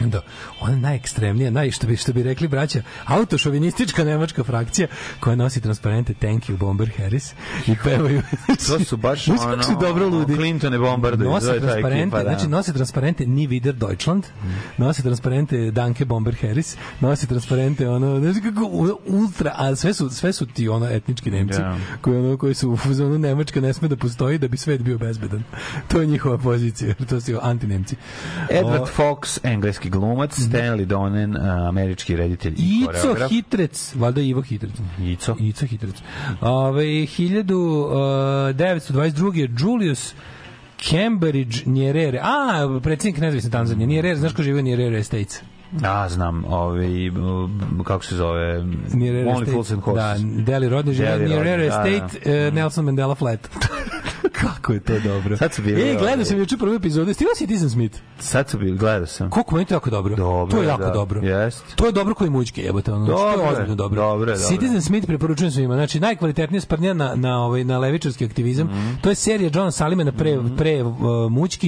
da 0.00 0.20
ona 0.60 0.76
najekstremnija, 0.76 1.50
naj 1.50 1.70
što 1.70 1.86
bi 1.86 1.96
što 1.96 2.12
bi 2.12 2.22
rekli 2.22 2.48
braća, 2.48 2.82
autošovinistička 3.04 4.04
nemačka 4.04 4.44
frakcija 4.44 4.88
koja 5.20 5.36
nosi 5.36 5.60
transparente 5.60 6.14
Thank 6.14 6.42
you 6.44 6.56
Bomber 6.56 6.90
Harris 6.98 7.32
i 7.66 7.74
pevaju. 7.84 8.22
To 8.68 8.84
su 8.84 8.96
baš 8.96 9.28
ono, 9.46 9.62
su 9.62 9.72
dobro 9.80 10.08
ludi. 10.08 10.34
Clinton 10.34 10.74
i 10.74 10.78
bombarduju. 10.78 11.30
Nose 11.30 11.46
je 11.46 11.60
ta 11.60 11.66
transparente, 11.66 12.02
ekipa, 12.02 12.22
da. 12.22 12.36
znači 12.36 12.48
nose 12.48 12.72
transparente 12.72 13.26
Ni 13.26 13.48
Wider 13.48 13.72
Deutschland, 13.72 14.26
nose 14.76 15.02
transparente 15.02 15.70
Danke 15.70 16.04
Bomber 16.04 16.34
Harris, 16.40 16.76
nose 17.00 17.26
transparente 17.26 17.88
ono, 17.88 18.20
znači 18.20 18.40
kako 18.40 18.70
ultra, 19.06 19.52
a 19.56 19.76
sve 19.76 19.94
su 19.94 20.10
sve 20.10 20.32
su 20.32 20.46
ti 20.46 20.68
ono 20.68 20.90
etnički 20.90 21.30
Nemci 21.30 21.58
Da. 21.58 21.76
koji 22.00 22.18
ono 22.18 22.36
koji 22.36 22.54
su 22.54 22.70
u 22.70 22.76
fazonu 22.76 23.18
Nemačka 23.18 23.60
ne 23.60 23.72
sme 23.72 23.88
da 23.88 23.96
postoji 23.96 24.38
da 24.38 24.48
bi 24.48 24.56
svet 24.56 24.80
bio 24.80 24.98
bezbedan. 24.98 25.42
To 25.88 26.00
je 26.00 26.06
njihova 26.06 26.38
pozicija, 26.38 26.94
to 27.08 27.20
su 27.20 27.32
anti-Nemci. 27.42 27.94
Edward 28.50 28.82
O, 28.82 28.86
Fox, 28.96 29.38
engleski 29.42 29.85
glumac, 29.90 30.38
Stanley 30.38 30.84
Donen, 30.84 31.36
američki 31.68 32.16
reditelj 32.16 32.54
i 32.58 32.80
Ico 32.82 32.92
koreograf. 32.92 33.30
Hitrec, 33.30 33.94
valjda 33.94 34.20
Ivo 34.20 34.42
Hitrec. 34.42 34.72
Ico. 35.00 35.36
Ico 35.40 35.66
Hitrec. 35.66 35.94
Ove, 36.40 36.84
1922. 36.84 39.36
je 39.36 39.50
Julius 39.58 40.14
Cambridge 40.90 41.56
Nyerere. 41.66 42.20
A, 42.22 42.68
predsjednik 42.82 43.20
nezavisne 43.20 43.50
Tanzanije. 43.50 43.86
Nyerere, 43.86 44.16
znaš 44.16 44.32
ko 44.32 44.42
živi 44.42 44.58
u 44.58 44.62
Nyerere 44.62 44.98
Estates? 44.98 45.42
A, 45.84 46.08
znam, 46.08 46.44
ovaj, 46.44 46.88
kako 47.84 48.04
se 48.04 48.16
zove, 48.16 48.64
Nyerere 48.94 49.30
Only 49.30 49.52
Fools 49.52 49.70
Estate. 49.70 49.74
and 49.74 49.82
Horses. 49.82 50.22
Da, 50.22 50.42
Deli 50.42 50.68
Rodney 50.68 50.92
živi 50.92 51.08
Deli 51.08 51.24
Nyerere 51.28 51.68
Rodney, 51.68 52.00
da, 52.00 52.06
Estate, 52.06 52.30
e, 52.30 52.50
Nelson 52.50 52.84
Mandela 52.84 53.14
Flat. 53.14 53.48
Kako 54.40 54.72
je 54.72 54.80
to 54.80 54.98
dobro. 55.00 55.36
Sad 55.36 55.54
su 55.54 55.62
bili, 55.62 55.82
E, 55.82 55.96
gledao 55.98 56.24
sam 56.24 56.38
juče 56.38 56.56
prvu 56.56 56.74
epizodu. 56.74 57.14
Stigao 57.14 57.34
si 57.34 57.46
Citizen 57.46 57.70
Smith? 57.70 57.98
Sad 58.18 58.50
su 58.50 58.58
bili, 58.58 58.78
gledao 58.78 59.06
sam. 59.06 59.30
Koliko 59.30 59.54
meni 59.54 59.66
to 59.66 59.74
jako 59.74 59.90
dobro. 59.90 60.16
Dobro 60.16 60.56
to 60.56 60.62
je 60.62 60.68
jako 60.68 60.84
da. 60.84 60.90
dobro. 60.90 61.20
Jest. 61.20 61.64
To 61.76 61.86
je 61.86 61.92
dobro 61.92 62.14
koji 62.14 62.30
mućke, 62.30 62.62
jebote, 62.62 62.92
ono. 62.92 63.06
Dobro, 63.06 63.16
to 63.16 63.30
Dobro 63.30 63.44
je 63.44 63.52
ozbiljno 63.52 63.74
dobro. 63.74 64.02
je, 64.02 64.08
dobro. 64.08 64.36
Citizen 64.36 64.82
Smith 64.82 65.06
preporučujem 65.06 65.52
svima. 65.52 65.74
Znači 65.74 66.00
najkvalitetnija 66.00 66.60
sprdnja 66.60 66.94
na 66.94 67.14
na 67.14 67.44
ovaj 67.44 67.64
na 67.64 67.78
levičarski 67.78 68.24
aktivizam. 68.24 68.96
To 69.00 69.08
je 69.08 69.14
serija 69.14 69.50
Johna 69.54 69.70
Salimana 69.70 70.12
pre 70.12 70.38
pre 70.56 70.82
uh, 70.82 70.94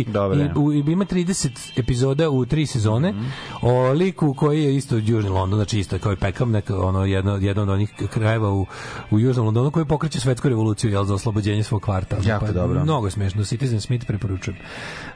Dobro 0.06 0.38
i 0.38 0.48
u, 0.56 0.72
ima 0.72 1.04
30 1.04 1.48
epizoda 1.76 2.30
u 2.30 2.46
tri 2.46 2.66
sezone. 2.66 3.14
O 3.62 3.92
liku 3.92 4.34
koji 4.34 4.64
je 4.64 4.76
isto 4.76 4.96
Južni 4.96 5.30
London, 5.30 5.58
znači 5.58 5.78
isto 5.78 5.98
kao 5.98 6.12
i 6.12 6.16
Peckham, 6.16 6.50
neka 6.50 6.80
ono 6.80 7.04
jedno 7.04 7.36
jedan 7.36 7.62
od 7.62 7.68
onih 7.68 7.92
krajeva 8.10 8.50
u 8.52 8.66
u 9.10 9.18
Južnom 9.18 9.46
Londonu 9.46 9.70
koji 9.70 9.86
pokreće 9.86 10.20
svetsku 10.20 10.48
revoluciju 10.48 10.90
jel 10.90 11.04
za 11.04 11.14
oslobođenje 11.14 11.62
svog 11.62 11.82
kvarta. 11.82 12.16
Jako 12.24 12.46
Pa, 12.46 12.52
dobro. 12.58 12.82
Mnogo 12.84 13.10
smešno. 13.10 13.44
Citizen 13.44 13.80
Smith 13.80 14.06
preporučujem. 14.06 14.58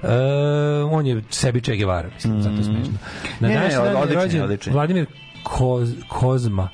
E, 0.03 0.09
on 0.91 1.07
je 1.07 1.23
sebi 1.31 1.61
Che 1.61 1.77
Guevara, 1.77 2.09
mislim, 2.15 2.43
zato 2.43 2.57
je 2.57 2.65
smešno. 2.65 2.95
Na 3.41 3.49
Ne, 3.49 3.55
ne, 3.55 3.79
odličan 3.79 4.43
odličan. 4.43 4.73
Vladimir 4.73 5.07
Koz, 5.43 5.91
Kozma. 6.09 6.69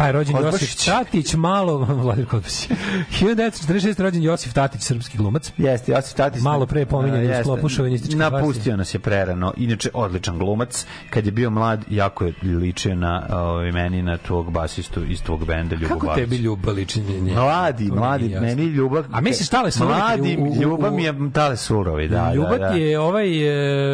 Pa 0.00 0.06
je 0.06 0.12
rođen 0.12 0.34
Kozbašić. 0.34 0.62
Josif 0.68 0.84
Tatić, 0.86 1.34
malo, 1.34 1.76
Vladimir 2.02 2.28
Kozbašić. 2.28 2.68
1946. 3.12 4.00
rođen 4.00 4.22
Josif 4.22 4.52
Tatić, 4.52 4.82
srpski 4.82 5.18
glumac. 5.18 5.52
Jeste, 5.58 5.92
Josif 5.92 6.14
Tatić. 6.14 6.42
Malo 6.42 6.66
pre 6.66 6.86
pominjan 6.86 7.26
A, 7.28 7.40
u 7.40 7.42
sklopu 7.42 7.68
šovinističke 7.68 8.16
Napustio 8.16 8.76
nas 8.76 8.94
je 8.94 8.98
prerano. 8.98 9.52
Inače, 9.56 9.90
odličan 9.94 10.38
glumac. 10.38 10.86
Kad 11.10 11.26
je 11.26 11.32
bio 11.32 11.50
mlad, 11.50 11.84
jako 11.88 12.24
je 12.24 12.32
ličio 12.42 12.94
na 12.94 13.26
ovaj, 13.30 13.72
meni, 13.72 14.02
na 14.02 14.16
tvog 14.18 14.50
basistu 14.50 15.04
iz 15.04 15.22
tvog 15.22 15.44
benda 15.44 15.74
Ljubo 15.74 15.88
Kako 15.88 16.06
Babić. 16.06 16.24
tebi 16.24 16.36
ljubav 16.36 16.74
liči 16.74 17.00
nje? 17.00 17.32
Mladi, 17.34 17.88
To 17.88 17.94
mladi, 17.94 18.28
meni 18.30 18.62
ljubav... 18.64 19.04
A 19.12 19.20
misliš 19.20 19.48
Tale 19.48 19.70
Surovi 19.70 19.94
Mladi, 19.94 20.36
u- 20.36 20.42
u- 20.42 20.50
u- 20.50 20.62
ljubav 20.62 20.92
mi 20.92 21.04
je 21.04 21.14
Tale 21.32 21.56
Surovi, 21.56 22.08
da, 22.08 22.34
Ljubav 22.34 22.50
da, 22.50 22.58
da. 22.60 22.74
je 22.74 22.98
ovaj... 23.00 23.28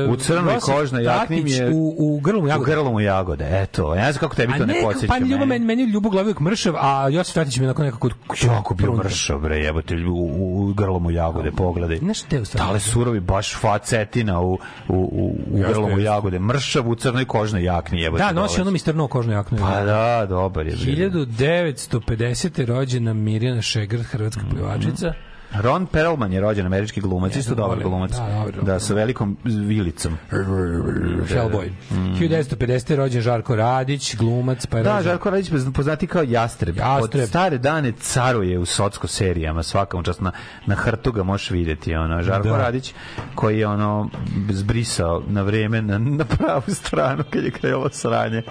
e, 0.05 0.09
U 0.09 0.17
crnoj 0.17 0.55
Josif 0.55 0.65
kožnoj 0.67 1.05
jakni 1.05 1.43
mi 1.43 1.51
je- 1.53 1.71
U, 1.71 1.95
u 1.99 2.21
grlu 2.21 2.41
mu 2.41 2.45
U 2.45 2.49
jagode. 2.49 2.73
grlu 2.73 2.93
mu 2.93 3.01
jagode, 3.01 3.49
eto. 3.53 3.95
Ja 3.95 4.05
ne 4.05 4.13
znam 4.13 4.21
kako 4.21 4.35
tebi 4.35 4.53
to 4.53 4.67
ne 4.67 4.75
ne, 4.75 4.81
podsjeća. 4.83 5.07
pa 5.09 5.19
ljubav, 5.19 5.47
meni, 5.47 5.65
meni 5.65 5.87
je 5.97 5.99
ljubav 5.99 6.11
glavi 6.11 6.25
uvijek 6.27 6.41
mršav, 6.41 6.75
a 6.77 7.09
Josif 7.09 7.35
Tatić 7.35 7.57
mi 7.57 7.65
je 7.65 7.69
onako 7.69 7.83
nekako... 7.83 8.09
Jako 8.45 8.75
bio 8.75 8.93
mršav, 8.93 9.39
bre, 9.39 9.59
jebote, 9.59 9.97
u, 9.97 10.15
u, 10.15 10.69
u 10.69 10.75
grlo 10.75 10.99
mu 10.99 11.11
jagode, 11.11 11.51
pogledaj. 11.51 11.97
Znaš 11.99 12.23
te 12.23 12.41
u 12.41 12.45
stvari? 12.45 12.67
Tale 12.67 12.81
surovi, 12.81 13.21
baš 13.21 13.57
facetina 13.57 14.41
u, 14.41 14.53
u, 14.53 14.59
u, 14.89 15.37
u 15.51 15.59
Jeste, 15.59 15.73
grlo 15.73 15.83
mu 15.83 15.99
jeste. 15.99 16.03
jagode. 16.03 16.39
Mršav 16.39 16.89
u 16.89 16.95
crnoj 16.95 17.25
kožnoj 17.25 17.65
jakni, 17.65 18.01
jebote. 18.01 18.23
Da, 18.25 18.33
nosi 18.33 18.61
ono 18.61 18.71
Mr. 18.71 18.95
No 18.95 19.09
kožnu 19.09 19.33
jaknu. 19.33 19.59
Pa 19.59 19.85
da, 19.85 20.27
dobar 20.29 20.67
je. 20.67 20.77
bre. 20.77 21.09
1950. 21.09 22.65
rođena 22.65 23.13
Mirjana 23.13 23.63
Šegrt, 23.63 24.07
hrvatska 24.07 24.43
plivačica. 24.51 25.13
Ron 25.55 25.87
Perlman 25.87 26.33
je 26.33 26.41
rođen 26.41 26.67
američki 26.67 27.01
glumac, 27.01 27.37
isto 27.37 27.55
dobar 27.55 27.79
glumac. 27.83 28.11
Da, 28.11 28.47
Da, 28.63 28.81
sa 28.81 28.95
velikom 28.95 29.37
vilicom. 29.45 30.17
Hellboy. 30.31 31.71
1950. 31.91 32.97
rođen 32.97 33.23
Žarko 33.23 33.57
Radić, 33.57 34.17
glumac, 34.17 34.67
pa 34.67 34.79
je 34.79 34.85
Da, 34.85 35.03
Žarko 35.03 35.31
Radić 35.31 35.51
poznati 35.75 36.07
kao 36.07 36.23
Jastreb. 36.23 36.77
Jastreb. 36.77 37.23
Od 37.23 37.29
stare 37.29 37.59
dane 37.59 37.93
caruje 37.93 38.59
u 38.59 38.65
socko 38.65 39.07
serijama, 39.07 39.63
svaka 39.63 40.03
čast 40.03 40.21
na, 40.21 40.33
na 40.67 40.75
hrtu 40.75 41.13
ga 41.13 41.23
možeš 41.23 41.51
vidjeti. 41.51 41.95
Ono. 41.95 42.23
Žarko 42.23 42.49
Da. 42.49 42.57
Radić 42.59 42.95
koji 43.35 43.59
je 43.59 43.67
ono 43.67 44.11
zbrisao 44.51 45.23
na 45.27 45.43
vreme 45.43 45.83
na, 45.83 45.99
na 45.99 46.25
pravu 46.25 46.63
stranu 46.69 47.25
kad 47.31 47.45
je 47.45 47.51
krenulo 47.51 47.89
sranje 47.93 48.43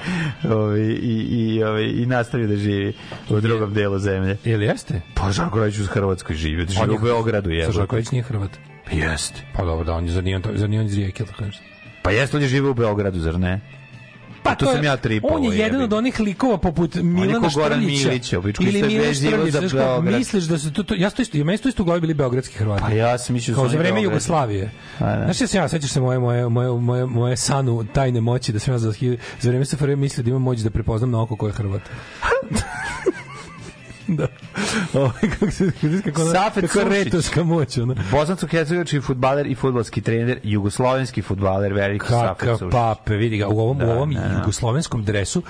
Ovi, 0.50 0.94
i, 0.94 1.22
i, 1.30 1.64
ovi, 1.64 1.92
i 1.92 2.06
nastavio 2.06 2.48
da 2.48 2.56
živi 2.56 2.94
u 3.30 3.40
drugom 3.40 3.74
delu 3.74 4.00
zemlje. 4.00 4.38
Jel 4.46 4.64
jeste? 4.64 5.02
Pa 5.14 5.32
Žarko 5.32 5.60
Radić 5.60 5.80
u 5.80 5.86
Hrvatskoj 5.86 6.36
živi, 6.36 6.68
živi 6.70 6.85
u 6.92 7.00
Beogradu 7.00 7.50
je. 7.50 7.66
Sa 7.66 7.72
Žarković 7.72 8.12
nije 8.12 8.24
Hrvat. 8.24 8.50
Jeste. 8.92 9.42
Pa 9.54 9.64
dobro, 9.64 9.86
da, 9.86 9.94
on 9.94 10.06
je, 10.06 10.12
zar 10.12 10.24
nije 10.24 10.36
on, 10.36 10.42
to- 10.42 10.52
zar 10.56 10.70
nije 10.70 10.80
on 10.80 10.86
iz 10.88 10.96
Rijeke 10.96 11.26
tako 11.26 11.46
nešto? 11.46 11.64
Pa 12.02 12.12
jeste 12.12 12.38
li 12.38 12.44
je 12.44 12.50
žive 12.50 12.70
u 12.70 12.74
Beogradu, 12.74 13.20
zar 13.20 13.40
ne? 13.40 13.62
Pa 14.44 14.56
to 14.56 14.70
je- 14.70 14.76
sam 14.76 14.84
ja 14.84 14.98
tripovao, 14.98 15.38
On 15.38 15.44
je 15.44 15.58
jedan 15.58 15.82
od 15.82 15.94
onih 15.94 16.20
likova 16.20 16.58
poput 16.58 16.96
Milana 16.96 17.48
pičku, 18.42 18.64
isto 18.64 18.64
Ili 18.64 18.80
je 18.80 18.88
Milan 18.88 19.08
vezivo 19.08 19.32
Štrljić. 19.32 19.54
za 19.54 19.60
znaš 19.60 19.72
kako, 19.72 19.84
Beograd. 19.84 20.14
Misliš 20.14 20.44
da 20.44 20.58
se 20.58 20.74
to, 20.74 20.84
to 20.84 20.94
ja 20.96 21.10
to 21.10 21.22
isto, 21.22 21.38
to 21.62 21.70
isto 21.70 21.84
u 21.84 21.86
glavi 21.86 22.02
bili 22.02 22.14
beogradski 22.14 22.58
Hrvati. 22.58 22.82
Pa 22.82 22.90
ja 22.90 23.18
sam 23.18 23.34
mislio 23.34 23.56
da 23.56 23.62
Kao 23.62 23.70
za 23.70 23.78
vreme 23.78 23.84
Beograd. 23.92 24.04
Jugoslavije. 24.04 24.72
A, 25.00 25.16
da. 25.16 25.24
Znaš 25.24 25.36
šta 25.36 25.48
sam 25.48 25.62
ja, 25.62 25.68
sećaš 25.68 25.90
se 25.92 26.02
moje, 26.02 26.20
moje, 26.20 26.50
moje, 26.50 26.70
moje, 26.72 27.06
moje 27.06 27.38
sanu 27.38 27.86
tajne 27.86 28.22
moći 28.22 28.52
da 28.54 28.60
sam 28.60 28.74
ja 28.74 28.78
za, 28.78 28.94
za 29.42 29.50
vreme 29.50 29.66
SFRJ 29.66 29.96
mislio 29.96 30.24
da 30.24 30.30
imam 30.30 30.42
moć 30.42 30.60
da 30.60 30.70
prepoznam 30.70 31.12
na 31.12 31.22
oko 31.22 31.36
ko 31.36 31.48
je 31.48 31.54
Hrvat. 31.54 31.82
da. 34.20 34.28
Ovo, 34.94 35.12
kako 35.32 35.52
se, 35.52 35.72
kako 36.06 36.22
ona, 36.22 36.32
Safet 36.32 36.68
kako 36.68 36.90
retorska 36.90 37.44
moć, 37.44 37.78
ona. 37.78 37.96
Bosansko-hercegovački 38.12 39.02
fudbaler 39.02 39.48
i 39.48 39.56
fudbalski 39.56 40.02
trener, 40.02 40.40
jugoslovenski 40.44 41.22
fudbaler, 41.22 41.74
veliki 41.74 42.06
Safet 42.08 42.38
Kakav 42.38 42.58
Sušić. 42.58 42.72
pape, 42.72 43.16
vidi 43.16 43.38
ga, 43.38 43.48
u 43.48 43.60
ovom, 43.60 43.78
Da, 43.78 43.86
u 43.86 43.90
ovom 43.90 44.14
da, 44.14 44.20
da. 44.20 44.38
jugoslovenskom 44.38 45.04
dresu 45.04 45.44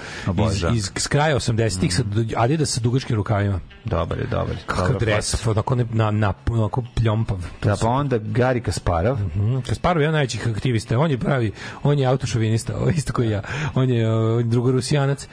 iz, 0.48 0.64
iz, 0.74 0.92
iz 0.96 1.08
kraja 1.08 1.36
80-ih 1.36 1.96
sa 1.96 2.04
Adidas 2.36 2.70
sa 2.70 2.82
dugačkim 2.82 3.16
rukavima. 3.16 3.60
Dobar 3.86 4.18
je, 4.18 4.26
dobar 4.26 4.50
je. 4.50 4.62
Kakav 4.66 4.88
Dobra 4.88 5.00
dres, 5.00 5.32
faca. 5.32 5.52
onako, 5.52 5.76
ne, 5.76 5.86
na, 5.92 6.12
na, 6.12 6.34
onako 6.50 6.84
pljompav. 6.96 7.38
Da, 7.64 7.76
pa 7.82 7.88
onda 7.90 8.18
Gari 8.18 8.62
Kasparov. 8.62 9.18
Mm, 9.18 9.62
Kasparov 9.62 10.02
je 10.02 10.04
jedan 10.04 10.14
najvećih 10.14 10.48
aktivista. 10.48 11.00
On 11.00 11.12
je 11.12 11.18
pravi, 11.18 11.52
on 11.84 12.00
je 12.00 12.06
autošovinista, 12.06 12.74
isto 12.96 13.14
koji 13.14 13.30
ja. 13.30 13.42
On 13.76 13.90
je 13.90 14.14
uh, 14.14 14.42
drugorusijanac. 14.42 15.28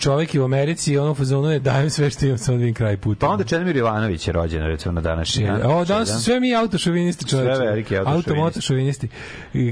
Čovjek 0.00 0.34
je 0.34 0.40
u 0.40 0.44
Americi, 0.44 0.98
ono 0.98 1.10
u 1.10 1.14
fazonu 1.14 1.50
je 1.50 1.58
dajem 1.58 1.90
sve 1.90 2.10
što 2.10 2.26
imam, 2.26 2.38
samo 2.40 2.56
da 2.56 2.60
vidim 2.60 2.74
kraj 2.74 2.96
puta. 2.96 3.20
Pa 3.20 3.28
onda 3.28 3.44
Čedomir 3.44 3.76
Ivanović 3.76 4.26
je 4.26 4.32
rođen, 4.32 4.62
recimo, 4.62 4.92
na 4.92 5.00
današnji 5.00 5.46
dan. 5.46 5.60
O, 5.64 5.84
danas 5.84 6.08
su 6.08 6.20
sve 6.20 6.40
mi 6.40 6.54
autošovinisti 6.54 7.28
čovječe. 7.28 7.54
Sve 7.54 7.66
veliki 7.66 7.96
autošovinisti. 7.96 8.30
Automotošovinisti. 8.30 9.08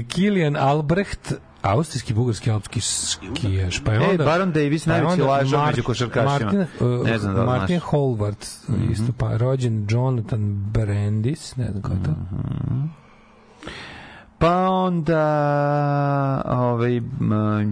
Kilian 0.07 0.57
Albrecht, 0.57 1.33
austrijski, 1.61 2.13
bugarski, 2.13 2.51
alpski 2.51 2.81
skijaš. 2.81 3.83
Pa 3.83 3.93
je 3.93 3.99
E, 3.99 4.07
onda, 4.07 4.25
Baron 4.25 4.51
Davis, 4.51 4.85
pa 4.85 4.91
najveći 4.91 5.21
lažov 5.21 5.59
Mart- 5.59 5.67
među 5.67 5.83
košarkašima. 5.83 6.29
Martin, 6.51 6.59
uh, 6.87 7.05
Ne 7.05 7.17
znam 7.17 7.33
da 7.35 7.39
li 7.41 7.45
Martin 7.47 7.67
znaš. 7.67 7.77
Mhm. 7.79 7.89
Holvart, 7.89 8.45
isto 8.91 9.13
pa, 9.17 9.37
rođen 9.37 9.87
Jonathan 9.89 10.41
Brandis, 10.63 11.55
ne 11.55 11.67
znam 11.71 11.81
ko 11.81 11.91
je 11.91 12.03
to. 12.03 12.11
Mhm. 12.11 12.85
Pa 14.39 14.69
onda 14.69 15.23
ovaj, 16.45 17.01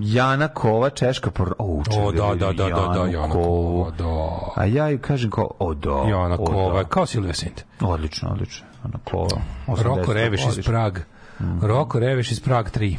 Jana 0.02 0.48
Kova, 0.48 0.90
češka 0.90 1.32
por... 1.32 1.54
O, 1.60 1.84
O, 1.98 2.12
da, 2.12 2.36
da, 2.36 2.54
da, 2.54 2.70
da, 2.70 2.92
da, 2.94 3.06
Jana 3.12 3.30
Kova, 3.30 3.92
da. 3.92 4.52
A 4.56 4.66
ja 4.66 4.90
ju 4.90 5.00
kažem 5.00 5.32
kao, 5.32 5.52
o, 5.60 5.74
da. 5.74 5.90
Jana 6.10 6.36
o, 6.40 6.46
Kova, 6.46 6.84
da. 6.84 6.90
kao 6.90 7.06
Silvia 7.06 7.34
Sint. 7.34 7.66
Odlično, 7.82 8.30
odlično. 8.30 8.68
Jana 8.84 9.00
Kova. 9.12 9.42
Roko 9.68 10.14
Reveš 10.14 10.42
iz 10.48 10.66
Prag. 10.66 11.00
Mhm. 11.40 11.66
Roko 11.66 12.00
Reveš 12.00 12.32
iz 12.32 12.40
Prag 12.40 12.66
3. 12.78 12.96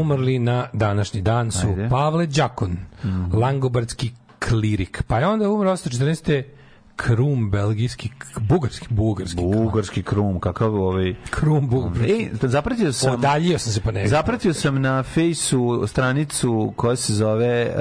Umrli 0.00 0.38
na 0.38 0.66
današnji 0.72 1.22
dan 1.22 1.50
su 1.50 1.68
Ajde. 1.68 1.82
Mhm. 1.82 1.90
Pavle 1.90 2.26
Đakon, 2.26 2.76
Langobardski 3.32 4.12
klirik. 4.48 5.02
Pa 5.06 5.18
je 5.18 5.26
onda 5.26 5.50
umro 5.50 5.70
814. 5.70 6.42
Krum, 6.96 7.50
belgijski, 7.50 8.10
bugarski, 8.40 8.86
bugarski. 8.90 9.42
Bugarski 9.42 10.02
krum, 10.02 10.40
kakav 10.40 10.74
ovaj... 10.74 11.14
Krum, 11.30 11.68
bugarski. 11.68 12.28
E, 12.44 12.48
zapratio 12.48 12.92
sam... 12.92 13.14
Odaljio 13.14 13.58
sam 13.58 13.72
se 13.72 13.80
pa 13.80 13.90
ne. 13.90 14.08
Zapratio 14.08 14.54
sam 14.54 14.82
na 14.82 15.02
fejsu 15.02 15.84
stranicu 15.86 16.72
koja 16.76 16.96
se 16.96 17.14
zove 17.14 17.74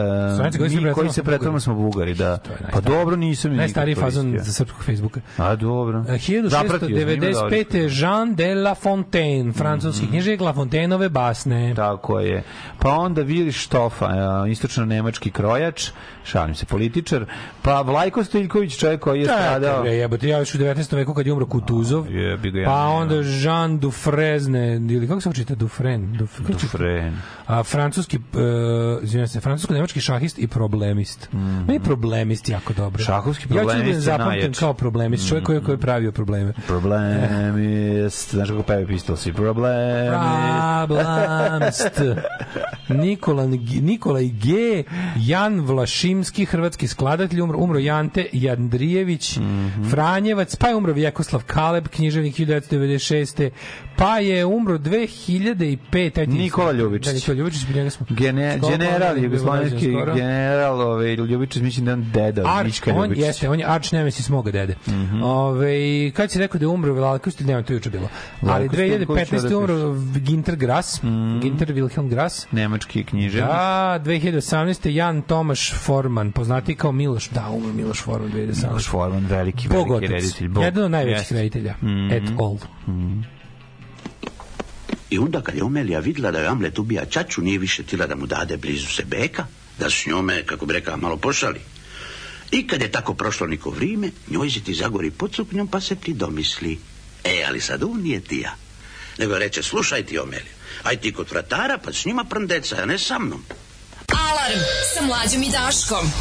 uh, 0.44 0.69
se 0.72 0.81
mi 0.81 0.94
koji 0.94 1.10
se 1.10 1.23
pretvaramo 1.23 1.60
smo 1.60 1.76
Bugari, 1.76 2.14
da. 2.14 2.38
Pa 2.72 2.81
dobro, 2.81 3.15
nisam 3.15 3.56
Najstariji 3.56 3.95
fazon 3.95 4.38
za 4.40 4.53
srpskog 4.53 4.84
Facebooka. 4.84 5.22
A 5.38 5.56
dobro. 5.56 5.99
E, 5.99 6.18
Zapratio 6.49 6.88
sam, 6.88 7.10
ima 7.10 7.31
dobrih 7.31 7.68
1695. 7.68 8.02
Jean 8.02 8.35
de 8.35 8.56
La 8.56 8.76
Fontaine, 8.76 9.53
francuski 9.53 10.07
književnik 10.07 10.41
La 10.41 10.53
Fontaineove 10.53 11.10
basne. 11.10 11.73
Tako 11.76 12.19
je. 12.19 12.44
Pa 12.80 12.90
onda 12.90 13.22
Vili 13.22 13.52
Štofa, 13.52 14.06
e, 14.06 14.52
istočno-nemački 14.52 15.31
krojač, 15.31 15.90
šalim 16.23 16.56
se, 16.56 16.65
političar, 16.65 17.26
pa 17.61 17.81
Vlajko 17.81 18.23
Stojiljković, 18.23 18.77
čovjek 18.77 19.02
koji 19.03 19.19
je 19.19 19.25
stradao... 19.25 19.81
bre, 19.81 19.91
jebote, 19.91 20.27
ja 20.27 20.39
još 20.39 20.55
u 20.55 20.57
19. 20.57 20.95
veku 20.95 21.13
kad 21.13 21.27
je 21.27 21.34
umro 21.34 21.45
Kutuzov. 21.45 22.11
Jebi 22.11 22.51
ga, 22.51 22.59
ja 22.59 22.65
pa 22.65 22.88
onda 22.88 23.15
Jean 23.15 23.80
Dufresne, 23.80 24.75
ili 24.75 25.07
kako 25.07 25.21
se 25.21 25.30
učite? 25.30 25.55
Dufresne. 25.55 26.17
Duf? 26.17 26.39
Dufresne. 26.39 27.13
A, 27.47 27.63
francuski, 27.63 28.17
uh, 28.17 29.03
izvinjam 29.03 29.27
se, 29.27 29.39
francusko-nemački 29.39 30.01
šahist 30.01 30.39
i 30.39 30.47
problemist. 30.47 31.30
Meni 31.34 31.73
je 31.73 31.80
problemist 31.80 32.49
jako 32.49 32.73
dobro. 32.73 33.03
Šahovski 33.03 33.43
Ja 33.43 33.47
ću 33.47 33.53
da 33.53 33.59
problemist 33.59 33.84
budem 33.84 33.95
je 33.95 34.01
zapamten 34.01 34.39
najjači. 34.39 34.59
kao 34.59 34.73
problemist, 34.73 35.30
čovjek 35.30 35.45
koji, 35.45 35.61
koji 35.61 35.73
je 35.73 35.80
pravio 35.80 36.11
probleme. 36.11 36.53
Problem 36.67 37.59
jest, 37.63 38.31
znaš 38.31 38.49
kako 38.49 38.63
peve 38.63 38.88
Pistolsi, 38.88 39.34
problem 39.34 40.13
Problemst. 40.88 42.01
Nikola, 42.89 43.47
Nikolaj 43.81 44.27
G. 44.27 44.84
Jan 45.15 45.59
Vlašimski, 45.59 46.45
hrvatski 46.45 46.88
skladatelj, 46.88 47.41
umro, 47.41 47.57
umro 47.57 47.80
Jante 47.80 48.25
Jandrijević, 48.94 49.38
Mhm. 49.38 49.90
Franjevac, 49.90 50.56
pa 50.56 50.68
je 50.68 50.76
umro 50.76 50.94
Vjekoslav 50.94 51.44
Kaleb, 51.48 51.88
književnik 51.88 52.36
1996. 52.36 53.49
Pa 53.95 54.20
je 54.20 54.45
umro 54.45 54.78
2005. 54.78 56.20
Ajde, 56.20 56.34
Nikola 56.34 56.72
Ljubičić. 56.72 57.07
Da, 57.07 57.14
Nikola 57.14 57.38
Ljubičić, 57.38 57.68
bi 57.68 57.74
njega 57.74 57.90
smo... 57.90 58.06
Gene, 58.10 58.60
general, 58.70 59.18
jugoslovenski 59.24 59.88
general, 60.15 60.82
ovaj, 60.82 61.15
Ljubičić, 61.15 61.61
mislim 61.61 61.86
da 61.86 61.91
je 61.91 61.94
on 61.94 62.11
deda, 62.14 62.44
Ar, 62.45 62.65
Mička 62.65 62.91
on 62.95 63.03
Ljubičić. 63.03 63.26
Jeste, 63.26 63.49
on 63.49 63.60
je 63.60 63.65
arč 63.68 63.91
nemesis 63.91 64.30
moga 64.30 64.52
dede. 64.52 64.76
Ove, 65.24 66.11
kad 66.11 66.32
si 66.32 66.40
rekao 66.40 66.60
da 66.60 66.64
je 66.64 66.68
umro 66.68 66.94
Velalkost, 66.94 67.40
nema 67.40 67.64
to 67.64 67.74
juče 67.74 67.90
bilo. 67.90 68.07
Ali 68.41 68.68
Velalko 68.68 69.26
Stojković, 69.26 69.30
2015. 69.30 69.49
je 69.49 69.57
umro 69.57 69.95
Ginter 70.20 70.56
Grass, 70.56 71.02
Ginter 71.41 71.74
Wilhelm 71.74 72.10
Grass. 72.10 72.48
Nemački 72.52 73.03
književnik. 73.03 73.49
Da, 73.52 73.99
2018. 74.06 74.90
Jan 74.90 75.22
Tomaš 75.22 75.74
Forman, 75.74 76.32
poznati 76.32 76.76
kao 76.76 76.91
Miloš. 76.91 77.30
Da, 77.30 77.49
umro 77.49 77.74
Miloš 77.74 78.02
Forman 78.02 78.32
2018. 78.32 78.68
Miloš 78.68 78.88
Forman, 78.90 79.26
veliki, 79.26 79.68
veliki 79.68 79.91
otac. 79.91 80.10
reditelj. 80.10 80.48
Bog. 80.48 80.64
Jedan 80.64 80.84
od 80.84 80.91
najvećih 80.91 81.22
Jeste. 81.22 81.36
reditelja. 81.36 81.74
Mhm. 81.82 82.11
Et 82.11 82.24
all. 82.40 82.57
I 85.14 85.18
onda 85.18 85.41
kad 85.41 85.56
je 85.56 85.64
Omelija 85.64 85.99
vidjela 85.99 86.31
da 86.31 86.40
je 86.40 86.48
Amlet 86.48 86.80
ubija 86.80 87.06
čaču, 87.06 87.41
nije 87.41 87.60
više 87.60 87.84
tila 87.84 88.07
da 88.07 88.15
mu 88.15 88.26
dade 88.26 88.57
blizu 88.57 88.88
se 88.88 89.03
beka, 89.06 89.45
da 89.80 89.90
s 89.90 90.06
njome, 90.06 90.44
kako 90.45 90.65
bi 90.65 90.73
rekao, 90.73 90.98
malo 90.98 91.18
pošali. 91.18 91.60
I 92.52 92.68
kad 92.68 92.81
je 92.81 92.91
tako 92.91 93.14
prošlo 93.14 93.48
niko 93.48 93.69
vrijeme, 93.69 94.11
njoj 94.30 94.49
se 94.49 94.64
ti 94.64 94.73
zagori 94.73 95.11
pod 95.11 95.35
suknjom 95.35 95.68
pa 95.68 95.81
se 95.81 95.95
ti 95.95 96.14
domisli. 96.14 96.80
E, 97.23 97.44
ali 97.48 97.61
sad 97.61 97.84
on 97.84 98.02
nije 98.02 98.22
ti 98.22 98.40
ja. 98.40 98.56
Nego 99.18 99.38
reče, 99.38 99.64
slušaj 99.64 100.06
ti 100.06 100.19
Omelija, 100.19 100.53
aj 100.84 100.98
ti 100.98 101.14
kod 101.14 101.31
vratara 101.31 101.77
pa 101.77 101.94
s 101.94 102.06
njima 102.06 102.23
prndeca, 102.23 102.76
a 102.81 102.85
ne 102.85 102.99
sa 102.99 103.19
mnom. 103.19 103.45
Alarm 104.07 104.60
sa 104.94 105.06
mlađom 105.06 105.44
i 105.44 105.52
Daškom. 105.52 106.11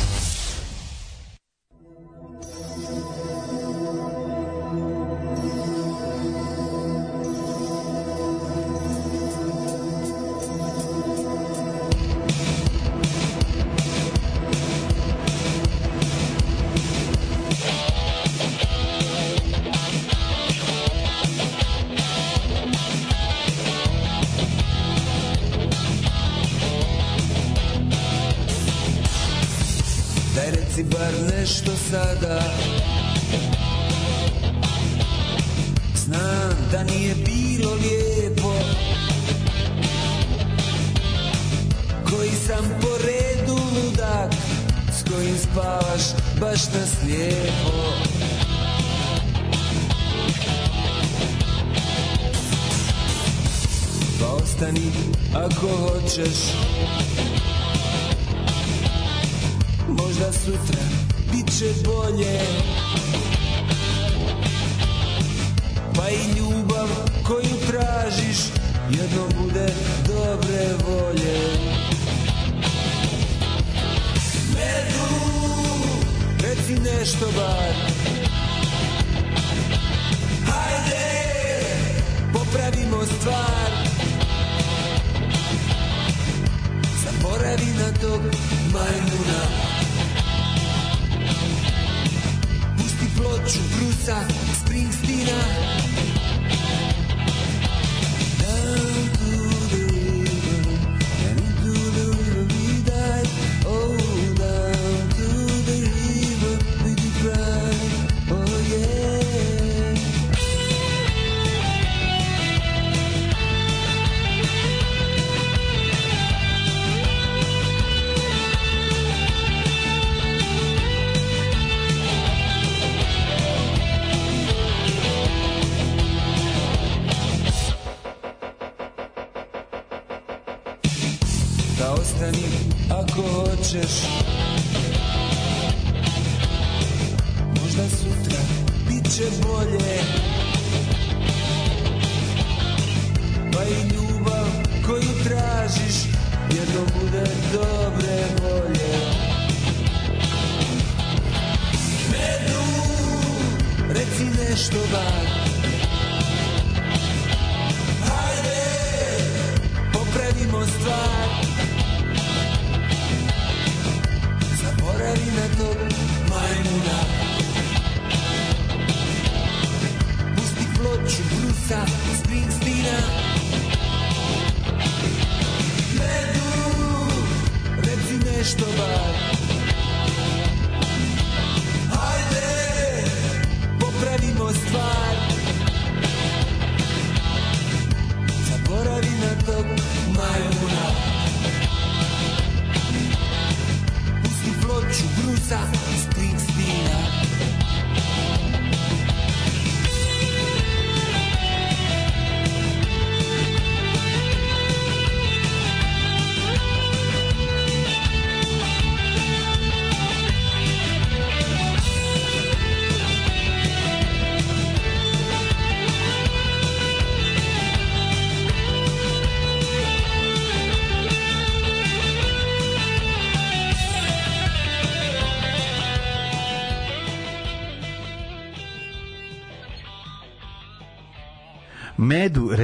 Reci 178.54 179.11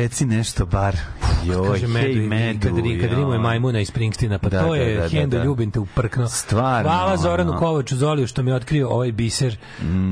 reci 0.08 0.26
nešto 0.26 0.66
bar. 0.66 0.96
Joj, 1.46 1.68
Kaže 1.68 1.86
medu, 1.88 2.06
hej, 2.10 2.16
medu. 2.18 2.60
kad, 2.60 2.72
ri- 2.74 3.00
kad 3.00 3.10
rimuje 3.10 3.38
majmuna 3.40 3.80
iz 3.80 3.88
Springstina, 3.88 4.38
pa 4.38 4.48
Da, 4.48 4.60
to 4.60 4.68
da, 4.68 4.76
je 4.76 4.96
da, 4.96 5.02
da, 5.02 5.08
Hendo 5.08 5.38
da. 5.38 5.44
ljubim 5.44 5.70
te 5.70 5.78
uprkno. 5.78 6.28
Stvarno, 6.28 6.90
Hvala 6.90 7.16
Zoranu 7.16 7.50
ono. 7.50 7.58
Kovaču 7.58 7.96
Zoliju 7.96 8.26
što 8.26 8.42
mi 8.42 8.50
je 8.50 8.54
otkrio 8.54 8.88
ovaj 8.88 9.12
biser. 9.12 9.56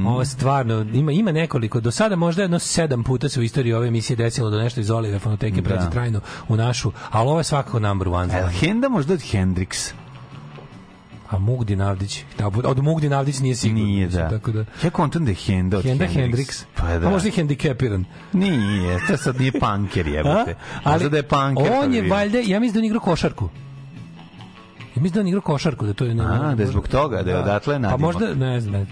Ovo 0.06 0.24
stvarno, 0.24 0.86
ima, 0.92 1.12
ima 1.12 1.32
nekoliko, 1.32 1.80
do 1.80 1.90
sada 1.90 2.16
možda 2.16 2.42
jedno 2.42 2.58
sedam 2.58 3.04
puta 3.04 3.28
se 3.28 3.40
u 3.40 3.42
istoriji 3.42 3.72
ove 3.72 3.88
emisije 3.88 4.16
desilo 4.16 4.50
da 4.50 4.58
nešto 4.58 4.80
iz 4.80 4.86
Zolijeve 4.86 5.18
fonoteke 5.18 5.60
Da. 5.60 5.62
pređe 5.64 5.90
trajno 5.90 6.20
u 6.48 6.56
našu, 6.56 6.92
ali 7.10 7.28
ovo 7.28 7.40
je 7.40 7.44
svakako 7.44 7.78
number 7.78 8.08
one. 8.08 8.42
Li 8.42 8.52
Henda 8.52 8.88
možda 8.88 9.14
od 9.14 9.20
Hendrix? 9.22 9.92
A 11.30 11.38
Mugdi 11.38 11.76
Navdić, 11.76 12.24
da, 12.38 12.46
od 12.64 12.78
Mugdi 12.78 13.08
Navdić 13.08 13.38
nije 13.38 13.56
sigurno. 13.56 13.84
Nije, 13.84 14.08
da. 14.08 14.28
Tako 14.30 14.52
da 14.52 14.64
Ja 14.82 14.90
kontam 14.90 15.24
da 15.24 15.30
je 15.30 15.34
Henda 15.36 15.78
od 15.78 15.84
Henda 15.84 16.04
Hendrix. 16.06 16.16
Hendrix. 16.16 16.64
Pa 16.74 16.98
da. 16.98 17.06
A 17.06 17.10
možda 17.10 17.28
i 17.28 17.32
hendikepiran. 17.32 18.04
Nije, 18.32 18.98
to 19.08 19.16
sad 19.16 19.40
nije 19.40 19.52
punker, 19.52 20.06
jebote. 20.16 20.54
A? 20.84 20.92
Možda 20.92 21.08
da 21.08 21.16
je 21.16 21.22
punker. 21.22 21.66
pa 21.66 21.78
On 21.78 21.94
je 21.94 22.02
valjda, 22.04 22.38
ja 22.38 22.60
mislim 22.60 22.72
da 22.72 22.78
on 22.78 22.84
igra 22.84 22.98
košarku. 23.00 23.48
Ja 24.88 25.02
mislim 25.02 25.14
da 25.14 25.20
on 25.20 25.28
igra 25.28 25.40
košarku, 25.40 25.86
da 25.86 25.92
to 25.92 26.04
je... 26.04 26.14
ne- 26.14 26.24
A, 26.24 26.54
da 26.54 26.62
je 26.62 26.68
zbog 26.68 26.88
toga, 26.88 27.22
da 27.22 27.30
je 27.30 27.38
odatle 27.38 27.74
Pa 27.74 27.78
nadimak. 27.78 28.00
možda, 28.00 28.34
ne 28.36 28.60
znam, 28.60 28.72
ne. 28.72 28.86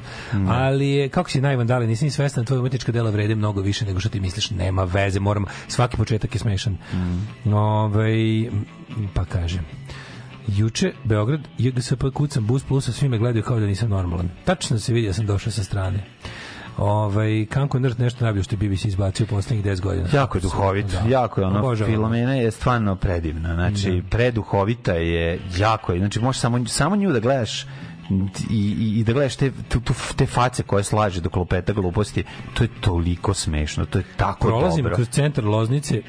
Ali 0.49 0.89
je, 0.89 1.09
kako 1.09 1.31
si 1.31 1.41
najvan 1.41 1.67
dali, 1.67 1.87
nisam 1.87 2.07
ni 2.07 2.11
svestan, 2.11 2.45
tvoje 2.45 2.61
umetnička 2.61 2.93
dela 2.93 3.11
vrede 3.11 3.35
mnogo 3.35 3.61
više 3.61 3.85
nego 3.85 4.01
što 4.01 4.09
ti 4.09 4.21
misliš, 4.21 4.51
nema 4.51 4.85
veze, 4.85 5.21
moram, 5.21 5.45
svaki 5.69 5.97
početak 5.97 6.35
je 6.35 6.39
smešan. 6.39 6.77
Mm. 7.45 7.53
Ovaj, 7.55 8.15
pa 9.15 9.25
kažem, 9.25 9.65
Juče, 10.49 10.93
Beograd, 11.05 11.41
JGSP 11.59 12.05
kucam 12.15 12.47
bus 12.47 12.65
plusa, 12.65 12.93
svi 12.93 13.09
me 13.09 13.19
gledaju 13.19 13.43
kao 13.43 13.61
da 13.61 13.67
nisam 13.67 13.91
normalan. 13.91 14.29
Tačno 14.45 14.79
se 14.79 14.93
vidi 14.93 15.07
da 15.07 15.13
sam 15.13 15.27
došao 15.27 15.53
sa 15.53 15.65
strane. 15.65 16.05
Ovaj 16.77 17.47
Kanko 17.47 17.79
Nrt 17.79 17.99
nešto 17.99 18.25
najbolje 18.25 18.43
što 18.43 18.57
je 18.57 18.69
BBC 18.69 18.85
izbacio 18.85 19.27
poslednjih 19.27 19.65
10 19.67 19.81
godina. 19.81 20.09
Jako 20.13 20.39
je 20.39 20.43
duhovit, 20.43 20.87
Da. 20.87 21.09
jako 21.09 21.41
je 21.41 21.47
ono, 21.47 21.59
Obožavam. 21.59 21.93
Filomena 21.93 22.35
je 22.35 22.51
stvarno 22.51 22.97
predivna, 22.97 23.55
znači 23.55 24.03
preduhovita 24.11 24.93
je, 24.93 25.41
jako 25.57 25.93
je, 25.93 25.99
znači 25.99 26.21
možeš 26.21 26.41
samo, 26.41 26.67
samo 26.67 26.97
nju 26.97 27.13
da 27.13 27.21
gledaš 27.21 27.67
i, 28.51 28.75
i, 28.81 29.01
i 29.01 29.05
da 29.05 29.13
gledaš 29.13 29.37
te, 29.37 29.53
tu, 29.69 29.81
tu, 29.81 29.95
te 30.17 30.27
face 30.27 30.63
koje 30.63 30.85
slaže 30.85 31.21
do 31.21 31.31
klopeta 31.31 31.73
gluposti, 31.73 32.25
to 32.55 32.65
je 32.65 32.69
toliko 32.81 33.35
smešno, 33.35 33.85
to 33.87 33.99
je 33.99 34.05
tako 34.17 34.47
Prolazim 34.49 34.83
dobro. 34.83 34.95
kroz 34.97 35.09
centar 35.09 35.45
Loznice, 35.45 36.03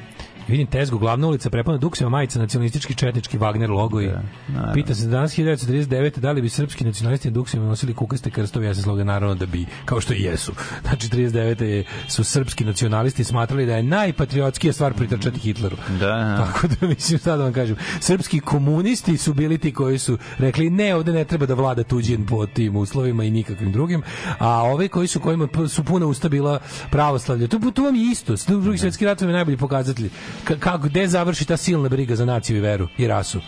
vidim 0.48 0.66
tezgu, 0.66 0.98
glavna 0.98 1.28
ulica 1.28 1.50
prepuna 1.50 1.78
duksima, 1.78 2.10
majica, 2.10 2.38
nacionalistički 2.38 2.94
četnički 2.94 3.38
Wagner 3.38 3.70
logo 3.70 4.00
i 4.00 4.06
naravno. 4.48 4.72
pita 4.74 4.94
se 4.94 5.06
danas 5.06 5.38
1939. 5.38 6.18
da 6.18 6.32
li 6.32 6.42
bi 6.42 6.48
srpski 6.48 6.84
nacionalisti 6.84 7.28
na 7.28 7.34
duksima 7.34 7.64
nosili 7.64 7.94
kukaste 7.94 8.30
krstove, 8.30 8.66
ja 8.66 8.74
sam 8.74 8.82
sloga 8.82 9.04
naravno 9.04 9.34
da 9.34 9.46
bi, 9.46 9.66
kao 9.84 10.00
što 10.00 10.14
i 10.14 10.22
jesu. 10.22 10.52
Znači 10.82 11.08
39. 11.08 11.62
je, 11.62 11.84
su 12.08 12.24
srpski 12.24 12.64
nacionalisti 12.64 13.24
smatrali 13.24 13.66
da 13.66 13.76
je 13.76 13.82
najpatriotskija 13.82 14.72
stvar 14.72 14.94
pritrčati 14.94 15.40
Hitleru. 15.40 15.76
Da, 16.00 16.06
da. 16.06 16.36
Tako 16.36 16.66
da 16.66 16.86
mislim 16.86 17.18
šta 17.18 17.36
da 17.36 17.42
vam 17.42 17.52
kažem. 17.52 17.76
Srpski 18.00 18.40
komunisti 18.40 19.16
su 19.16 19.34
bili 19.34 19.58
ti 19.58 19.72
koji 19.72 19.98
su 19.98 20.18
rekli 20.38 20.70
ne, 20.70 20.94
ovde 20.94 21.12
ne 21.12 21.24
treba 21.24 21.46
da 21.46 21.54
vlada 21.54 21.82
tuđin 21.82 22.26
po 22.26 22.46
tim 22.46 22.76
uslovima 22.76 23.24
i 23.24 23.30
nikakvim 23.30 23.72
drugim, 23.72 24.02
a 24.38 24.62
ovi 24.62 24.88
koji 24.88 25.08
su 25.08 25.20
kojima 25.20 25.48
su 25.68 25.84
puna 25.84 26.06
usta 26.06 26.28
bila 26.28 26.58
pravoslavlje. 26.90 27.48
Tu, 27.48 27.70
tu 27.70 27.84
vam 27.84 27.94
je 27.94 28.10
isto. 28.10 28.34
Drugi 28.48 28.78
svetski 28.78 29.04
rat 29.04 29.20
vam 29.20 29.30
je 29.30 29.34
najbolji 29.34 29.56
pokazatelj. 29.56 30.10
Ka- 30.44 30.58
kako, 30.58 30.78
gde 30.88 31.08
završi 31.08 31.44
ta 31.44 31.56
silna 31.56 31.88
briga 31.88 32.16
za 32.16 32.24
naciju 32.24 32.56
i 32.56 32.60
veru 32.60 32.88
i 32.98 33.06
rasu? 33.06 33.40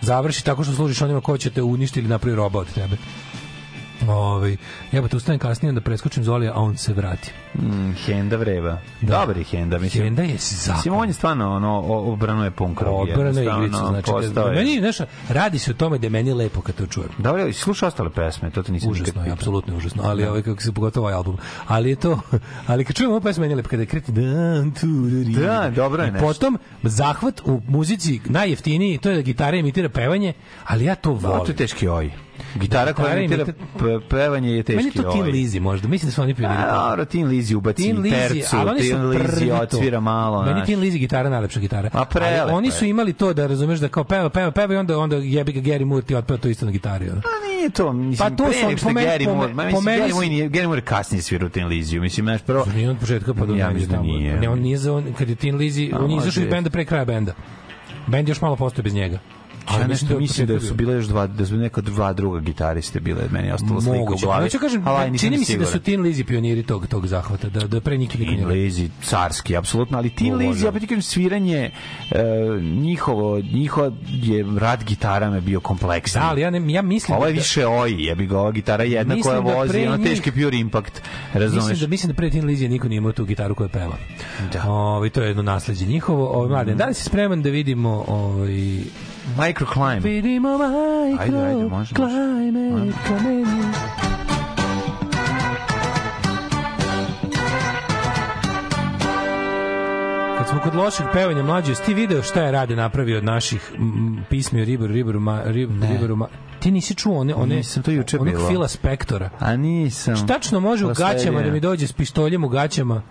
Završi 0.00 0.44
tako 0.44 0.64
što 0.64 0.72
služiš 0.74 1.02
onima 1.02 1.20
ko 1.20 1.38
će 1.38 1.50
te 1.50 1.62
uništiti 1.62 2.00
ili 2.00 2.08
napravi 2.08 2.36
roba 2.36 2.58
od 2.58 2.74
tebe. 2.74 2.96
Ovaj, 4.08 4.56
jebote, 4.92 5.16
ustanem 5.16 5.38
kasnije 5.38 5.72
da 5.72 5.80
preskočim 5.80 6.24
Zolija, 6.24 6.52
a 6.54 6.60
on 6.60 6.76
se 6.76 6.92
vrati. 6.92 7.32
Mm, 7.54 7.92
Henda 8.06 8.36
vreba. 8.36 8.78
Da. 9.00 9.18
Dobar 9.20 9.36
je 9.36 9.44
Henda, 9.44 9.78
mislim. 9.78 10.04
Henda 10.04 10.22
je 10.22 10.36
zakon. 10.38 10.76
Mislim, 10.78 10.94
on 10.94 11.08
je 11.08 11.12
stvarno, 11.14 11.50
ono, 11.56 11.80
obrano 11.86 12.44
je 12.44 12.50
punk 12.50 12.80
rock. 12.80 13.02
Odbrana 13.10 13.40
jednostavno, 13.40 13.64
igrica, 13.64 13.86
znači, 13.86 14.10
postao 14.10 14.48
je. 14.48 14.54
meni, 14.54 14.78
znaš, 14.80 15.08
radi 15.28 15.58
se 15.58 15.70
o 15.70 15.74
tome 15.74 15.98
da 15.98 16.06
je 16.06 16.10
meni 16.10 16.32
lepo 16.32 16.60
kad 16.60 16.74
to 16.74 16.86
čujem. 16.86 17.08
Dobro, 17.18 17.42
jesi 17.42 17.60
slušao 17.60 17.86
ostale 17.86 18.10
pesme, 18.10 18.50
to 18.50 18.62
te 18.62 18.72
nisam 18.72 18.88
nikad 18.88 19.02
Užasno 19.02 19.20
je, 19.20 19.24
pitao. 19.24 19.34
apsolutno 19.34 19.72
je 19.72 19.76
užasno, 19.76 20.02
ali 20.06 20.24
ovaj 20.24 20.42
kako 20.42 20.62
se 20.62 20.72
pogotovo 20.72 21.06
ovaj 21.06 21.14
album. 21.16 21.36
Ali 21.66 21.90
je 21.90 21.96
to, 21.96 22.20
ali 22.66 22.84
kad 22.84 22.96
čujemo 22.96 23.14
ovu 23.14 23.20
pesmu 23.20 23.40
meni 23.40 23.52
je 23.52 23.56
lepo 23.56 23.68
kada 23.68 23.82
je 23.82 23.86
kreti 23.86 24.12
dan 24.12 24.70
tu 24.80 24.86
Da, 25.40 25.70
dobro 25.76 26.02
je 26.02 26.08
I 26.08 26.12
nešto. 26.12 26.26
Potom 26.26 26.58
zahvat 26.82 27.40
u 27.44 27.60
muzici 27.68 28.20
najjeftiniji, 28.24 28.98
to 28.98 29.10
je 29.10 29.16
da 29.16 29.22
gitara 29.22 29.56
imitira 29.56 29.88
pevanje, 29.88 30.32
ali 30.64 30.84
ja 30.84 30.94
to 30.94 31.12
volim. 31.12 31.44
to 31.44 31.52
je 31.52 31.56
teški 31.56 31.88
oj. 31.88 32.25
Gitara 32.56 32.92
koja 32.92 33.18
imitira 33.18 33.46
pevanje 34.10 34.50
je 34.50 34.62
teški. 34.62 34.76
Meni 34.76 34.88
je 34.88 35.02
to 35.02 35.10
Tin 35.10 35.20
ovaj. 35.20 35.32
Lizzy 35.32 35.60
možda. 35.60 35.88
Mislim 35.88 36.08
da 36.08 36.12
su 36.12 36.22
oni 36.22 36.34
pioniri. 36.34 36.62
A, 36.62 36.88
dobro, 36.88 37.04
Tin 37.04 37.26
Lizzy 37.26 37.56
ubaci 37.56 37.82
Tin 37.82 37.96
Lizzy, 37.96 38.28
tercu, 38.28 38.56
ali 38.56 38.70
oni 38.70 38.82
su 38.82 38.88
Tin 38.88 39.02
Lizzy 39.02 39.62
otvira 39.62 40.00
malo. 40.00 40.42
Meni. 40.42 40.64
Tin 40.66 40.80
Lizzy 40.80 40.98
gitara 40.98 41.30
najlepša 41.30 41.60
gitara. 41.60 41.90
A 41.92 42.04
prelepo 42.04 42.42
Ali 42.42 42.52
oni 42.52 42.70
su 42.70 42.84
imali 42.84 43.12
to 43.12 43.32
da 43.32 43.46
razumeš 43.46 43.78
da 43.78 43.88
kao 43.88 44.04
peva, 44.04 44.28
peva, 44.28 44.50
peva 44.50 44.74
i 44.74 44.76
onda 44.76 44.98
onda 44.98 45.16
jebi 45.16 45.52
ga 45.52 45.60
Gary 45.60 45.84
Moore 45.84 46.06
ti 46.06 46.14
otpeva 46.14 46.38
to 46.38 46.48
isto 46.48 46.66
na 46.66 46.72
gitari. 46.72 47.10
Ono. 47.10 47.20
Pa 47.20 47.48
nije 47.56 47.70
to, 47.70 47.92
mislim, 47.92 48.30
Pa 48.30 48.36
to 48.36 48.44
pre 48.44 48.62
nego 48.62 48.78
što 48.78 48.88
Gary 48.88 49.34
Moore, 49.34 49.54
ma 49.54 49.64
mislim, 49.64 49.84
Gary 49.84 50.12
Moore 50.12 50.28
nije, 50.28 50.50
Gary 50.50 50.66
Moore 50.66 50.78
je 50.78 50.84
kasnije 50.84 51.22
svirao 51.22 51.48
Tin 51.48 51.66
Lizzy, 51.66 52.00
mislim, 52.00 52.26
znaš, 52.26 52.42
prvo, 52.42 52.64
Nije 52.74 52.90
od 52.90 52.98
početka 52.98 53.34
pa 53.34 53.46
do 53.46 53.54
Ja 53.54 53.72
da. 53.88 54.02
Ne, 54.40 54.48
on 54.48 54.58
nije 54.58 54.78
za 54.78 54.92
on, 54.92 55.12
kad 55.18 55.28
je 55.28 55.34
Tin 55.34 55.58
Lizzy, 55.58 55.94
A, 55.94 55.98
on 56.04 56.10
je 56.10 56.16
izašao 56.16 56.42
iz 56.42 56.50
benda 56.50 56.70
pre 56.70 56.84
kraja 56.84 57.04
benda. 57.04 57.32
Bend 58.06 58.28
još 58.28 58.40
malo 58.40 58.56
postoji 58.56 58.82
bez 58.82 58.94
njega. 58.94 59.18
Ali 59.66 59.80
Ja 59.80 59.86
nešto 59.86 60.06
je 60.06 60.14
od 60.14 60.20
mislim 60.20 60.46
da 60.46 60.60
su 60.60 60.74
bile 60.74 60.94
još 60.94 61.06
dva, 61.06 61.26
da 61.28 61.46
su 61.46 61.56
neka 61.56 61.80
dva 61.80 62.12
druga 62.12 62.40
gitariste 62.40 63.00
bile, 63.00 63.22
meni 63.30 63.48
je 63.48 63.54
ostalo 63.54 63.80
slika 63.80 63.92
u 63.92 63.98
Moguće. 63.98 64.26
glavi. 64.26 64.42
Hoću 64.42 64.58
kažem, 64.58 64.82
ali 64.86 65.18
čini 65.18 65.38
mi 65.38 65.44
se 65.44 65.56
da 65.58 65.66
su 65.66 65.80
Tin 65.80 66.00
Lizzy 66.00 66.24
pioniri 66.24 66.62
tog 66.62 66.86
tog 66.86 67.06
zahvata, 67.06 67.48
da 67.48 67.60
da 67.60 67.80
pre 67.80 67.96
njih 67.96 68.10
niko 68.10 68.32
Tin. 68.32 68.46
Lizzy, 68.46 68.88
carski, 69.02 69.56
apsolutno, 69.56 69.98
ali 69.98 70.10
Tin 70.10 70.34
Lizzy, 70.34 70.46
možda. 70.46 70.68
opet 70.68 70.80
ti 70.80 70.86
kažem, 70.86 71.02
sviranje, 71.02 71.70
e, 72.10 72.22
njihovo, 72.62 73.40
njihovo 73.42 73.92
je 74.06 74.44
rad 74.58 74.84
gitarama 74.84 75.40
bio 75.40 75.60
kompleksni. 75.60 76.20
Da, 76.20 76.26
ali 76.26 76.40
ja 76.40 76.50
ne 76.50 76.72
ja 76.72 76.82
mislim 76.82 77.16
Ovo 77.16 77.26
je 77.26 77.32
da- 77.32 77.36
više 77.36 77.66
oj, 77.66 77.94
jebi 77.98 78.26
ga, 78.26 78.38
ova 78.38 78.50
gitara 78.52 78.84
jedna 78.84 79.14
Mislim 79.14 79.34
koja 79.34 79.40
da 79.44 79.58
vozi, 79.58 79.78
ono 79.80 79.96
njih- 79.96 80.06
teški 80.06 80.32
pure 80.32 80.56
impact, 80.56 81.02
Mislim 81.24 81.42
razumeš? 81.42 81.78
da 81.78 81.86
mislim 81.86 82.08
da 82.08 82.16
pre 82.16 82.30
Tin 82.30 82.44
Lizzy 82.44 82.68
niko 82.68 82.88
nije 82.88 82.98
imao 82.98 83.12
tu 83.12 83.24
gitaru 83.24 83.54
koja 83.54 83.68
peva. 83.68 83.96
Da. 84.52 84.64
Ovaj 84.64 85.10
to 85.10 85.22
je 85.22 85.28
jedno 85.28 85.42
nasleđe 85.44 85.86
njihovo. 85.86 86.28
Ovaj 86.28 86.48
mladen, 86.48 86.76
da 86.76 86.86
li 86.86 86.94
si 86.94 87.04
spreman 87.04 87.42
da 87.42 87.50
vidimo 87.50 88.04
ovaj 88.08 88.78
Microclimb. 89.34 90.04
vidimo 90.04 90.58
micro 90.58 91.22
Ajde, 91.22 91.38
ajde, 91.38 91.64
može, 91.64 91.94
može. 91.98 92.92
kamenje. 93.08 93.62
Kad 100.38 100.48
smo 100.48 100.60
kod 100.60 100.74
lošeg 100.74 101.06
pevanja 101.12 101.42
mlađe, 101.42 101.74
ti 101.74 101.94
video 101.94 102.22
šta 102.22 102.42
je 102.42 102.52
Rade 102.52 102.76
napravio 102.76 103.18
od 103.18 103.24
naših 103.24 103.72
pismi 104.30 104.60
o 104.60 104.64
Riberu, 104.64 104.94
Riberu, 104.94 105.20
ma, 105.20 105.42
Rib, 105.44 105.70
Riberu, 105.82 106.16
ma, 106.16 106.26
ti 106.60 106.70
nisi 106.70 106.94
čuo 106.94 107.20
one, 107.20 107.34
one 107.34 107.56
Nisam, 107.56 107.82
to 107.82 107.90
juče 107.90 108.18
onog 108.18 108.34
bilo. 108.34 108.48
Fila 108.48 108.68
Spektora. 108.68 109.30
A 109.38 109.56
nisam. 109.56 110.26
Tačno 110.26 110.60
može 110.60 110.86
u 110.86 110.88
gaćama 110.88 111.42
da 111.42 111.50
mi 111.50 111.60
dođe 111.60 111.86
s 111.86 111.92
pištoljem 111.92 112.44
u 112.44 112.48
gaćama 112.48 113.02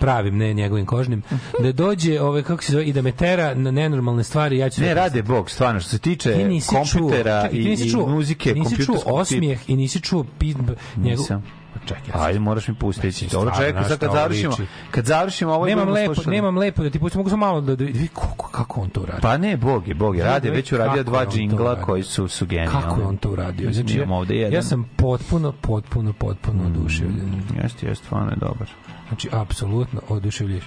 pravim, 0.00 0.36
ne 0.36 0.54
njegovim 0.54 0.86
kožnim, 0.86 1.22
da 1.62 1.72
dođe, 1.72 2.20
ove, 2.20 2.42
kako 2.42 2.62
se 2.62 2.72
zove, 2.72 2.84
i 2.84 2.92
da 2.92 3.02
me 3.02 3.12
tera 3.12 3.54
na 3.54 3.70
nenormalne 3.70 4.24
stvari, 4.24 4.58
ja 4.58 4.70
ću... 4.70 4.80
Ne, 4.80 4.94
rade 4.94 5.22
Bog, 5.22 5.50
stvarno, 5.50 5.80
što 5.80 5.90
se 5.90 5.98
tiče 5.98 6.32
kompjutera 6.66 7.42
čuo, 7.42 7.50
čekaj, 7.50 7.58
i, 7.58 7.90
i 7.90 8.10
muzike, 8.10 8.54
nisi 8.54 8.84
čuo 8.84 8.96
osmijeh 9.06 9.70
i 9.70 9.76
nisi 9.76 10.00
čuo 10.00 10.24
pit, 10.38 10.56
njegov... 10.96 11.18
Nisam. 11.20 11.44
Čekaj, 11.86 12.26
Ajde, 12.26 12.38
moraš 12.38 12.68
mi 12.68 12.74
pustiti. 12.74 13.28
Dobro, 13.32 13.52
čekaj, 13.56 13.84
sad 13.84 13.98
kad 13.98 14.12
završimo, 14.12 14.50
liči. 14.50 14.62
kad 14.90 15.04
završimo 15.04 15.52
ovo... 15.52 15.66
nemam 15.66 15.84
budemo 15.84 16.00
lepo, 16.00 16.14
slušali. 16.14 16.36
nemam 16.36 16.58
lepo 16.58 16.82
da 16.82 16.90
ti 16.90 16.98
pustim, 16.98 17.18
mogu 17.18 17.30
samo 17.30 17.46
malo 17.46 17.60
da, 17.60 17.76
da 17.76 17.84
vidi 17.84 18.08
kako, 18.14 18.48
kako 18.48 18.80
on 18.80 18.88
to 18.90 19.00
uradi. 19.00 19.22
Pa 19.22 19.36
ne, 19.38 19.56
Bog 19.56 19.88
je, 19.88 19.94
Bog 19.94 20.16
je. 20.16 20.24
Rade, 20.24 20.50
već 20.50 20.72
uradio 20.72 21.02
dva 21.02 21.26
džingla 21.26 21.80
koji 21.82 22.02
su, 22.02 22.28
su 22.28 22.46
genijalni. 22.46 22.80
Kako 22.82 23.00
je 23.00 23.06
on 23.06 23.16
to 23.16 23.30
uradio? 23.30 23.72
Znači, 23.72 23.98
ja, 23.98 24.10
ovde 24.10 24.34
jedan. 24.34 24.52
ja 24.52 24.62
sam 24.62 24.90
potpuno, 24.96 25.52
potpuno, 25.52 26.12
potpuno 26.12 26.62
Mm. 26.62 26.66
oduševljen. 26.66 27.42
Jeste, 27.62 27.86
jeste, 27.86 28.04
stvarno 28.04 28.30
je 28.30 28.36
dobar. 28.36 28.68
Znači, 29.08 29.28
apsolutno 29.32 30.00
oduševljen. 30.08 30.60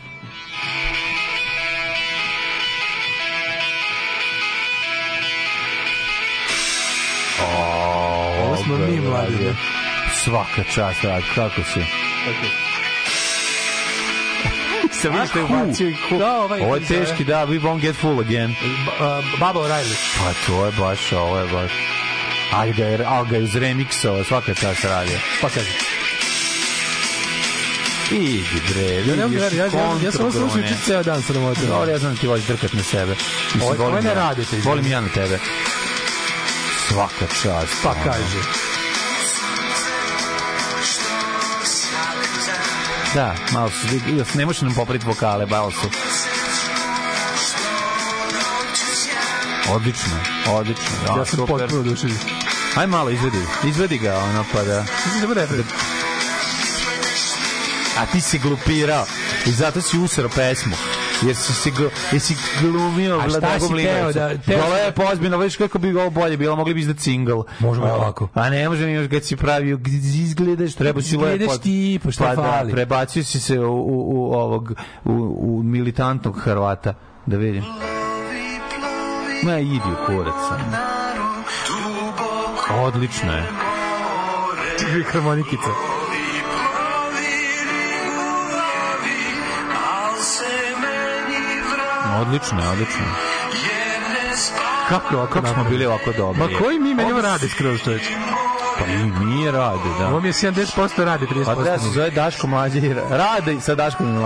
Ovo 8.46 8.58
smo 8.58 8.78
mi, 8.78 9.00
mladi. 9.00 9.54
Svaka 10.24 10.64
čast, 10.74 11.04
rad, 11.04 11.24
kako 11.36 11.62
si? 11.64 11.80
Sam 14.92 15.12
vidio 15.12 15.28
što 15.28 15.40
je 15.40 15.44
ubacio 15.46 15.90
i 15.90 15.96
ku. 16.10 16.18
Da, 16.18 16.36
ovaj, 16.40 16.62
Ovo 16.62 16.76
je 16.76 16.86
teški, 16.86 17.24
da, 17.24 17.46
we 17.48 17.62
won't 17.62 17.80
get 17.82 17.96
full 17.96 18.20
again. 18.20 18.56
Ba- 19.00 19.22
Baba 19.40 19.60
O'Reilly. 19.60 19.96
Pa 20.18 20.34
to 20.48 20.66
je 20.66 20.72
baš, 20.72 21.12
ovo 21.12 21.40
je 21.40 21.48
baš... 21.48 21.72
Ali 22.54 22.74
ga 22.74 22.86
je, 22.86 23.06
ali 23.08 23.30
ga 23.30 23.36
je 23.38 23.44
uz 23.44 23.56
remixova, 23.56 24.24
svaka 24.24 24.54
čast 24.54 24.84
radio. 24.84 25.18
Pa 25.42 25.50
kaže. 25.50 25.89
Idi 28.12 28.62
bre, 28.74 28.86
Ja 28.86 29.26
vidiš 29.26 29.42
ja, 29.42 29.66
ja, 29.66 29.66
ja, 29.66 29.96
ja 30.04 30.12
sam 30.12 30.22
ovo 30.22 30.32
slušao 30.32 30.58
juče 30.58 30.76
ceo 30.86 31.04
dan 31.04 31.22
sramota. 31.22 31.62
Dobro, 31.62 31.92
ja 31.92 31.98
znam 32.00 32.14
da 32.14 32.22
ti 32.22 32.28
voliš 32.28 32.46
drkat 32.46 32.74
na 32.74 32.84
sebe. 32.84 33.16
Mislim, 33.54 33.62
Ovo- 33.64 33.86
ovo 33.88 34.02
ne 34.02 34.10
ja. 34.10 34.14
radite. 34.14 34.62
Volim 34.64 34.88
ja 34.88 35.02
na 35.02 35.08
tebe. 35.10 35.40
Svaka 36.88 37.26
čast. 37.44 37.74
Pa 37.84 37.94
kaže. 38.04 38.40
Da, 43.16 43.36
malo 43.52 43.70
su, 43.70 44.38
ne 44.38 44.46
možeš 44.46 44.62
nam 44.62 44.74
popraviti 44.74 45.06
vokale, 45.06 45.46
malo 45.46 45.72
su. 45.72 45.90
Odlično, 49.72 50.20
odlično. 50.48 50.86
Da, 51.08 51.14
Ja 51.20 51.26
sam 51.26 51.38
potpuno 51.48 51.80
oduševljen. 51.80 52.18
Aj 52.76 52.88
malo 52.88 53.10
izvedi, 53.10 53.38
izvedi 53.64 53.98
ga 53.98 54.18
ono 54.18 54.46
pa 54.54 54.64
da... 54.64 54.86
Mislim 55.06 55.22
da 55.22 55.28
bude. 55.28 55.48
A 58.00 58.06
ti 58.06 58.22
si 58.22 58.40
glupirao 58.40 59.06
i 59.46 59.52
zato 59.52 59.82
si 59.82 59.98
usro 60.00 60.30
pesmu. 60.30 60.76
Jer 61.22 61.36
si 61.36 61.54
se 61.54 61.72
gl, 61.72 61.84
glumio 62.62 63.20
Vladago 63.20 63.66
si 63.68 63.72
Mlinovca. 63.72 64.14
teo 64.14 64.28
da- 64.28 64.38
teo 64.38 64.60
Gole 64.60 64.78
si- 64.78 64.86
je 64.86 64.92
pozbiljno, 64.94 65.38
vidiš 65.38 65.56
kako 65.56 65.80
bi 65.80 65.96
ovo 65.96 66.10
bolje 66.10 66.38
bilo, 66.38 66.56
mogli 66.56 66.74
bi 66.74 66.80
izdati 66.80 67.02
single. 67.02 67.36
Možemo 67.60 67.88
A, 67.88 67.96
ovako. 67.96 68.28
A 68.34 68.50
ne 68.50 68.70
može 68.70 68.92
još 68.92 69.08
kad 69.10 69.26
si 69.26 69.36
pravio, 69.36 69.80
izgledaš, 70.16 70.76
treba 70.76 71.02
si 71.02 71.18
lepo. 71.18 71.28
Izgledaš 71.28 71.62
ti, 71.62 72.00
pa 72.04 72.12
šta 72.12 72.36
da, 72.36 72.42
fali? 72.44 72.72
prebacio 72.72 73.24
si 73.24 73.40
se 73.40 73.60
u, 73.60 73.74
u, 73.74 74.04
u 74.10 74.34
ovog, 74.34 74.72
u, 75.06 75.12
u 75.40 75.64
militantnog 75.64 76.40
Hrvata. 76.40 76.94
Da 77.26 77.38
vidim. 77.38 77.64
Ma 79.44 79.58
idi 79.58 79.76
u 79.94 80.06
kurac. 80.06 80.36
Odlično 82.72 83.34
je. 83.34 83.44
Uvijek 84.90 85.14
harmonikica. 85.14 85.89
Odlično 92.16 92.72
odlično. 92.72 93.06
Kako 94.90 95.28
Kako 95.28 95.48
smo 95.48 95.64
bili 95.64 95.86
ovako 95.86 96.12
dobri? 96.12 96.40
Ma 96.40 96.60
koji 96.60 96.80
mi 96.80 96.94
meni 96.94 97.12
ovo 97.12 97.22
radi 97.22 97.50
skroz 97.50 97.80
čoveč? 97.84 98.02
Pa 98.80 98.86
i 98.86 98.98
mi 98.98 99.52
rade, 99.52 99.90
da. 100.00 100.08
Ovo 100.08 100.20
mi 100.22 100.28
je 100.28 100.34
70% 100.34 101.04
radi, 101.04 101.26
30% 101.26 101.46
Pa 101.46 101.56
treba 101.56 101.80
se 101.80 101.90
zove 101.90 102.10
Daško 102.10 102.48
mlađe 102.48 102.80
i 102.80 102.94
ra- 102.94 103.10
rade 103.10 103.62
sa 103.62 103.76
Daškom 103.76 104.08
i 104.08 104.20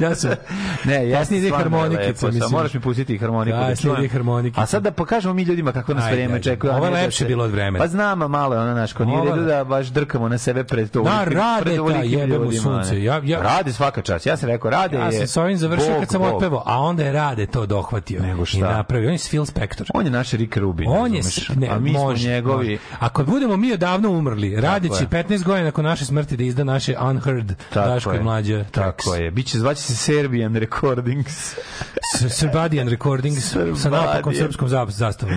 Ja 0.00 0.14
sam... 0.14 0.30
Ne, 0.84 1.08
ja 1.08 1.18
Kasnije 1.18 1.38
ide 1.40 1.56
harmonikica, 1.56 2.26
mislim. 2.26 2.50
Moraš 2.50 2.74
mi 2.74 2.80
pustiti 2.80 3.18
harmoniku. 3.18 3.58
Da 3.58 3.76
čujem. 3.76 3.96
ide 3.98 4.08
harmonikica. 4.08 4.60
A 4.62 4.66
sad 4.66 4.82
da 4.82 4.90
pokažemo 4.90 5.34
mi 5.34 5.42
ljudima 5.42 5.72
kako 5.72 5.94
nas 5.94 6.04
vreme 6.12 6.42
čekuje. 6.42 6.72
Ovo 6.72 6.84
je 6.84 6.90
da 6.90 6.96
lepše 6.96 7.24
bilo 7.24 7.44
od 7.44 7.50
vremena. 7.50 7.78
Pa 7.78 7.88
znam, 7.88 8.18
malo 8.20 8.54
je 8.54 8.60
ono, 8.60 8.72
znaš, 8.72 8.92
ko 8.92 9.04
nije 9.04 9.24
redu 9.24 9.42
da 9.42 9.64
baš 9.64 9.86
drkamo 9.86 10.28
na 10.28 10.38
sebe 10.38 10.64
pred 10.64 10.90
to. 10.90 11.02
Da, 11.02 11.24
rade 11.24 11.76
ta, 11.76 11.82
ovolikim 11.82 12.10
jebe 12.10 12.38
mu 12.38 12.44
ljudima, 12.44 12.62
sunce. 12.62 13.02
Ja- 13.02 13.20
ja- 13.24 13.42
Rade 13.42 13.72
svaka 13.72 14.02
čast. 14.02 14.26
Ja 14.26 14.36
sam 14.36 14.48
rekao, 14.48 14.70
rade 14.70 14.96
Ja 14.96 15.04
je 15.04 15.12
sam 15.12 15.26
sa 15.26 15.42
ovim 15.42 15.56
završio 15.56 15.94
kad 16.00 16.08
sam 16.08 16.22
otpevao, 16.22 16.62
a 16.66 16.78
onda 16.78 17.04
je 17.04 17.12
Rade 17.12 17.46
to 17.46 17.66
dohvatio. 17.66 18.22
Nego 18.22 18.44
šta? 18.44 18.58
I 18.58 18.62
napravio. 18.62 19.08
On 19.08 19.14
je 19.14 19.18
Phil 19.20 19.44
Spector. 19.44 19.86
On 19.94 20.04
je 20.04 20.10
naš 20.10 20.30
Rick 20.30 20.56
Rubin. 20.56 20.86
On 20.90 21.14
je, 21.14 21.22
s- 21.22 21.48
ne, 21.48 21.68
a 21.68 21.78
mi 21.78 21.90
smo 21.90 22.12
njegovi... 22.14 22.78
Ako 22.98 23.24
budemo 23.24 23.56
mi 23.56 23.72
odavno 23.72 24.10
umrli, 24.10 24.56
radeći 24.56 25.02
je. 25.02 25.08
15 25.08 25.44
godina 25.44 25.64
nakon 25.64 25.84
naše 25.84 26.04
smrti 26.04 26.36
da 26.36 26.44
izda 26.44 26.64
naše 26.64 26.94
Unheard 27.00 27.52
Daško 27.74 28.14
i 28.14 28.20
mlađe 28.20 28.64
Tako 28.64 29.14
je. 29.14 29.30
Biće, 29.30 29.58
zvaće 29.58 29.82
se 29.90 29.96
Serbian 29.96 30.54
Recordings. 30.54 31.54
S- 32.16 32.30
Srbadian 32.30 32.88
Recordings 32.88 33.38
sa 33.42 33.50
Srbadian. 33.50 33.90
napakom 33.92 34.34
srpskom 34.34 34.68
za- 34.68 34.86
zastavom. 34.88 35.34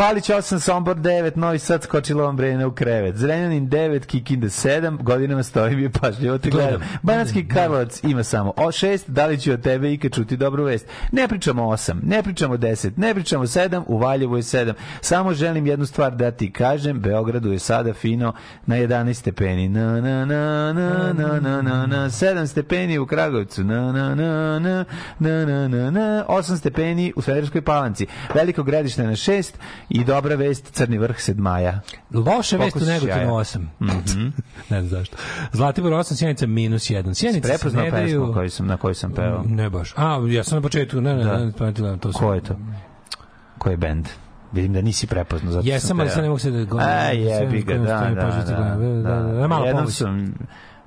Palić 0.00 0.30
8, 0.30 0.58
Sombor 0.58 0.96
9, 0.96 1.36
Novi 1.36 1.58
Sad 1.58 1.82
skočilo 1.82 2.24
vam 2.24 2.36
Brena 2.36 2.66
u 2.66 2.72
krevet. 2.72 3.16
Zrenjanin 3.16 3.68
9, 3.68 4.06
Kikinda 4.06 4.46
7, 4.46 5.02
godinama 5.02 5.42
stoji 5.42 5.76
mi 5.76 5.90
pažljivo 5.90 6.38
te 6.38 6.50
gledam. 6.50 6.70
Gledam. 6.70 6.88
Banatski 7.02 7.48
Karlovac 7.48 8.04
ima 8.04 8.24
samo 8.24 8.52
o 8.56 8.66
6, 8.66 9.00
da 9.06 9.26
li 9.26 9.40
ću 9.40 9.52
od 9.52 9.62
tebe 9.62 9.92
ikad 9.92 10.14
čuti 10.14 10.36
dobru 10.36 10.64
vest? 10.64 10.86
Ne 11.12 11.28
pričamo 11.28 11.62
8, 11.62 11.94
ne 12.02 12.22
pričamo 12.22 12.56
10, 12.56 12.90
ne 12.96 13.14
pričamo 13.14 13.44
7, 13.44 13.82
u 13.86 13.98
Valjevu 13.98 14.36
je 14.36 14.42
7. 14.42 14.72
Samo 15.00 15.34
želim 15.34 15.66
jednu 15.66 15.86
stvar 15.86 16.16
da 16.16 16.30
ti 16.30 16.52
kažem, 16.52 17.00
Beogradu 17.00 17.52
je 17.52 17.58
sada 17.58 17.92
fino 17.92 18.32
na 18.66 18.76
11 18.76 19.14
stepeni. 19.14 19.68
Na, 19.68 20.00
na, 20.00 20.24
na, 20.24 20.72
na, 20.72 21.12
na, 21.12 21.40
na, 21.40 21.62
na, 21.62 21.86
na, 21.86 22.10
7 22.10 22.46
stepeni 22.46 22.98
u 22.98 23.06
Kragovcu. 23.06 23.64
Na, 23.64 23.92
na, 23.92 24.14
na, 24.14 24.58
na, 24.58 24.84
na, 25.18 25.44
na, 25.46 25.68
na, 25.68 25.90
na, 25.90 26.24
8 26.28 26.56
stepeni 26.56 27.12
u 27.16 27.22
Svederskoj 27.22 27.62
palanci. 27.62 28.06
Veliko 28.34 28.62
gradište 28.62 29.02
na 29.02 29.12
6 29.12 29.52
I 29.90 30.04
dobra 30.04 30.34
vest, 30.34 30.70
Crni 30.72 30.98
vrh 30.98 31.20
sedmaja. 31.20 31.80
Loša 32.10 32.56
vest 32.56 32.76
u 32.76 32.80
Negotinu 32.80 33.00
sjaja. 33.06 33.28
8. 33.28 33.66
ne 34.70 34.82
znam 34.82 34.86
zašto. 34.88 35.16
Zlatibor 35.52 35.92
8, 35.92 36.14
Sjenica 36.14 36.46
minus 36.46 36.82
1. 36.82 37.14
Sjenice 37.14 37.58
se 37.58 37.76
ne 37.76 37.90
pesmu 37.90 37.90
daju... 37.90 38.32
koju 38.34 38.50
sam, 38.50 38.66
na 38.66 38.76
kojoj 38.76 38.94
sam 38.94 39.12
pevao. 39.12 39.42
Ne 39.46 39.70
baš. 39.70 39.92
A, 39.96 40.20
ja 40.28 40.44
sam 40.44 40.56
na 40.56 40.62
početku, 40.62 41.00
ne, 41.00 41.14
ne, 41.14 41.24
Da. 41.24 41.38
ne, 41.38 41.52
pametila, 41.52 41.96
to 41.96 42.12
sam. 42.12 42.20
Ko 42.20 42.34
je 42.34 42.40
to? 42.40 42.56
Ko 43.58 43.70
je 43.70 43.76
bend? 43.76 44.08
Vidim 44.52 44.72
da 44.72 44.82
nisi 44.82 45.06
prepoznao. 45.06 45.52
Zato 45.52 45.68
Jesam, 45.68 46.00
ali 46.00 46.06
pevao. 46.06 46.14
sad 46.14 46.22
ne 46.22 46.28
mogu 46.28 46.38
se 46.38 46.50
da 46.50 46.64
govorim. 46.64 46.88
A, 46.90 47.10
jebi 47.10 47.62
ga, 47.62 47.74
da, 47.74 47.84
da, 47.84 47.86
da, 47.86 48.76
gledam. 48.78 49.02
Da, 49.02 49.10
da, 49.14 49.32
da, 49.32 49.46
malo 49.48 49.64
Jednom 49.66 49.82
pomoći. 49.84 49.96
sam, 49.96 50.34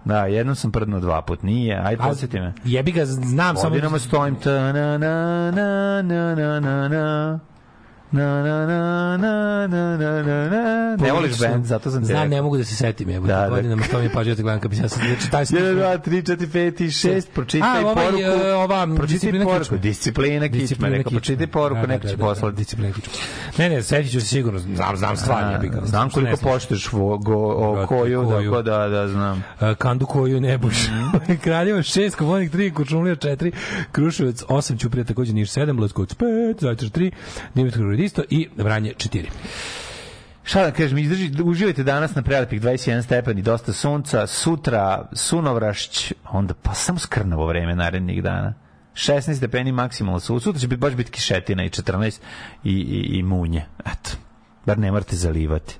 da, 0.05 0.25
jednom 0.25 0.55
sam 0.55 0.71
prdnuo 0.71 0.99
dva 0.99 1.21
put. 1.21 1.43
Nije, 1.43 1.75
aj 1.77 1.93
A, 1.93 1.97
podsjeti 1.99 2.39
me. 2.39 2.53
Jebi 2.63 2.91
ga, 2.91 3.05
znam 3.05 3.55
samo... 3.55 3.69
Godinama 3.69 3.99
stojim 3.99 4.35
ta 4.35 4.73
na 4.73 4.97
na 4.97 5.51
na 5.51 6.01
na 6.01 6.35
na 6.35 6.59
na 6.59 6.87
na 6.87 7.39
Na, 8.13 8.43
na, 8.43 8.65
na, 8.65 8.77
na, 9.17 9.67
na, 9.67 9.97
na, 9.97 10.23
na, 10.23 10.49
na. 10.49 10.95
Ne 10.97 11.11
voliš 11.11 11.39
band, 11.39 11.65
zato 11.65 11.91
sam 11.91 12.05
Znam, 12.05 12.29
ne 12.29 12.41
mogu 12.41 12.57
da 12.57 12.63
se 12.63 12.75
setim, 12.75 13.09
je. 13.09 13.19
Da, 13.19 13.27
Da, 13.27 13.41
da. 13.41 13.49
godinama 13.49 13.83
što 13.83 13.97
mi 13.97 14.03
je 14.03 14.09
pažnjice 14.09 14.41
gledam, 14.41 14.69
bi 14.69 14.77
ja 14.77 14.89
sad, 14.89 15.03
znači, 15.07 15.31
taj 15.31 15.45
1, 15.45 15.75
2, 15.75 15.97
3, 15.99 16.23
4, 16.23 16.47
5 16.47 16.83
i 16.83 16.87
6, 16.87 17.23
pročitaj 17.27 17.69
A, 17.77 17.81
ovaj, 17.81 18.05
poruku. 18.05 18.21
e, 18.23 18.53
ova, 18.53 18.85
pročitaj 18.87 19.07
disciplina 19.07 19.45
poruku. 19.45 19.63
kičme. 19.63 19.77
Disciplina 19.79 20.47
kičme, 20.49 20.89
rekao, 20.89 21.11
pročitaj 21.11 21.47
poruku, 21.47 21.87
neko 21.87 22.07
će 22.07 22.17
poslati. 22.17 22.55
Disciplina 22.57 22.93
kičme. 22.93 23.13
Ne, 23.57 23.69
ne, 23.69 23.83
setit 23.83 24.11
ću 24.11 24.21
se 24.21 24.27
sigurno, 24.27 24.59
znam, 24.59 24.97
znam 24.97 25.17
stvar, 25.17 25.51
jebi 25.51 25.69
ga. 25.69 25.81
Znam 25.85 26.09
koliko 26.09 26.31
Ne 26.31 26.37
poštuješ 26.37 26.87
koju, 26.87 28.27
koju. 28.27 28.51
da, 28.51 28.61
da, 28.61 28.87
da, 28.89 29.07
znam. 29.07 29.43
Uh, 29.61 29.73
Kandu 29.77 30.05
koju 30.05 30.41
ne 30.41 30.57
buš. 30.57 30.87
Mhm. 30.87 31.33
Kraljevo 31.43 31.79
6, 31.79 32.15
Komonik 32.15 32.51
3, 32.53 32.73
Kučumlija 32.73 33.15
4, 33.15 33.51
Kruševac 33.91 34.43
8, 34.43 34.79
Ćuprija 34.79 35.03
takođe 35.03 35.33
Niš 35.33 35.49
7, 35.49 35.79
Leskovac 35.81 36.09
5, 36.09 36.25
Zaječar 36.61 36.89
3, 36.89 37.11
Dimitrovgrad 37.53 37.99
isto 38.03 38.23
i 38.29 38.49
Vranje 38.57 38.93
4. 38.97 39.27
Šta 40.43 40.63
da 40.63 40.71
kažem, 40.71 40.97
izdrži, 40.97 41.31
uživajte 41.43 41.83
danas 41.83 42.15
na 42.15 42.21
prelepih 42.21 42.61
21 42.61 43.01
stepeni, 43.01 43.41
dosta 43.41 43.73
sunca, 43.73 44.27
sutra 44.27 45.09
sunovrašć, 45.13 46.13
onda 46.29 46.53
pa 46.53 46.73
samo 46.73 46.99
skrnavo 46.99 47.47
vreme 47.47 47.75
narednih 47.75 48.23
dana. 48.23 48.53
16 48.93 49.37
stepeni 49.37 49.71
maksimalno 49.71 50.19
su. 50.19 50.39
Sutra 50.39 50.59
će 50.59 50.67
biti 50.67 50.79
baš 50.79 50.93
biti 50.93 51.11
kišetina 51.11 51.63
i 51.63 51.69
14 51.69 52.19
i, 52.63 52.73
i, 52.73 53.17
i 53.17 53.23
munje. 53.23 53.65
Eto, 53.79 54.09
bar 54.65 54.77
ne 54.77 54.91
morate 54.91 55.15
zalivati. 55.15 55.79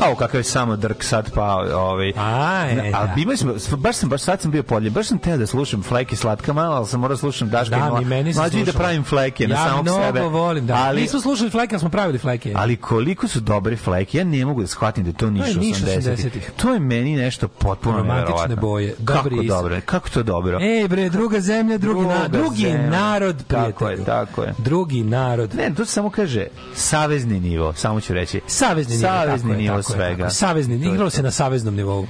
A 0.00 0.14
kakav 0.14 0.40
je 0.40 0.44
samo 0.44 0.76
drk 0.76 1.04
sad 1.04 1.30
pa 1.32 1.42
ovaj. 1.74 2.12
A, 2.16 2.66
e, 2.66 2.92
a 2.94 3.06
da. 3.06 3.36
smo 3.58 3.76
baš 3.76 3.96
sam 3.96 4.08
baš 4.08 4.20
sad 4.20 4.40
sam 4.40 4.50
bio 4.50 4.62
podlje, 4.62 4.90
baš 4.90 5.06
sam 5.06 5.18
teo 5.18 5.36
da 5.36 5.46
slušam 5.46 5.82
fleke 5.82 6.16
slatka 6.16 6.52
malo, 6.52 6.76
ali 6.76 6.86
sam 6.86 7.00
morao 7.00 7.14
da 7.14 7.20
slušam 7.20 7.48
Daška 7.48 7.76
Da, 7.78 7.98
i 7.98 8.02
i 8.02 8.06
meni 8.06 8.32
se 8.34 8.40
mlađi 8.40 8.64
da 8.64 8.72
pravim 8.72 9.04
fleke 9.04 9.48
na 9.48 9.54
ja 9.54 9.64
samog 9.64 9.82
mnogo 9.82 10.02
sebe. 10.02 10.20
volim, 10.20 10.66
da. 10.66 10.74
Ali, 10.76 11.00
Nismo 11.00 11.20
slušali 11.20 11.50
fleke, 11.50 11.74
ali 11.74 11.80
smo 11.80 11.88
pravili 11.88 12.18
fleke. 12.18 12.52
ali 12.56 12.76
koliko 12.76 13.28
su 13.28 13.40
dobre 13.40 13.76
fleke, 13.76 14.18
ja 14.18 14.24
ne 14.24 14.44
mogu 14.44 14.60
da 14.60 14.66
shvatim 14.66 15.04
da 15.04 15.12
to 15.12 15.30
Niš 15.30 15.42
To 15.42 15.48
je 15.48 15.56
Niš 15.56 15.76
80-ih. 15.76 16.18
80-ih. 16.18 16.50
To 16.52 16.72
je 16.72 16.80
meni 16.80 17.16
nešto 17.16 17.48
potpuno 17.48 17.98
Romantične 17.98 18.56
boje, 18.56 18.94
Kako 18.96 19.22
dobri 19.22 19.36
is- 19.36 19.48
dobro, 19.48 19.80
kako 19.84 20.08
to 20.08 20.22
dobro. 20.22 20.58
Ej 20.60 20.88
bre, 20.88 21.08
druga 21.08 21.40
zemlja, 21.40 21.78
drugi, 21.78 22.00
na, 22.00 22.14
Druga 22.18 22.28
drugi 22.38 22.62
zemlja. 22.62 22.90
narod, 22.90 23.36
prijatelju. 23.48 23.72
Tako 23.72 23.88
je, 23.88 24.04
tako 24.04 24.42
je. 24.42 24.54
Drugi 24.58 25.02
narod. 25.02 25.54
Ne, 25.54 25.74
to 25.76 25.84
samo 25.84 26.10
kaže 26.10 26.46
savezni 26.74 27.40
nivo, 27.40 27.72
samo 27.72 28.00
ću 28.00 28.14
reći. 28.14 28.40
Savezni 28.46 28.96
nivo, 28.96 29.08
Savezni 29.08 29.56
nivo 29.56 29.82
svega. 29.92 30.16
tako 30.16 30.24
je. 30.24 30.30
Savezni, 30.30 30.74
igralo 30.92 31.10
se 31.10 31.22
na 31.22 31.30
saveznom 31.30 31.74
nivou. 31.74 32.06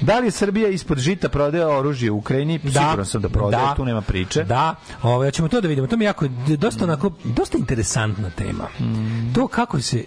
Da 0.00 0.18
li 0.18 0.26
je 0.26 0.30
Srbija 0.30 0.68
ispod 0.68 0.98
žita 0.98 1.28
prodaje 1.28 1.66
oružje 1.66 2.10
u 2.10 2.16
Ukrajini? 2.16 2.60
Siguran 2.64 3.06
sam 3.06 3.22
da 3.22 3.28
prodaje, 3.28 3.76
tu 3.76 3.84
nema 3.84 4.00
priče. 4.00 4.44
Da, 4.44 4.74
ovaj 5.02 5.30
ćemo 5.30 5.48
to 5.48 5.60
da 5.60 5.68
vidimo. 5.68 5.86
To 5.86 5.96
mi 5.96 6.04
je 6.04 6.06
jako 6.06 6.28
dosta 6.58 6.84
onako 6.84 7.10
dosta 7.24 7.58
interesantna 7.58 8.30
tema. 8.30 8.68
Mm. 8.80 9.34
To 9.34 9.48
kako 9.48 9.80
se 9.80 10.04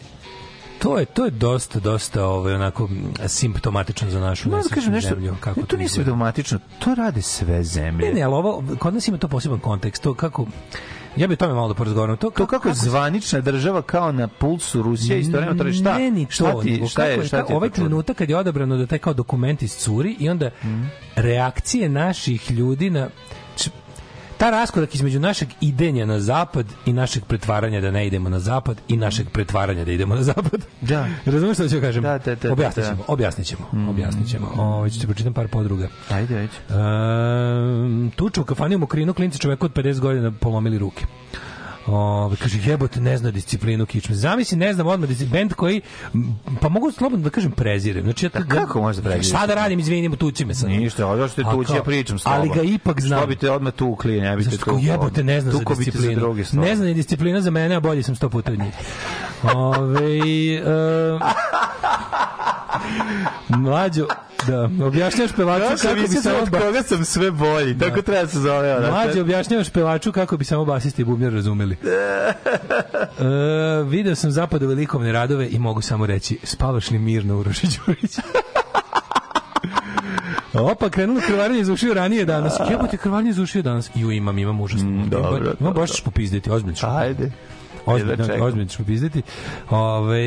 to 0.80 1.00
je 1.00 1.06
to 1.06 1.26
je 1.26 1.32
dosta 1.32 1.80
dosta 1.80 2.26
ovaj 2.26 2.54
onako 2.54 2.90
simptomatično 3.28 4.10
za 4.10 4.20
našu 4.20 4.50
da 4.50 4.56
nesrećnu 4.58 4.76
kažem 4.76 4.94
nešto, 4.94 5.10
zemlju 5.10 5.36
kako 5.40 5.60
ne, 5.60 5.66
to 5.66 5.78
nije 5.78 5.86
izgleda. 5.86 6.04
simptomatično, 6.04 6.60
to 6.80 6.96
rade 6.96 7.22
sve 7.22 7.64
zemlje. 7.64 8.08
Ne, 8.08 8.14
ne, 8.14 8.22
ali 8.22 8.34
ovo, 8.34 8.64
kod 8.80 8.94
nas 8.94 9.08
ima 9.08 9.18
to 9.18 9.28
poseban 9.28 9.60
kontekst, 9.60 10.04
to 10.04 10.14
kako, 10.14 10.46
ja 11.16 11.28
bih 11.28 11.38
tome 11.38 11.54
malo 11.54 11.68
da 11.68 11.74
porazgovaram. 11.74 12.18
To, 12.18 12.30
To 12.30 12.46
kako 12.48 12.68
je 12.68 12.74
zvanična 12.76 13.42
država 13.42 13.82
kao 13.82 14.12
na 14.12 14.28
pulsu 14.30 14.82
Rusije 14.82 15.20
istovremeno 15.20 15.64
to 15.64 15.74
šta? 15.74 15.98
Ne, 15.98 16.12
ni 16.12 16.26
to. 16.26 16.32
Šta 16.32 16.62
ti, 16.62 16.84
šta 16.90 17.02
kako 17.04 17.22
je, 17.22 17.28
šta 17.28 17.38
ta- 17.38 17.46
ti 17.46 17.52
je 17.52 17.58
ovaj 17.58 17.70
to 17.70 17.76
trenutak 17.76 18.18
kad 18.18 18.30
je 18.30 18.38
odabrano 18.38 18.78
da 18.78 18.86
taj 18.86 19.00
kao 19.00 19.14
dokument 19.14 19.62
iscuri 19.62 20.16
i 20.20 20.30
onda 20.30 20.50
reakcije 21.16 21.90
naših 21.90 22.52
ljudi 22.52 22.90
na 22.90 23.10
ta 24.38 24.50
raskorak 24.50 24.96
između 24.96 25.20
našeg 25.20 25.50
idenja 25.62 26.06
na 26.06 26.20
zapad 26.20 26.66
i 26.86 26.94
našeg 26.94 27.24
pretvaranja 27.24 27.82
da 27.82 27.92
ne 27.92 28.08
idemo 28.08 28.30
na 28.30 28.40
zapad 28.40 28.78
i 28.88 28.98
našeg 28.98 29.30
pretvaranja 29.30 29.86
da 29.86 29.92
idemo 29.92 30.16
na 30.16 30.24
zapad. 30.24 30.66
Da. 30.82 31.08
Razumeš 31.26 31.58
što 31.58 31.70
ću 31.70 31.82
kažem? 31.82 32.04
Da, 32.04 32.18
da, 32.18 32.36
da, 32.36 32.52
objasnit 32.52 32.86
da. 32.86 32.96
objasnit 33.08 33.48
ćemo, 33.48 33.90
objasnit 33.90 34.30
ćemo. 34.30 34.52
Ovo, 34.58 34.90
ću 34.90 35.00
ti 35.00 35.06
pročitam 35.08 35.34
par 35.34 35.48
podruga. 35.48 35.88
Ajde, 36.10 36.38
ajde. 36.38 36.54
Um, 36.70 38.12
tuča 38.16 38.42
u 38.42 38.44
kafani 38.44 38.76
u 38.76 38.80
Mokrinu, 38.80 39.14
klinci 39.14 39.40
čoveku 39.40 39.66
od 39.66 39.74
50 39.74 40.00
godina 40.00 40.32
polomili 40.32 40.78
ruke. 40.78 41.06
Ove, 41.88 42.36
kaže, 42.36 42.60
jebote, 42.66 43.02
ne 43.02 43.18
zna 43.18 43.32
disciplinu 43.32 43.86
kičme. 43.86 44.16
Zamisli, 44.16 44.58
ne 44.58 44.74
znam, 44.74 44.88
odmah, 44.88 45.10
bend 45.32 45.54
koji, 45.54 45.82
pa 46.62 46.70
mogu 46.70 46.92
slobodno 46.92 47.24
da 47.24 47.30
kažem 47.30 47.52
prezirem. 47.52 48.04
Znači, 48.04 48.26
ja 48.26 48.30
to, 48.30 48.40
Da, 48.40 48.46
kako 48.46 48.82
možeš 48.82 48.98
da 48.98 49.10
prezireš? 49.10 49.28
Šta 49.30 49.48
da 49.48 49.56
radim, 49.56 49.80
izvinimo, 49.80 50.16
tuci 50.16 50.46
me 50.46 50.54
sad. 50.56 50.70
Ništa, 50.70 51.08
ovo 51.08 51.28
što 51.28 51.42
je 51.42 51.46
tući, 51.52 51.68
kao, 51.68 51.76
ja 51.76 51.84
pričam 51.84 52.20
s 52.20 52.24
tobom. 52.24 52.40
Ali 52.40 52.50
ga 52.50 52.62
ipak 52.62 53.02
znam. 53.02 53.20
Što 53.20 53.28
bi 53.28 53.36
te 53.36 53.52
odmah 53.52 53.74
tukli, 53.74 54.22
ne 54.22 54.36
bi 54.38 54.44
te 54.50 54.58
kao 54.58 54.78
jebote 54.82 55.24
ne 55.24 55.42
zna 55.42 55.52
za 55.52 55.60
Tuko 55.60 55.76
disciplinu. 55.76 56.14
za 56.14 56.20
druge 56.20 56.44
ne 56.54 56.76
zna 56.76 56.86
ni 56.86 56.94
disciplina 56.94 57.42
za 57.42 57.52
mene, 57.52 57.76
a 57.76 57.80
bolji 57.80 58.04
sam 58.04 58.16
sto 58.16 58.30
puta 58.30 58.52
od 58.52 58.60
njih. 58.60 58.74
Ove, 59.44 60.18
e, 60.58 60.62
mlađo, 63.58 64.08
da, 64.48 64.86
objašnjaš 64.86 65.32
pevaču 65.32 65.64
Ja 65.64 65.78
kako 65.78 65.96
bi 65.96 66.08
samo 66.08 66.38
od 66.38 66.50
koga 66.50 66.84
sam 66.84 67.06
sve 67.06 67.32
bolji. 67.32 67.78
Tako 67.78 68.02
treba 68.02 68.22
da 68.22 68.28
se 68.28 68.40
zove. 68.40 68.76
ona. 68.76 68.92
Mlađe 68.92 69.22
objašnjavaš 69.22 69.70
pevaču 69.70 70.12
kako 70.12 70.38
bi 70.38 70.46
samo 70.46 70.66
basisti 70.66 71.02
i 71.02 71.06
bubnjar 71.06 71.34
razumeli. 71.34 71.78
e, 71.84 71.86
video 73.84 74.16
sam 74.16 74.32
zapadove 74.32 74.76
likovne 74.76 75.12
radove 75.12 75.50
i 75.50 75.60
mogu 75.60 75.82
samo 75.82 76.06
reći, 76.06 76.40
spavaš 76.44 76.92
li 76.92 77.00
mirno 77.00 77.40
Uroši 77.40 77.68
Đurić? 77.68 78.18
Opa, 80.54 80.90
krenulo 80.90 81.22
krvarenje 81.28 81.60
iz 81.60 81.70
ušiju 81.70 81.94
ranije 81.94 82.26
danas. 82.26 82.54
Jebote, 82.72 82.98
krvarenje 82.98 83.30
iz 83.30 83.40
ušiju 83.40 83.64
danas. 83.64 83.92
Ju, 83.96 84.12
imam, 84.12 84.38
imam 84.38 84.62
užasno. 84.62 84.90
Mm, 84.90 85.10
dobro, 85.10 85.38
Imam 85.38 85.56
dobro. 85.60 85.82
baš 85.82 85.92
ćeš 85.92 86.04
popizditi, 86.04 86.52
ozbiljno. 86.52 86.78
Ajde. 86.82 87.32
Ozbiljno, 87.86 88.26
čekam. 88.28 88.42
ozbiljno 88.42 88.68
ćeš 88.70 88.78
popizditi. 88.78 89.22
Ove, 89.70 90.24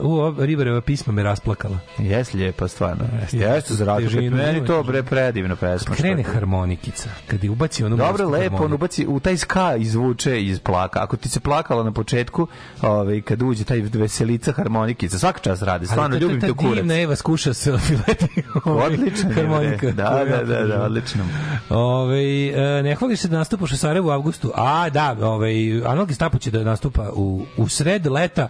uh, 0.00 0.34
u, 0.38 0.44
Ribareva 0.44 0.80
pisma 0.80 1.12
me 1.12 1.22
rasplakala. 1.22 1.78
Jes 1.98 2.34
lijepa 2.34 2.68
stvarno. 2.68 3.04
Jeste. 3.20 3.36
Jeste 3.36 3.74
za. 3.74 3.96
Težinu, 3.96 4.36
Meni 4.36 4.66
to 4.66 4.82
bre 4.82 5.02
predivna 5.02 5.56
pesma. 5.56 5.94
Krene 5.94 6.22
što 6.22 6.30
ti- 6.30 6.34
harmonikica. 6.34 7.08
Kad 7.26 7.44
je 7.44 7.50
ubaci 7.50 7.84
onu 7.84 7.96
Dobro, 7.96 8.28
lepo, 8.28 8.64
on 8.64 8.72
ubaci 8.72 9.06
u 9.06 9.20
taj 9.20 9.36
ska 9.36 9.76
izvuče 9.76 10.42
iz 10.42 10.60
plaka. 10.60 11.02
Ako 11.02 11.16
ti 11.16 11.28
se 11.28 11.40
plakalo 11.40 11.82
na 11.82 11.92
početku, 11.92 12.46
ovaj 12.82 13.20
kad 13.20 13.42
uđe 13.42 13.64
taj 13.64 13.80
veselica 13.80 14.52
harmonikica, 14.52 15.18
svaka 15.18 15.40
čast 15.40 15.62
radi. 15.62 15.86
Stvarno 15.86 16.16
ljubim 16.16 16.40
te 16.40 16.52
kurac. 16.52 16.74
Divna 16.74 17.00
Eva 17.00 17.16
skuša 17.16 17.54
se. 17.54 17.72
Odlično 18.64 19.30
harmonika. 19.34 19.90
Da, 19.90 19.92
da, 20.10 20.24
da, 20.24 20.36
da, 20.36 20.38
podržavam. 20.38 20.86
odlično. 20.86 21.24
Ove, 21.70 22.46
e, 22.46 22.82
ne 22.82 22.94
hvališ 22.94 23.20
se 23.20 23.28
da 23.28 23.38
nastupaš 23.38 23.72
u 23.72 23.76
Sarajevu 23.76 24.08
u 24.08 24.10
avgustu. 24.10 24.52
A, 24.54 24.90
da, 24.90 25.16
ove, 25.20 25.50
Analog 25.84 26.08
Gestapo 26.08 26.38
će 26.38 26.50
da 26.50 26.64
nastupa 26.84 27.10
u, 27.12 27.42
u 27.56 27.68
sred 27.68 28.06
leta 28.06 28.48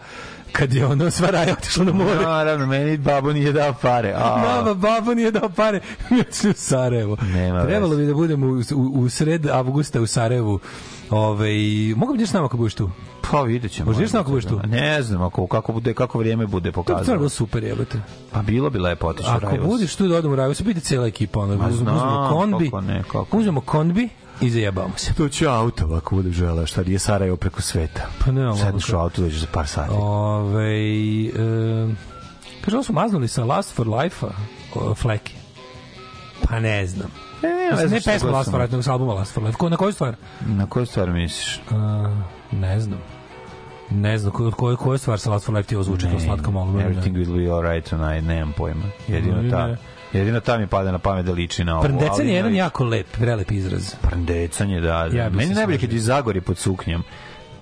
kad 0.53 0.75
je 0.75 0.87
ono 0.87 1.11
sva 1.11 1.31
raja 1.31 1.53
otišla 1.53 1.85
na 1.85 1.93
more. 1.93 2.15
Naravno, 2.17 2.67
meni 2.67 2.97
babo 2.97 3.33
nije 3.33 3.53
dao 3.53 3.75
pare. 3.83 4.13
A, 4.17 4.43
Nama 4.43 4.75
babo 4.75 5.15
nije 5.15 5.31
dao 5.31 5.49
pare, 5.49 5.81
mi 6.11 6.21
odšli 6.21 6.51
u 6.51 6.55
Sarajevo. 6.55 7.17
Nema 7.23 7.63
Trebalo 7.63 7.97
bi 7.97 8.07
da 8.07 8.15
budemo 8.15 8.47
u, 8.47 8.61
u, 8.75 9.01
u 9.01 9.09
sred 9.09 9.47
avgusta 9.47 10.01
u 10.01 10.07
Sarajevu. 10.07 10.59
Ove, 11.11 11.49
mogu 11.97 12.13
bi 12.13 12.19
ideš 12.19 12.31
s 12.31 12.33
nama 12.33 12.47
ako 12.47 12.57
budeš 12.57 12.75
tu? 12.75 12.91
Pa 13.31 13.43
vidjet 13.43 13.73
ćemo. 13.73 13.87
Možda 13.87 14.03
ideš 14.03 14.13
na 14.13 14.21
ako 14.21 14.31
budeš 14.31 14.45
tu? 14.45 14.61
Ne 14.67 15.03
znam, 15.03 15.23
ako, 15.23 15.47
kako, 15.47 15.73
bude, 15.73 15.95
kako 15.95 16.19
vrijeme 16.19 16.47
bude 16.47 16.73
To 16.73 16.83
bi 16.83 17.05
bilo 17.09 17.29
super, 17.29 17.65
jebote. 17.65 17.99
Pa 18.33 18.43
bilo 18.43 18.71
bi 18.71 18.79
lepo 18.79 19.07
otići 19.07 19.29
u 19.29 19.33
Ako 19.33 19.47
Rajvos. 19.47 19.67
budeš 19.69 19.97
tu 19.97 20.09
da 20.09 20.17
odemo 20.17 20.33
u 20.33 20.37
Rajvos, 20.37 20.63
biti 20.63 20.81
cijela 20.81 21.07
ekipa, 21.07 21.41
ono, 21.41 21.57
Ma 21.57 21.69
uzmemo 21.69 21.99
znam, 21.99 22.29
konbi, 22.29 22.65
kako 22.65 22.81
ne, 22.81 23.03
kako. 23.13 23.39
uzmemo 23.39 23.61
konbi 23.61 24.09
i 24.41 24.51
zajebamo 24.51 24.93
se. 24.97 25.15
To 25.15 25.29
će 25.29 25.47
auto 25.47 25.95
ako 25.95 26.15
bude 26.15 26.31
žele, 26.31 26.67
šta 26.67 26.83
je 26.87 26.99
Sarajevo 26.99 27.37
preko 27.37 27.63
sveta. 27.63 28.03
Pa 28.25 28.33
ne, 28.33 28.45
ali 28.45 28.59
Sedneš 28.59 28.89
ono 28.91 28.99
u 28.99 29.03
auto, 29.03 29.23
dođeš 29.23 29.41
za 29.41 29.47
par 29.53 29.67
sati. 29.67 29.91
Ove, 29.93 30.71
e, 31.27 31.95
kaže, 32.65 32.77
ovo 32.77 32.85
su 32.85 32.93
maznuli 32.93 33.29
sa 33.29 33.45
Last 33.45 33.75
for 33.75 33.89
Life-a, 33.89 34.31
Fleki. 34.95 35.35
Pa 36.49 36.61
ne 36.61 36.87
znam. 36.87 37.11
Ne, 37.43 37.49
ne, 37.49 37.77
znam 37.77 37.91
ne 37.91 38.01
šta 38.01 38.11
pesma 38.11 38.31
Last 38.31 38.51
for 38.51 38.61
Life, 38.61 38.73
nego 38.73 38.83
sa 38.83 38.93
albuma 38.93 39.15
Last 39.15 39.35
for 39.35 39.43
Life. 39.45 39.57
Ko, 39.59 39.69
na 39.69 39.77
koju 39.77 39.93
stvar? 39.93 40.17
Na 40.47 40.67
koju 40.67 40.87
stvar 40.87 41.11
misliš? 41.11 41.61
A, 41.71 42.17
ne 42.53 42.81
znam. 42.81 42.99
Ne 43.91 44.19
znam, 44.19 44.33
koju, 44.33 44.51
koju, 44.51 44.77
koju 44.77 44.99
stvar 44.99 45.19
sa 45.19 45.31
Last 45.31 45.47
for 45.47 45.55
Life 45.55 45.69
ti 45.69 45.75
ovo 45.75 45.85
zvuči 45.85 46.07
kao 46.11 46.21
slatka 46.21 46.51
malo. 46.51 46.73
Everything 46.73 47.13
will 47.13 47.47
be 47.47 47.53
alright 47.53 47.91
tonight, 47.91 48.27
nemam 48.27 48.53
pojma. 48.57 48.85
Jedino 49.09 49.43
Ne, 49.43 49.51
ta, 49.51 49.67
ne. 49.67 49.77
Jedino 50.15 50.41
ta 50.41 50.59
mi 50.59 50.67
pada 50.67 50.93
na 50.93 50.99
pamet 50.99 51.27
da 51.27 51.33
liči 51.33 51.65
na 51.65 51.75
ovo. 51.75 51.83
Prndecan 51.83 52.27
je 52.29 52.35
jedan 52.35 52.53
ne- 52.53 52.59
jako 52.59 52.85
lep, 52.85 53.07
prelep 53.13 53.51
izraz. 53.51 53.95
Prndecanje, 54.03 54.81
da. 54.81 55.09
da. 55.11 55.17
Ja 55.17 55.31
Meni 55.31 55.55
najbolje 55.55 55.79
kad 55.79 55.93
je 55.93 55.99
Zagori 56.01 56.41
pod 56.41 56.59
suknjom. 56.59 57.03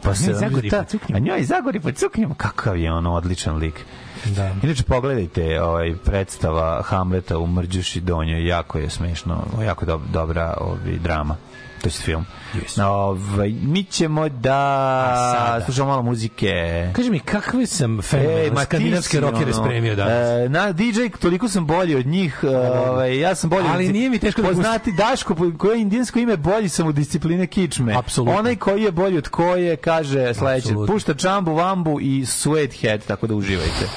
Pa 0.02 0.14
se 0.14 0.34
Zagori 0.34 0.70
ta- 0.70 0.78
pod 0.78 0.90
suknjom? 0.90 1.16
A 1.16 1.18
njoj 1.18 1.42
Zagori 1.42 1.80
pod 1.80 1.98
suknjom, 1.98 2.34
kakav 2.34 2.76
je 2.76 2.92
ono 2.92 3.12
odličan 3.14 3.56
lik. 3.56 3.84
Da. 4.24 4.54
Inače 4.62 4.82
pogledajte 4.82 5.62
ovaj 5.62 5.94
predstava 6.04 6.82
Hamleta 6.82 7.38
u 7.38 7.46
Mrđuši 7.46 8.00
donjoj, 8.00 8.46
jako 8.46 8.78
je 8.78 8.90
smešno, 8.90 9.44
jako 9.64 9.84
dob, 9.84 10.00
dobra 10.12 10.54
ovaj 10.60 10.98
drama. 10.98 11.36
To 11.82 11.88
je 11.88 11.92
film. 11.92 12.26
Yes. 12.54 12.82
Ovaj, 12.82 13.50
mi 13.52 13.84
ćemo 13.84 14.28
da 14.28 15.62
slušamo 15.64 15.88
malo 15.88 16.02
muzike. 16.02 16.52
Kaži 16.92 17.10
mi, 17.10 17.20
kakve 17.20 17.66
sam 17.66 18.02
fenomenalne 18.02 18.50
ti 18.50 18.56
skandinavske 18.62 19.20
rokere 19.20 19.44
ono, 19.44 19.64
spremio 19.64 19.96
danas? 19.96 20.12
e, 20.12 20.48
na 20.48 20.72
DJ 20.72 20.84
toliko 21.20 21.48
sam 21.48 21.66
bolji 21.66 21.94
od 21.94 22.06
njih, 22.06 22.44
ovaj 22.86 23.18
ja 23.18 23.34
sam 23.34 23.50
bolji. 23.50 23.66
Ali 23.68 23.86
od- 23.86 23.92
nije 23.92 24.10
mi 24.10 24.18
teško 24.18 24.42
da 24.42 24.48
poznati 24.48 24.92
Daško 24.92 25.34
po- 25.34 25.52
koje 25.58 25.74
je 25.74 25.82
indijsko 25.82 26.18
ime 26.18 26.36
bolji 26.36 26.68
sam 26.68 26.86
u 26.86 26.92
discipline 26.92 27.46
kičme. 27.46 27.94
Apsolutno. 27.94 28.38
Onaj 28.38 28.56
koji 28.56 28.82
je 28.82 28.90
bolji 28.92 29.18
od 29.18 29.28
koje 29.28 29.76
kaže 29.76 30.34
sledeće, 30.34 30.58
Apsolutno. 30.58 30.94
pušta 30.94 31.14
čambu, 31.14 31.54
vambu 31.54 32.00
i 32.00 32.20
sweathead, 32.22 33.00
tako 33.00 33.26
da 33.26 33.34
uživajte. 33.34 33.88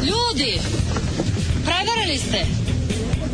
Ljudi, 0.00 0.12
Ljudi, 0.32 0.60
prevarili 1.64 2.18
ste. 2.18 2.38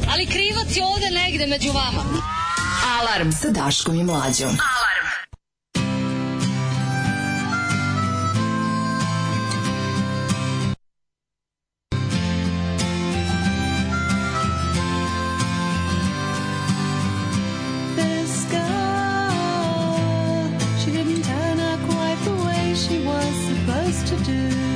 Ali 0.08 0.26
krivac 0.26 0.76
je 0.76 0.84
ovde 0.84 1.06
negde 1.12 1.46
među 1.46 1.68
vama. 1.68 2.02
Alarm 2.88 3.32
sa 3.32 3.50
Daškom 3.50 3.94
i 3.94 4.04
Mlađom. 4.04 4.48
Alarm. 4.48 5.06
This 17.96 18.46
girl, 18.50 19.28
she 20.80 20.90
didn't 20.90 21.22
turn 21.24 21.60
out 21.60 21.80
quite 21.90 22.18
the 22.24 22.32
way 22.46 22.74
she 22.74 23.04
was 23.04 23.34
supposed 23.48 24.06
to 24.06 24.16
do. 24.24 24.67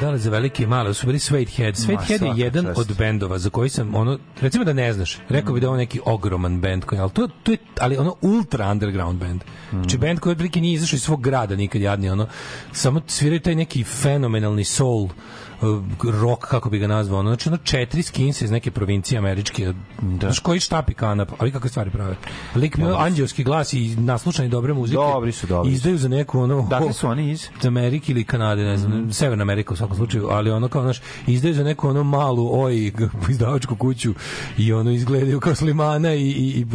Dale 0.00 0.18
za 0.18 0.30
velike 0.30 0.62
i 0.62 0.66
male, 0.66 0.94
su 0.94 1.06
bili 1.06 1.18
Suede 1.18 1.50
Head. 1.50 1.76
Suede 1.76 1.94
Ma, 1.94 2.02
Head 2.02 2.22
je 2.22 2.44
jedan 2.44 2.66
od 2.76 2.96
bendova 2.98 3.38
za 3.38 3.50
koji 3.50 3.68
sam, 3.68 3.94
ono, 3.94 4.18
recimo 4.44 4.64
da 4.64 4.72
ne 4.72 4.92
znaš, 4.92 5.18
rekao 5.28 5.54
bi 5.54 5.60
da 5.60 5.64
je 5.64 5.68
ovo 5.68 5.76
neki 5.76 6.00
ogroman 6.04 6.60
bend, 6.60 6.84
koji, 6.84 7.00
ali 7.00 7.10
to, 7.10 7.28
to 7.42 7.52
je, 7.52 7.58
ali 7.80 7.96
ono 7.96 8.14
ultra 8.20 8.70
underground 8.70 9.20
band. 9.20 9.40
Znači 9.70 9.98
bend 9.98 10.20
koji 10.20 10.32
otprilike 10.32 10.60
nije 10.60 10.74
izašao 10.74 10.96
iz 10.96 11.02
svog 11.02 11.22
grada 11.22 11.56
nikad 11.56 11.82
jadni, 11.82 12.10
ono, 12.10 12.26
samo 12.72 13.00
sviraju 13.06 13.40
taj 13.40 13.54
neki 13.54 13.84
fenomenalni 13.84 14.64
soul, 14.64 15.04
uh, 15.04 15.10
rock, 16.20 16.44
kako 16.44 16.70
bi 16.70 16.78
ga 16.78 16.86
nazvao, 16.86 17.20
ono, 17.20 17.30
znači 17.30 17.48
ono 17.48 17.58
četiri 17.58 18.02
skinse 18.02 18.44
iz 18.44 18.50
neke 18.50 18.70
provincije 18.70 19.18
američke, 19.18 19.72
da. 20.02 20.26
znaš 20.26 20.38
koji 20.38 20.60
štapi 20.60 20.94
kanap, 20.94 21.28
ali 21.38 21.52
kakve 21.52 21.70
stvari 21.70 21.90
prave. 21.90 22.16
Lik 22.54 22.76
mi 22.76 22.84
anđelski 22.98 23.44
glas 23.44 23.72
i 23.72 23.96
naslušani 23.96 24.48
dobre 24.48 24.74
muzike. 24.74 24.96
Dobri 24.96 25.32
su, 25.32 25.46
dobri. 25.46 25.72
Izdaju 25.72 25.98
za 25.98 26.08
neku, 26.08 26.40
ono, 26.40 26.66
Dakle 26.70 26.92
su 26.92 27.08
oni 27.08 27.30
iz? 27.30 27.48
Amerike 27.64 28.12
ili 28.12 28.24
Kanade, 28.24 28.64
ne 28.64 28.78
znam, 28.78 28.94
Mhm. 28.94 29.10
Severna 29.10 29.42
Amerika 29.42 29.74
u 29.74 29.76
svakom 29.76 29.96
slučaju, 29.96 30.28
ali 30.30 30.50
ono 30.50 30.68
kao, 30.68 30.82
znaš, 30.82 31.00
izdaju 31.26 31.54
za 31.54 31.64
neku 31.64 31.88
ono 31.88 32.04
malu 32.04 32.62
oj 32.62 32.92
izdavačku 33.30 33.76
kuću 33.76 34.14
i 34.58 34.72
ono 34.72 34.90
izgledaju 34.90 35.40
kao 35.40 35.54
slimana 35.54 36.14
i, 36.14 36.28
i, 36.28 36.60
i 36.60 36.66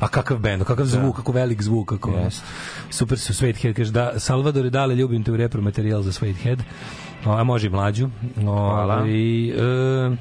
a 0.00 0.08
kakav 0.08 0.38
bend, 0.38 0.64
kakav 0.64 0.86
zvuk, 0.86 1.16
kako 1.16 1.32
velik 1.32 1.62
zvuk, 1.62 1.88
kako. 1.88 2.10
Jest. 2.10 2.42
super 2.90 3.18
su 3.18 3.32
Sweathead, 3.32 3.74
kaže 3.74 3.92
da, 3.92 4.12
Salvador 4.16 4.70
Dale, 4.70 4.94
ljubim 4.94 5.24
te 5.24 5.32
u 5.32 5.36
repromaterijal 5.36 6.02
za 6.02 6.12
Sweathead, 6.12 6.58
o, 7.24 7.32
a 7.32 7.44
može 7.44 7.66
i 7.66 7.70
mlađu. 7.70 8.08
Hvala. 8.40 9.06
I, 9.08 9.54
e, 9.56 10.16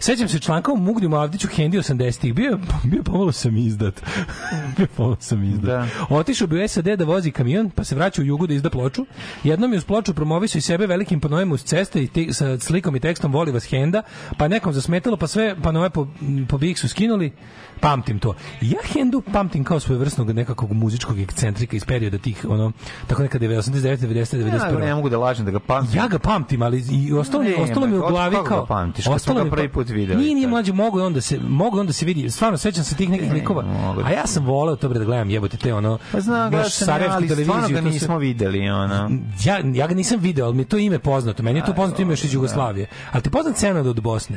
Sećam 0.00 0.28
se 0.28 0.38
članka 0.38 0.72
u 0.72 0.76
Mugdiju 0.76 1.14
Avdiću 1.14 1.48
Hendi 1.48 1.78
80-ih. 1.78 2.34
Bio, 2.34 2.58
bio 2.84 3.02
pomalo 3.02 3.32
sam 3.32 3.56
izdat. 3.56 4.02
bio 4.76 4.86
pomalo 4.96 5.16
sam 5.20 5.44
izdat. 5.44 5.64
Da. 5.64 5.86
Otišao 6.10 6.46
bi 6.46 6.64
u 6.64 6.68
SAD 6.68 6.84
da 6.84 7.04
vozi 7.04 7.30
kamion, 7.30 7.70
pa 7.70 7.84
se 7.84 7.94
vraća 7.94 8.22
u 8.22 8.24
jugu 8.24 8.46
da 8.46 8.54
izda 8.54 8.70
ploču. 8.70 9.06
Jednom 9.44 9.72
je 9.72 9.78
uz 9.78 9.84
ploču 9.84 10.14
promovisao 10.14 10.58
i 10.58 10.62
sebe 10.62 10.86
velikim 10.86 11.20
panojem 11.20 11.52
uz 11.52 11.62
ceste 11.64 12.02
i 12.02 12.06
te, 12.06 12.32
sa 12.32 12.58
slikom 12.58 12.96
i 12.96 13.00
tekstom 13.00 13.32
voli 13.32 13.52
vas 13.52 13.64
Henda, 13.64 14.02
pa 14.36 14.48
nekom 14.48 14.72
zasmetalo, 14.72 15.16
pa 15.16 15.26
sve 15.26 15.56
panoje 15.62 15.90
po, 15.90 16.06
po 16.48 16.58
Big-su 16.58 16.88
skinuli. 16.88 17.32
Pamtim 17.80 18.18
to. 18.18 18.34
Ja 18.60 18.78
Hendu 18.84 19.22
pamtim 19.32 19.64
kao 19.64 19.80
svojevrsnog 19.80 20.30
nekakvog 20.30 20.72
muzičkog 20.72 21.20
ekscentrika 21.20 21.76
iz 21.76 21.84
perioda 21.84 22.18
tih, 22.18 22.46
ono, 22.48 22.72
tako 23.06 23.22
nekada 23.22 23.46
89, 23.46 23.96
90, 23.96 24.36
91. 24.36 24.72
Ja, 24.72 24.86
ne 24.86 24.94
mogu 24.94 25.08
da 25.08 25.18
lažem 25.18 25.44
da 25.44 25.50
ga 25.50 25.60
pamtim. 25.60 25.98
Ja 25.98 26.08
ga 26.08 26.18
pamtim, 26.18 26.62
ali 26.62 26.84
i 26.90 27.12
ostalo 27.12 27.42
mi, 27.42 27.50
Ne, 27.50 27.56
ostalo 27.56 27.86
mi 27.86 27.96
u 27.96 28.00
glavi 28.00 28.36
kao 28.46 28.66
pamtiš? 28.66 29.06
Ostalo 29.06 29.44
mi 29.44 29.50
pa- 29.50 29.56
prvi 29.56 29.68
put 29.68 29.87
videli, 29.90 30.18
Nije, 30.18 30.34
nije 30.34 30.44
tad. 30.44 30.50
mlađe, 30.50 30.72
mogu 30.72 31.00
onda 31.00 31.20
se 31.20 31.38
mogu 31.40 31.78
onda 31.78 31.92
se 31.92 32.06
vidi. 32.06 32.30
Stvarno 32.30 32.58
sećam 32.58 32.84
se 32.84 32.96
tih 32.96 33.10
nekih 33.10 33.32
likova. 33.32 33.62
mogu 33.62 34.02
da- 34.02 34.08
A 34.08 34.12
ja 34.12 34.26
sam 34.26 34.44
voleo 34.44 34.76
to 34.76 34.88
bre 34.88 34.98
da 34.98 35.04
gledam, 35.04 35.30
jebote 35.30 35.56
te 35.56 35.74
ono. 35.74 35.98
Pa 36.12 36.20
znam, 36.20 36.52
sam, 36.52 36.70
sarajevsku 36.70 37.20
televiziju, 37.20 37.54
ga 37.54 37.66
sve- 37.68 37.80
nismo 37.82 38.18
videli, 38.18 38.68
ono. 38.70 39.10
ja, 39.44 39.60
ja 39.74 39.86
ga 39.86 39.94
nisam 39.94 40.20
video, 40.20 40.46
ali 40.46 40.56
mi 40.56 40.64
to 40.64 40.78
ime 40.78 40.98
poznato. 40.98 41.42
Meni 41.42 41.58
je 41.58 41.64
to 41.64 41.74
poznato 41.74 42.02
ime 42.02 42.12
još 42.12 42.24
iz 42.24 42.34
Jugoslavije. 42.34 42.86
Ali 43.12 43.22
ti 43.22 43.30
poznat 43.30 43.56
Senad 43.56 43.86
od 43.86 44.00
Bosne? 44.00 44.36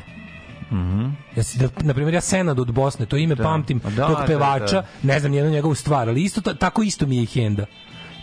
Mhm. 0.71 1.05
Ja 1.35 1.43
si, 1.43 1.59
da, 1.59 1.69
na 1.79 1.93
primjer, 1.93 2.13
ja 2.13 2.21
Senad 2.21 2.59
od 2.59 2.71
Bosne, 2.71 3.05
to 3.05 3.17
ime 3.17 3.35
pamtim, 3.35 3.79
Pa 3.79 3.89
da, 3.89 4.07
tog 4.07 4.17
da, 4.17 4.25
pevača, 4.25 4.75
da. 4.75 4.85
ne 5.03 5.19
znam 5.19 5.31
nijednu 5.31 5.51
njegovu 5.51 5.75
stvar, 5.75 6.09
ali 6.09 6.23
isto, 6.23 6.41
ta- 6.41 6.53
tako 6.53 6.83
isto 6.83 7.05
mi 7.07 7.17
je 7.17 7.25
Henda. 7.25 7.65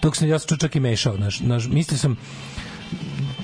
Tog 0.01 0.17
sam, 0.17 0.29
ja 0.29 0.39
čak 0.39 0.77
i 0.77 0.81
mešao, 0.81 1.17
znaš, 1.17 1.39
znaš, 1.39 1.67
mislio 1.67 1.99
sam, 1.99 2.17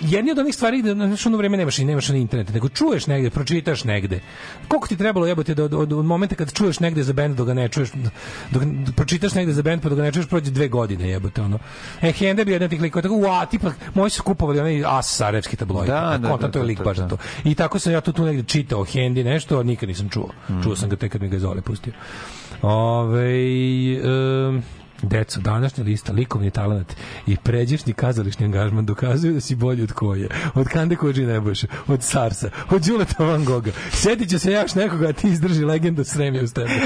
jedni 0.04 0.30
od 0.30 0.38
onih 0.38 0.54
stvari 0.54 0.82
da 0.82 0.94
znaš 0.94 1.26
ono 1.26 1.36
vreme 1.36 1.56
nemaš 1.56 1.78
i 1.78 1.84
nemaš 1.84 2.08
na 2.08 2.16
internetu, 2.16 2.52
nego 2.52 2.68
čuješ 2.68 3.06
negde, 3.06 3.30
pročitaš 3.30 3.84
negde. 3.84 4.20
Koliko 4.68 4.88
ti 4.88 4.96
trebalo 4.96 5.26
jebote 5.26 5.54
da 5.54 5.64
od, 5.64 5.74
od, 5.74 5.92
od 5.92 6.04
momenta 6.04 6.34
kad 6.34 6.52
čuješ 6.52 6.80
negde 6.80 7.02
za 7.02 7.12
bend 7.12 7.36
dok 7.36 7.46
ga 7.46 7.54
ne 7.54 7.68
čuješ, 7.68 7.90
dok 8.50 8.62
pročitaš 8.96 9.34
negde 9.34 9.52
za 9.52 9.62
bend 9.62 9.82
pa 9.82 9.88
dok 9.88 9.96
ga 9.96 10.02
ne 10.02 10.12
čuješ 10.12 10.26
prođe 10.26 10.50
dve 10.50 10.68
godine 10.68 11.08
jebote 11.08 11.42
ono. 11.42 11.58
E 12.02 12.12
Hende 12.12 12.44
bi 12.44 12.52
jedan 12.52 12.68
tih 12.68 12.80
likova 12.80 13.02
tako, 13.02 13.14
ua, 13.14 13.46
tipa 13.46 13.72
moji 13.94 14.10
su 14.10 14.22
kupovali 14.22 14.60
onaj 14.60 14.84
as 14.86 15.16
sarajevski 15.16 15.56
tabloid. 15.56 15.88
Da, 15.88 16.18
da, 16.22 16.28
Konta, 16.28 16.46
da, 16.46 16.52
to 16.52 16.58
je 16.58 16.62
da, 16.62 16.66
lik 16.66 16.82
baš 16.84 16.96
za 16.96 17.02
da. 17.02 17.08
to. 17.08 17.16
I 17.44 17.54
tako 17.54 17.78
sam 17.78 17.92
ja 17.92 18.00
tu, 18.00 18.12
tu 18.12 18.24
negde 18.24 18.42
čitao 18.42 18.84
Hendi 18.84 19.24
nešto, 19.24 19.62
nikad 19.62 19.88
nisam 19.88 20.08
čuo. 20.08 20.30
Mm. 20.48 20.62
Čuo 20.62 20.76
sam 20.76 20.88
ga 20.88 20.96
tek 20.96 21.12
kad 21.12 21.22
mi 21.22 21.28
ga 21.28 21.36
je 21.36 21.40
Zole 21.40 21.62
pustio. 21.62 21.92
Ove, 22.62 23.34
um, 24.48 24.62
Deco, 25.04 25.40
današnja 25.40 25.84
lista, 25.84 26.12
likovni 26.12 26.50
talent 26.50 26.96
i 27.26 27.36
pređešni 27.36 27.92
kazališni 27.92 28.44
angažman 28.44 28.86
dokazuju 28.86 29.34
da 29.34 29.40
si 29.40 29.54
bolji 29.54 29.82
od 29.82 29.92
koje. 29.92 30.28
Od 30.54 30.68
Kande 30.68 30.96
Kođi 30.96 31.26
Nebojše, 31.26 31.66
od 31.86 32.02
Sarsa, 32.02 32.50
od 32.70 32.82
Đuleta 32.82 33.24
Van 33.24 33.44
Goga. 33.44 33.70
Sjetit 33.92 34.30
će 34.30 34.38
se 34.38 34.52
još 34.52 34.74
nekoga, 34.74 35.08
a 35.08 35.12
ti 35.12 35.28
izdrži 35.28 35.64
legendu 35.64 36.04
sremija 36.04 36.44
uz 36.44 36.52
tebe. 36.52 36.70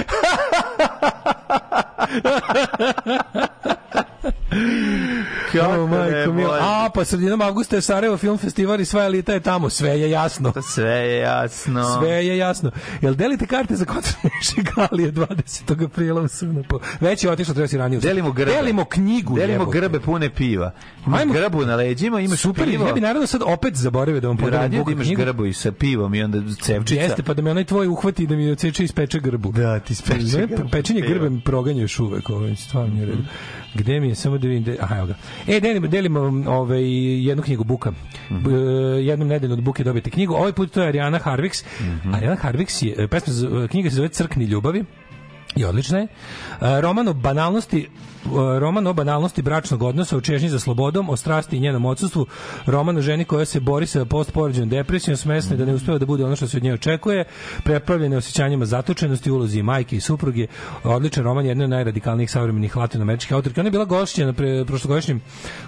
Kako 5.53 5.75
O, 5.75 5.87
majko 5.87 6.33
može? 6.33 6.59
A, 6.61 6.91
pa 6.95 7.05
sredinom 7.05 7.41
avgusta 7.41 7.77
je 7.77 7.83
Sarajevo 7.83 8.17
film 8.17 8.39
festival 8.39 8.81
i 8.81 8.85
sva 8.85 9.05
elita 9.05 9.33
je 9.33 9.41
tamo. 9.41 9.71
Sve 9.71 9.91
je 9.91 10.11
jasno. 10.11 10.53
Sve 10.65 10.91
je 10.91 11.19
jasno. 11.19 11.85
Sve 11.99 12.11
je 12.11 12.39
jasno. 12.39 12.71
Jel 13.01 13.15
delite 13.15 13.47
karte 13.47 13.77
za 13.77 13.85
koncert 13.85 14.17
Šigalije 14.43 15.13
20. 15.13 15.85
aprila 15.85 16.23
u 16.23 16.29
Sunapu? 16.29 16.81
Već 17.01 17.25
je 17.25 17.31
otišlo, 17.31 17.55
treba 17.55 17.69
si 17.69 17.79
ranije. 17.79 18.01
Delimo 18.01 18.33
grbe. 18.33 18.53
Delimo 18.53 18.85
knjigu. 18.85 19.35
Delimo 19.37 19.63
jebote. 19.63 19.79
grbe 19.81 20.01
pune 20.01 20.31
piva. 20.31 20.73
Imaš 21.07 21.21
Ajmo. 21.21 21.33
grbu 21.35 21.65
na 21.67 21.77
leđima, 21.77 22.21
imaš 22.21 22.41
Super, 22.41 22.65
pivo. 22.65 22.87
ja 22.87 22.93
bi 22.93 23.01
naravno 23.01 23.27
sad 23.27 23.43
opet 23.45 23.75
zaboravio 23.75 24.21
da 24.21 24.29
vam 24.29 24.39
Radio 24.41 24.85
da 24.85 24.93
imaš 24.93 25.07
knjigu. 25.07 25.23
grbu 25.23 25.47
i 25.47 25.53
sa 25.53 25.73
pivom 25.73 26.15
i 26.15 26.23
onda 26.23 26.39
cevčica. 26.63 27.01
Jeste, 27.03 27.23
pa 27.23 27.35
da 27.35 27.43
me 27.43 27.51
onaj 27.51 27.65
tvoj 27.65 27.87
uhvati 27.89 28.27
da 28.27 28.37
mi 28.37 28.51
odseče 28.51 28.83
i 28.83 28.85
ispeče 28.85 29.21
grbu. 29.21 29.53
Da, 29.53 29.81
ti 29.81 29.93
ispeče 29.93 30.47
grbu. 30.47 30.69
Pečenje 30.73 31.01
grbe 31.01 31.31
mi 31.31 31.41
proganja 31.41 31.83
još 31.83 32.01
uvek, 32.01 32.31
ovaj, 32.31 32.57
stvarno 32.57 32.95
nije 32.95 33.07
u 33.07 33.11
redu. 33.11 33.23
Gde 33.79 34.01
mi 34.01 34.09
je, 34.09 34.15
samo 34.15 34.39
da 34.39 34.49
vidim, 34.49 34.63
gde, 34.63 34.77
aha, 34.81 34.97
evo 34.97 35.07
ga. 35.07 35.15
E, 35.47 35.61
delimo, 35.61 35.87
delimo 35.87 36.21
ovaj, 36.49 36.83
jednu 37.23 37.43
knjigu 37.43 37.65
Buka. 37.65 37.93
Mhm. 38.31 38.41
B- 38.41 38.51
jednom 39.01 39.29
nedeljno 39.29 39.55
od 39.55 39.63
Buke 39.63 39.85
dobijete 39.85 40.11
knjigu. 40.11 40.35
Ovaj 40.35 40.53
put 40.53 40.73
to 40.73 40.83
je 40.83 40.89
Ariana 40.89 41.19
Harviks. 41.19 41.65
Mhm. 41.81 42.15
Ariana 42.15 42.37
Harviks 42.37 42.83
je, 42.83 42.95
e, 42.99 43.07
pesma, 43.07 43.33
z- 43.33 43.47
knjiga 43.69 43.91
se 43.91 43.97
zove 43.97 44.09
Crkni 44.09 44.45
ljubavi. 44.45 44.85
I 45.57 45.65
odlična 45.65 45.99
je. 45.99 46.05
E, 46.05 46.09
Roman 46.81 47.09
o 47.09 47.13
banalnosti 47.15 47.79
e, 47.79 47.89
roman 48.59 48.87
o 48.87 48.93
banalnosti 48.93 49.43
bračnog 49.43 49.83
odnosa, 49.83 50.17
o 50.17 50.21
čežnji 50.21 50.49
za 50.49 50.59
slobodom, 50.59 51.11
o 51.11 51.17
strasti 51.17 51.57
i 51.57 51.61
njenom 51.61 51.85
odsustvu, 51.85 52.27
roman 52.67 52.97
o 52.97 53.01
ženi 53.01 53.25
koja 53.25 53.45
se 53.45 53.61
bori 53.61 53.87
sa 53.87 54.05
postporođenom 54.05 54.69
depresijom, 54.69 55.17
smesna 55.17 55.57
da 55.57 55.65
ne 55.65 55.75
uspeva 55.75 55.99
da 55.99 56.07
bude 56.07 56.25
ono 56.25 56.37
što 56.37 56.49
se 56.49 56.57
od 56.57 56.63
nje 56.63 56.73
očekuje, 56.73 57.25
prepravljene 57.65 58.17
osjećanjima 58.17 58.65
zatočenosti, 58.65 59.31
u 59.31 59.35
ulozi 59.35 59.63
majke 59.63 59.97
i 59.97 60.01
supruge, 60.01 60.47
odličan 60.85 61.25
roman, 61.25 61.47
jedna 61.47 61.65
od 61.65 61.71
najradikalnijih 61.71 62.31
savremenih 62.31 62.77
latinoameričkih 62.77 63.33
autorka. 63.33 63.61
Ona 63.61 63.69
je 63.69 63.73
bila 63.73 63.85
gošća 63.85 64.27
na 64.27 64.33
pre, 64.33 64.65
prošlogodišnjem 64.65 65.21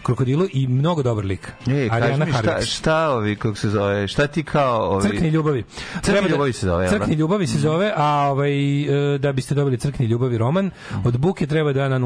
krokodilu 0.03 0.47
i 0.53 0.67
mnogo 0.67 1.03
dobar 1.03 1.25
lik. 1.25 1.53
E, 1.67 1.89
kaži 1.89 2.05
Ariana 2.05 2.25
mi 2.25 2.33
šta, 2.33 2.61
šta 2.61 3.11
ovi, 3.11 3.37
kako 3.37 3.57
se 3.57 3.69
zove, 3.69 4.09
šta 4.09 4.27
ti 4.27 4.43
kao 4.45 4.91
ovi... 4.91 5.09
Crkni 5.09 5.29
ljubavi. 5.29 5.65
Crkni 6.03 6.29
da- 6.29 6.29
ljubavi 6.29 6.53
se 6.53 6.67
zove, 6.67 6.85
da? 6.85 6.91
Crkni 6.91 7.15
ljubavi 7.15 7.47
se 7.47 7.59
zove, 7.59 7.93
a 7.97 8.29
ovaj, 8.31 8.83
e, 9.15 9.19
da 9.19 9.33
biste 9.33 9.55
dobili 9.55 9.79
Crkni 9.79 10.07
ljubavi 10.07 10.39
roman, 10.39 10.71
od 11.05 11.19
buke 11.19 11.47
treba 11.47 11.73
da 11.73 11.89
na 11.89 11.99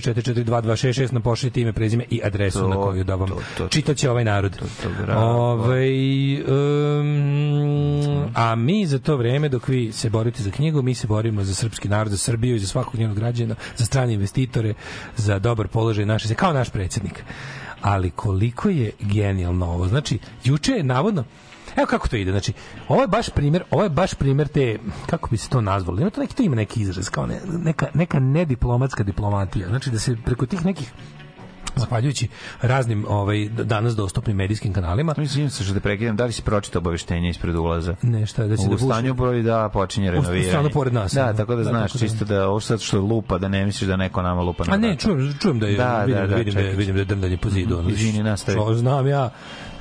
066442266 0.00 1.12
nam 1.12 1.22
pošaljete 1.22 1.60
ime, 1.60 1.72
prezime 1.72 2.04
i 2.10 2.20
adresu 2.24 2.58
To, 2.58 2.68
na 2.68 2.76
koju 2.76 3.04
da 3.04 3.14
vam 3.14 3.28
to, 3.28 3.38
to. 3.58 3.68
čitaće 3.68 4.10
ovaj 4.10 4.24
narod. 4.24 4.56
to, 4.56 4.88
bravo. 5.02 5.52
Ovaj, 5.52 5.90
um, 7.00 8.30
a 8.34 8.54
mi 8.54 8.86
za 8.86 8.98
to 8.98 9.16
vreme, 9.16 9.48
dok 9.48 9.68
vi 9.68 9.92
se 9.92 10.10
borite 10.10 10.42
za 10.42 10.50
knjigu, 10.50 10.82
mi 10.82 10.94
se 10.94 11.06
borimo 11.06 11.44
za 11.44 11.54
srpski 11.54 11.88
narod, 11.88 12.10
za 12.10 12.18
Srbiju 12.18 12.56
i 12.56 12.58
za 12.58 12.66
svakog 12.66 13.00
njenog 13.00 13.16
građana, 13.16 13.54
za 13.76 13.84
strane 13.84 14.14
investitore, 14.14 14.74
za 15.16 15.38
dobar 15.38 15.68
položaj 15.68 16.06
naše 16.06 16.28
se 16.28 16.34
kao 16.34 16.52
naš 16.52 16.70
predsjednik. 16.70 17.24
Ali 17.80 18.10
koliko 18.10 18.68
je 18.68 18.90
genijalno 19.00 19.66
ovo. 19.66 19.88
Znači, 19.88 20.18
juče 20.44 20.72
je 20.72 20.82
navodno 20.82 21.24
Evo 21.76 21.86
kako 21.86 22.08
to 22.08 22.16
ide. 22.16 22.30
Znači, 22.30 22.52
ovo 22.88 23.00
je 23.00 23.08
baš 23.08 23.28
primjer, 23.30 23.62
ovo 23.70 23.82
je 23.82 23.88
baš 23.90 24.14
primjer 24.14 24.48
te 24.48 24.78
kako 25.06 25.28
bi 25.28 25.36
se 25.36 25.48
to 25.48 25.60
nazvalo. 25.60 26.00
Ima 26.00 26.10
to 26.10 26.20
neki 26.20 26.34
to 26.34 26.42
ima 26.42 26.56
neki 26.56 26.80
izraz 26.80 27.08
kao 27.08 27.26
ne, 27.26 27.34
neka 27.46 27.86
neka 27.94 28.18
nediplomatska 28.20 29.02
diplomatija. 29.04 29.68
Znači 29.68 29.90
da 29.90 29.98
se 29.98 30.16
preko 30.16 30.46
tih 30.46 30.64
nekih 30.64 30.92
zahvaljujući 31.76 32.28
raznim 32.62 33.04
ovaj 33.08 33.48
danas 33.48 33.96
dostupnim 33.96 34.36
medijskim 34.36 34.72
kanalima 34.72 35.14
Mislim 35.16 35.50
se 35.50 35.64
što 35.64 35.74
da 35.74 35.80
prekidam, 35.80 36.16
da 36.16 36.24
li 36.24 36.32
si 36.32 36.42
pročitao 36.42 36.80
obaveštenje 36.80 37.30
ispred 37.30 37.54
ulaza? 37.56 37.94
Ne, 38.02 38.26
šta, 38.26 38.42
da 38.42 38.54
u 38.56 38.68
da 38.68 38.78
stanju 38.78 39.14
broj 39.14 39.42
da 39.42 39.68
počinje 39.68 40.10
renoviranje. 40.10 40.44
stanu 40.44 40.70
pored 40.70 40.92
nas, 40.92 41.12
Da, 41.12 41.24
ono. 41.24 41.32
tako 41.32 41.54
da 41.54 41.62
Da, 41.62 41.68
znaš 41.70 41.92
da- 41.92 41.98
čisto 41.98 42.24
da 42.24 42.48
ovo 42.48 42.60
sad 42.60 42.80
što 42.80 42.96
je 42.96 43.00
lupa, 43.00 43.38
da 43.38 43.48
ne 43.48 43.64
misliš 43.66 43.88
da 43.88 43.96
neko 43.96 44.22
nama 44.22 44.42
lupa 44.42 44.64
na 44.64 44.74
A 44.74 44.78
ne, 44.78 44.96
čujem, 44.96 45.34
čujem 45.40 45.58
da 45.58 45.66
je 45.66 45.76
Da, 45.76 45.98
vidim, 45.98 46.14
da, 46.16 46.26
da, 46.26 46.36
vidim, 46.36 46.54
da, 46.54 46.60
vidim 46.60 46.94
da 46.94 47.00
je 47.00 47.04
drndanje 47.04 47.36
po 47.36 47.50
zidu. 47.50 47.78
ono, 47.78 47.88
Izvini, 47.90 48.22
nastavi. 48.22 48.58
Što 48.58 48.74
znam 48.74 49.06
ja. 49.06 49.30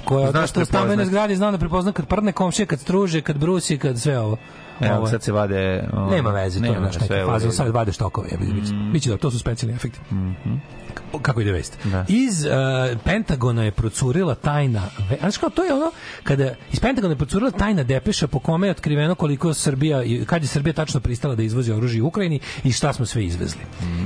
Koja 0.10 0.32
Znaš 0.32 0.50
što 0.50 0.66
stambenoj 0.66 0.88
prepoznat. 0.88 1.08
zgradi 1.08 1.36
znam 1.36 1.52
da 1.52 1.58
prepoznam 1.58 1.94
kad 1.94 2.06
prdne 2.06 2.32
komšije, 2.32 2.66
kad 2.66 2.80
struže, 2.80 3.22
kad 3.22 3.38
brusi, 3.38 3.78
kad 3.78 4.00
sve 4.00 4.20
ovo. 4.20 4.38
Evo, 4.82 4.96
Ovo 4.96 5.06
je- 5.06 5.12
sad 5.12 5.24
se 5.24 5.32
vade... 5.32 5.84
o, 5.94 6.10
Nema 6.10 6.30
veze, 6.32 6.60
to 6.60 6.66
je 6.66 6.72
nema, 6.72 6.86
naš 6.86 6.96
sve 6.98 7.08
neka 7.10 7.28
u 7.28 7.30
faza, 7.30 7.52
sad 7.52 7.70
vade 7.70 7.92
štokove, 7.92 8.30
bih 8.32 8.72
mm. 8.74 8.92
Biće 8.92 9.10
da, 9.10 9.18
to 9.18 9.32
su 9.32 9.40
specijalni 9.40 9.76
efekti. 9.76 10.00
Mhm. 10.12 10.54
K- 10.88 10.89
Kako 11.22 11.42
ide 11.42 11.52
vest? 11.52 11.78
Da. 11.84 12.06
Iz 12.08 12.46
uh, 12.46 12.52
Pentagona 13.04 13.64
je 13.64 13.72
procurila 13.72 14.36
tajna, 14.36 14.82
znaš 15.20 15.38
kao, 15.38 15.50
to 15.50 15.64
je 15.64 15.74
ono, 15.74 15.92
kada 16.24 16.54
iz 16.72 16.80
Pentagona 16.80 17.12
je 17.12 17.18
procurila 17.18 17.52
tajna 17.52 17.84
depeša 17.84 18.28
po 18.28 18.40
kome 18.40 18.68
je 18.68 18.72
otkriveno 18.72 19.16
koliko 19.16 19.54
Srbija, 19.54 20.04
i- 20.04 20.26
kad 20.26 20.42
je 20.42 20.48
Srbija 20.48 20.74
tačno 20.74 21.00
pristala 21.00 21.36
da 21.36 21.44
izvozi 21.44 21.72
oružje 21.72 22.02
u 22.02 22.08
Ukrajini 22.08 22.40
i 22.64 22.72
šta 22.72 22.94
smo 22.94 23.06
sve 23.06 23.26
izvezli. 23.26 23.62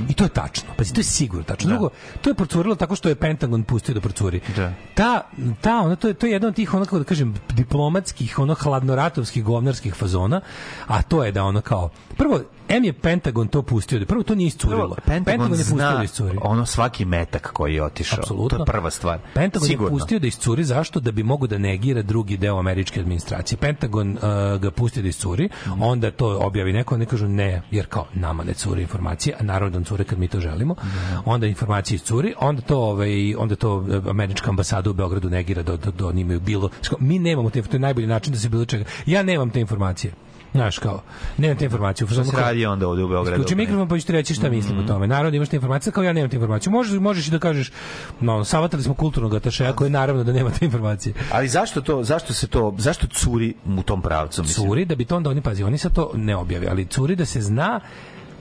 I 0.08 0.14
to 0.14 0.24
je 0.24 0.28
tačno, 0.30 0.68
pazi, 0.76 0.94
to 0.94 1.00
je 1.00 1.04
sigurno 1.04 1.44
tačno. 1.44 1.70
Drugo, 1.70 1.88
to 2.20 2.30
je 2.30 2.34
procurilo 2.34 2.74
tako 2.74 2.96
što 2.96 3.08
je 3.08 3.14
Pentagon 3.14 3.62
pustio 3.64 3.94
da 3.94 4.00
procuri. 4.00 4.40
Da. 4.56 4.72
Ta, 4.94 5.22
ta, 5.60 5.76
ono, 5.76 5.96
to 5.96 6.08
je, 6.08 6.14
to 6.14 6.26
je 6.26 6.32
jedan 6.32 6.48
od 6.48 6.54
tih, 6.54 6.74
ono, 6.74 6.84
kako 6.84 6.98
da 6.98 7.04
kažem, 7.04 7.34
diplomatskih, 7.50 8.38
ono, 8.38 8.54
hladnoratovskih, 8.54 9.44
govnarskih 9.44 9.94
fazona, 9.94 10.40
a 10.86 11.02
to 11.02 11.24
je 11.24 11.32
da 11.32 11.44
ono 11.44 11.60
kao, 11.60 11.88
prvo, 12.16 12.40
M 12.68 12.84
je 12.84 12.92
Pentagon 12.94 13.48
to 13.48 13.62
pustio, 13.62 13.98
da 13.98 14.06
prvo 14.06 14.22
to 14.22 14.34
nije 14.34 14.46
iscurilo. 14.46 14.78
Prvo, 14.80 14.96
Pentagon, 15.06 15.52
je 15.52 15.58
pustio 15.58 15.76
da 15.76 16.04
iscuri. 16.04 16.38
ono 16.42 16.66
svaki 16.74 17.04
metak 17.06 17.50
koji 17.52 17.74
je 17.74 17.82
otišao. 17.82 18.18
Apsolutno. 18.18 18.58
To 18.58 18.62
je 18.62 18.66
prva 18.66 18.90
stvar. 18.90 19.18
Pentagon 19.34 19.68
Sigurno. 19.68 19.86
je 19.88 19.90
pustio 19.92 20.18
da 20.18 20.26
iscuri 20.26 20.64
zašto? 20.64 21.00
Da 21.00 21.12
bi 21.12 21.22
mogo 21.22 21.46
da 21.46 21.58
negira 21.58 22.02
drugi 22.02 22.36
deo 22.36 22.58
američke 22.58 23.00
administracije. 23.00 23.58
Pentagon 23.58 24.10
uh, 24.10 24.20
ga 24.60 24.70
pusti 24.70 25.02
da 25.02 25.08
iscuri, 25.08 25.48
Mhm. 25.66 25.82
onda 25.82 26.10
to 26.10 26.38
objavi 26.38 26.72
neko, 26.72 26.94
oni 26.94 27.06
kažu 27.06 27.28
ne, 27.28 27.62
jer 27.70 27.86
kao 27.86 28.06
nama 28.14 28.44
ne 28.44 28.54
curi 28.54 28.82
informacije, 28.82 29.36
a 29.40 29.44
naravno 29.44 29.78
da 29.78 29.84
cure 29.84 30.04
kad 30.04 30.18
mi 30.18 30.28
to 30.28 30.40
želimo. 30.40 30.74
Mhm. 30.74 31.16
Onda 31.26 31.46
informacije 31.46 31.96
iscuri, 31.96 32.34
onda 32.40 32.62
to 32.62 32.78
ovaj 32.78 33.34
onda 33.34 33.56
to 33.56 33.86
eh, 33.90 34.10
američka 34.10 34.50
ambasada 34.50 34.90
u 34.90 34.94
Beogradu 34.94 35.30
negira 35.30 35.62
da 35.62 35.76
da, 35.76 35.90
da 35.90 36.06
oni 36.06 36.20
imaju 36.20 36.40
bilo. 36.40 36.68
Mi 36.98 37.18
nemamo 37.18 37.50
te, 37.50 37.62
to 37.62 37.76
je 37.76 37.80
najbolji 37.80 38.06
način 38.06 38.32
da 38.32 38.38
se 38.38 38.48
bilo 38.48 38.64
čega. 38.64 38.84
Ja 39.06 39.22
nemam 39.22 39.50
te 39.50 39.60
informacije. 39.60 40.12
Znaš 40.54 40.78
kao, 40.78 41.02
nemam 41.38 41.56
te 41.56 41.64
informacije. 41.64 42.06
Šta 42.06 42.24
se 42.24 42.36
radi 42.36 42.66
onda 42.66 42.88
ovde 42.88 43.02
u 43.02 43.08
Beogradu? 43.08 43.30
Isključi 43.32 43.54
mikrofon 43.56 43.88
pa 43.88 43.98
ću 43.98 44.06
ti 44.06 44.12
reći 44.12 44.34
šta 44.34 44.48
mislim 44.50 44.76
Mhm. 44.76 44.84
o 44.84 44.88
tome. 44.88 45.06
Naravno 45.06 45.36
imaš 45.36 45.48
te 45.48 45.56
informacije, 45.56 45.92
kao 45.92 46.04
ja 46.04 46.12
nemam 46.12 46.30
te 46.30 46.36
informacije. 46.36 46.70
Možeš, 46.70 47.00
možeš 47.00 47.28
i 47.28 47.30
da 47.30 47.38
kažeš, 47.38 47.72
no, 48.20 48.44
savatali 48.44 48.82
smo 48.82 48.94
kulturnog 48.94 49.34
atašeja 49.34 49.72
koji 49.72 49.90
naravno 49.90 50.24
da 50.24 50.32
nema 50.32 50.50
te 50.50 50.64
informacije. 50.64 51.14
Ali 51.32 51.48
zašto 51.48 51.80
to, 51.80 52.04
zašto 52.04 52.32
se 52.32 52.46
to, 52.46 52.74
zašto 52.78 53.06
curi 53.06 53.54
u 53.68 53.82
tom 53.82 54.02
pravcu? 54.02 54.42
Mislim? 54.42 54.66
Curi, 54.68 54.84
da 54.84 54.94
bi 54.94 55.04
to 55.04 55.16
onda 55.16 55.30
oni, 55.30 55.40
pazi, 55.40 55.62
oni 55.62 55.78
sad 55.78 55.92
to 55.92 56.10
ne 56.14 56.36
objave, 56.36 56.66
ali 56.66 56.84
curi 56.86 57.16
da 57.16 57.24
se 57.24 57.40
zna 57.40 57.80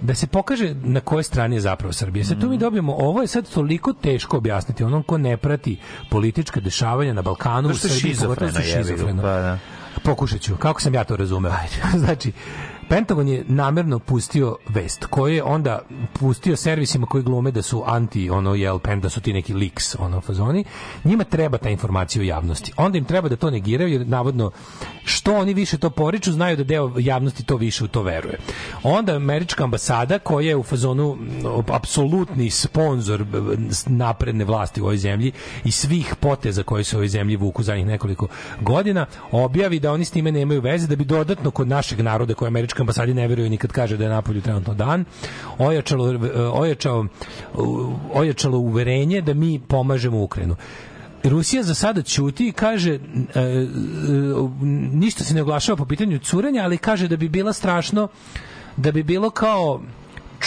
da 0.01 0.15
se 0.15 0.27
pokaže 0.27 0.75
na 0.75 0.99
kojoj 0.99 1.23
strani 1.23 1.55
je 1.55 1.61
zapravo 1.61 1.93
Srbija. 1.93 2.25
Sad 2.25 2.41
tu 2.41 2.49
mi 2.49 2.57
dobijemo, 2.57 2.93
ovo 2.93 3.21
je 3.21 3.27
sad 3.27 3.49
toliko 3.49 3.93
teško 3.93 4.37
objasniti 4.37 4.83
onom 4.83 5.03
ko 5.03 5.17
ne 5.17 5.37
prati 5.37 5.77
politička 6.09 6.59
dešavanja 6.59 7.13
na 7.13 7.21
Balkanu, 7.21 7.67
u 7.67 7.71
je 7.71 7.75
Srbiji, 7.75 8.15
pogotovo 8.15 8.47
šizofreno, 8.47 8.53
su 8.53 8.87
šizofreno. 8.87 9.21
pa 9.21 9.27
da. 9.29 9.57
Pokušat 10.03 10.41
ću, 10.41 10.55
kako 10.55 10.81
sam 10.81 10.93
ja 10.93 11.03
to 11.03 11.15
razumeo. 11.15 11.53
znači, 12.03 12.31
Pentagon 12.93 13.27
je 13.27 13.43
namerno 13.47 13.99
pustio 13.99 14.57
vest, 14.69 15.05
koji 15.05 15.35
je 15.35 15.43
onda 15.43 15.79
pustio 16.19 16.55
servisima 16.55 17.07
koji 17.07 17.23
glume 17.23 17.51
da 17.51 17.61
su 17.61 17.83
anti, 17.85 18.29
ono, 18.29 18.55
jel, 18.55 18.79
da 19.01 19.09
su 19.09 19.21
ti 19.21 19.33
neki 19.33 19.53
leaks, 19.53 19.95
ono, 19.99 20.21
fazoni. 20.21 20.63
Njima 21.03 21.23
treba 21.23 21.57
ta 21.57 21.69
informacija 21.69 22.21
u 22.21 22.25
javnosti. 22.25 22.73
Onda 22.77 22.97
im 22.97 23.05
treba 23.05 23.29
da 23.29 23.35
to 23.35 23.49
negiraju, 23.49 23.93
jer 23.93 24.07
navodno, 24.07 24.51
što 25.05 25.35
oni 25.35 25.53
više 25.53 25.77
to 25.77 25.89
poriču, 25.89 26.31
znaju 26.31 26.57
da 26.57 26.63
deo 26.63 26.91
javnosti 26.99 27.45
to 27.45 27.57
više 27.57 27.83
u 27.83 27.87
to 27.87 28.03
veruje. 28.03 28.39
Onda 28.83 29.15
američka 29.15 29.63
ambasada, 29.63 30.19
koja 30.19 30.47
je 30.47 30.55
u 30.55 30.63
fazonu 30.63 31.17
apsolutni 31.67 32.49
b- 33.17 33.39
napredne 33.85 34.45
vlasti 34.45 34.81
u 34.81 34.83
ovoj 34.83 34.97
zemlji 34.97 35.31
i 35.63 35.71
svih 35.71 36.15
poteza 36.19 36.63
koji 36.63 36.83
se 36.83 36.95
u 36.95 36.99
ovoj 36.99 37.07
zemlji 37.07 37.35
vuku 37.35 37.63
zadnjih 37.63 37.85
nekoliko 37.85 38.27
godina, 38.61 39.05
objavi 39.31 39.79
da 39.79 39.91
oni 39.91 40.05
s 40.05 40.11
time 40.11 40.31
nemaju 40.31 40.61
veze, 40.61 40.87
da 40.87 40.95
bi 40.95 41.05
dodatno 41.05 41.51
kod 41.51 41.67
našeg 41.67 42.01
naroda 42.01 42.33
koji 42.33 42.47
američka 42.47 42.82
ambasadi 42.83 43.13
ne 43.13 43.27
veruju 43.27 43.49
ni 43.49 43.57
kad 43.57 43.71
kaže 43.71 43.97
da 43.97 44.03
je 44.03 44.09
napolju 44.09 44.41
trenutno 44.41 44.73
dan, 44.73 45.05
ojačalo, 45.57 46.13
e, 46.13 46.17
ojačao, 46.53 47.05
ojačalo 48.13 48.57
uverenje 48.57 49.21
da 49.21 49.33
mi 49.33 49.59
pomažemo 49.59 50.23
Ukrajinu. 50.23 50.55
Rusija 51.23 51.63
za 51.63 51.73
sada 51.73 52.01
ćuti 52.01 52.47
i 52.47 52.51
kaže 52.51 52.93
e, 52.93 52.99
e, 52.99 52.99
ništa 54.93 55.23
se 55.23 55.33
ne 55.33 55.41
oglašava 55.41 55.75
po 55.77 55.85
pitanju 55.85 56.19
curenja, 56.19 56.63
ali 56.63 56.77
kaže 56.77 57.07
da 57.07 57.17
bi 57.17 57.29
bila 57.29 57.53
strašno 57.53 58.07
da 58.77 58.91
bi 58.91 59.03
bilo 59.03 59.29
kao 59.29 59.81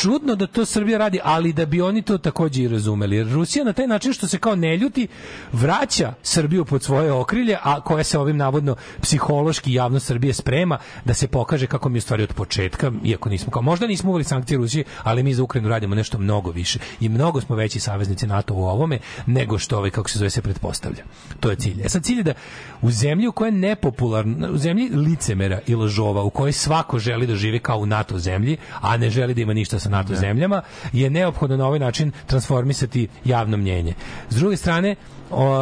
čudno 0.01 0.35
da 0.35 0.47
to 0.47 0.65
Srbija 0.65 0.99
radi, 0.99 1.21
ali 1.25 1.53
da 1.53 1.67
bi 1.67 1.81
oni 1.81 2.03
to 2.03 2.19
takođe 2.19 2.63
i 2.63 2.69
razumeli. 2.69 3.17
Jer 3.17 3.33
Rusija 3.33 3.65
na 3.65 3.73
taj 3.73 3.87
način 3.87 4.13
što 4.13 4.27
se 4.27 4.39
kao 4.39 4.57
ne 4.57 4.77
ljuti, 4.77 5.09
vraća 5.53 6.13
Srbiju 6.23 6.65
pod 6.65 6.83
svoje 6.83 7.13
okrilje, 7.13 7.59
a 7.63 7.81
koja 7.81 8.05
se 8.05 8.19
ovim 8.19 8.37
navodno 8.37 8.77
psihološki 9.01 9.73
javnost 9.73 10.07
Srbije 10.07 10.35
sprema 10.35 10.79
da 11.05 11.15
se 11.15 11.29
pokaže 11.29 11.67
kako 11.67 11.89
mi 11.89 11.99
u 11.99 12.01
stvari 12.01 12.23
od 12.23 12.33
početka, 12.33 12.93
iako 13.05 13.29
nismo 13.29 13.51
kao, 13.53 13.63
možda 13.63 13.87
nismo 13.87 14.11
uveli 14.11 14.25
sankcije 14.25 14.59
Rusije, 14.59 14.85
ali 15.03 15.23
mi 15.23 15.35
za 15.35 15.43
Ukrajinu 15.43 15.69
radimo 15.69 15.95
nešto 15.95 16.19
mnogo 16.19 16.51
više 16.51 16.79
i 17.01 17.09
mnogo 17.09 17.41
smo 17.41 17.57
veći 17.57 17.81
saveznici 17.81 18.27
NATO 18.27 18.55
u 18.55 18.65
ovome 18.65 18.99
nego 19.27 19.59
što 19.59 19.79
ovaj, 19.79 19.91
kako 19.91 20.11
se 20.11 20.19
zove, 20.19 20.31
se 20.31 20.43
pretpostavlja. 20.43 21.05
To 21.41 21.51
je 21.51 21.57
cilj. 21.57 21.81
E 21.85 21.89
sad 21.89 22.05
cilj 22.05 22.19
je 22.19 22.23
da 22.23 22.35
u 22.83 22.91
zemlji 22.91 23.29
u 23.29 23.33
kojoj 23.33 23.49
je 23.49 23.53
nepopularno, 23.53 24.49
u 24.53 24.59
zemlji 24.59 24.89
licemera 24.89 25.61
i 25.67 25.75
lažova, 25.75 26.23
u 26.23 26.31
kojoj 26.31 26.53
svako 26.53 26.99
želi 26.99 27.27
da 27.27 27.35
živi 27.35 27.59
kao 27.59 27.79
u 27.79 27.87
NATO 27.87 28.19
zemlji, 28.19 28.57
a 28.81 28.97
ne 28.97 29.11
želi 29.11 29.35
da 29.35 29.41
ima 29.41 29.55
ništa 29.55 29.79
sa 29.79 29.86
sa 29.87 29.91
NATO 29.91 30.15
zemljama 30.15 30.63
je 30.93 31.11
neophodno 31.11 31.57
na 31.57 31.67
ovaj 31.67 31.79
način 31.79 32.13
transformisati 32.27 33.09
javno 33.25 33.57
mnjenje. 33.57 33.95
S 34.31 34.37
druge 34.37 34.57
strane, 34.57 34.97
o, 35.31 35.57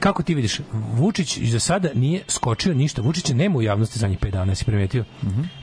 kako 0.00 0.22
ti 0.22 0.34
vidiš, 0.34 0.60
Vučić 0.72 1.38
za 1.40 1.60
sada 1.60 1.88
nije 1.94 2.22
skočio 2.28 2.74
ništa. 2.74 3.02
Vučića 3.02 3.34
nema 3.34 3.56
u 3.56 3.62
javnosti 3.62 3.98
zadnjih 3.98 4.18
5 4.18 4.30
dana, 4.30 4.54
si 4.54 4.64
primetio? 4.64 5.04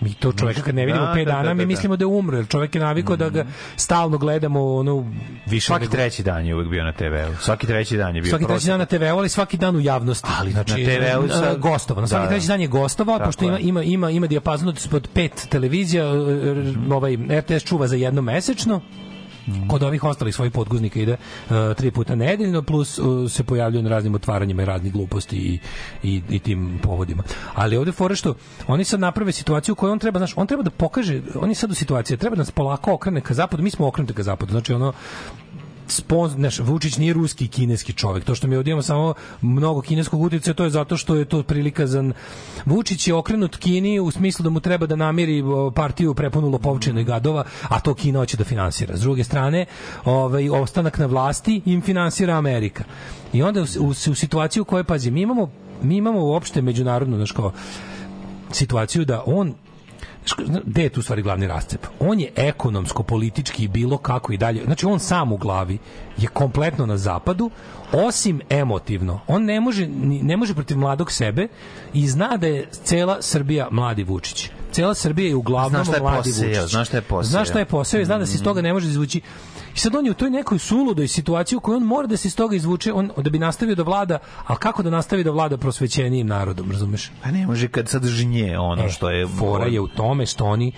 Mi 0.01 0.13
to 0.13 0.33
čoveka 0.33 0.61
kad 0.61 0.75
ne 0.75 0.85
vidimo 0.85 1.05
Da, 1.05 1.11
5 1.11 1.17
da, 1.17 1.31
dana, 1.31 1.43
da, 1.43 1.49
mi 1.49 1.57
da, 1.57 1.63
da. 1.63 1.67
mislimo 1.67 1.95
da 1.95 2.03
je 2.03 2.07
umro, 2.07 2.37
jer 2.37 2.47
čovek 2.47 2.75
je 2.75 2.81
navikao 2.81 3.15
da 3.15 3.29
ga 3.29 3.45
stalno 3.75 4.17
gledamo 4.17 4.65
ono 4.67 5.05
više 5.45 5.65
Svaki 5.65 5.81
nego- 5.81 5.91
treći 5.91 6.23
dan 6.23 6.45
je 6.45 6.55
uvek 6.55 6.67
bio 6.67 6.83
na 6.83 6.91
TV-u. 6.93 7.35
Svaki 7.35 7.67
treći 7.67 7.97
dan 7.97 8.15
je 8.15 8.21
bio. 8.21 8.29
Svaki 8.29 8.45
treći 8.45 8.67
dan 8.67 8.79
na 8.79 8.85
TV-u, 8.85 9.17
ali 9.17 9.29
svaki 9.29 9.57
dan 9.57 9.75
u 9.75 9.79
javnosti. 9.79 10.27
Ali 10.39 10.51
znači, 10.51 10.71
na 10.73 10.77
TV-u 10.79 11.25
e, 11.25 11.29
sad- 11.29 11.59
gostovano. 11.59 12.07
Svaki 12.07 12.19
Da, 12.19 12.25
da. 12.25 12.29
treći 12.29 12.47
dan 12.47 12.61
je 12.61 12.67
gostovao, 12.67 13.19
pošto 13.19 13.45
ima, 13.45 13.59
ima, 13.59 13.83
ima, 13.83 14.09
ima 14.09 14.27
dijapazon 14.27 14.67
od 14.91 15.07
pet 15.13 15.47
televizija, 15.49 16.05
e, 16.05 16.09
ovaj 16.91 17.17
RTS 17.31 17.63
čuva 17.63 17.87
za 17.87 17.95
jedno 17.95 18.21
mesečno, 18.21 18.81
Kod 19.67 19.83
ovih 19.83 20.03
ostalih 20.03 20.35
svojih 20.35 20.51
podguznika 20.51 20.99
ide 20.99 21.13
uh, 21.13 21.55
tri 21.77 21.91
puta 21.91 22.15
nedeljno, 22.15 22.61
plus 22.61 22.99
uh, 22.99 23.31
se 23.31 23.43
pojavljuju 23.43 23.83
na 23.83 23.89
raznim 23.89 24.15
otvaranjima 24.15 24.61
i 24.61 24.65
raznih 24.65 24.93
gluposti 24.93 25.37
i, 25.37 25.59
i, 26.03 26.21
i 26.29 26.39
tim 26.39 26.79
povodima. 26.83 27.23
Ali 27.53 27.77
ovde 27.77 27.91
fora 27.91 28.15
što 28.15 28.35
oni 28.67 28.83
sad 28.83 28.99
naprave 28.99 29.31
situaciju 29.31 29.75
koju 29.75 29.91
on 29.91 29.99
treba, 29.99 30.19
znaš, 30.19 30.33
on 30.35 30.47
treba 30.47 30.63
da 30.63 30.69
pokaže, 30.69 31.21
on 31.35 31.49
je 31.49 31.55
sad 31.55 31.71
u 31.71 31.75
situaciji, 31.75 32.17
treba 32.17 32.35
da 32.35 32.41
nas 32.41 32.51
polako 32.51 32.93
okrene 32.93 33.21
ka 33.21 33.33
zapadu, 33.33 33.63
mi 33.63 33.69
smo 33.69 33.87
okrenuti 33.87 34.13
ka 34.13 34.23
zapadu, 34.23 34.51
znači 34.51 34.73
ono, 34.73 34.93
spon, 35.91 36.29
znaš, 36.29 36.59
Vučić 36.59 36.97
nije 36.97 37.13
ruski 37.13 37.47
kineski 37.47 37.93
čovjek. 37.93 38.25
To 38.25 38.35
što 38.35 38.47
mi 38.47 38.55
ovdje 38.55 38.71
imamo 38.71 38.81
samo 38.81 39.13
mnogo 39.41 39.81
kineskog 39.81 40.21
utjecaja, 40.21 40.53
to 40.53 40.63
je 40.63 40.69
zato 40.69 40.97
što 40.97 41.15
je 41.15 41.25
to 41.25 41.43
prilika 41.43 41.87
za... 41.87 42.03
Vučić 42.65 43.07
je 43.07 43.13
okrenut 43.13 43.57
Kini 43.57 43.99
u 43.99 44.11
smislu 44.11 44.43
da 44.43 44.49
mu 44.49 44.59
treba 44.59 44.85
da 44.85 44.95
namiri 44.95 45.43
partiju 45.75 46.13
prepunu 46.13 46.49
lopovčina 46.49 47.01
i 47.01 47.03
gadova, 47.03 47.43
a 47.69 47.79
to 47.79 47.93
Kina 47.93 48.19
hoće 48.19 48.37
da 48.37 48.43
finansira. 48.43 48.97
S 48.97 49.01
druge 49.01 49.23
strane, 49.23 49.65
ovaj, 50.05 50.49
ostanak 50.49 50.97
na 50.97 51.05
vlasti 51.05 51.61
im 51.65 51.81
finansira 51.81 52.37
Amerika. 52.37 52.83
I 53.33 53.43
onda 53.43 53.61
u, 53.61 53.65
u, 53.79 53.87
u 53.89 53.93
situaciju 53.93 54.61
u 54.61 54.65
kojoj, 54.65 54.83
pazi, 54.83 55.11
mi 55.11 55.21
imamo, 55.21 55.49
mi 55.81 55.97
imamo 55.97 56.19
uopšte 56.19 56.61
međunarodnu, 56.61 57.15
znaš 57.15 57.31
kao, 57.31 57.51
situaciju 58.51 59.05
da 59.05 59.23
on 59.25 59.53
gde 60.65 60.83
je 60.83 60.89
tu 60.89 61.01
stvari 61.01 61.21
glavni 61.21 61.47
rascep? 61.47 61.87
On 61.99 62.19
je 62.19 62.31
ekonomsko, 62.35 63.03
politički 63.03 63.67
bilo 63.67 63.97
kako 63.97 64.33
i 64.33 64.37
dalje. 64.37 64.63
Znači 64.65 64.85
on 64.85 64.99
sam 64.99 65.31
u 65.31 65.37
glavi 65.37 65.77
je 66.17 66.27
kompletno 66.27 66.85
na 66.85 66.97
zapadu, 66.97 67.49
osim 67.91 68.41
emotivno. 68.49 69.19
On 69.27 69.43
ne 69.43 69.61
može, 69.61 69.87
ne 70.21 70.37
može 70.37 70.53
protiv 70.53 70.77
mladog 70.77 71.11
sebe 71.11 71.47
i 71.93 72.07
zna 72.07 72.37
da 72.37 72.47
je 72.47 72.67
cela 72.71 73.17
Srbija 73.21 73.67
mladi 73.71 74.03
Vučić. 74.03 74.49
Cela 74.71 74.93
Srbija 74.93 75.27
je 75.27 75.35
uglavnom 75.35 75.83
Zna 75.83 75.83
šta 75.83 75.95
je 75.95 76.01
mladi 76.01 76.29
poseo, 76.29 76.47
Vučić. 76.49 76.71
zna 76.71 76.85
šta 76.85 76.97
je 76.97 77.01
poseo. 77.01 77.29
Zna 77.29 77.45
šta 77.45 77.59
je 77.59 77.65
posao 77.65 77.99
i 78.01 78.05
zna 78.05 78.17
da 78.17 78.25
se 78.25 78.35
iz 78.35 78.43
toga 78.43 78.61
ne 78.61 78.73
može 78.73 78.87
izvući. 78.87 79.21
I 79.75 79.79
sad 79.79 79.95
on 79.95 80.05
je 80.05 80.11
u 80.11 80.13
toj 80.13 80.29
nekoj 80.29 80.59
suludoj 80.59 81.07
situaciji 81.07 81.57
u 81.57 81.59
kojoj 81.59 81.77
on 81.77 81.83
mora 81.83 82.07
da 82.07 82.17
se 82.17 82.27
iz 82.27 82.35
toga 82.35 82.55
izvuče, 82.55 82.93
on, 82.93 83.11
da 83.17 83.29
bi 83.29 83.39
nastavio 83.39 83.75
da 83.75 83.83
vlada, 83.83 84.19
a 84.47 84.55
kako 84.55 84.83
da 84.83 84.89
nastavi 84.89 85.23
da 85.23 85.31
vlada 85.31 85.57
prosvećenijim 85.57 86.27
narodom, 86.27 86.71
razumeš? 86.71 87.11
Pa 87.23 87.31
ne 87.31 87.47
može 87.47 87.67
kad 87.67 87.89
sad 87.89 88.05
žnje 88.05 88.57
ono 88.59 88.89
što 88.89 89.09
je... 89.09 89.27
fora 89.27 89.65
je 89.65 89.79
u 89.79 89.87
tome 89.87 90.25
što 90.25 90.45
oni 90.45 90.71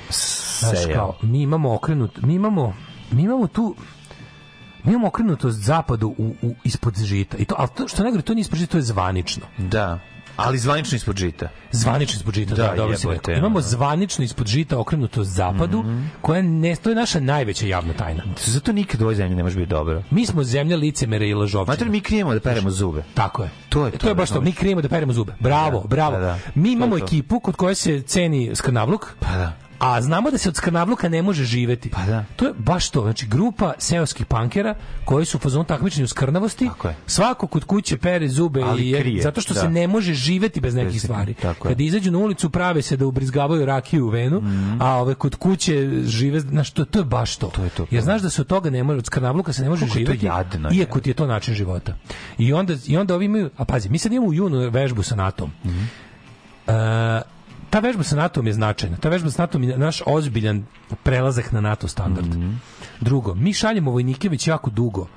znaš, 0.59 0.79
kao, 0.93 1.17
mi 1.21 1.41
imamo 1.41 1.73
okrenut 1.75 2.21
mi 2.21 2.33
imamo 2.33 2.73
mi 3.11 3.23
imamo 3.23 3.47
tu 3.47 3.75
mi 4.83 4.91
imamo 4.91 5.07
okrenutost 5.07 5.57
zapadu 5.57 6.15
u, 6.17 6.35
u, 6.41 6.55
ispod 6.63 6.97
žita 6.97 7.37
i 7.37 7.45
to, 7.45 7.55
ali 7.57 7.69
to 7.75 7.87
što 7.87 8.03
ne 8.03 8.21
to 8.21 8.33
nije 8.33 8.41
ispod 8.41 8.59
žita, 8.59 8.71
to 8.71 8.77
je 8.77 8.81
zvanično 8.81 9.45
Da. 9.57 9.99
Ali 10.35 10.57
zvanično 10.57 10.95
ispod 10.95 11.17
žita. 11.17 11.47
zvanično 11.71 12.17
ispod 12.17 12.33
žita, 12.33 12.55
da, 12.55 12.63
Da, 12.63 12.75
dobro 12.75 12.97
si 12.97 13.07
rekao. 13.07 13.33
Imamo 13.33 13.47
ono. 13.49 13.61
zvanično 13.61 14.25
ispod 14.25 14.47
žita 14.47 14.79
okrenutost 14.79 15.31
zapadu, 15.31 15.83
koja 16.21 16.41
ne, 16.41 16.75
to 16.75 16.89
je 16.89 16.95
naša 16.95 17.19
najveća 17.19 17.65
javna 17.67 17.93
tajna. 17.93 18.23
Zato 18.37 18.71
nikad 18.71 19.01
u 19.01 19.05
ovoj 19.05 19.15
zemlji 19.15 19.35
ne 19.35 19.43
može 19.43 19.55
biti 19.55 19.69
dobro. 19.69 20.03
Mi 20.11 20.25
smo 20.25 20.43
zemlja 20.43 20.77
licemera 20.77 21.25
i 21.25 21.33
lažovčina. 21.33 21.73
Mater, 21.73 21.89
mi 21.89 22.01
krijemo 22.01 22.33
da 22.33 22.39
peremo 22.39 22.71
zube. 22.71 23.03
Tako 23.13 23.43
je. 23.43 23.49
To 23.69 23.85
je 23.85 23.91
to 23.91 23.97
to, 23.97 24.07
je 24.07 24.15
baš 24.15 24.29
to. 24.29 24.33
razumeš? 24.33 24.45
Mi 24.45 24.53
krijemo 24.53 24.81
da 24.81 24.89
peremo 24.89 25.13
zube. 25.13 25.33
Bravo, 25.39 25.79
Da, 25.81 25.87
bravo. 25.87 26.11
da, 26.11 26.19
da. 26.19 26.39
Mi 26.55 26.71
imamo 26.71 26.93
To 26.93 26.99
to. 26.99 27.05
ekipu 27.05 27.39
kod 27.39 27.55
koje 27.55 27.75
se 27.75 28.01
ceni 28.01 28.55
skrnavluk. 28.55 29.07
Pa 29.19 29.29
da. 29.29 29.53
A 29.83 30.01
znamo 30.01 30.31
da 30.31 30.37
se 30.37 30.49
od 30.49 30.55
skrnavluka 30.55 31.09
ne 31.09 31.21
može 31.21 31.43
živeti. 31.43 31.89
Pa 31.89 32.01
da. 32.01 32.25
To 32.35 32.45
je 32.45 32.53
baš 32.57 32.89
to. 32.89 33.01
Znači, 33.01 33.25
grupa 33.27 33.73
seoskih 33.77 34.25
pankera 34.25 34.75
koji 35.05 35.25
su 35.25 35.37
u 35.37 35.41
fazonu 35.41 35.63
takmičenja 35.65 36.03
u 36.03 36.07
skrnavosti. 36.07 36.67
Tako 36.67 36.87
je. 36.87 36.95
Svako 37.07 37.47
kod 37.47 37.63
kuće 37.63 37.97
pere 37.97 38.27
zube 38.27 38.61
Ali 38.61 38.81
i 38.81 38.89
je- 38.89 38.99
krije, 38.99 39.21
zato 39.23 39.41
što 39.41 39.53
da. 39.53 39.59
se 39.59 39.69
ne 39.69 39.87
može 39.87 40.13
živeti 40.13 40.61
bez 40.61 40.75
nekih 40.75 41.01
stvari. 41.01 41.33
tako. 41.33 41.67
Kad 41.67 41.81
izađu 41.81 42.11
na 42.11 42.17
ulicu 42.17 42.49
prave 42.49 42.81
se 42.81 42.97
da 42.97 43.05
ubrizgavaju 43.05 43.65
rakiju 43.65 44.05
u 44.05 44.09
venu, 44.09 44.41
a 44.79 44.95
ove 44.95 45.15
kod 45.15 45.35
kuće 45.35 45.73
žive, 46.05 46.39
znaš, 46.39 46.71
to, 46.71 46.85
to 46.85 46.99
je 46.99 47.05
baš 47.05 47.35
to. 47.35 47.47
To 47.47 47.63
je 47.63 47.69
to. 47.69 47.85
Jer 47.91 48.03
znaš 48.03 48.21
da 48.21 48.29
se 48.29 48.41
od 48.41 48.47
toga 48.47 48.69
ne 48.69 48.83
može, 48.83 48.97
od 48.97 49.05
skrnavluka 49.05 49.53
se 49.53 49.63
ne 49.63 49.69
može 49.69 49.87
to 49.87 49.93
živeti. 49.93 50.25
jadno, 50.25 50.69
iako 50.73 50.99
ti 50.99 51.09
je 51.09 51.13
to 51.13 51.27
način 51.27 51.53
života. 51.55 51.95
I 52.37 52.53
onda, 52.53 52.73
i 52.87 52.97
onda 52.97 53.15
ovi 53.15 53.25
imaju, 53.25 53.49
a 53.57 53.65
pazi, 53.65 53.89
mi 53.89 53.97
sad 53.97 54.11
imamo 54.11 54.27
u 54.27 54.33
junu 54.33 54.69
vežbu 54.69 55.03
sa 55.03 55.15
NATO-om. 55.15 55.51
Mhm. 55.65 55.83
E, 56.67 57.21
ta 57.73 57.79
vežba 57.81 58.03
sa 58.05 58.15
NATO-om 58.15 58.47
je 58.47 58.53
značajna. 58.53 58.97
Ta 59.01 59.09
vežba 59.09 59.31
sa 59.33 59.41
NATO-om 59.41 59.63
je 59.65 59.77
naš 59.77 60.03
ozbiljan 60.05 60.61
prelazak 61.03 61.51
na 61.51 61.61
NATO 61.61 61.87
standard. 61.87 62.27
Mhm. 62.29 62.51
Drugo, 63.01 63.33
mi 63.35 63.53
šaljemo 63.53 63.91
vojnike 63.91 64.29
već 64.29 64.47
jako 64.47 64.69
dugo. 64.69 65.07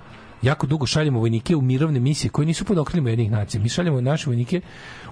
Jako 0.43 0.66
dugo 0.66 0.87
šaljemo 0.87 1.20
vojnike 1.20 1.57
u 1.57 1.61
mirovne 1.61 2.01
misije 2.01 2.31
koje 2.31 2.47
nisu 2.47 2.65
pod 2.65 2.78
okriljem 2.78 3.07
jednih 3.07 3.31
nacija. 3.31 3.61
Mi 3.62 3.69
šaljemo 3.69 4.01
naše 4.01 4.31
vojnike 4.31 4.61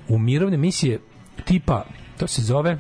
u 0.09 0.19
mirovne 0.19 0.57
misije 0.57 1.01
tipa 1.45 1.85
to 2.19 2.27
se 2.27 2.43
zove 2.43 2.79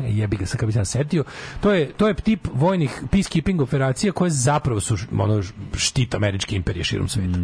jebi 0.00 0.36
ga 0.36 0.46
sad 0.46 0.60
kad 0.60 0.66
bi 0.72 0.84
setio 0.84 1.24
to 1.60 1.72
je, 1.72 1.92
to 1.92 2.08
je 2.08 2.14
tip 2.14 2.48
vojnih 2.54 3.02
peacekeeping 3.10 3.60
operacija 3.60 4.12
koje 4.12 4.30
zapravo 4.30 4.80
su 4.80 4.96
ono 5.18 5.42
štit 5.76 6.14
američke 6.14 6.56
imperije 6.56 6.84
širom 6.84 7.08
sveta 7.08 7.38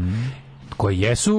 koji 0.77 1.01
jesu 1.01 1.37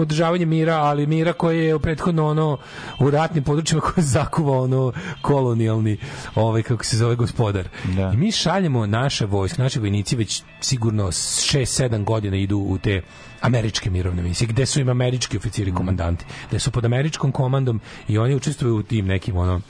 održavanje 0.00 0.46
mira, 0.46 0.76
ali 0.76 1.06
mira 1.06 1.32
koje 1.32 1.64
je 1.64 1.78
prethodno 1.78 2.26
ono 2.26 2.58
u 2.98 3.10
ratnim 3.10 3.44
područjima 3.44 3.80
koje 3.86 4.02
je 4.02 4.06
zakuvao 4.06 4.62
ono 4.62 4.92
kolonijalni 5.22 5.96
ovaj 6.34 6.62
kako 6.62 6.84
se 6.84 6.96
zove 6.96 7.16
gospodar. 7.16 7.68
Da. 7.96 8.10
I 8.14 8.16
mi 8.16 8.32
šaljemo 8.32 8.86
naše 8.86 9.26
vojske, 9.26 9.62
naši 9.62 9.80
vojnici 9.80 10.16
već 10.16 10.42
sigurno 10.60 11.06
6-7 11.06 12.04
godina 12.04 12.36
idu 12.36 12.58
u 12.58 12.78
te 12.78 13.02
američke 13.40 13.90
mirovne 13.90 14.22
misije, 14.22 14.48
gde 14.48 14.66
su 14.66 14.80
im 14.80 14.88
američki 14.88 15.36
oficiri 15.36 15.72
komandanti, 15.72 16.24
gde 16.48 16.58
su 16.58 16.70
pod 16.70 16.84
američkom 16.84 17.32
komandom 17.32 17.80
i 18.08 18.18
oni 18.18 18.34
učestvuju 18.34 18.76
u 18.76 18.82
tim 18.82 19.06
nekim 19.06 19.36
ono 19.36 19.60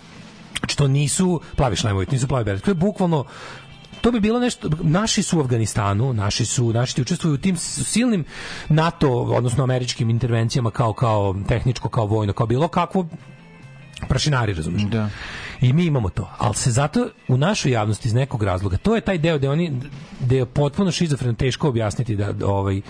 Znači 0.63 0.77
to 0.77 0.89
nisu 0.89 1.41
plavi 1.57 1.77
šlemovi, 1.77 2.07
nisu 2.11 2.29
plavi 2.29 2.45
bereti. 2.45 2.65
To 2.65 2.71
je 2.71 2.75
bukvalno 2.75 3.25
to 4.03 4.11
bi 4.11 4.21
bilo 4.21 4.41
nešto 4.41 4.71
naši 4.83 5.23
su 5.23 5.39
u 5.39 5.41
Afganistanu, 5.41 6.13
naši 6.13 6.45
su 6.45 6.73
naši 6.73 7.03
učestvuju 7.03 7.35
u 7.35 7.39
tim 7.39 7.57
silnim 7.57 8.25
NATO 8.69 9.11
odnosno 9.11 9.65
američkim 9.65 10.11
intervencijama 10.11 10.71
kao 10.71 10.93
kao 10.93 11.35
tehničko 11.49 11.89
kao 11.89 12.07
vojno, 12.07 12.33
kao 12.33 12.47
bilo 12.47 12.69
kakvo 12.69 13.07
prašinari, 14.09 14.55
razumiješ? 14.55 14.83
Da. 14.83 15.11
I 15.61 15.73
mi 15.73 15.85
imamo 15.85 16.09
to. 16.09 16.31
Ali 16.39 16.55
se 16.55 16.71
zato 16.71 17.09
u 17.29 17.37
našoj 17.37 17.73
javnosti 17.73 18.09
iz 18.09 18.15
nekog 18.15 18.43
razloga, 18.43 18.77
to 18.77 18.95
je 18.95 19.01
taj 19.01 19.19
deo 19.19 19.39
gde 19.39 19.51
oni 19.51 19.73
gde 20.21 20.37
je 20.37 20.47
potpuno 20.47 20.91
šizofreno 20.91 21.35
teško 21.35 21.69
objasniti 21.69 22.17
da, 22.17 22.33
da 22.33 22.47
ovaj 22.47 22.81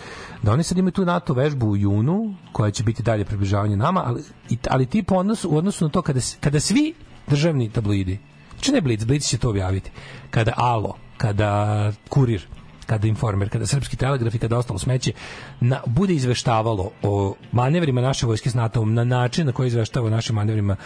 da 0.42 0.52
oni 0.52 0.62
sad 0.62 0.78
imaju 0.78 0.92
tu 0.92 1.04
NATO 1.04 1.34
vežbu 1.34 1.66
u 1.66 1.76
junu, 1.76 2.34
koja 2.52 2.70
će 2.70 2.82
biti 2.82 3.02
dalje 3.02 3.24
približavanje 3.24 3.76
nama, 3.76 4.02
ali, 4.06 4.22
ali 4.70 4.86
ti 4.86 5.02
po 5.02 5.14
odnosu, 5.14 5.50
u 5.50 5.56
odnosu 5.56 5.84
na 5.84 5.90
to 5.90 6.02
kada, 6.02 6.20
kada 6.40 6.60
svi 6.60 6.94
državni 7.26 7.70
tabloidi, 7.70 8.18
znači 8.54 8.72
ne 8.72 8.80
Blitz, 8.80 9.04
Blitz 9.04 9.28
će 9.28 9.38
to 9.38 9.50
objaviti, 9.50 9.90
kada 10.30 10.52
Alo, 10.56 10.96
kada 11.16 11.92
Kurir, 12.08 12.46
kada 12.86 13.08
Informer, 13.08 13.48
kada 13.48 13.66
Srpski 13.66 13.96
telegraf 13.96 14.34
i 14.34 14.38
kada 14.38 14.58
ostalo 14.58 14.78
smeće, 14.78 15.12
na, 15.60 15.80
bude 15.86 16.14
izveštavalo 16.14 16.90
o 17.02 17.34
manevrima 17.52 18.00
naše 18.00 18.26
vojske 18.26 18.50
s 18.50 18.54
NATO-om 18.54 18.94
na 18.94 19.04
način 19.04 19.46
na 19.46 19.52
koji 19.52 19.66
izveštava 19.66 20.06
o 20.06 20.10
našim 20.10 20.36
manevrima 20.36 20.76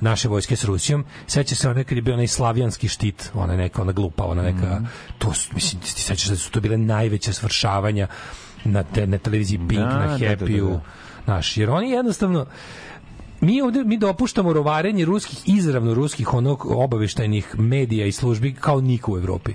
naše 0.00 0.28
vojske 0.28 0.56
s 0.56 0.64
Rusijom. 0.64 1.04
Seća 1.26 1.54
se 1.54 1.70
onaj 1.70 1.84
kad 1.84 1.98
je 1.98 2.02
bio 2.02 2.14
onaj 2.14 2.26
slavijanski 2.26 2.88
štit, 2.88 3.30
ona 3.34 3.56
neka, 3.56 3.82
ona 3.82 3.92
glupa, 3.92 4.24
ona 4.24 4.42
neka, 4.42 4.80
to 5.18 5.32
su, 5.32 5.50
mislim, 5.54 5.82
ti 5.82 5.90
sećaš 5.90 6.28
da 6.28 6.36
su 6.36 6.50
to 6.50 6.60
bile 6.60 6.78
najveće 6.78 7.32
svršavanja 7.32 8.06
na, 8.64 8.82
te, 8.82 9.06
na 9.06 9.18
televiziji 9.18 9.58
Pink, 9.68 9.80
Da, 9.80 9.98
na 9.98 10.06
da, 10.06 10.18
da, 10.18 10.26
Happy-u, 10.26 10.70
da. 10.70 10.80
Znaš, 11.24 11.56
jer 11.56 11.70
oni 11.70 11.90
jednostavno 11.90 12.46
mi 13.40 13.62
ovde 13.62 13.84
mi 13.84 13.98
dopuštamo 13.98 14.52
rovarenje 14.52 15.04
ruskih 15.04 15.38
izravno 15.46 15.94
ruskih 15.94 16.34
onog 16.34 16.66
obaveštajnih 16.66 17.54
medija 17.58 18.06
i 18.06 18.12
službi 18.12 18.54
kao 18.54 18.80
niko 18.80 19.12
u 19.12 19.18
Evropi. 19.18 19.54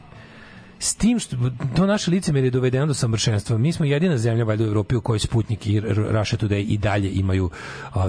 S 0.81 0.95
tim 0.95 1.19
što 1.19 1.35
to 1.75 1.85
naše 1.85 2.11
licemerje 2.11 2.47
je 2.47 2.51
dovedeno 2.51 2.85
do 2.85 2.93
savršenstva. 2.93 3.57
Mi 3.57 3.73
smo 3.73 3.85
jedina 3.85 4.17
zemlja 4.17 4.43
valjda 4.43 4.63
u 4.63 4.67
Evropi 4.67 4.95
u 4.95 5.01
kojoj 5.01 5.19
Sputnik 5.19 5.67
i 5.67 5.79
Russia 5.79 6.39
Today 6.39 6.65
i 6.67 6.77
dalje 6.77 7.11
imaju 7.11 7.49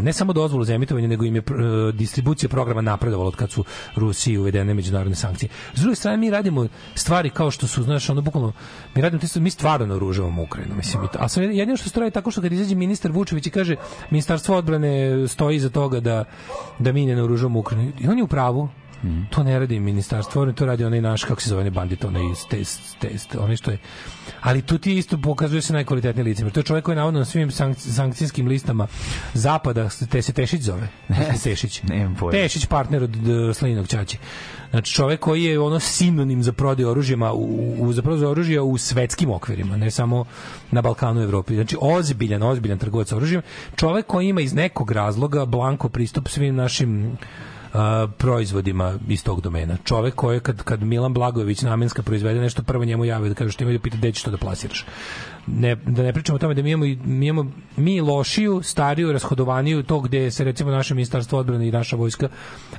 ne 0.03 0.13
samo 0.13 0.33
dozvolu 0.33 0.65
za 0.65 0.75
emitovanje, 0.75 1.09
nego 1.09 1.25
im 1.25 1.37
je 1.37 1.43
e, 1.43 1.93
distribucija 1.93 2.49
programa 2.49 2.81
napredovala 2.81 3.29
od 3.29 3.37
kad 3.37 3.51
su 3.51 3.65
Rusiji 3.97 4.39
uvedene 4.39 4.75
međunarodne 4.75 5.17
sankcije. 5.17 5.49
S 5.75 5.81
druge 5.81 5.97
strane 5.97 6.17
mi 6.17 6.31
radimo 6.31 6.67
stvari 6.95 7.31
kao 7.31 7.51
što 7.51 7.67
su, 7.67 7.83
znaš, 7.83 8.11
ono 8.11 8.21
bukvalno 8.21 8.53
mi 8.95 9.03
radimo 9.03 9.27
stvari, 9.27 9.45
mi 9.45 9.51
stvarno 9.51 9.87
naoružavamo 9.87 10.43
Ukrajinu, 10.43 10.75
mislim. 10.75 11.05
i 11.05 11.07
A 11.19 11.29
sve 11.29 11.45
jedino 11.45 11.77
što 11.77 12.01
radi 12.01 12.11
tako 12.11 12.31
što 12.31 12.43
kad 12.43 12.53
izađe 12.53 12.75
ministar 12.75 13.13
Vučević 13.13 13.47
i 13.47 13.51
kaže 13.51 13.77
ministarstvo 14.11 14.57
odbrane 14.57 15.29
stoji 15.29 15.57
iza 15.57 15.71
toga 15.71 16.01
da 16.01 16.25
da 16.79 16.93
mi 16.93 17.07
ne 17.07 17.17
naoružavamo 17.17 17.59
Ukrajinu. 17.59 17.93
I 18.01 18.09
on 18.09 18.19
je 18.19 18.25
u 18.25 18.27
pravu. 18.27 18.69
To 19.31 19.43
ne 19.43 19.59
radi 19.59 19.81
ministarstvo, 19.81 20.53
to 20.53 20.67
radi 20.67 20.85
onaj 20.85 21.01
naš, 21.01 21.25
kako 21.25 21.41
se 21.41 21.49
zove, 21.49 21.71
bandit, 21.71 22.05
onaj 22.05 22.23
test, 22.51 22.97
test, 22.99 23.35
onaj 23.35 23.57
što 23.57 23.71
je... 23.71 23.79
Ali 24.41 24.63
tu 24.63 24.79
ti 24.79 24.99
isto 24.99 25.19
pokazuje 25.19 25.63
se 25.63 25.73
najkvalitetniji 25.73 26.25
licemir. 26.25 26.53
To 26.53 26.61
je 26.61 26.65
čovjek 26.65 26.85
koji 26.85 26.93
je 26.93 26.97
navodno 26.97 27.19
na 27.19 27.25
svim 27.25 27.51
sank- 27.51 27.95
sankcijskim 27.95 28.47
listama 28.47 28.87
zapada, 29.35 29.89
te 30.11 30.23
se 30.23 30.33
Tešić 30.33 30.63
zove. 30.63 30.89
Tešić. 31.45 31.83
Nemam 31.83 32.15
pojma. 32.15 32.33
Tešić, 32.33 32.67
partner 32.67 33.03
od 33.03 33.11
d- 33.11 33.55
Slaninog 33.55 33.89
Ćaći. 33.89 34.19
Znači 34.71 34.93
čovjek 34.93 35.21
koji 35.21 35.45
je 35.45 35.61
ono 35.61 35.81
sinonim 35.81 36.43
za 36.43 36.53
prodaju 36.53 36.89
oružjima 36.89 37.33
u, 37.33 37.75
u 37.79 37.93
za 37.93 38.03
prodaju 38.03 38.31
oružja 38.31 38.63
u 38.63 38.79
svetskim 38.79 39.31
okvirima, 39.31 39.77
ne 39.77 39.91
samo 39.91 40.25
na 40.71 40.83
Balkanu 40.83 41.21
i 41.21 41.25
Evropi. 41.25 41.55
Znači 41.55 41.77
ozbiljan, 41.81 42.43
ozbiljan 42.43 42.79
trgovac 42.79 43.13
oružjem. 43.13 43.43
Čovjek 43.77 44.07
koji 44.07 44.29
ima 44.29 44.41
iz 44.41 44.55
nekog 44.55 44.91
razloga 44.91 45.45
blanko 45.45 45.89
pristup 45.89 46.29
svim 46.29 46.55
našim 46.55 47.17
proizvodima 48.19 48.99
iz 49.09 49.25
tog 49.25 49.41
domena. 49.41 49.77
Čovek 49.85 50.15
koji 50.15 50.41
kad, 50.41 50.63
kad 50.63 50.83
Milan 50.83 51.15
Blagojević 51.15 51.63
namenska 51.63 52.03
proizvede 52.03 52.41
nešto, 52.41 52.63
prvo 52.63 52.85
njemu 52.85 53.05
jave 53.05 53.29
da 53.29 53.35
kaže 53.35 53.53
što 53.53 53.65
ima 53.65 53.73
da 53.73 53.79
pita 53.79 53.97
gde 53.97 54.13
ćeš 54.13 54.23
to 54.23 54.31
da 54.31 54.37
plasiraš. 54.37 54.87
Ne, 55.47 55.77
da 55.77 56.03
ne 56.03 56.13
pričamo 56.13 56.37
o 56.37 56.39
tome 56.39 56.55
da 56.55 56.63
mi 56.63 56.71
imamo, 56.71 56.85
mi 57.05 57.27
imamo 57.27 57.51
mi 57.77 58.01
lošiju, 58.01 58.61
stariju, 58.63 59.13
rashodovaniju 59.13 59.83
to 59.83 60.01
gde 60.01 60.31
se 60.31 60.45
recimo 60.45 60.71
naše 60.71 60.95
ministarstvo 60.95 61.39
odbrane 61.39 61.69
i 61.69 61.73
naša 61.73 61.97
vojska 61.97 62.29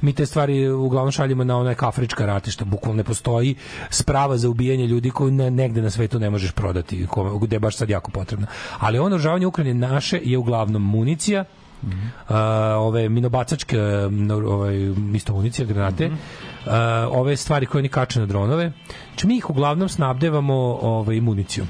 mi 0.02 0.14
te 0.14 0.26
stvari 0.26 0.70
uglavnom 0.70 1.12
šaljemo 1.12 1.44
na 1.44 1.58
onaj 1.58 1.76
afrička 1.80 2.26
ratišta, 2.26 2.66
bukvalno 2.66 2.98
ne 2.98 3.04
postoji 3.04 3.56
sprava 3.90 4.38
za 4.38 4.50
ubijanje 4.50 4.88
ljudi 4.88 5.10
koju 5.10 5.32
ne, 5.32 5.52
negde 5.52 5.82
na 5.82 5.90
svetu 5.90 6.20
ne 6.20 6.30
možeš 6.30 6.52
prodati, 6.52 7.08
gde 7.42 7.56
je 7.56 7.60
baš 7.60 7.78
sad 7.78 7.90
jako 7.90 8.12
potrebno. 8.12 8.48
Ali 8.80 9.00
ono 9.00 9.16
oružavanje 9.16 9.48
Ukrajine 9.48 9.88
naše 9.88 10.22
je 10.24 10.38
uglavnom 10.38 10.82
municija, 10.82 11.46
a, 12.28 12.38
ove 12.80 13.10
minobacačke 13.10 13.78
no, 14.12 14.36
ovaj 14.36 14.76
isto 15.16 15.34
municija 15.34 15.66
granate 15.66 16.12
a, 16.66 17.08
ove 17.12 17.38
stvari 17.38 17.66
koje 17.66 17.80
oni 17.80 17.90
kače 17.90 18.20
na 18.20 18.26
dronove 18.26 18.72
znači 19.10 19.28
mi 19.28 19.38
ih 19.38 19.50
uglavnom 19.50 19.90
snabdevamo 19.90 20.78
ovaj 20.82 21.22
municijom 21.22 21.68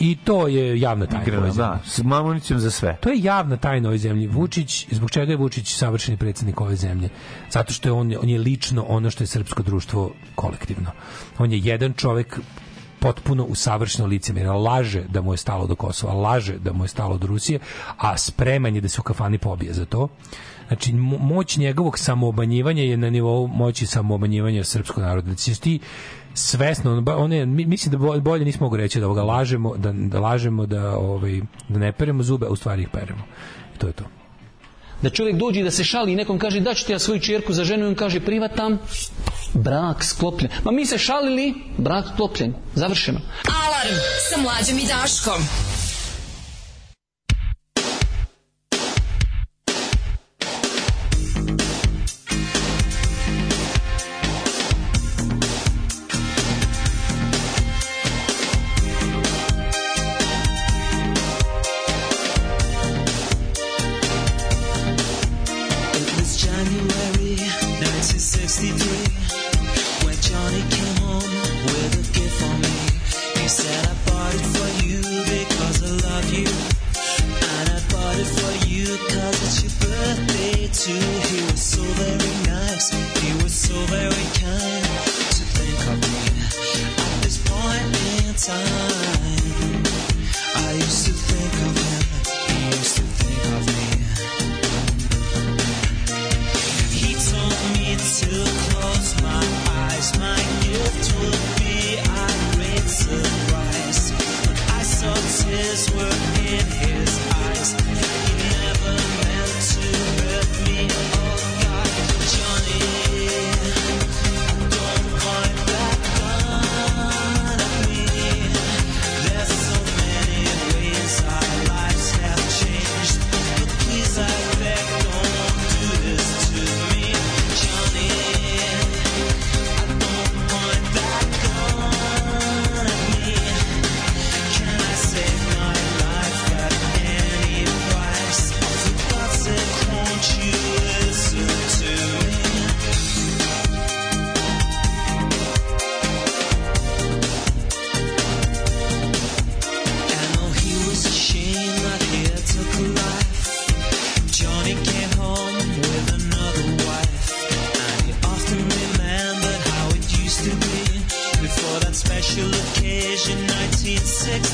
i 0.00 0.16
to 0.24 0.48
je 0.48 0.80
javna 0.80 1.06
tajna 1.06 1.24
zemlji. 1.24 1.52
da, 1.56 1.80
s 1.84 2.02
municijom 2.02 2.60
za 2.60 2.70
sve. 2.70 2.96
To 3.00 3.10
je 3.10 3.22
javna 3.22 3.56
tajna 3.56 3.88
u 3.88 3.90
ovoj 3.90 3.98
zemlji. 3.98 4.26
Vučić, 4.26 4.86
zbog 4.90 5.10
čega 5.10 5.32
je 5.32 5.36
Vučić 5.36 5.74
savršeni 5.74 6.16
predsjednik 6.18 6.60
ove 6.60 6.76
zemlje? 6.76 7.08
Zato 7.50 7.72
što 7.72 7.88
je 7.88 7.92
on, 7.92 8.14
on 8.22 8.28
je 8.28 8.38
lično 8.38 8.84
ono 8.88 9.10
što 9.10 9.22
je 9.22 9.26
srpsko 9.26 9.62
društvo 9.62 10.12
kolektivno. 10.34 10.90
On 11.38 11.52
je 11.52 11.58
jedan 11.58 11.92
čovek 11.92 12.40
potpuno 13.00 13.44
usavršeno 13.44 14.08
licemjer, 14.08 14.46
laže 14.46 15.02
da 15.08 15.20
mu 15.22 15.32
je 15.32 15.36
stalo 15.36 15.66
do 15.66 15.74
Kosova, 15.74 16.12
laže 16.12 16.58
da 16.58 16.72
mu 16.72 16.84
je 16.84 16.88
stalo 16.88 17.18
do 17.18 17.26
Rusije, 17.26 17.58
a 17.96 18.16
spreman 18.18 18.74
je 18.74 18.80
da 18.80 18.88
se 18.88 19.00
u 19.00 19.04
kafani 19.04 19.38
pobije 19.38 19.72
za 19.72 19.84
to. 19.84 20.08
Znači, 20.68 20.92
mo- 20.92 21.18
moć 21.18 21.56
njegovog 21.56 21.98
samoobanjivanja 21.98 22.82
je 22.82 22.96
na 22.96 23.10
nivou 23.10 23.46
moći 23.46 23.86
samoobanjivanja 23.86 24.64
srpskog 24.64 25.02
naroda. 25.02 25.26
Znači, 25.26 25.60
ti 25.60 25.80
svesno, 26.34 27.02
on, 27.16 27.32
je, 27.32 27.46
mi- 27.46 27.66
mislim 27.66 27.92
da 27.92 27.98
bo- 27.98 28.20
bolje 28.20 28.44
nismo 28.44 28.66
mogu 28.66 28.76
reći 28.76 29.00
da 29.00 29.06
ovoga 29.06 29.22
lažemo, 29.22 29.76
da, 29.76 29.92
da 29.92 30.20
lažemo, 30.20 30.66
da, 30.66 30.96
ovaj, 30.96 31.40
da 31.68 31.78
ne 31.78 31.92
peremo 31.92 32.22
zube, 32.22 32.46
a 32.46 32.50
u 32.50 32.56
stvari 32.56 32.82
ih 32.82 32.88
peremo. 32.88 33.22
I 33.74 33.78
to 33.78 33.86
je 33.86 33.92
to. 33.92 34.04
Da 35.02 35.10
čovjek 35.10 35.36
dođe 35.36 35.62
da 35.62 35.70
se 35.70 35.84
šali 35.84 36.12
i 36.12 36.16
nekom 36.16 36.38
kaže 36.38 36.60
da 36.60 36.74
ću 36.74 36.86
ti 36.86 36.92
ja 36.92 36.98
svoju 36.98 37.20
čerku 37.20 37.52
za 37.52 37.64
ženu 37.64 37.84
i 37.84 37.88
on 37.88 37.94
kaže 37.94 38.20
privatam, 38.20 38.78
brak 39.54 40.04
sklopljen. 40.04 40.50
Ma 40.64 40.72
mi 40.72 40.86
se 40.86 40.98
šalili, 40.98 41.54
brak 41.78 42.06
sklopljen. 42.14 42.54
Završeno. 42.74 43.20
Alarm 43.66 43.96
sa 44.30 44.40
mlađom 44.40 44.78
i 44.78 44.86
Daškom. 44.86 45.42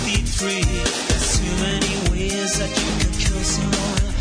1963. 0.04 0.60
There's 1.08 1.38
too 1.38 1.54
many 1.64 1.94
ways 2.12 2.58
that 2.58 2.68
you 2.68 2.92
could 3.00 3.16
kill 3.18 3.40
someone, 3.42 4.13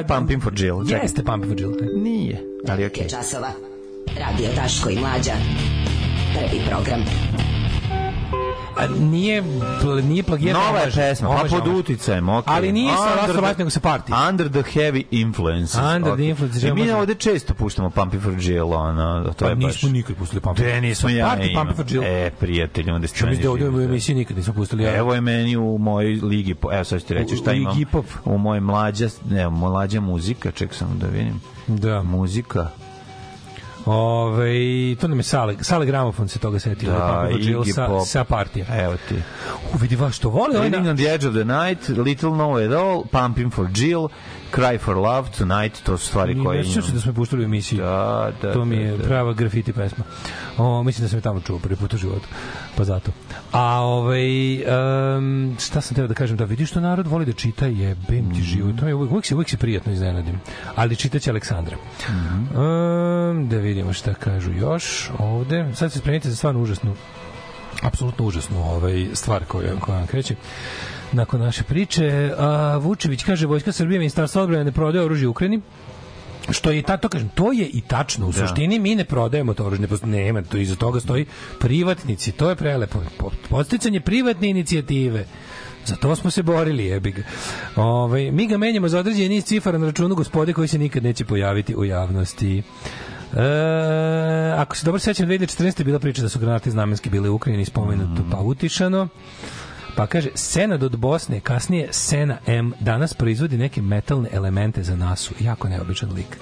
A, 0.00 0.06
Pumping 0.08 0.42
for 0.42 0.52
Jill. 0.56 0.84
čekaj. 0.88 1.04
Jeste 1.04 1.22
Pumping 1.24 1.52
for 1.52 1.60
Jill. 1.60 1.72
Nije, 2.02 2.42
ali 2.68 2.86
okej. 2.86 3.02
Je 3.02 3.08
časova. 3.08 3.48
Radio 4.18 4.48
Daško 4.56 4.90
i 4.90 4.98
Mlađa. 4.98 5.32
Prvi 6.34 6.60
program. 6.68 7.00
A 8.80 8.86
nije, 9.00 9.42
nije 10.02 10.22
plagijat. 10.22 10.56
Nova 10.56 10.78
je 10.78 10.90
pesma, 10.94 11.28
pa 11.28 11.48
pod 11.48 11.66
uticajem, 11.68 12.28
ok. 12.28 12.44
Ali 12.46 12.72
nije 12.72 12.92
sa 12.92 13.30
of 13.30 13.50
Us, 13.50 13.58
nego 13.58 13.70
sa 13.70 13.80
Party. 13.80 14.28
Under 14.28 14.48
the 14.48 14.62
heavy 14.62 15.04
influence. 15.10 15.78
Under 15.96 16.14
the 16.14 16.24
influence, 16.24 16.68
I 16.68 16.72
mi 16.72 16.80
možda- 16.80 16.98
ovde 16.98 17.14
često 17.14 17.54
puštamo 17.54 17.90
Pumping 17.90 18.22
for 18.22 18.32
Jill, 18.40 18.72
ono, 18.72 19.24
to 19.24 19.44
Pa 19.44 19.48
je 19.48 19.54
baš... 19.54 19.64
nismo 19.64 19.88
nikad 19.88 20.16
pustili 20.16 20.40
Pumping. 20.40 20.66
De, 20.66 20.80
nismo 20.80 21.08
ja 21.08 21.26
Party. 21.26 21.54
Pumping 21.54 21.76
for 21.76 21.86
Jill. 21.90 22.04
E, 22.04 22.30
prijatelji, 22.30 22.90
onda 22.90 23.08
ste 23.08 23.16
Što 23.16 23.26
meni 23.26 23.36
mislim 23.36 23.44
da 23.44 23.50
ovdje 23.66 23.80
u 23.80 23.82
emisiji 23.82 24.14
nikad 24.14 24.36
nismo 24.36 24.52
pustili. 24.54 24.82
ja. 24.84 24.96
Evo 24.96 25.14
je 25.14 25.20
meni 25.20 25.56
u 25.56 25.78
mojoj 25.78 26.18
ligi, 26.22 26.54
po- 26.54 26.72
evo 26.72 26.84
sad 26.84 27.00
ću 27.00 27.06
ti 27.06 27.14
reći 27.14 27.36
šta 27.36 27.50
U 27.50 27.54
imam. 27.54 27.72
Ligi 27.72 27.84
Pop. 27.84 28.06
U 28.24 28.38
mojoj 28.38 28.60
mlađa, 28.60 29.08
ne, 29.30 29.48
mlađa 29.48 30.00
muzika, 30.00 30.50
ček 30.50 30.74
samo 30.74 30.94
da 30.94 31.06
vidim. 31.06 31.40
Da. 31.66 32.02
Muzika. 32.02 32.68
Ove, 33.86 34.54
to 34.96 35.08
nam 35.08 35.18
je 35.18 35.22
Sale, 35.22 35.54
Sale 35.60 35.86
Gramofon 35.86 36.28
se 36.28 36.38
toga 36.38 36.58
setio. 36.58 36.90
Da, 36.90 37.28
Jill 37.32 37.60
Iggy 37.60 37.72
sa, 37.72 37.86
Pop. 37.86 38.06
sa 38.06 38.24
partija. 38.24 38.66
Evo 38.76 38.94
ti. 39.08 39.14
U, 39.66 39.78
vidi 39.78 39.96
vas 39.96 40.14
što 40.14 40.28
vole. 40.30 40.48
ovaj 40.48 40.60
Living 40.60 40.84
na- 40.84 40.90
on 40.90 40.96
the 40.96 41.04
Edge 41.04 41.28
of 41.28 41.34
the 41.34 41.44
Night, 41.44 41.88
Little 41.88 42.30
Know 42.30 42.66
It 42.66 42.72
All, 42.72 43.02
Pumping 43.04 43.52
for 43.52 43.68
Jill, 43.68 44.08
Cry 44.50 44.78
for 44.78 44.96
Love, 44.96 45.28
Tonight, 45.30 45.82
to 45.82 45.98
su 45.98 46.06
stvari 46.06 46.34
Ni- 46.34 46.44
koje 46.44 46.58
ne 46.58 46.64
sjećam 46.64 46.82
se 46.82 46.92
da 46.92 47.00
smo 47.00 47.12
puštali 47.12 47.42
u 47.42 47.46
emisiji. 47.46 47.78
Da, 47.78 48.32
da, 48.42 48.52
to 48.52 48.64
mi 48.64 48.76
je 48.76 48.90
da, 48.90 48.96
da. 48.96 49.02
prava 49.04 49.32
grafiti 49.32 49.72
pesma. 49.72 50.04
O, 50.58 50.82
mislim 50.82 51.04
da 51.04 51.08
sam 51.08 51.18
je 51.18 51.22
tamo 51.22 51.40
čuo 51.40 51.58
prvi 51.58 51.76
put 51.76 51.94
u 51.94 51.98
životu. 51.98 52.28
Pa 52.76 52.84
zato. 52.84 53.12
A 53.52 53.74
ovaj 53.74 54.54
um, 54.56 55.56
šta 55.60 55.80
sam 55.80 55.94
teo 55.94 56.06
da 56.06 56.14
kažem, 56.14 56.36
da 56.36 56.44
vidiš 56.44 56.70
što 56.70 56.80
narod 56.80 57.06
voli 57.06 57.24
da 57.26 57.32
čita, 57.32 57.66
jebem 57.66 57.96
Mhm. 58.20 58.30
ti 58.30 58.42
život. 58.42 58.76
To 58.76 58.88
je 58.88 58.94
uvijek, 58.94 59.10
uvijek 59.12 59.26
se, 59.26 59.34
uvijek 59.34 59.50
se 59.50 59.56
prijatno 59.56 59.92
iznenadim. 59.92 60.40
Ali 60.76 60.96
čitaće 60.96 61.30
Aleksandra. 61.30 61.76
Mhm. 62.08 62.56
Um, 62.56 63.48
da 63.48 63.56
vidimo 63.56 63.92
šta 63.92 64.14
kažu 64.14 64.52
još 64.52 65.10
ovde. 65.18 65.66
Sad 65.74 65.92
se 65.92 65.98
spremite 65.98 66.30
za 66.30 66.36
stvarno 66.36 66.60
užasnu 66.62 66.94
apsolutno 67.82 68.24
užasnu 68.24 68.64
ovaj 68.64 69.06
stvar 69.14 69.44
koju 69.44 69.68
koja 69.80 69.98
vam 69.98 70.06
kreće 70.06 70.34
nakon 71.12 71.40
naše 71.40 71.62
priče 71.62 72.32
a, 72.38 72.76
Vučević 72.76 73.24
kaže 73.24 73.46
vojska 73.46 73.72
Srbije 73.72 73.98
ministarstvo 73.98 74.42
odbrane 74.42 74.64
ne 74.64 74.72
prodaje 74.72 75.04
oružje 75.04 75.28
Ukrajini 75.28 75.60
što 76.50 76.70
je 76.70 76.78
i 76.78 76.82
tato 76.82 77.08
kažem 77.08 77.28
to 77.28 77.52
je 77.52 77.66
i 77.66 77.80
tačno 77.80 78.26
u 78.26 78.32
Da. 78.32 78.38
suštini 78.38 78.78
mi 78.78 78.94
ne 78.94 79.04
prodajemo 79.04 79.54
to 79.54 79.64
oružje 79.64 79.86
nema 80.02 80.42
to 80.42 80.56
iza 80.56 80.76
toga 80.76 81.00
stoji 81.00 81.26
privatnici 81.60 82.32
to 82.32 82.48
je 82.48 82.56
prelepo 82.56 83.02
Po- 83.18 83.30
podsticanje 83.50 84.00
privatne 84.00 84.50
inicijative 84.50 85.24
za 85.86 85.96
to 85.96 86.16
smo 86.16 86.30
se 86.30 86.42
borili, 86.42 86.84
jebi 86.84 87.12
ga. 87.12 87.22
Ovaj, 87.76 88.30
mi 88.30 88.46
ga 88.46 88.58
menjamo 88.58 88.88
za 88.88 88.98
određeni 88.98 89.28
niz 89.28 89.44
cifara 89.44 89.78
na 89.78 89.86
računu 89.86 90.14
gospode 90.14 90.52
koji 90.52 90.68
se 90.68 90.78
nikad 90.78 91.02
neće 91.02 91.24
pojaviti 91.24 91.74
u 91.76 91.84
javnosti. 91.84 92.62
E, 93.32 93.42
ako 94.56 94.76
se 94.76 94.84
dobro 94.84 94.98
sećam, 94.98 95.26
2014. 95.26 95.78
je 95.78 95.84
bila 95.84 95.98
priča 95.98 96.22
da 96.22 96.28
su 96.28 96.38
granate 96.38 96.70
znamenski 96.70 97.10
bile 97.10 97.28
u 97.30 97.34
Ukrajini 97.34 97.64
spomenuto 97.64 98.22
pa 98.30 98.38
utišano. 98.38 99.08
Pa 99.96 100.06
kaže, 100.06 100.30
Senad 100.34 100.82
od 100.82 100.96
Bosne, 100.96 101.40
kasnije 101.40 101.88
Sena 101.92 102.38
M, 102.46 102.72
danas 102.80 103.14
proizvodi 103.14 103.58
neke 103.58 103.82
metalne 103.82 104.28
elemente 104.32 104.82
za 104.82 104.96
nasu. 104.96 105.34
Jako 105.40 105.68
neobičan 105.68 106.12
lik. 106.12 106.36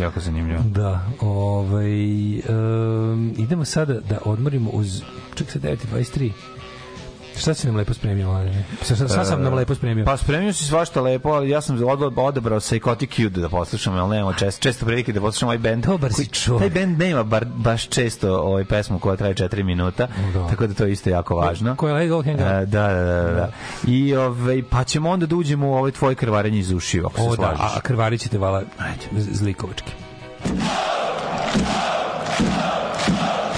Jako 0.00 0.20
zanimljivo. 0.20 0.62
Da, 0.62 1.06
ovaj, 1.20 2.38
um, 2.38 3.34
idemo 3.38 3.64
sada 3.64 4.00
da 4.00 4.18
odmorimo 4.24 4.70
uz, 4.70 5.02
ček 5.34 5.50
se 5.50 5.60
9.23. 5.60 6.30
Šta 7.36 7.54
si 7.54 7.66
nam 7.66 7.76
lepo 7.76 7.94
spremio, 7.94 8.26
Mladene? 8.26 8.64
Šta, 8.76 8.94
šta, 8.96 9.08
šta 9.08 9.24
sam 9.24 9.42
nam 9.42 9.54
lepo 9.54 9.74
spremio? 9.74 10.04
Pa 10.04 10.16
spremio 10.16 10.52
si 10.52 10.64
svašta 10.64 11.00
lepo, 11.00 11.28
ali 11.28 11.50
ja 11.50 11.60
sam 11.60 11.76
od- 11.84 12.12
odabrao 12.16 12.60
Psychotic 12.60 13.10
Youth 13.10 13.28
da 13.30 13.48
poslušam, 13.48 13.94
ali 13.94 14.10
nemamo 14.10 14.32
često, 14.34 14.62
često 14.62 14.86
prilike 14.86 15.12
da 15.12 15.20
poslušam 15.20 15.48
ovaj 15.48 15.58
band. 15.58 15.84
Dobar 15.84 16.12
si 16.12 16.26
čovjek. 16.26 16.72
Taj 16.72 16.82
band 16.82 16.98
nema 16.98 17.22
bar, 17.22 17.44
baš 17.46 17.88
često 17.88 18.36
ovaj 18.36 18.64
pesmu 18.64 18.98
koja 18.98 19.16
traje 19.16 19.34
4 19.34 19.62
minuta, 19.64 20.08
Da. 20.34 20.48
tako 20.48 20.66
da 20.66 20.74
to 20.74 20.84
je 20.84 20.92
isto 20.92 21.10
jako 21.10 21.36
važno. 21.36 21.76
Koja 21.76 21.98
je 21.98 22.10
All 22.10 22.22
Hang? 22.24 22.40
E, 22.40 22.44
da, 22.44 22.64
da, 22.64 22.94
da, 22.94 23.22
da, 23.22 23.32
da. 23.32 23.50
I 23.86 24.14
ovaj, 24.16 24.62
pa 24.70 24.84
ćemo 24.84 25.10
onda 25.10 25.26
da 25.26 25.36
uđemo 25.36 25.68
u 25.68 25.74
ovaj 25.74 25.90
tvoj 25.90 26.14
krvarenje 26.14 26.58
iz 26.58 26.72
ušiju, 26.72 27.06
ako 27.06 27.16
se 27.16 27.22
O, 27.22 27.36
da, 27.36 27.54
a 27.76 27.80
krvari 27.80 28.18
ćete 28.18 28.38
vala 28.38 28.62
z- 29.12 29.28
zlikovački. 29.32 29.92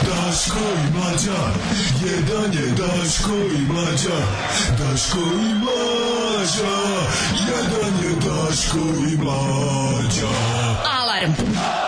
Daško 0.01 0.59
i 0.59 0.99
mlađa, 0.99 1.39
je 2.09 2.73
Daško 2.77 3.33
i 3.33 3.73
mlađa, 3.73 4.19
Daško 4.79 5.19
i 5.19 5.55
mlađa, 5.55 6.77
jedan 7.49 7.95
je 8.03 8.15
Daško 8.15 8.79
i 9.13 9.17
mlađa. 9.17 10.29
Alarm. 11.01 11.33
Well, 11.33 11.88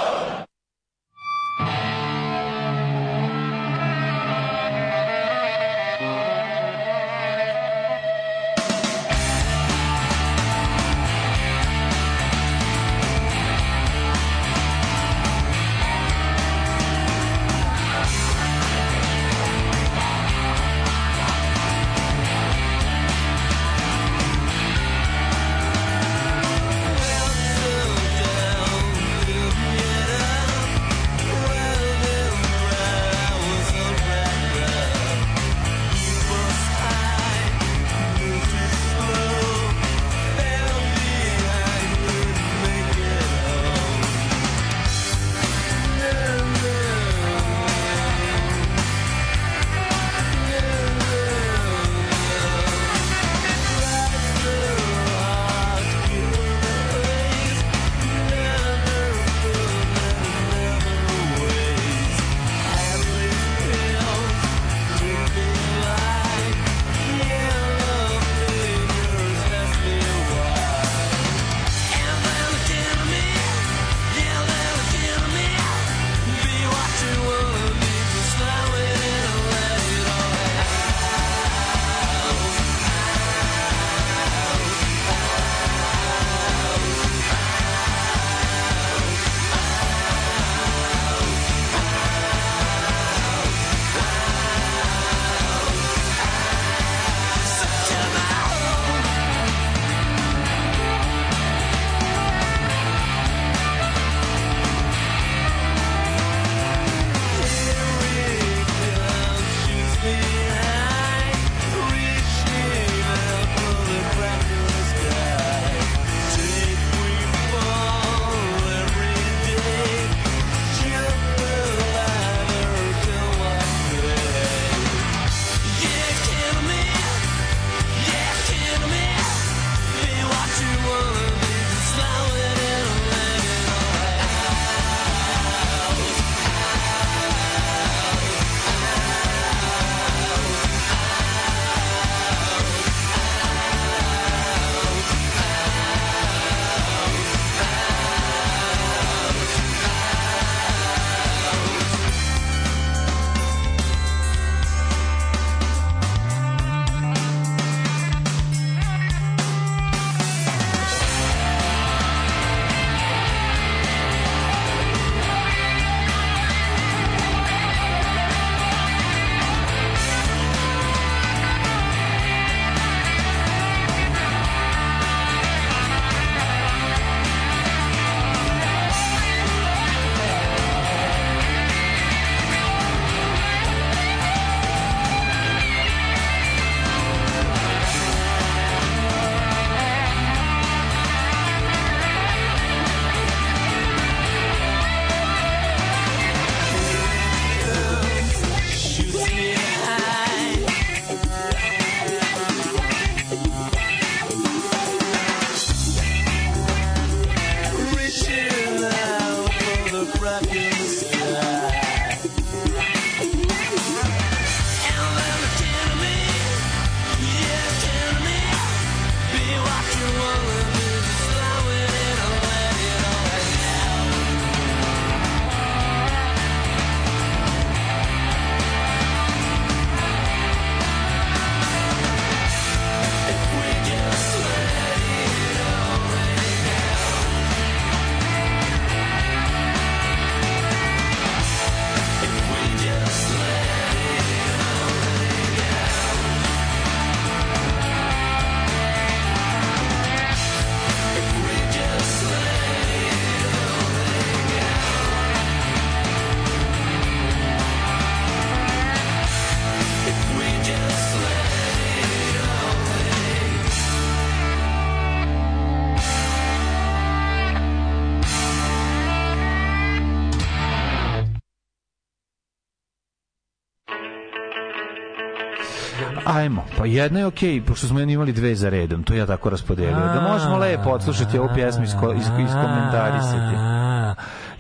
Ajmo, 276.41 276.65
pa 276.78 276.86
jedna 276.86 277.19
je 277.19 277.27
okej, 277.27 277.62
pošto 277.62 277.86
smo 277.86 278.01
imali 278.01 278.33
dve 278.33 278.55
za 278.55 278.69
redom, 278.69 279.02
to 279.02 279.15
ja 279.15 279.27
tako 279.27 279.51
raspodelio. 279.51 279.94
Da 280.15 280.27
možemo 280.33 280.57
lepo 280.57 280.91
odslušati 280.91 281.39
ovu 281.39 281.49
pjesmu 281.55 281.83
i 281.83 281.86
isko, 281.86 282.12
isko, 282.12 282.39
iskomentarisati. 282.39 283.57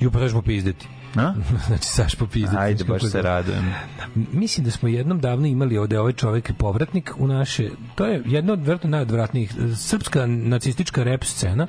I 0.00 0.06
upravo 0.06 0.28
popizdeti. 0.32 0.88
A? 1.16 1.32
znači, 1.66 1.84
Saš 1.84 2.14
popizdeti. 2.14 2.56
Ajde, 2.56 2.84
baš 2.84 3.02
se 3.02 3.22
radujem. 3.22 3.74
Mislim 4.14 4.64
da 4.64 4.70
smo 4.70 4.88
jednom 4.88 5.20
davno 5.20 5.46
imali 5.46 5.78
ovde 5.78 6.00
ovaj 6.00 6.12
čovek 6.12 6.52
povratnik 6.58 7.12
u 7.18 7.26
naše, 7.26 7.70
to 8.00 8.06
je 8.06 8.22
jedno 8.26 8.52
od 8.52 8.58
vjerojatno 8.58 8.90
najodvratnijih, 8.90 9.52
srpska 9.76 10.26
nacistička 10.26 11.02
rap 11.04 11.24
scena 11.24 11.66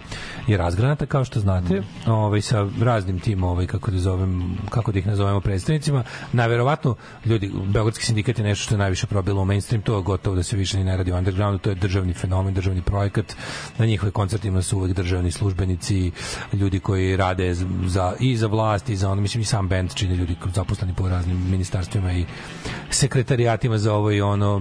je 0.47 0.57
razgranata 0.57 1.05
kao 1.05 1.25
što 1.25 1.39
znate, 1.39 1.83
ovaj, 2.07 2.41
sa 2.41 2.67
raznim 2.81 3.19
tim, 3.19 3.43
ovaj, 3.43 3.67
kako 3.67 3.91
da, 3.91 3.99
zovem, 3.99 4.57
kako 4.69 4.91
da 4.91 4.99
ih 4.99 5.07
nazovemo 5.07 5.41
predstavnicima, 5.41 6.03
najverovatno 6.33 6.95
ljudi, 7.25 7.51
Beogradski 7.65 8.05
sindikat 8.05 8.39
je 8.39 8.45
nešto 8.45 8.63
što 8.63 8.75
je 8.75 8.79
najviše 8.79 9.07
probilo 9.07 9.41
u 9.41 9.45
mainstream, 9.45 9.81
to 9.81 9.97
je 9.97 10.03
gotovo 10.03 10.35
da 10.35 10.43
se 10.43 10.57
više 10.57 10.77
ni 10.77 10.83
ne 10.83 10.97
radi 10.97 11.11
u 11.11 11.15
undergroundu, 11.15 11.57
to 11.57 11.69
je 11.69 11.75
državni 11.75 12.13
fenomen, 12.13 12.53
državni 12.53 12.81
projekat, 12.81 13.35
na 13.77 13.85
njihovim 13.85 14.11
koncertima 14.11 14.61
su 14.61 14.77
uvek 14.77 14.93
državni 14.93 15.31
službenici, 15.31 16.11
ljudi 16.53 16.79
koji 16.79 17.17
rade 17.17 17.53
za, 17.85 18.13
i 18.19 18.37
za 18.37 18.47
vlast 18.47 18.89
i 18.89 18.95
za 18.95 19.09
ono, 19.09 19.21
mislim 19.21 19.41
i 19.41 19.45
sam 19.45 19.67
band 19.67 19.93
čine 19.93 20.15
ljudi 20.15 20.35
zaposleni 20.53 20.93
po 20.93 21.09
raznim 21.09 21.49
ministarstvima 21.49 22.13
i 22.13 22.25
sekretarijatima 22.89 23.77
za 23.77 23.93
ovo 23.93 24.11
i 24.11 24.21
ono. 24.21 24.55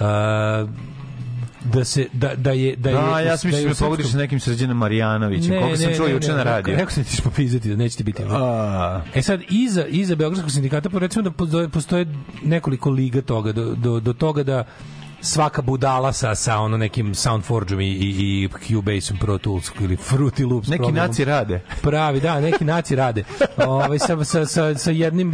Uh, 0.00 0.88
da 1.72 1.84
se 1.84 2.06
da 2.12 2.34
da 2.34 2.50
je 2.50 2.76
da 2.76 2.90
je 2.90 2.94
Da, 2.96 3.20
ja 3.20 3.36
sam 3.36 3.50
da 3.50 3.56
mislio 3.56 3.74
da 3.74 3.84
pogodiš 3.84 4.10
sa 4.10 4.18
nekim 4.18 4.40
srđanom 4.40 4.76
Marjanovićem, 4.76 5.62
koga 5.62 5.76
sam 5.76 5.94
čuo 5.96 6.06
juče 6.06 6.32
na 6.32 6.42
radiju. 6.42 6.76
Rekao 6.76 6.90
sam 6.90 7.04
ti 7.04 7.10
ćeš 7.10 7.20
popizati 7.20 7.68
da 7.68 7.76
neće 7.76 7.96
ti 7.96 8.04
biti. 8.04 8.22
A. 8.30 9.02
E 9.14 9.22
sad, 9.22 9.40
iza, 9.50 9.86
iza 9.86 10.14
Beogradskog 10.14 10.50
sindikata, 10.50 10.90
recimo 10.92 11.22
da 11.22 11.68
postoje 11.68 12.06
nekoliko 12.44 12.90
liga 12.90 13.22
toga, 13.22 13.52
do, 13.52 13.74
do, 13.74 14.00
do 14.00 14.12
toga 14.12 14.42
da 14.42 14.64
svaka 15.20 15.62
budala 15.62 16.12
sa, 16.12 16.34
sa 16.34 16.58
ono 16.58 16.76
nekim 16.76 17.14
Soundforgeom 17.14 17.80
i, 17.80 17.84
i, 17.86 18.44
i 18.44 18.48
Cubase-om 18.66 19.18
Pro 19.18 19.38
Tools 19.38 19.70
ili 19.80 19.96
Fruity 19.96 20.50
Loops 20.50 20.68
Neki 20.68 20.78
programom. 20.78 21.08
naci 21.08 21.24
rade. 21.24 21.60
Pravi, 21.82 22.20
da, 22.20 22.40
neki 22.40 22.64
naci 22.64 22.96
rade. 22.96 23.24
Ovaj 23.66 23.98
sa, 23.98 24.24
sa, 24.24 24.46
sa, 24.46 24.74
sa 24.74 24.90
jednim 24.90 25.32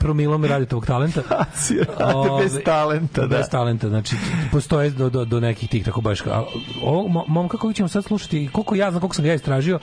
promilom 0.00 0.44
raditovog 0.44 0.86
talenta. 0.86 1.22
Naci 1.38 1.74
rade 1.78 2.42
bez 2.42 2.58
talenta, 2.64 3.20
da. 3.26 3.36
Bez 3.36 3.48
talenta, 3.50 3.88
znači 3.88 4.16
postoje 4.52 4.90
do, 4.90 5.10
do, 5.10 5.24
do 5.24 5.40
nekih 5.40 5.68
tih 5.68 5.84
tako 5.84 6.00
baš. 6.00 6.20
A 6.20 6.44
ovo 6.82 7.08
mo- 7.08 7.24
momka 7.28 7.58
ćemo 7.74 7.88
sad 7.88 8.04
slušati, 8.04 8.48
koliko 8.52 8.74
ja 8.74 8.90
znam, 8.90 9.00
koliko 9.00 9.14
sam 9.14 9.26
ja 9.26 9.34
istražio, 9.34 9.78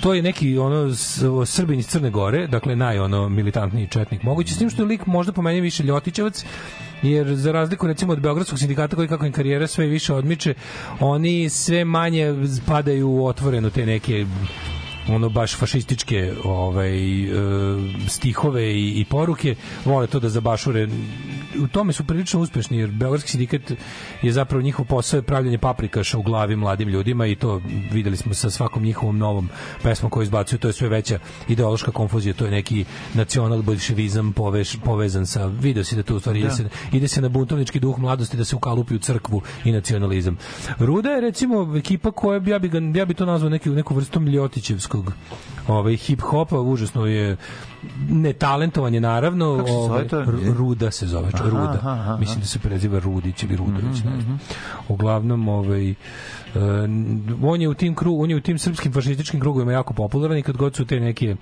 to 0.00 0.14
je 0.14 0.22
neki 0.22 0.58
ono 0.58 0.94
Srbin 1.46 1.78
iz 1.78 1.86
Crne 1.86 2.10
Gore, 2.10 2.46
dakle 2.46 2.76
naj 2.76 2.98
ono 2.98 3.28
militantniji 3.28 3.86
četnik 3.86 4.22
moguće, 4.22 4.54
s 4.54 4.58
tim 4.58 4.70
što 4.70 4.82
je 4.82 4.86
lik 4.86 5.06
možda 5.06 5.32
po 5.32 5.42
meni 5.42 5.60
više 5.60 5.82
Ljotićevac, 5.82 6.44
jer 7.10 7.34
za 7.34 7.52
razliku 7.52 7.86
recimo 7.86 8.12
od 8.12 8.20
Beogradskog 8.20 8.58
sindikata 8.58 8.96
koji 8.96 9.08
kako 9.08 9.26
im 9.26 9.32
karijera 9.32 9.66
sve 9.66 9.86
više 9.86 10.14
odmiče, 10.14 10.54
oni 11.00 11.48
sve 11.48 11.84
manje 11.84 12.34
padaju 12.66 13.10
u 13.10 13.26
otvorenu 13.26 13.70
te 13.70 13.86
neke 13.86 14.26
ono 15.08 15.28
baš 15.28 15.56
fašističke 15.56 16.34
ovaj 16.44 17.22
e, 17.22 17.28
stihove 18.08 18.74
i, 18.74 19.00
i 19.00 19.04
poruke 19.04 19.54
vole 19.84 20.06
to 20.06 20.20
da 20.20 20.28
zabašure 20.28 20.88
u 21.62 21.66
tome 21.68 21.92
su 21.92 22.04
prilično 22.04 22.40
uspešni 22.40 22.78
jer 22.78 22.90
beogradski 22.90 23.30
sindikat 23.30 23.72
je 24.22 24.32
zapravo 24.32 24.62
njihov 24.62 24.86
posao 24.86 25.18
je 25.18 25.22
pravljanje 25.22 25.58
paprikaša 25.58 26.18
u 26.18 26.22
glavi 26.22 26.56
mladim 26.56 26.88
ljudima 26.88 27.26
i 27.26 27.34
to 27.36 27.62
videli 27.92 28.16
smo 28.16 28.34
sa 28.34 28.50
svakom 28.50 28.82
njihovom 28.82 29.18
novom 29.18 29.48
pesmom 29.82 30.10
koju 30.10 30.22
izbacuju 30.22 30.58
to 30.58 30.68
je 30.68 30.72
sve 30.72 30.88
veća 30.88 31.18
ideološka 31.48 31.90
konfuzija 31.90 32.34
to 32.34 32.44
je 32.44 32.50
neki 32.50 32.84
nacional 33.14 33.62
bolševizam 33.62 34.32
poveš, 34.32 34.76
povezan 34.84 35.26
sa 35.26 35.46
video 35.46 35.84
si 35.84 35.96
da 35.96 36.02
to 36.02 36.16
u 36.16 36.20
stvari 36.20 36.38
ide, 36.38 36.48
Da. 36.48 36.54
se, 36.54 36.68
ide 36.92 37.08
se 37.08 37.20
na 37.20 37.28
buntovnički 37.28 37.80
duh 37.80 37.98
mladosti 37.98 38.36
da 38.36 38.44
se 38.44 38.56
ukalupi 38.56 38.94
u 38.94 38.98
crkvu 38.98 39.42
i 39.64 39.72
nacionalizam 39.72 40.36
Ruda 40.78 41.10
je 41.10 41.20
recimo 41.20 41.76
ekipa 41.76 42.10
koja 42.10 42.40
ja 42.46 42.58
bi, 42.58 42.68
ga, 42.68 42.78
ja 42.94 43.04
bi 43.04 43.14
to 43.14 43.26
nazvao 43.26 43.50
neki, 43.50 43.70
neku 43.70 43.94
vrstu 43.94 44.20
Ljotićevskog 44.96 45.12
ovaj, 45.68 45.96
hip 45.96 46.20
hopa 46.20 46.60
užasno 46.60 47.06
je 47.06 47.36
netalentovan 48.08 48.94
je 48.94 49.00
naravno 49.00 49.56
Kako 49.56 49.68
se 49.68 49.74
ovaj, 49.74 50.08
to? 50.08 50.20
Ru- 50.20 50.54
Ruda 50.54 50.90
se 50.90 51.06
zove 51.06 51.28
Aha, 51.34 51.44
Ruda 51.44 51.74
aha, 51.74 51.90
aha. 51.90 52.16
mislim 52.16 52.40
da 52.40 52.46
se 52.46 52.58
preziva 52.58 52.98
Rudić 52.98 53.42
ili 53.42 53.56
Rudović 53.56 54.02
ne 54.04 54.20
znam. 54.20 54.40
uglavnom 54.88 55.48
ovaj 55.48 55.90
e, 55.90 55.94
on 57.42 57.60
je 57.60 57.68
u 57.68 57.74
tim 57.74 57.94
kru, 57.94 58.16
on 58.18 58.30
je 58.30 58.36
u 58.36 58.40
tim 58.40 58.58
srpskim 58.58 58.92
fašističkim 58.92 59.40
krugovima 59.40 59.72
jako 59.72 59.94
popularan 59.94 60.38
i 60.38 60.42
kad 60.42 60.56
god 60.56 60.74
su 60.76 60.84
te 60.84 61.00
neke 61.00 61.36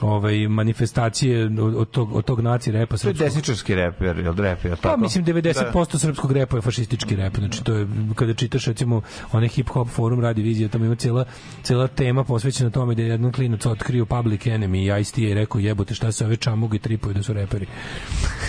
ovaj 0.00 0.48
manifestacije 0.48 1.44
od, 1.44 1.74
od 1.74 1.90
tog 1.90 2.16
od 2.16 2.24
tog 2.24 2.40
naci 2.40 2.70
repa 2.72 2.88
To 2.88 2.94
je 2.94 2.98
srpskog 2.98 3.26
desničarski 3.26 3.74
reper, 3.74 4.18
jel 4.18 4.34
rep, 4.34 4.64
jel 4.64 4.76
pa 4.76 4.82
tako? 4.82 5.00
mislim 5.00 5.24
90% 5.24 5.98
srpskog 5.98 6.32
repa 6.32 6.56
je 6.56 6.62
fašistički 6.62 7.16
rep. 7.16 7.36
Znači 7.36 7.64
to 7.64 7.74
je 7.74 7.86
kada 8.14 8.34
čitaš 8.34 8.64
recimo 8.64 9.02
onaj 9.32 9.48
hip 9.48 9.68
hop 9.68 9.88
forum 9.88 10.20
radi 10.20 10.42
vizija, 10.42 10.68
tamo 10.68 10.84
ima 10.84 10.94
cela 10.94 11.24
cela 11.62 11.86
tema 11.86 12.24
posvećena 12.24 12.70
tome 12.70 12.94
da 12.94 13.02
je 13.02 13.08
jedan 13.08 13.32
klinac 13.32 13.66
otkrio 13.66 14.04
Public 14.06 14.42
Enemy 14.42 14.76
i 14.76 15.00
Ice-T 15.00 15.22
je 15.22 15.34
rekao 15.34 15.58
jebote 15.58 15.94
šta 15.94 16.12
se 16.12 16.24
ove 16.26 16.36
čamuge 16.36 16.78
tripuju 16.78 17.14
da 17.14 17.22
su 17.22 17.32
reperi. 17.32 17.66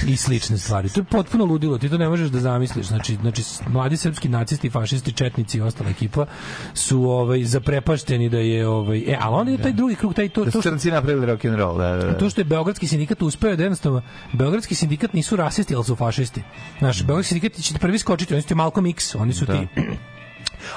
I 0.08 0.16
slične 0.16 0.58
stvari. 0.58 0.90
To 0.90 1.00
je 1.00 1.04
potpuno 1.04 1.46
ludilo, 1.46 1.78
ti 1.78 1.90
to 1.90 1.98
ne 1.98 2.10
možeš 2.10 2.30
da 2.30 2.40
zamisliš. 2.40 2.86
Znači 2.86 3.16
znači 3.16 3.44
mladi 3.68 3.98
srpski 3.98 4.30
nacisti, 4.30 4.70
fašisti, 4.70 5.12
četnici 5.14 5.58
i 5.58 5.62
ostala 5.62 5.90
ekipa 5.90 6.26
su 6.74 7.04
ovaj 7.04 7.44
zaprepašteni 7.44 8.30
da 8.30 8.38
je 8.38 8.68
ovaj 8.68 9.00
e, 9.00 9.18
ali 9.22 9.36
on 9.36 9.50
je 9.50 9.58
taj 9.58 9.74
drugi 9.74 9.96
krug 9.96 10.14
taj 10.14 10.30
to 10.30 10.46
Da 10.46 10.52
to 10.52 10.62
što- 10.62 10.70
crnci 10.70 10.92
napravili 10.92 11.26
rock 11.36 11.46
and 11.46 11.56
roll, 11.60 11.78
da, 11.78 11.96
da, 11.96 12.06
da. 12.06 12.18
to 12.18 12.30
što 12.30 12.42
je 12.42 12.46
Beogradski 12.46 12.88
sindikat 12.88 13.22
uspeo 13.22 13.56
da 13.56 13.64
jednostavno 13.64 14.02
Beogradski 14.34 14.76
sindikat 14.76 15.14
nisu 15.14 15.36
rasisti, 15.36 15.76
ali 15.76 15.84
su 15.84 15.96
fašisti. 15.96 16.44
Naš 16.80 17.04
Beogradski 17.04 17.34
sindikat 17.34 17.62
će 17.62 17.74
prvi 17.80 18.00
skočiti, 18.00 18.34
oni 18.34 18.42
su 18.42 18.48
ti 18.48 18.56
Malcolm 18.56 18.86
X, 18.86 19.16
oni 19.16 19.34
su 19.34 19.46
Da. 19.46 19.54
ti 19.54 19.68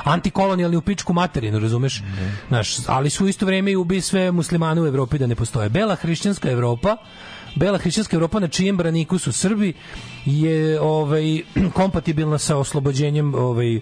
antikolonijalni 0.05 0.77
u 0.77 0.81
pičku 0.81 1.13
materinu, 1.13 1.59
razumeš? 1.59 2.03
Znaš, 2.49 2.77
ali 2.87 3.11
su 3.11 3.25
u 3.25 3.29
isto 3.29 3.47
vreme 3.47 3.71
i 3.71 3.77
ubi 3.77 4.01
sve 4.01 4.33
muslimane 4.33 4.83
u 4.83 4.87
Evropi 4.87 5.19
da 5.19 5.27
ne 5.27 5.35
postoje. 5.35 5.69
Bela 5.69 5.95
hrišćanska 5.95 6.51
Evropa 6.51 6.97
Bela 7.55 7.79
hrišćanska 7.79 8.17
Evropa 8.17 8.41
na 8.41 8.49
čijem 8.49 8.77
braniku 8.77 9.19
su 9.19 9.33
Srbi 9.33 9.73
je 10.25 10.81
ovaj 10.81 11.43
kompatibilna 11.79 12.39
sa 12.39 12.57
oslobođenjem 12.57 13.35
ovaj 13.35 13.81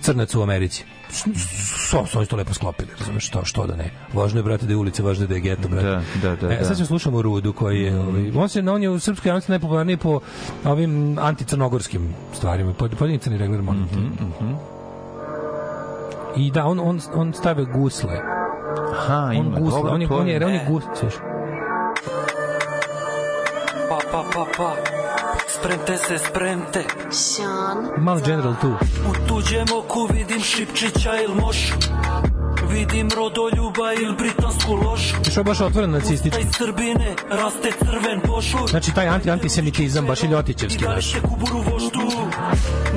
crnaca 0.00 0.38
u 0.38 0.42
Americi. 0.42 0.84
So, 1.10 2.06
so, 2.06 2.24
to 2.24 2.36
lepo 2.36 2.54
sklopili, 2.54 2.88
razumeš, 2.98 3.26
što, 3.26 3.44
što 3.44 3.66
da 3.66 3.76
ne. 3.76 3.90
Važno 4.12 4.38
je, 4.38 4.44
brate, 4.44 4.66
da 4.66 4.72
je 4.72 4.76
ulica, 4.76 5.02
važno 5.02 5.24
je 5.24 5.28
da 5.28 5.34
je 5.34 5.40
geto, 5.40 5.68
brate. 5.68 5.86
Da, 5.86 6.02
da, 6.24 6.36
da, 6.38 6.46
E, 6.48 6.58
da. 6.58 6.64
sad 6.64 6.76
ćemo 6.76 6.86
slušamo 6.86 7.22
Rudu 7.22 7.52
koji 7.52 7.80
je, 7.80 7.98
ovaj, 7.98 8.32
on 8.34 8.48
se 8.48 8.60
on 8.62 8.82
je 8.82 8.90
u 8.90 8.98
srpskoj 8.98 9.28
javnosti 9.28 9.52
najpopularniji 9.52 9.96
po 9.96 10.20
ovim 10.64 10.92
anticrnogorskim 11.20 12.02
stvarima, 12.32 12.72
po 12.72 12.88
po 12.88 13.06
crni 13.18 13.38
regler 13.38 13.62
molim 13.62 13.88
te. 13.88 13.96
Mhm, 13.96 14.52
I 16.36 16.50
da 16.50 16.64
on 16.64 16.80
on 16.80 17.00
on 17.14 17.32
stave 17.34 17.64
gusle. 17.66 18.20
Aha, 18.92 19.24
On 19.30 19.36
ima. 19.38 19.58
gusle, 19.58 19.78
dobro, 19.78 19.92
on 19.92 20.02
je 20.02 20.08
to 20.08 20.16
on 20.16 20.28
je 20.28 20.34
je- 20.34 20.46
on 20.46 20.52
je 20.52 20.64
gus, 20.68 20.84
slušaj. 20.94 21.20
Pa, 23.88 23.98
pa, 24.12 24.24
pa, 24.34 24.44
pa. 24.56 24.74
Spremte 25.48 25.96
se, 25.96 26.18
spremte. 26.18 26.84
Malo 27.98 28.20
general 28.20 28.54
tu. 28.60 28.68
U 29.10 29.28
tuđem 29.28 29.66
oku 29.78 30.08
vidim 30.12 30.40
Šipčića 30.40 31.14
il 31.28 31.34
Mošu. 31.34 31.74
Vidim 32.70 33.08
rodoljuba 33.16 33.92
il 33.92 34.14
britansku 34.16 34.74
lošu. 34.74 35.16
Što 35.30 35.40
je 35.40 35.44
baš 35.44 35.60
otvoren 35.60 35.90
nacistički. 35.90 36.42
Taj 36.42 36.52
Srbine 36.52 37.14
raste 37.30 37.70
crven 37.78 38.20
pošur. 38.26 38.70
Znači 38.70 38.94
taj 38.94 39.08
anti 39.08 39.30
antisemitizam 39.30 40.06
baš 40.06 40.22
je 40.22 40.28
ljotićevski. 40.28 40.84
I 40.98 41.02
se 41.02 41.20
kuburu 41.20 41.62
voštu. 41.72 42.00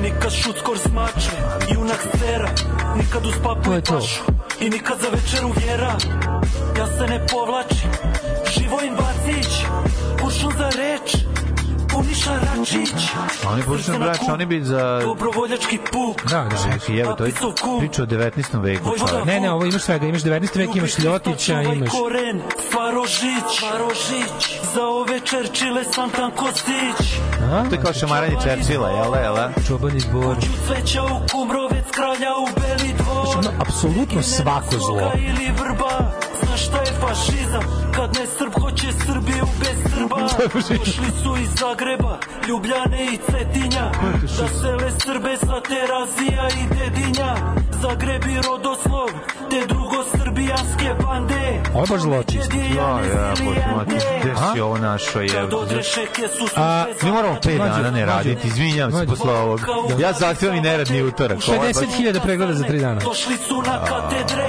Nikad 0.02 0.32
šuckor 0.32 0.78
smače, 0.78 1.36
junak 1.74 2.06
sera. 2.18 2.50
Nikad 2.96 3.26
uz 3.26 3.34
papu 3.42 3.74
i 3.74 3.82
pašu. 3.82 4.22
I 4.60 4.70
nikad 4.70 4.98
za 5.00 5.08
večeru 5.08 5.52
vjera. 5.56 5.96
Ja 6.78 6.86
se 6.86 7.06
ne 7.06 7.26
povlačim. 7.26 7.90
Živojin 8.58 8.94
Vacić. 8.94 9.52
Kuršun 10.22 10.52
za 10.58 10.70
reč. 10.78 11.31
Puniša 11.92 12.30
Račić. 12.30 12.90
Oni 13.52 13.62
pošto 13.62 13.98
brač, 13.98 14.18
oni 14.32 14.46
bi 14.46 14.60
za... 14.64 15.00
Dobrovoljački 15.02 15.78
puk. 15.78 16.30
Da, 16.30 16.48
da. 16.50 16.56
Čekaj, 16.56 17.00
evo, 17.00 17.12
to 17.12 17.24
je 17.24 17.32
priča 17.78 18.02
o 18.02 18.06
19. 18.06 18.62
veku. 18.62 18.90
Ne, 19.26 19.40
ne, 19.40 19.52
ovo 19.52 19.64
imaš 19.64 19.82
svega, 19.82 20.06
imaš 20.06 20.22
19. 20.22 20.58
vek, 20.58 20.76
imaš 20.76 20.98
Ljotića, 20.98 21.62
imaš... 21.62 21.90
koren, 21.90 22.42
Farožić, 22.72 23.60
Farožić. 23.60 24.60
Za 24.74 24.86
ove 24.86 25.20
Čerčile 25.20 25.84
sam 25.84 26.10
Tanko 26.10 26.46
Stić. 26.52 27.08
A? 27.52 27.68
To 27.68 27.74
je 27.74 27.80
kao 27.82 27.92
šamaranje 27.92 28.36
Čerčila, 28.42 28.88
jel 28.88 29.12
da, 29.12 29.18
jel 29.18 29.34
da? 29.34 29.50
Čoban 29.68 29.96
izbor. 29.96 30.36
Ću 30.40 30.48
cveća 30.66 31.02
u 31.02 31.20
Kumrovec, 31.32 31.86
kralja 31.90 32.32
u 32.42 32.46
Beli 32.60 32.92
dvor. 32.98 33.26
Znači, 33.32 33.48
ono, 33.48 33.62
apsolutno 33.62 34.22
svako 34.22 34.76
zlo. 34.78 35.12
Ili 35.16 35.52
vrba, 35.58 36.12
znaš 36.42 36.66
šta 36.66 36.78
je 36.78 36.92
fašizam? 37.00 37.62
Kad 37.96 38.16
ne 38.18 38.26
Srb 38.38 38.52
Srbiju 39.42 39.48
bez 39.60 39.92
Srba. 39.94 40.16
Došli 40.54 41.10
su 41.22 41.36
iz 41.42 41.48
Zagreba, 41.60 42.18
Ljubljane 42.48 43.04
i 43.12 43.16
Cetinja. 43.16 43.90
Da 44.38 44.48
sele 44.48 44.90
Srbe 45.04 45.36
sa 45.36 45.60
Terazija 45.60 46.48
i 46.48 46.74
Dedinja. 46.74 47.36
Zagreb 47.82 48.24
i 48.24 48.36
Rodoslov, 48.46 49.08
te 49.50 49.66
drugo 49.66 50.04
Srbi 50.10 50.21
srbijanske 50.32 51.04
bande 51.04 51.62
Ovo 51.74 51.82
je 51.82 51.86
baš 51.88 52.00
zločist. 52.00 52.52
Ja, 52.76 53.00
ja, 53.14 53.34
potomati. 53.36 53.94
Gde 54.22 54.34
si 54.54 54.60
ovo 54.60 54.78
našo 54.78 55.20
je? 55.20 55.30
A, 56.56 56.84
Mi 57.02 57.10
moramo 57.10 57.36
pet 57.42 57.58
Mlađo, 57.58 57.74
dana 57.74 57.90
ne 57.90 58.06
raditi, 58.06 58.46
izvinjam 58.48 58.92
se 58.92 59.06
posle 59.06 59.32
ovog. 59.32 59.60
Ja 59.98 60.12
zahtevam 60.12 60.56
i 60.56 60.60
neradni 60.60 61.02
utorak. 61.02 61.38
Ovo 61.48 61.64
je 61.64 61.72
baš- 61.72 61.82
50.000 61.82 62.20
pregleda 62.22 62.54
za 62.54 62.64
3 62.64 62.80
dana. 62.80 63.00
Došli 63.00 63.36
su 63.36 63.62
na 63.62 63.84
katedre 63.84 64.46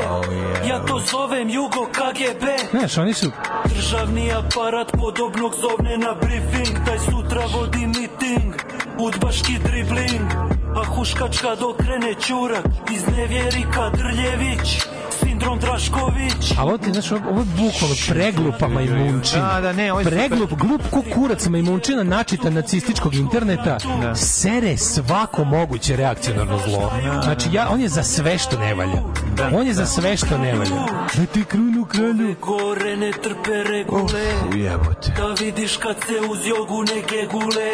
Ja 0.70 0.86
to 0.86 1.02
zovem 1.12 1.50
Jugo 1.50 1.86
KGB 1.92 2.44
Znaš, 2.72 2.98
oni 2.98 3.14
su... 3.14 3.32
Državni 3.76 4.32
aparat 4.34 4.92
podobnog 4.92 5.54
zovne 5.62 5.98
na 5.98 6.16
briefing 6.22 6.86
Taj 6.86 7.00
sutra 7.00 7.42
vodi 7.56 7.88
miting 7.88 8.54
Udbaški 9.00 9.60
dribling 9.64 10.32
A 10.76 10.86
huškačka 10.86 11.56
dokrene 11.56 12.14
čurak 12.14 12.66
Iz 12.96 13.08
nevjerika 13.18 13.90
Drljević 13.90 14.93
Sindrom 15.24 15.60
Drašković 15.60 16.54
Ali 16.58 16.70
ovo 16.70 16.78
ti, 16.78 16.92
znaš, 16.92 17.12
ovo 17.12 17.40
je 17.40 17.46
bukvalno 17.46 17.96
preglupa 18.10 18.68
majmunčina. 18.68 19.54
Da, 19.54 19.62
da, 19.62 19.74
ne, 19.74 19.92
ovo 19.92 20.00
je 20.00 20.04
super. 20.04 20.20
Preglup, 20.20 20.50
glup 20.54 20.82
ko 20.92 21.04
kurac 21.16 21.48
majmunčina 21.48 22.04
načita 22.04 22.50
nacističkog 22.50 23.16
interneta 23.16 23.78
sere 24.16 24.78
svako 24.78 25.44
moguće 25.44 25.96
reakcionarno 25.96 26.60
zlo. 26.68 26.92
Znači, 27.24 27.50
ja, 27.52 27.68
on 27.72 27.82
je 27.82 27.90
za 27.90 28.04
sve 28.04 28.38
što 28.38 28.58
ne 28.60 28.74
valja. 28.76 29.02
On 29.56 29.68
je 29.68 29.74
za 29.74 29.86
sve 29.86 30.18
što 30.18 30.38
ne 30.38 30.54
valja. 30.56 30.76
Da 31.18 31.26
ti 31.26 31.44
krunu 31.44 31.86
kralju. 31.86 32.36
Gore 32.42 32.98
ne 32.98 33.12
trpe 33.12 33.64
regule 33.64 34.22
Ujebote. 34.54 35.12
Da 35.18 35.28
vidiš 35.46 35.78
kad 35.78 35.96
se 36.08 36.28
uz 36.32 36.40
jogu 36.48 36.82
ne 36.84 37.02
gegule 37.10 37.72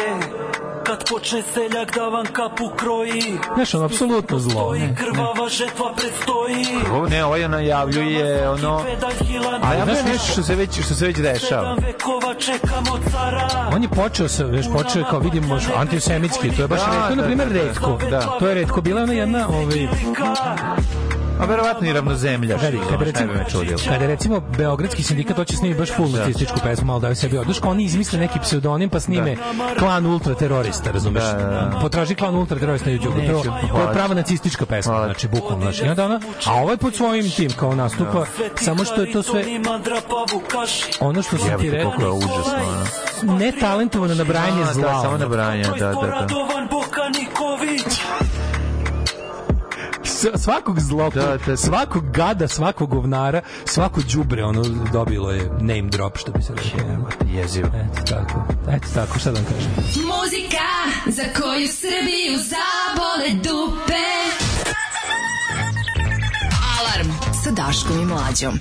Kad 0.86 1.10
počne 1.10 1.42
seljak 1.54 1.94
da 1.94 2.08
vam 2.08 2.26
kapu 2.26 2.70
kroji 2.76 3.38
Znaš, 3.54 3.74
ono, 3.74 3.84
apsolutno 3.84 4.38
zlo. 4.38 4.74
I 4.74 4.78
Ne, 4.78 4.86
ne. 4.86 4.96
krvava 4.96 5.48
žetva 5.48 5.94
predstoji 5.96 6.66
Ovo 6.92 7.08
ne, 7.08 7.24
ovo 7.24 7.36
je 7.40 7.48
najavljuje 7.48 8.48
ono... 8.48 8.84
A 9.62 9.74
ja 9.74 9.84
Znaš, 9.84 9.98
nešto 10.04 10.32
što 10.32 10.42
se 10.42 10.54
već, 10.54 10.80
što 10.84 10.94
se 10.94 11.06
već 11.06 11.16
dešava. 11.16 11.76
On 13.72 13.82
je 13.82 13.88
počeo 13.88 14.28
sa, 14.28 14.44
već 14.44 14.66
počeo 14.72 15.04
kao 15.10 15.18
vidimo 15.18 15.58
antisemitski, 15.76 16.56
to 16.56 16.62
je 16.62 16.68
baš 16.68 16.80
Da, 16.80 16.86
retko, 16.86 17.08
da, 17.08 17.14
na 17.14 17.22
primjer 17.22 17.48
da, 17.48 17.54
da. 17.54 17.60
retko. 17.62 17.98
Da. 18.10 18.20
To 18.38 18.48
je 18.48 18.54
retko. 18.54 18.80
Bila 18.80 19.00
je 19.00 19.04
ona 19.04 19.12
jedna, 19.12 19.48
ovaj, 19.48 19.88
A 21.40 21.44
verovatno 21.44 21.88
i 21.88 21.92
ravnozemlja. 21.92 22.56
Veri, 22.56 22.78
kada 22.90 23.04
recimo, 23.04 23.32
kada 23.88 24.06
recimo 24.06 24.40
Beogradski 24.40 25.02
sindikat 25.02 25.36
hoće 25.36 25.56
snimi 25.56 25.74
baš 25.74 25.90
full 25.96 26.10
nacističku 26.10 26.60
pesmu, 26.64 26.86
malo 26.86 27.00
daju 27.00 27.16
sebi 27.16 27.38
oduška, 27.38 27.68
oni 27.68 27.84
izmisle 27.84 28.18
neki 28.18 28.38
pseudonim 28.38 28.90
pa 28.90 29.00
snime 29.00 29.36
klan 29.78 30.06
ultraterorista, 30.06 30.90
razumeš? 30.90 31.22
Da, 31.22 31.32
da, 31.32 31.70
da. 31.72 31.78
Potraži 31.82 32.14
klan 32.14 32.34
ultraterorista 32.34 32.90
na 32.90 32.96
YouTube. 32.96 33.42
To, 33.72 33.80
je 33.80 33.92
prava 33.92 34.14
nacistička 34.14 34.66
pesma, 34.66 34.92
Hvala. 34.92 35.06
znači 35.06 35.28
bukvalno, 35.28 35.62
znači. 35.62 35.84
Onda 35.84 36.04
ona, 36.04 36.20
a 36.46 36.54
ovo 36.54 36.70
je 36.70 36.76
pod 36.76 36.94
svojim 36.94 37.30
tim 37.30 37.50
kao 37.50 37.74
nastupa, 37.74 38.26
samo 38.56 38.84
što 38.84 39.00
je 39.00 39.12
to 39.12 39.22
sve 39.22 39.44
ono 41.00 41.22
što 41.22 41.38
sam 41.38 41.60
ti 41.60 41.70
rekao, 41.70 41.90
koliko 41.90 42.06
je 42.06 42.10
užasno. 42.12 42.58
ono. 43.22 43.38
netalentovano 43.38 44.14
nabrajanje 44.14 44.62
A, 44.62 44.72
zla. 44.72 44.92
Da, 44.92 44.98
samo 45.00 45.08
ono. 45.08 45.18
nabrajanje, 45.18 45.64
da, 45.78 45.86
da, 45.86 45.92
da. 45.92 46.26
Svakog 50.38 50.80
zloka, 50.80 51.20
Da, 51.20 51.26
da, 51.26 51.36
da. 51.46 51.56
svakog 51.56 52.10
gada, 52.10 52.48
svakog 52.48 52.90
govnara, 52.90 53.40
svako 53.64 54.00
đubre 54.14 54.44
ono 54.44 54.62
dobilo 54.92 55.30
je 55.30 55.50
name 55.60 55.82
drop 55.90 56.18
što 56.18 56.32
bi 56.32 56.42
se 56.42 56.52
rekao. 56.54 57.08
Jezivo. 57.34 57.68
Eto 57.68 58.02
tako. 58.14 58.44
Eto 58.70 58.86
tako, 58.94 59.18
šta 59.18 59.30
da 59.30 59.40
vam 59.40 59.48
kažem. 59.52 59.70
Muzika 59.94 60.68
za 61.06 61.22
koju 61.22 61.68
Srbiju 61.68 62.36
zabole 62.36 63.30
dupe. 63.34 64.04
Alarm 66.80 67.10
sa 67.44 67.50
Daškom 67.50 68.00
i 68.02 68.04
Mlađom. 68.04 68.58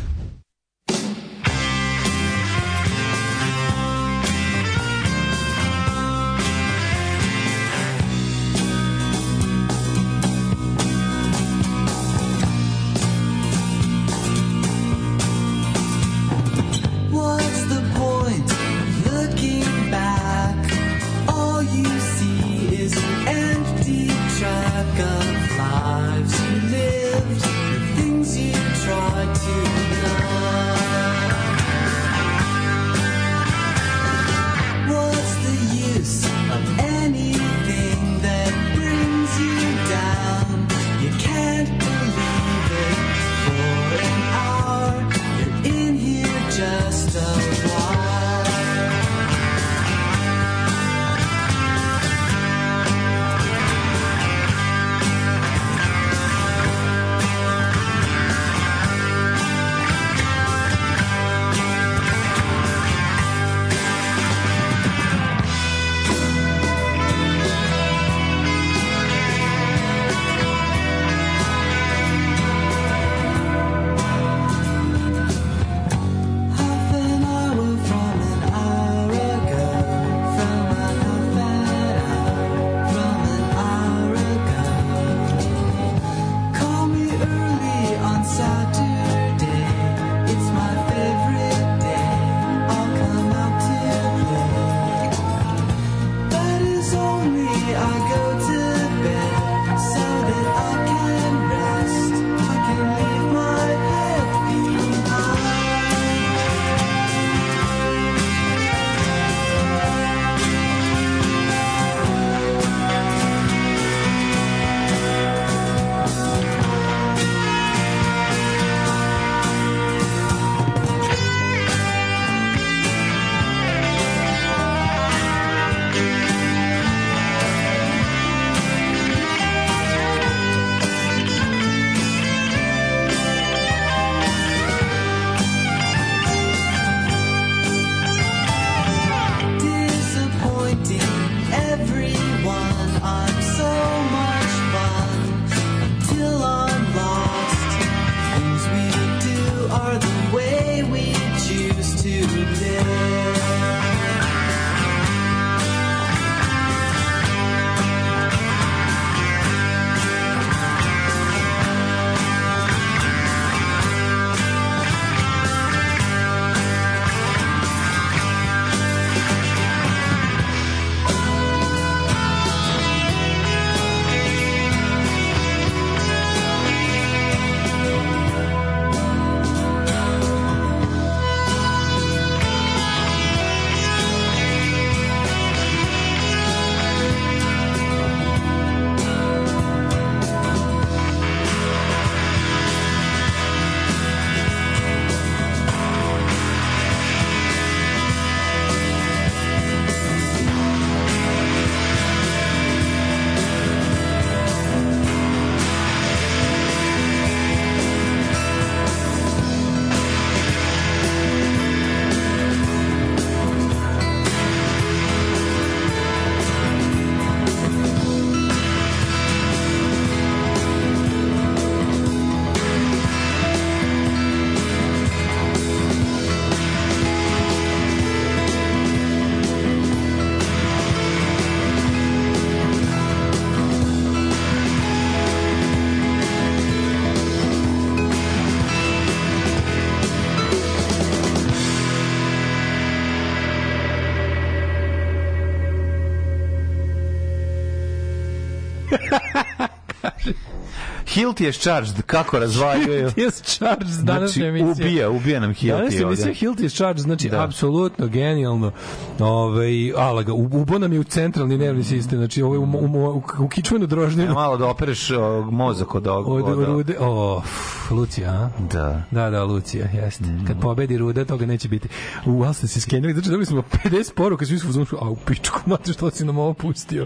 Hilti 251.20 251.44
je 251.44 251.52
charged, 251.54 252.02
kako 252.04 252.40
razvaljuju. 252.40 253.00
Hilti 253.00 253.22
is 253.22 253.42
charged, 253.44 253.88
današnja 253.94 254.28
Znači, 254.28 254.44
emisija. 254.44 254.72
ubija, 254.72 255.10
ubija 255.12 255.40
nam 255.40 255.54
Hilti 255.54 255.72
Danas 255.74 255.94
je 255.94 256.02
emisija 256.02 256.34
Hilti 256.34 256.66
is 256.66 256.74
charged, 256.74 257.00
znači 257.00 257.30
Da. 257.30 257.44
apsolutno 257.44 258.08
genijalno. 258.08 258.72
Ove, 259.20 259.66
ala 259.98 260.24
ga, 260.24 260.34
ubo 260.34 260.80
nam 260.80 260.94
je 260.94 261.00
u 261.00 261.04
centralni 261.04 261.58
nervni 261.58 261.84
sistem, 261.84 262.18
znači 262.18 262.42
ovo 262.42 262.54
je 262.54 262.60
u, 262.60 262.64
u, 262.64 262.68
u, 263.08 263.24
u 263.40 263.48
kičmenu 263.48 263.84
E, 263.84 263.88
drožninu. 263.88 264.34
malo 264.34 264.58
da 264.58 264.68
opereš 264.68 265.12
o, 265.12 265.42
mozak 265.44 265.96
od 265.96 266.08
ovog. 266.08 266.28
Od, 266.28 266.60
od- 266.60 266.66
rude, 266.66 266.96
o, 267.00 267.38
uf, 267.38 267.79
Lucija, 267.92 268.32
a? 268.32 268.50
Da. 268.64 269.04
Da, 269.12 269.30
da, 269.30 269.44
Lucija, 269.44 269.86
jeste. 269.86 270.24
Mhm. 270.26 270.46
Kad 270.46 270.60
pobedi 270.60 270.98
Ruda, 270.98 271.26
toga 271.26 271.46
neće 271.46 271.68
biti. 271.70 271.88
U, 272.26 272.44
ali 272.44 272.54
ste 272.54 272.68
se 272.68 272.82
skenjali, 272.82 273.14
znači 273.14 273.30
dobili 273.30 273.46
smo 273.46 273.62
50 273.86 274.14
poruka, 274.14 274.46
svi 274.46 274.56
u 274.56 274.60
fazonu, 274.60 274.86
a 275.02 275.10
u 275.10 275.16
pičku, 275.18 275.60
mate, 275.70 275.94
što 275.94 276.12
si 276.12 276.26
nam 276.26 276.38
ovo 276.38 276.54
pustio. 276.54 277.06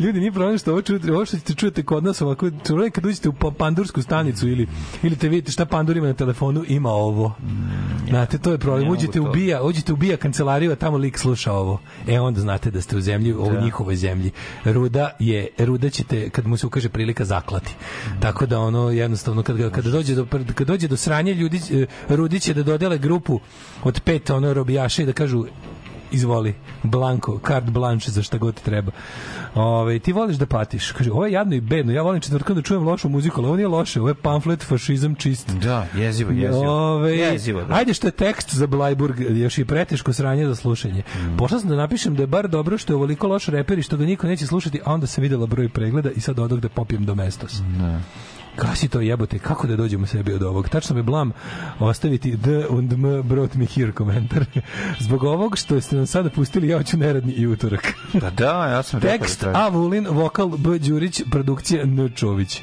Ljudi, 0.00 0.20
nije 0.20 0.32
problem 0.32 0.58
što 0.58 0.72
ovo 0.72 0.82
čujete, 0.82 1.12
ovo 1.12 1.24
što 1.26 1.36
ćete 1.36 1.54
čujete 1.54 1.82
kod 1.82 2.04
nas, 2.04 2.22
ovako, 2.22 2.50
čujete 2.66 2.90
kad 2.90 3.04
uđete 3.04 3.28
u 3.28 3.32
pa- 3.32 3.50
pandursku 3.50 4.02
stanicu 4.02 4.48
ili, 4.48 4.66
ili 5.02 5.16
te 5.16 5.28
vidite 5.28 5.52
šta 5.52 5.64
pandur 5.66 5.96
ima 5.96 6.06
na 6.06 6.14
telefonu, 6.14 6.64
ima 6.68 6.90
ovo. 6.90 7.34
Znate, 8.08 8.38
to 8.38 8.52
je 8.52 8.58
problem. 8.58 8.88
Uđete 8.88 9.20
u 9.20 9.32
bija, 9.32 9.62
uđete 9.62 9.92
u 9.92 9.96
bija 9.96 10.16
kancelariju, 10.16 10.72
a 10.72 10.76
tamo 10.76 10.96
lik 10.96 11.18
sluša 11.18 11.52
ovo. 11.52 11.80
E, 12.08 12.20
onda 12.20 12.40
znate 12.40 12.70
da 12.70 12.80
ste 12.80 12.96
u 12.96 13.00
zemlji, 13.00 13.34
u 13.34 13.52
Da. 13.52 13.60
njihovoj 13.60 13.96
zemlji. 13.96 14.30
Ruda 14.64 15.10
je, 15.18 15.48
Ruda 15.58 15.90
ćete, 15.90 16.30
kad 16.30 16.46
mu 16.46 16.56
se 16.56 16.66
ukaže 16.66 16.88
prilika, 16.88 17.24
zaklati. 17.24 17.74
Tako 18.20 18.46
da 18.46 18.58
ono, 18.60 18.90
jednostavno, 18.90 19.42
kad, 19.42 19.70
kada 19.72 19.90
dođe 19.90 20.15
do, 20.16 20.26
kad 20.54 20.66
dođe 20.66 20.88
do 20.88 20.96
sranja, 20.96 21.32
ljudi, 21.32 21.60
e, 21.72 21.86
Rudi 22.08 22.40
će 22.40 22.54
da 22.54 22.62
dodele 22.62 22.98
grupu 22.98 23.40
od 23.84 24.00
pet 24.00 24.30
ono 24.30 24.54
robijaša 24.54 25.02
i 25.02 25.06
da 25.06 25.12
kažu 25.12 25.44
izvoli, 26.10 26.54
blanko, 26.82 27.40
carte 27.46 27.70
blanche 27.70 28.10
za 28.10 28.22
šta 28.22 28.38
god 28.38 28.54
ti 28.54 28.64
treba. 28.64 28.92
Ove, 29.54 29.98
ti 29.98 30.12
voliš 30.12 30.36
da 30.36 30.46
patiš. 30.46 30.92
Kaže, 30.92 31.12
ovo 31.12 31.26
je 31.26 31.32
jadno 31.32 31.54
i 31.54 31.60
bedno. 31.60 31.92
Ja 31.92 32.02
volim 32.02 32.20
četvrtkom 32.20 32.56
da 32.56 32.62
čujem 32.62 32.82
lošu 32.82 33.08
muziku, 33.08 33.40
ali 33.40 33.46
ovo 33.46 33.56
nije 33.56 33.68
loše. 33.68 34.00
Ovo 34.00 34.08
je 34.08 34.14
pamflet, 34.14 34.62
fašizam 34.62 35.14
čist. 35.14 35.50
Da, 35.50 35.86
jezivo, 35.94 36.30
jezivo. 36.30 36.94
Ove, 36.94 37.16
Jezivo, 37.16 37.64
da. 37.64 37.74
Ajde 37.74 37.94
što 37.94 38.06
je 38.06 38.10
tekst 38.10 38.54
za 38.54 38.66
Blajburg, 38.66 39.20
još 39.20 39.58
i 39.58 39.64
preteško 39.64 40.12
sranje 40.12 40.46
za 40.46 40.54
slušanje. 40.54 41.02
Mm. 41.16 41.36
Pošla 41.36 41.60
sam 41.60 41.68
da 41.68 41.76
napišem 41.76 42.14
da 42.14 42.22
je 42.22 42.26
bar 42.26 42.48
dobro 42.48 42.78
što 42.78 42.92
je 42.92 42.96
ovoliko 42.96 43.28
loš 43.28 43.46
reper 43.46 43.78
i 43.78 43.82
što 43.82 43.96
ga 43.96 44.04
niko 44.04 44.26
neće 44.26 44.46
slušati, 44.46 44.80
a 44.84 44.94
onda 44.94 45.06
sam 45.06 45.22
videla 45.22 45.46
broj 45.46 45.68
pregleda 45.68 46.10
i 46.10 46.20
sad 46.20 46.38
odak 46.38 46.60
da 46.60 46.68
popijem 46.68 47.04
domestos. 47.04 47.62
Ne. 47.78 48.00
Kako 48.45 48.45
si 48.74 48.88
to 48.88 49.00
jebote, 49.00 49.38
kako 49.38 49.66
da 49.66 49.76
dođemo 49.76 50.06
sebi 50.06 50.32
od 50.32 50.42
ovog? 50.42 50.68
Tačno 50.68 50.96
me 50.96 51.02
blam 51.02 51.32
ostaviti 51.78 52.36
D 52.36 52.66
und 52.68 52.92
M 52.92 53.22
brought 53.22 53.54
me 53.54 53.66
here 53.66 53.92
komentar. 53.92 54.44
Zbog 55.06 55.24
ovog 55.24 55.58
što 55.58 55.80
ste 55.80 55.96
nam 55.96 56.06
sada 56.06 56.30
pustili, 56.30 56.68
ja 56.68 56.78
hoću 56.78 56.96
neradni 56.96 57.32
i 57.32 57.46
utorak. 57.46 57.92
Da, 58.12 58.30
da, 58.30 58.66
ja 58.66 58.82
sam 58.82 59.00
rekao 59.00 59.18
Tekst 59.18 59.40
da 59.40 59.44
treba. 59.44 59.66
A. 59.66 59.68
Vulin, 59.68 60.06
vokal 60.10 60.48
B. 60.48 60.78
Đurić, 60.78 61.22
produkcija 61.30 61.82
N. 61.82 62.12
Čović. 62.14 62.62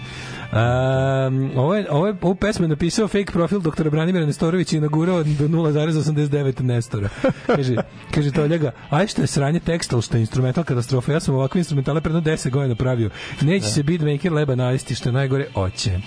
Um, 0.54 1.52
ovo, 1.56 1.76
je, 1.76 1.92
ovo 1.92 2.08
je, 2.08 2.16
ovu 2.22 2.36
pesmu 2.36 2.66
je 2.66 2.70
napisao 2.70 3.08
fake 3.08 3.32
profil 3.32 3.60
doktora 3.60 3.90
Branimira 3.90 4.26
Nestorovića 4.26 4.78
i 4.78 4.80
nagurao 4.80 5.24
do 5.24 5.48
0,89 5.48 6.62
Nestora. 6.62 7.10
Kaže, 7.48 7.76
kaže 8.12 8.32
Toljaga, 8.32 8.72
aj 8.90 9.08
što 9.08 9.22
je 9.22 9.28
sranje 9.28 9.60
teksta, 9.60 10.02
što 10.02 10.18
je 10.18 10.22
instrumental 10.22 10.64
katastrofa. 10.64 11.12
Ja 11.14 11.20
sam 11.20 11.36
ovakve 11.36 11.60
instrumentale 11.60 12.02
predno 12.02 12.22
10 12.22 12.50
godina 12.50 12.76
pravio. 12.76 13.10
Neće 13.42 13.68
se 13.68 13.84
beatmaker 13.84 14.34
leba 14.34 14.56
najesti, 14.56 14.96
što 14.96 15.10
je 15.10 15.14
najgore, 15.14 15.48
oće. 15.56 16.00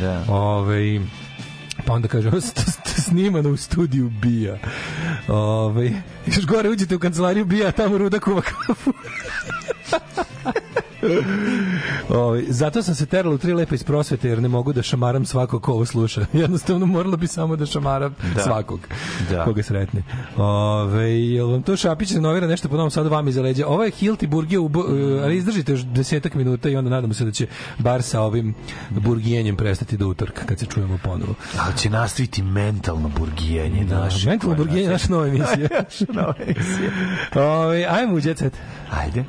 Da. 0.00 0.24
Ove, 0.28 1.00
pa 1.86 1.92
onda 1.92 2.08
kaže, 2.08 2.28
ovo 2.28 2.40
snimano 2.84 3.50
u 3.50 3.56
studiju 3.56 4.10
Bija. 4.10 4.58
Ove, 5.28 5.92
još 6.26 6.46
gore 6.46 6.68
uđete 6.70 6.96
u 6.96 6.98
kancelariju 6.98 7.44
Bija, 7.44 7.72
tamo 7.72 7.98
Ruda 7.98 8.18
kuva 8.18 8.42
kafu. 8.42 8.92
Ove, 12.08 12.42
zato 12.48 12.82
sam 12.82 12.94
se 12.94 13.06
terala 13.06 13.34
u 13.34 13.38
tri 13.38 13.52
lepe 13.52 13.74
iz 13.74 13.82
prosvete 13.84 14.28
jer 14.28 14.42
ne 14.42 14.48
mogu 14.48 14.72
da 14.72 14.82
šamaram 14.82 15.24
svakog 15.24 15.62
ko 15.62 15.72
ovo 15.72 15.84
sluša. 15.86 16.26
Jednostavno 16.32 16.86
morala 16.86 17.16
bi 17.16 17.26
samo 17.26 17.56
da 17.56 17.66
šamaram 17.66 18.14
Da. 18.34 18.42
svakog 18.42 18.80
Da. 19.30 19.44
koga 19.44 19.62
sretne. 19.62 20.02
Ove, 20.36 21.10
jel 21.10 21.50
vam 21.50 21.62
to 21.62 21.76
Šapić 21.76 22.12
renovira 22.14 22.46
nešto 22.46 22.68
po 22.68 22.76
novom 22.76 22.90
sadu 22.90 23.10
vam 23.10 23.28
iza 23.28 23.42
leđa? 23.42 23.66
Ovo 23.66 23.84
je 23.84 23.90
Hilti 23.90 24.26
Burgije, 24.26 24.58
u, 24.58 24.66
e, 24.66 25.20
ali 25.22 25.36
izdržite 25.36 25.72
još 25.72 25.80
desetak 25.84 26.34
minuta 26.34 26.68
i 26.68 26.76
onda 26.76 26.90
nadamo 26.90 27.14
se 27.14 27.24
da 27.24 27.30
će 27.30 27.46
bar 27.78 28.02
sa 28.02 28.20
ovim 28.20 28.54
burgijenjem 28.90 29.56
prestati 29.56 29.96
do 29.96 30.08
utorka 30.08 30.42
kad 30.46 30.58
se 30.58 30.66
čujemo 30.66 30.98
ponovo. 31.04 31.34
Ali 31.58 31.78
će 31.78 31.90
nastaviti 31.90 32.42
mentalno 32.42 33.08
burgijanje. 33.18 33.84
Da, 33.84 33.98
naše 34.00 34.28
mentalno 34.28 34.56
burgijenje, 34.56 34.88
naša 34.90 35.08
nova 35.08 35.26
emisija. 35.26 35.68
Naša 35.84 36.04
nova 36.12 36.34
emisija. 36.46 36.90
Ove, 37.34 37.86
ajmo 37.90 38.14
u. 38.14 38.50
Ajde. 38.90 39.24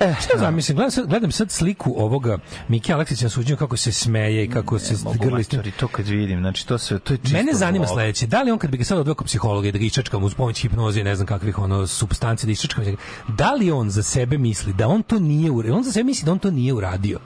E, 0.00 0.14
šta 0.20 0.38
zamislim, 0.38 0.76
gledam 0.76 0.90
sad, 0.90 1.06
gledam 1.06 1.32
sad 1.32 1.50
sliku 1.50 1.94
ovoga 1.96 2.38
Miki 2.68 2.92
Aleksića 2.92 3.24
na 3.24 3.30
suđenju 3.30 3.56
kako 3.56 3.76
se 3.76 3.92
smeje 3.92 4.44
i 4.44 4.50
kako 4.50 4.78
se 4.78 4.94
Mogu 5.04 5.18
grli 5.18 5.32
matori, 5.32 5.70
to 5.70 5.88
kad 5.88 6.06
vidim, 6.06 6.40
znači 6.40 6.66
to 6.66 6.78
sve, 6.78 6.98
to 6.98 7.14
je 7.14 7.18
čisto 7.18 7.36
Mene 7.36 7.52
zanima 7.54 7.86
sledeće, 7.86 8.26
da 8.26 8.42
li 8.42 8.50
on 8.50 8.58
kad 8.58 8.70
bi 8.70 8.76
ga 8.76 8.84
sad 8.84 8.98
odveo 8.98 9.14
kod 9.14 9.26
psihologa 9.26 9.68
i 9.68 9.72
da 9.72 9.78
ga 9.78 9.84
iščačkam 9.84 10.24
uz 10.24 10.34
pomoć 10.34 10.62
hipnoze 10.62 11.00
i 11.00 11.04
ne 11.04 11.14
znam 11.16 11.26
kakvih 11.26 11.58
ono 11.58 11.86
supstanci 11.86 12.46
da 12.46 12.52
iščačkam, 12.52 12.84
da 13.28 13.52
li 13.52 13.70
on 13.70 13.90
za 13.90 14.02
sebe 14.02 14.38
misli 14.38 14.72
da 14.72 14.88
on 14.88 15.02
to 15.02 15.18
nije 15.18 15.50
uradio? 15.50 15.76
On 15.76 15.82
za 15.84 15.92
sebe 15.92 16.04
misli 16.04 16.24
da 16.24 16.32
on 16.32 16.38
to 16.38 16.50
nije 16.50 16.72
uradio. 16.72 17.18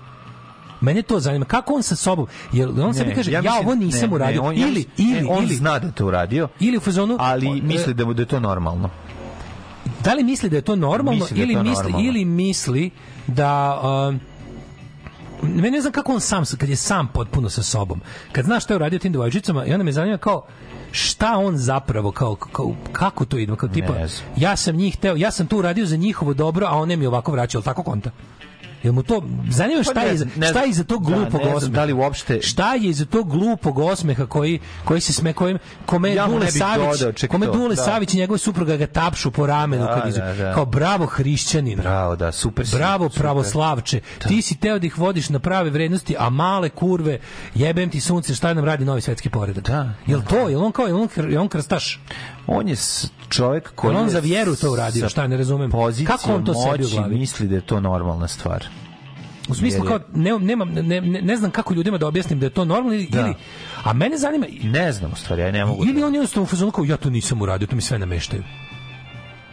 Mene 0.81 1.03
to 1.03 1.21
zanima. 1.21 1.45
Kako 1.45 1.75
on 1.75 1.83
sa 1.83 1.97
sobom? 1.97 2.27
Jel 2.53 2.81
on 2.83 2.95
sebi 2.95 3.15
kaže 3.15 3.33
ja, 3.33 3.41
mislim- 3.43 3.59
ovo 3.59 3.75
nisam 3.75 4.01
ne, 4.01 4.09
ne, 4.09 4.15
uradio 4.15 4.43
on- 4.43 4.55
ja 4.55 4.61
ili 4.61 4.75
mislim- 4.89 5.09
ili 5.11 5.21
ne, 5.23 5.35
on 5.35 5.45
ili 5.45 5.55
zna 5.55 5.79
da 5.79 5.91
to 5.91 6.07
uradio, 6.07 6.49
ili 6.61 6.77
u 6.77 6.81
fazonu 6.81 7.17
ali 7.21 7.47
o, 7.47 7.53
misli 7.55 7.91
e, 7.91 7.95
da 7.95 8.05
mu 8.05 8.15
da 8.15 8.23
je 8.23 8.27
to 8.27 8.41
normalno. 8.41 8.91
Da 10.05 10.15
li 10.15 10.25
misli 10.25 10.49
da 10.49 10.57
je 10.57 10.63
to 10.63 10.77
normalno 10.77 11.21
Misli 11.25 11.37
da 11.37 11.43
ili 11.43 11.55
to 11.55 11.63
misli 11.63 11.83
normalno. 11.83 12.09
ili 12.09 12.25
misli 12.25 12.91
da 13.27 13.81
um, 14.09 14.21
mene 15.43 15.71
ne 15.71 15.81
znam 15.81 15.93
kako 15.93 16.13
on 16.13 16.21
sam 16.21 16.45
kad 16.59 16.69
je 16.69 16.77
sam 16.77 17.09
potpuno 17.15 17.49
sa 17.49 17.63
sobom. 17.63 18.01
Kad 18.33 18.45
znaš 18.45 18.65
šta 18.65 18.75
je 18.75 18.77
uradio 18.77 18.99
tim 18.99 19.13
devojčicama 19.13 19.67
i 19.67 19.73
onda 19.73 19.85
me 19.85 19.93
zanima 19.93 20.19
kao 20.19 20.47
šta 20.93 21.37
on 21.37 21.57
zapravo 21.57 22.13
kao, 22.13 22.35
kao 22.35 22.75
kako 22.93 23.25
to 23.25 23.39
ide? 23.39 23.57
Kao 23.57 23.69
tipa 23.69 23.95
ja 24.37 24.57
sam 24.57 24.77
njih 24.77 24.97
teo 24.97 25.17
ja 25.17 25.31
sam 25.31 25.47
to 25.47 25.57
uradio 25.57 25.87
za 25.87 25.97
njihovo 25.97 26.35
dobro 26.35 26.67
a 26.67 26.77
one 26.77 26.97
mi 26.97 27.07
ovako 27.07 27.33
vraćaju 27.33 27.63
tako 27.63 27.83
konta 27.83 28.11
Jel 28.83 28.93
mu 28.93 29.03
to 29.03 29.23
zanima 29.51 29.83
šta 29.83 29.93
Pa 29.95 30.01
ne 30.01 30.07
je 30.07 30.17
šta 30.43 30.61
je 30.61 30.69
iza 30.69 30.85
tog 30.85 31.03
Da, 31.03 31.09
glupog 31.09 31.35
ne 31.35 31.45
znam 31.45 31.57
osmeha? 31.57 31.73
da 31.73 31.85
li 31.85 31.93
uopšte- 31.93 32.43
šta 32.43 32.75
je 32.75 32.89
iza 32.89 33.05
tog 33.05 33.31
glupog 33.31 33.79
osmeha 33.79 34.27
koji 34.27 34.59
koji 34.85 35.01
se 35.01 35.13
sme 35.13 35.33
kojim 35.33 35.59
kome 35.87 36.15
Ja 36.15 36.27
Dule 36.27 36.51
Savić 36.51 36.99
dodao, 36.99 37.13
kome 37.29 37.47
to, 37.47 37.53
Dule 37.53 37.75
da. 37.75 37.83
Savić 37.83 38.15
i 38.15 38.17
njegova 38.17 38.39
supruga 38.39 38.77
ga 38.77 38.87
tapšu 38.87 39.31
po 39.31 39.47
ramenu 39.47 39.85
Da, 39.85 39.95
kad 39.95 40.09
izu, 40.09 40.19
da, 40.19 40.35
da. 40.35 40.55
kao 40.55 40.65
bravo 40.65 41.07
hrišćanin 41.07 41.79
Bravo, 41.79 42.17
da, 42.17 42.33
super. 42.33 42.67
si, 42.67 42.77
Bravo 42.77 43.05
super. 43.05 43.21
pravoslavče. 43.21 44.01
Ti 44.21 44.43
si 44.43 44.57
teo 44.57 44.79
da 44.79 44.87
ih 44.87 44.99
vodiš 44.99 45.29
na 45.29 45.39
prave 45.39 45.71
vrednosti, 45.71 46.17
a 46.19 46.31
male 46.31 46.69
kurve, 46.69 47.19
jebem 47.55 47.91
ti 47.91 48.01
sunce, 48.01 48.35
šta 48.35 48.55
nam 48.55 48.65
radi 48.65 48.85
novi 48.85 49.01
svetski 49.01 49.29
poredak? 49.31 49.65
Da. 49.65 49.91
Jel 50.07 50.21
to? 50.23 50.49
Jel 50.49 50.65
on 50.65 50.73
kao, 50.73 50.87
jel 50.87 50.97
on, 50.97 51.09
jel 51.19 51.43
on 51.43 51.49
krstaš? 51.49 52.01
On 52.47 52.69
je 52.69 52.77
čovjek 53.29 53.71
koji 53.75 53.97
on 53.97 54.09
za 54.11 54.19
vjeru 54.19 54.57
to 54.57 54.73
uradio? 54.73 55.09
Šta, 55.09 55.27
ne 55.27 55.37
razumem. 55.37 55.71
Kako 56.07 56.33
on 56.33 56.45
to 56.45 56.55
sebi 56.55 56.85
u 56.85 56.89
glavi? 56.89 57.15
misli 57.15 57.49
da 57.49 57.55
je 57.55 57.61
to 57.61 57.81
normalna 57.81 58.29
stvar. 58.29 58.65
U 59.49 59.55
smislu 59.55 59.85
kao, 59.85 60.01
ne, 60.15 60.39
nemam, 60.39 60.69
ne, 60.69 60.83
ne, 61.01 61.23
ne 61.23 61.37
znam 61.37 61.51
kako 61.51 61.75
ljudima 61.75 61.99
da 61.99 62.07
objasnim 62.07 62.41
da 62.41 62.47
je 62.47 62.51
to 62.51 62.65
normalno 62.65 62.95
ili, 62.95 63.07
Da. 63.07 63.35
a 63.85 63.93
mene 63.93 64.17
zanima, 64.19 64.47
Ne 64.63 64.93
znam 64.93 65.13
u 65.13 65.17
stvari, 65.17 65.43
ja 65.43 65.53
ne 65.53 65.65
mogu. 65.65 65.85
ili 65.85 66.03
on 66.03 66.15
jednostavno 66.15 66.43
u 66.45 66.47
fazonu 66.47 66.71
kao, 66.73 66.85
ja 66.85 66.97
to 66.97 67.11
nisam 67.11 67.43
uradio, 67.43 67.67
to 67.67 67.77
mi 67.77 67.83
sve 67.83 67.99
nameštaju. 67.99 68.43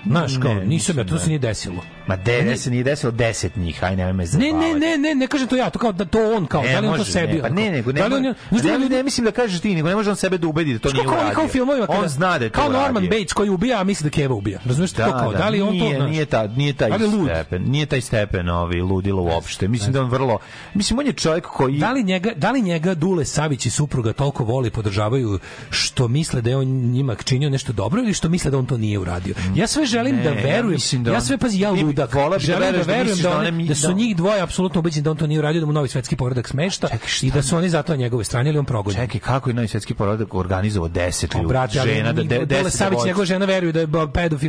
Znaš, 0.08 0.32
kao, 0.38 0.53
Ne, 0.53 0.66
nisam 0.66 0.98
ja, 0.98 1.03
to 1.03 1.18
se 1.18 1.24
ne. 1.24 1.27
nije 1.27 1.40
desilo. 1.40 1.84
Ma 2.08 2.16
de, 2.16 2.42
ne 2.42 2.58
se 2.58 2.72
nije 2.72 2.84
desilo 2.84 3.11
deset 3.11 3.56
njih, 3.56 3.84
aj 3.84 3.95
nemoj 3.95 4.14
me 4.14 4.18
Ne, 4.18 4.27
zabavati. 4.27 4.53
ne, 4.56 4.74
ne, 4.82 4.98
ne, 5.00 5.16
ne 5.16 5.27
kažem 5.27 5.48
to 5.48 5.56
ja, 5.56 5.69
to 5.69 5.80
kao 5.80 5.92
da 5.92 6.06
to 6.06 6.34
on 6.34 6.45
kao, 6.45 6.61
Ne 6.64 6.74
da 6.74 6.80
li 6.80 6.88
on 6.88 6.94
to 6.94 6.98
može, 6.98 7.11
sebi. 7.11 7.34
ne, 7.34 7.42
pa 7.42 7.50
ne, 7.50 7.72
nego 7.72 7.92
ne, 7.92 8.00
da 8.00 8.06
on, 8.08 8.22
ne, 8.22 8.34
da 8.52 8.58
ne, 8.64 8.74
ljudi- 8.76 8.90
ne, 8.90 9.03
mislim 9.03 9.26
da 9.26 9.32
kažeš 9.32 9.60
ti, 9.60 9.76
nego 9.76 9.90
ne 9.90 9.95
može 9.95 10.10
on 10.10 10.16
sebe 10.16 10.38
da 10.38 10.48
ubedi 10.48 10.74
da 10.74 10.80
to 10.80 10.92
nije 10.92 11.08
uradio. 11.08 11.34
kao 11.36 11.45
u 11.45 11.48
filmovima 11.48 11.88
kada, 11.88 12.00
on 12.00 12.08
zna 12.08 12.38
da 12.38 12.45
je 12.45 12.52
to 12.52 12.56
kao 12.56 12.69
Norman 12.72 12.92
uradio. 12.94 13.10
Bates 13.11 13.34
koji 13.34 13.50
ubija, 13.50 13.80
a 13.80 13.84
misli 13.84 14.03
da 14.03 14.10
Keva 14.11 14.36
ubija. 14.36 14.60
Razumeš 14.66 14.92
to 14.92 15.03
kao? 15.03 15.34
Da, 15.34 15.50
li 15.50 15.61
on 15.61 15.72
nije, 15.72 15.92
to, 15.92 15.98
znaš? 15.98 16.11
nije, 16.11 16.26
ta, 16.26 16.48
nije 16.48 16.74
taj 16.74 16.90
Da 16.90 16.98
stepen, 17.26 17.64
nije 17.64 17.86
taj 17.86 18.02
stepen 18.02 18.50
ovi 18.50 18.82
ludilo 18.82 19.24
uopšte. 19.24 19.68
Mislim 19.68 19.94
da 19.94 20.02
on 20.02 20.10
vrlo, 20.10 20.40
mislim 20.74 21.00
on 21.00 21.06
je 21.06 21.14
čovjek 21.14 21.45
koji 21.45 21.77
Da 21.77 21.92
li 21.92 22.03
njega, 22.03 22.32
da 22.36 22.52
li 22.52 22.61
njega 22.61 22.94
Dule 22.95 23.26
Savić 23.26 23.66
i 23.66 23.69
supruga 23.69 24.14
toliko 24.14 24.44
voli 24.44 24.69
podržavaju 24.69 25.40
što 25.69 26.08
misle 26.08 26.42
da 26.42 26.50
je 26.50 26.58
on 26.58 26.68
njima 26.68 27.16
činio 27.16 27.50
nešto 27.50 27.74
dobro 27.74 28.02
ili 28.02 28.14
što 28.14 28.30
misle 28.30 28.52
da 28.52 28.58
on 28.58 28.66
to 28.66 28.77
nije 28.77 29.00
uradio? 29.00 29.36
Ja 29.56 29.68
sve 29.68 29.86
želim 29.98 30.08
želim 30.08 30.16
Ne, 30.16 30.24
da 30.24 30.30
ja 30.30 30.35
verujem. 30.45 30.72
mislim 30.72 31.03
da 31.03 31.11
Ja 31.11 31.16
on- 31.16 31.22
sve 31.22 31.38
pazi 31.38 31.59
ja 31.59 31.72
ludak. 31.72 32.14
da 32.14 32.40
Želim 32.40 32.61
da 32.61 32.77
da 32.77 32.84
verujem 32.88 33.17
da, 33.17 33.30
da 33.30 33.38
one- 33.38 33.64
da 33.64 33.76
su 33.76 33.88
da- 33.88 33.93
njih 33.93 34.16
dvoje 34.16 34.42
apsolutno 34.42 34.80
ubeđeni 34.80 35.03
da 35.03 35.11
on 35.11 35.17
to 35.17 35.27
nije 35.27 35.40
uradio 35.40 35.59
da 35.59 35.66
mu 35.66 35.74
novi 35.74 35.88
svetski 35.88 36.16
poredak 36.16 36.48
smešta 36.48 36.88
i 37.22 37.32
da 37.32 37.42
su 37.42 37.58
oni 37.58 37.69
zato 37.69 37.92
na 37.92 37.98
njegove 37.98 38.24
strane 38.24 38.50
ili 38.50 38.59
on 38.59 38.66
progonjen. 38.66 39.01
Čekaj, 39.01 39.19
kako 39.22 39.50
je 39.50 39.53
novi 39.53 39.67
svetski 39.67 39.93
poredak 39.93 40.34
organizovao 40.34 40.90
10 40.90 41.35
O, 41.35 41.38
ljudi, 41.38 41.48
brate, 41.48 41.80
ali 41.80 41.90
žena, 41.90 42.14
da 42.14 42.22
njih- 42.22 42.30
de, 42.30 42.35
Dole 42.38 42.45
10 42.64 42.69
Savić, 42.69 43.00
njegova 43.06 43.26
žena 43.26 43.45
veruju 43.45 43.74
da 43.74 43.80
je 43.80 43.88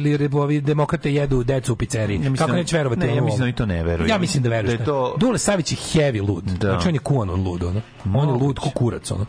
jer 0.07 0.31
ovi 0.35 0.61
demokrate 0.61 1.15
jedu 1.15 1.45
decu 1.45 1.73
u 1.73 1.77
pizzeriji. 1.77 2.21
Ja 2.25 2.33
Kako 2.35 2.51
da- 2.51 2.57
neće 2.57 2.77
verovati? 2.77 3.01
ne, 3.01 3.17
ja 3.17 3.23
mislim 3.23 3.39
da 3.39 3.45
oni 3.45 3.53
to 3.53 3.67
ne 3.67 3.83
veruju. 3.85 4.09
Ja 4.09 4.19
mislim 4.19 4.43
da. 4.43 4.49
Da 4.79 4.85
to- 4.85 5.15
Dule 5.19 5.39
Savić 5.39 5.73
je 5.73 5.79
heavy 5.79 6.29
lud. 6.29 6.45
Znači 6.61 6.89
on 6.89 6.95
je 6.95 7.01
kuan 7.01 7.31
on 7.31 7.43
lud, 7.43 7.63
ono. 7.63 7.81
On 8.15 8.29
je 8.29 8.35
lud 8.37 8.59
ko 8.59 8.71
kurac, 8.71 9.11
ono. 9.11 9.27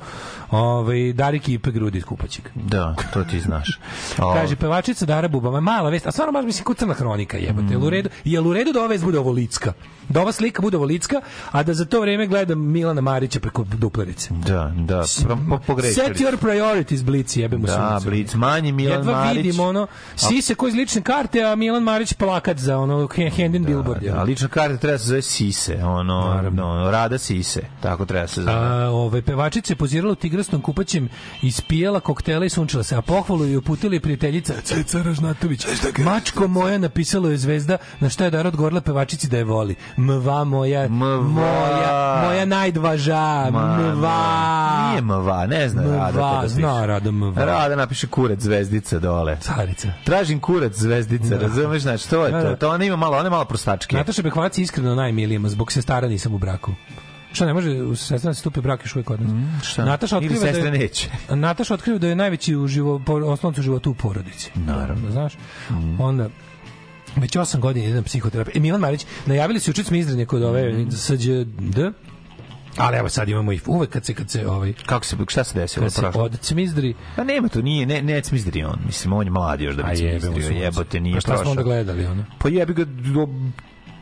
Ovaj 0.51 1.13
Darik 1.13 1.49
Ipe 1.49 1.71
grudi 1.71 1.97
iz 1.97 2.03
kupaćeg. 2.03 2.45
Da, 2.55 2.95
to 3.13 3.23
ti 3.23 3.39
znaš. 3.39 3.79
Kaže 4.35 4.55
pevačica 4.55 5.05
Dara 5.05 5.27
Bubama, 5.27 5.59
mala 5.59 5.89
vest, 5.89 6.07
a 6.07 6.11
stvarno 6.11 6.31
baš 6.31 6.45
mislim 6.45 6.65
kucana 6.65 6.93
hronika 6.93 7.37
jebote. 7.37 7.67
Jel 7.73 7.83
u 7.83 7.89
redu? 7.89 8.09
Jel 8.23 8.47
u 8.47 8.53
redu 8.53 8.71
da 8.73 8.79
ova 8.79 8.87
vest 8.87 9.03
bude 9.03 9.19
ovo 9.19 9.31
licka? 9.31 9.73
Da 10.09 10.21
ova 10.21 10.31
slika 10.31 10.61
bude 10.61 10.77
ovo 10.77 10.85
licka, 10.85 11.21
a 11.51 11.63
da 11.63 11.73
za 11.73 11.85
to 11.85 12.01
vreme 12.01 12.27
gledam 12.27 12.71
Milana 12.71 13.01
Marića 13.01 13.39
preko 13.39 13.63
duplerice. 13.63 14.29
Da, 14.33 14.73
da, 14.75 15.03
pro, 15.23 15.37
po, 15.49 15.59
pogrešili. 15.67 16.07
Set 16.07 16.17
your 16.17 16.37
priorities, 16.37 17.03
Blic, 17.03 17.35
jebemo 17.35 17.67
Da, 17.67 17.89
sunce. 17.91 18.09
Blic, 18.09 18.33
manji 18.33 18.71
Milan 18.71 18.97
Jedva 18.97 19.13
Marić. 19.13 19.37
vidim 19.45 19.59
ono, 19.59 19.87
Sise 20.15 20.55
koji 20.55 20.69
iz 20.69 20.75
lične 20.75 21.01
karte, 21.01 21.43
a 21.43 21.55
Milan 21.55 21.83
Marić 21.83 22.13
plakat 22.13 22.57
za 22.57 22.77
ono 22.77 23.07
hand 23.37 23.55
in 23.55 23.65
billboard. 23.65 24.03
Da, 24.03 24.23
lična 24.23 24.47
karta 24.47 24.77
treba 24.77 24.97
se 24.97 25.05
zove 25.05 25.21
Sise, 25.21 25.83
ono, 25.83 26.41
no, 26.51 26.91
Rada 26.91 27.17
Sise, 27.17 27.61
tako 27.81 28.05
treba 28.05 28.27
se 28.27 28.41
zove. 28.41 28.53
A, 28.57 28.89
ove, 28.89 29.21
pevačica 29.21 29.73
je 29.73 29.77
pozirala 29.77 30.11
u 30.11 30.15
tigrastom 30.39 30.61
kupaćem, 30.61 31.09
ispijala 31.41 31.99
koktele 31.99 32.45
i 32.45 32.49
sunčila 32.49 32.83
se, 32.83 32.95
a 32.95 33.01
pohvalu 33.01 33.45
je 33.45 33.57
uputili 33.57 33.99
prijateljica 33.99 34.53
Ceca 34.63 35.01
Ražnatović. 35.01 35.65
Mačko 35.97 36.47
moja 36.47 36.77
napisalo 36.77 37.29
je 37.29 37.37
zvezda, 37.37 37.77
na 37.99 38.09
što 38.09 38.23
je 38.23 38.29
Dara 38.29 38.47
odgovorila 38.47 38.81
pevačici 38.81 39.27
da 39.27 39.37
je 39.37 39.43
voli. 39.43 39.75
Mva 39.97 40.43
moja, 40.43 40.87
moja, 40.87 42.23
moja 42.23 42.45
najdvaža, 42.45 43.49
mva. 43.51 44.89
Nije 44.89 45.01
mva, 45.01 45.45
ne 45.47 45.69
zna 45.69 45.81
Mva, 45.81 45.95
Rada. 45.97 46.11
to 46.11 46.19
da 46.31 46.41
piše. 46.43 46.53
zna 46.53 46.85
Rada 46.85 47.11
mva. 47.11 47.45
Rada 47.45 47.75
napiše 47.75 48.07
kurac 48.07 48.39
zvezdica 48.39 48.99
dole. 48.99 49.37
Carica. 49.41 49.87
Tražim 50.03 50.39
kurac 50.39 50.73
zvezdica, 50.75 51.37
razumeš, 51.37 51.81
znači, 51.81 52.09
to 52.09 52.25
je 52.25 52.31
Da, 52.31 52.41
to. 52.41 52.47
da. 52.49 52.55
To 52.55 52.69
ona 52.69 52.85
ima 52.85 52.95
malo, 52.95 53.17
ona 53.17 53.25
je 53.25 53.29
malo 53.29 53.45
prostačke. 53.45 53.95
Nataša 53.95 54.21
Bekvalac 54.21 54.57
je 54.57 54.61
iskreno 54.61 54.95
najmilijima, 54.95 55.49
zbog 55.49 55.71
sestara 55.71 56.07
nisam 56.07 56.33
u 56.33 56.37
braku. 56.37 56.71
Šta 57.31 57.45
ne 57.45 57.53
može, 57.53 57.69
u 57.71 57.95
sestra 57.95 58.33
se 58.33 58.39
stupi 58.39 58.61
brak 58.61 58.83
još 58.85 58.95
uvijek 58.95 59.07
kod 59.07 59.21
nas. 59.21 59.63
šta? 59.63 59.85
Nataša 59.85 60.15
Ili 60.17 60.25
otkriva 60.25 60.45
da 60.45 60.51
sestre 60.53 60.67
je, 60.67 60.79
neće. 60.79 61.09
Nataša 61.35 61.73
otkriva 61.73 61.97
da 61.99 62.07
je 62.07 62.15
najveći 62.15 62.55
u 62.55 62.67
živo, 62.67 62.99
po, 63.05 63.13
osnovcu 63.13 63.61
životu 63.61 63.91
u 63.91 63.93
porodici. 63.93 64.51
Naravno. 64.55 65.11
Znaš? 65.11 65.33
Onda, 65.99 66.29
već 67.15 67.35
osam 67.35 67.61
godina 67.61 67.85
idem 67.85 67.97
na 67.97 68.03
psihoterapiju. 68.03 68.53
E, 68.55 68.59
Milan 68.59 68.81
Marić, 68.81 69.05
najavili 69.25 69.59
su 69.59 69.69
juče 69.69 69.83
smo 69.83 69.97
izdanje 69.97 70.25
kod 70.25 70.43
ove 70.43 70.85
SđD, 70.91 71.79
ali 72.77 72.97
evo 72.97 73.09
sad 73.09 73.29
imamo 73.29 73.53
i 73.53 73.59
uvek 73.65 73.89
kad 73.89 74.05
se, 74.05 74.13
kad 74.13 74.29
se 74.29 74.47
ovaj, 74.47 74.73
Kako 74.85 75.05
se, 75.05 75.15
šta 75.27 75.43
se 75.43 75.59
desilo? 75.59 75.85
kad 75.85 75.93
se 75.93 76.01
prošlo? 76.01 76.23
od 76.23 76.39
cmizdri, 76.39 76.93
Pa 77.15 77.23
nema 77.23 77.47
to, 77.47 77.61
nije, 77.61 77.85
ne, 77.85 78.01
ne 78.01 78.21
cmizdri 78.21 78.63
on. 78.63 78.79
Mislim, 78.85 79.13
on 79.13 79.27
je 79.27 79.31
mlad 79.31 79.61
još 79.61 79.75
da 79.75 79.83
bi 79.83 79.95
cmizdrio. 79.95 80.31
sunce. 80.33 80.55
Jebote, 80.55 80.99
nije 80.99 81.13
Pa 81.15 81.19
šta 81.21 81.27
smo 81.27 81.35
prošao. 81.35 81.51
onda 81.51 81.63
gledali, 81.63 82.05
ono? 82.05 82.25
Pa 82.39 82.49
jebi 82.49 82.73
ga, 82.73 82.85
do, 82.85 83.27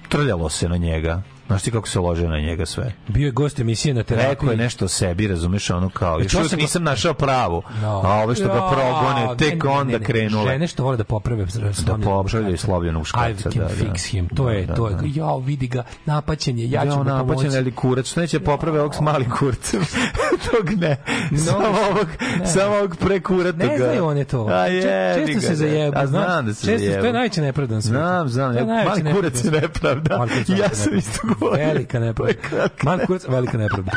trljalo 0.10 0.50
se 0.50 0.70
na 0.70 0.78
njega. 0.78 1.22
Znaš 1.48 1.64
ti 1.64 1.72
kako 1.72 1.88
se 1.88 2.00
lože 2.00 2.28
na 2.28 2.40
njega 2.40 2.66
sve? 2.66 2.94
Bio 3.08 3.26
je 3.26 3.32
gost 3.32 3.60
emisije 3.60 3.94
na 3.94 4.04
terapiji. 4.04 4.30
Rekao 4.30 4.52
je 4.52 4.58
nešto 4.58 4.86
o 4.86 4.88
sebi, 4.88 5.28
razumeš, 5.28 5.70
ono 5.70 5.90
kao, 5.90 6.20
još 6.20 6.32
čuo 6.32 6.40
uvijek 6.40 6.54
nisam 6.54 6.84
našao 6.84 7.14
pravu. 7.14 7.62
No. 7.82 8.02
A 8.06 8.14
ove 8.14 8.36
što 8.36 8.44
ga 8.46 8.54
Ja, 8.54 8.70
progone, 8.70 9.38
tek 9.38 9.64
ne, 9.64 9.70
ne, 9.70 9.70
onda 9.72 9.92
ne, 9.92 10.00
ne. 10.00 10.06
krenule. 10.06 10.52
Žene 10.52 10.68
što 10.68 10.84
vole 10.84 10.98
da 10.98 11.04
poprave 11.04 11.46
Da 11.86 11.98
popravljaju 11.98 12.58
slovljenog 12.58 13.02
I 13.02 13.06
škarca. 13.06 13.50
can 13.52 13.62
da, 13.62 13.68
da. 13.68 13.74
fix 13.76 14.06
him. 14.06 14.28
To 14.28 14.44
Da, 14.46 14.52
je, 14.52 14.66
da, 14.66 14.76
to 14.76 14.88
je. 14.88 14.94
da. 14.96 15.02
Jao, 15.06 15.40
vidi 15.40 15.68
ga, 15.68 15.84
napaćen 16.06 16.60
je, 16.60 16.70
ja 16.70 16.82
ću 16.82 16.98
mu 16.98 17.04
napaćen 17.04 17.36
pomoći. 17.36 17.58
ali 17.58 17.72
kurac, 17.72 18.06
što 18.08 18.22
neće 18.22 18.40
poprave 18.40 18.80
ovog 18.80 18.96
s 18.96 19.00
malim 19.00 19.30
kurcem. 19.32 19.82
Tog 20.48 20.70
ne. 20.72 20.98
Samo 21.38 21.58
ovog, 21.92 22.08
samo 22.46 22.76
ovog 22.76 22.96
prekuratog. 22.98 23.60
Ne 23.62 23.78
znaju 23.78 24.06
one 24.06 24.24
to. 24.24 24.46
A 24.46 24.66
jebi 24.68 25.26
često 25.28 25.42
se 25.42 25.56
zajebu, 25.56 25.98
A 25.98 26.08
znam 26.08 26.46
da 26.46 26.54
se 26.54 26.66
Često, 26.66 26.86
zajebu. 26.86 27.02
to 27.02 27.08
je 27.08 27.14
najveća 27.14 27.42
nepravda 27.42 27.76
na 27.76 27.82
svijetu. 27.82 27.98
Znam, 28.00 28.30
znam. 28.30 28.58
Je 28.58 28.66
Mali 28.66 29.14
kurac 29.14 29.44
je 29.46 29.52
nepravda. 29.52 30.16
je 30.48 30.58
Ja 30.58 30.70
sam 30.70 30.98
isto. 30.98 31.20
Velika 31.58 32.00
nepravda. 32.00 32.34
Mali 32.84 33.06
kurac, 33.06 33.28
velika 33.28 33.58
nepravda. 33.58 33.92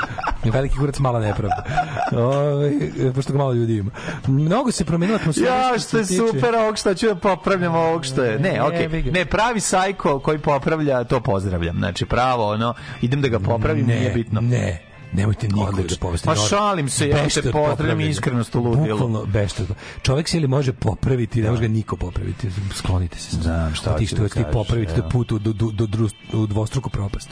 Veliki 0.44 0.76
kurac, 0.76 0.98
mala 0.98 1.20
nepravda. 1.20 1.64
Ove, 2.12 2.72
pošto 3.14 3.32
ga 3.32 3.38
malo 3.38 3.52
ljudi 3.52 3.76
ima. 3.76 3.90
Mnogo 4.26 4.72
se 4.72 4.84
promenila 4.84 5.18
atmosfera. 5.18 5.54
Ja, 5.54 5.78
što 5.78 5.98
je 5.98 6.04
super 6.04 6.54
ovog 6.54 6.78
što 6.78 6.94
ću 6.94 7.06
da 7.06 7.14
popravljam 7.14 7.74
ovog 7.74 8.04
što 8.04 8.22
je. 8.24 8.38
Ne, 8.38 8.62
okej. 8.62 9.02
Ga. 9.02 9.10
Ne, 9.10 9.24
pravi 9.24 9.60
sajko 9.60 10.18
koji 10.18 10.38
popravlja, 10.38 11.04
to 11.04 11.20
pozdravljam. 11.20 11.76
Znači, 11.76 12.06
pravo, 12.06 12.52
ono, 12.52 12.74
idem 13.02 13.20
da 13.20 13.28
ga 13.28 13.38
popravim, 13.38 13.86
Ne, 13.86 13.98
nije 13.98 14.10
bitno. 14.10 14.40
Ne, 14.40 14.89
nemojte 15.12 15.48
nikog 15.48 15.82
da 15.82 15.96
povesti. 15.96 16.26
Pa 16.26 16.34
šalim 16.36 16.88
se, 16.88 17.08
ja 17.08 17.16
te 17.16 17.42
pozdravim 17.42 17.52
popravljanja. 17.68 18.06
iskrenost 18.06 18.54
u 18.54 18.60
ludilu. 18.60 18.98
Bukvalno 18.98 19.24
beštad. 19.24 19.66
Čovjek 20.02 20.28
se 20.28 20.36
ili 20.36 20.48
može 20.48 20.72
popraviti, 20.72 21.42
ne 21.42 21.50
može 21.50 21.62
ga 21.62 21.68
niko 21.68 21.96
popraviti. 21.96 22.48
Sklonite 22.74 23.18
se. 23.18 23.36
Znam 23.36 23.74
šta 23.74 23.96
Ti 23.96 24.06
ću 24.06 24.14
što 24.16 24.22
da 24.22 24.28
ti 24.28 24.44
popraviti, 24.52 24.92
je 24.92 25.02
put 25.10 25.32
u, 25.32 25.38
do, 25.38 25.52
do, 25.52 25.86
do, 25.86 26.08
u 26.32 26.46
dvostruku 26.46 26.90
propast. 26.90 27.30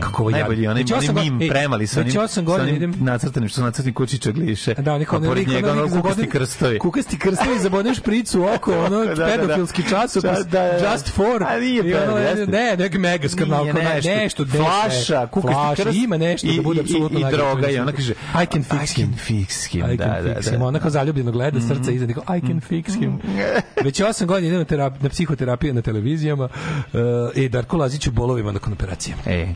Kako 0.00 0.22
ovo 0.22 0.30
Najbolji, 0.30 0.66
onaj, 0.66 0.82
Već 0.82 0.92
onaj 0.92 1.04
osam 1.04 1.14
mim 1.14 1.42
ej, 1.42 1.48
premali 1.48 1.86
sa 1.86 2.00
onim, 2.00 2.12
sa 2.28 2.42
onim 2.52 2.94
nacrtanim, 3.00 3.48
što 3.48 3.56
su 3.56 3.62
nacrtani 3.62 3.94
kućića 3.94 4.30
gliše. 4.30 4.74
Da, 4.74 4.94
oni 4.94 5.04
kao 5.04 5.20
pored 5.20 5.48
njega 5.48 5.72
ono 5.72 5.82
ono 5.82 6.02
kukasti 6.02 6.28
krstovi. 6.28 6.78
Kukasti 6.78 7.18
krstovi, 7.18 7.58
zabodeš 7.58 8.00
pricu 8.00 8.40
u 8.40 8.44
oko, 8.44 8.72
ono, 8.86 8.98
Da, 8.98 9.04
da, 9.04 9.14
da. 9.14 9.26
pedofilski 9.26 9.82
časopis, 9.82 10.30
Da, 10.30 10.42
da, 10.42 10.78
da. 10.78 10.92
just 10.92 11.08
for. 11.08 11.42
A 11.42 11.60
nije 11.60 11.80
ono, 12.02 12.16
pedofil. 12.16 12.50
Ne, 12.50 12.76
neki 12.76 12.98
mega 12.98 13.28
skandal. 13.28 13.66
Nešto. 14.04 14.46
Flaša, 14.46 15.26
kukasti 15.26 15.82
krst 15.82 15.96
Ima 15.96 16.16
nešto 16.16 16.46
da 16.46 16.62
bude 16.62 16.80
i- 16.80 17.11
apsolutno 17.16 17.28
i 17.28 17.32
droga 17.32 17.68
i 17.68 17.78
ona 17.78 17.92
kaže, 17.92 18.12
I 18.12 18.46
can 18.52 18.64
fix 18.64 18.96
him. 18.96 19.14
fix 19.28 19.66
him, 19.70 19.90
I 19.92 19.96
da, 19.96 20.04
can 20.04 20.24
da, 20.24 20.34
fix 20.34 20.44
da. 20.44 20.50
Mm. 20.50 20.54
him. 20.54 20.62
Ona 20.62 20.78
kao 20.78 20.90
zaljubljeno 20.90 21.32
gleda 21.32 21.60
srca 21.60 21.90
iza, 21.90 22.06
kao 22.06 22.36
I 22.36 22.40
can 22.40 22.60
fix 22.60 22.98
him. 22.98 23.18
Već 23.84 24.00
osam 24.00 24.26
godina 24.28 24.48
idem 24.48 24.58
na, 24.58 24.64
terap, 24.64 25.02
na 25.02 25.08
psihoterapiju 25.08 25.74
na 25.74 25.82
televizijama 25.82 26.44
uh, 26.44 27.00
i 27.34 27.48
Darko 27.48 27.76
Lazić 27.76 28.06
u 28.06 28.10
bolovima 28.12 28.52
nakon 28.52 28.72
operacije. 28.72 29.16
E, 29.26 29.48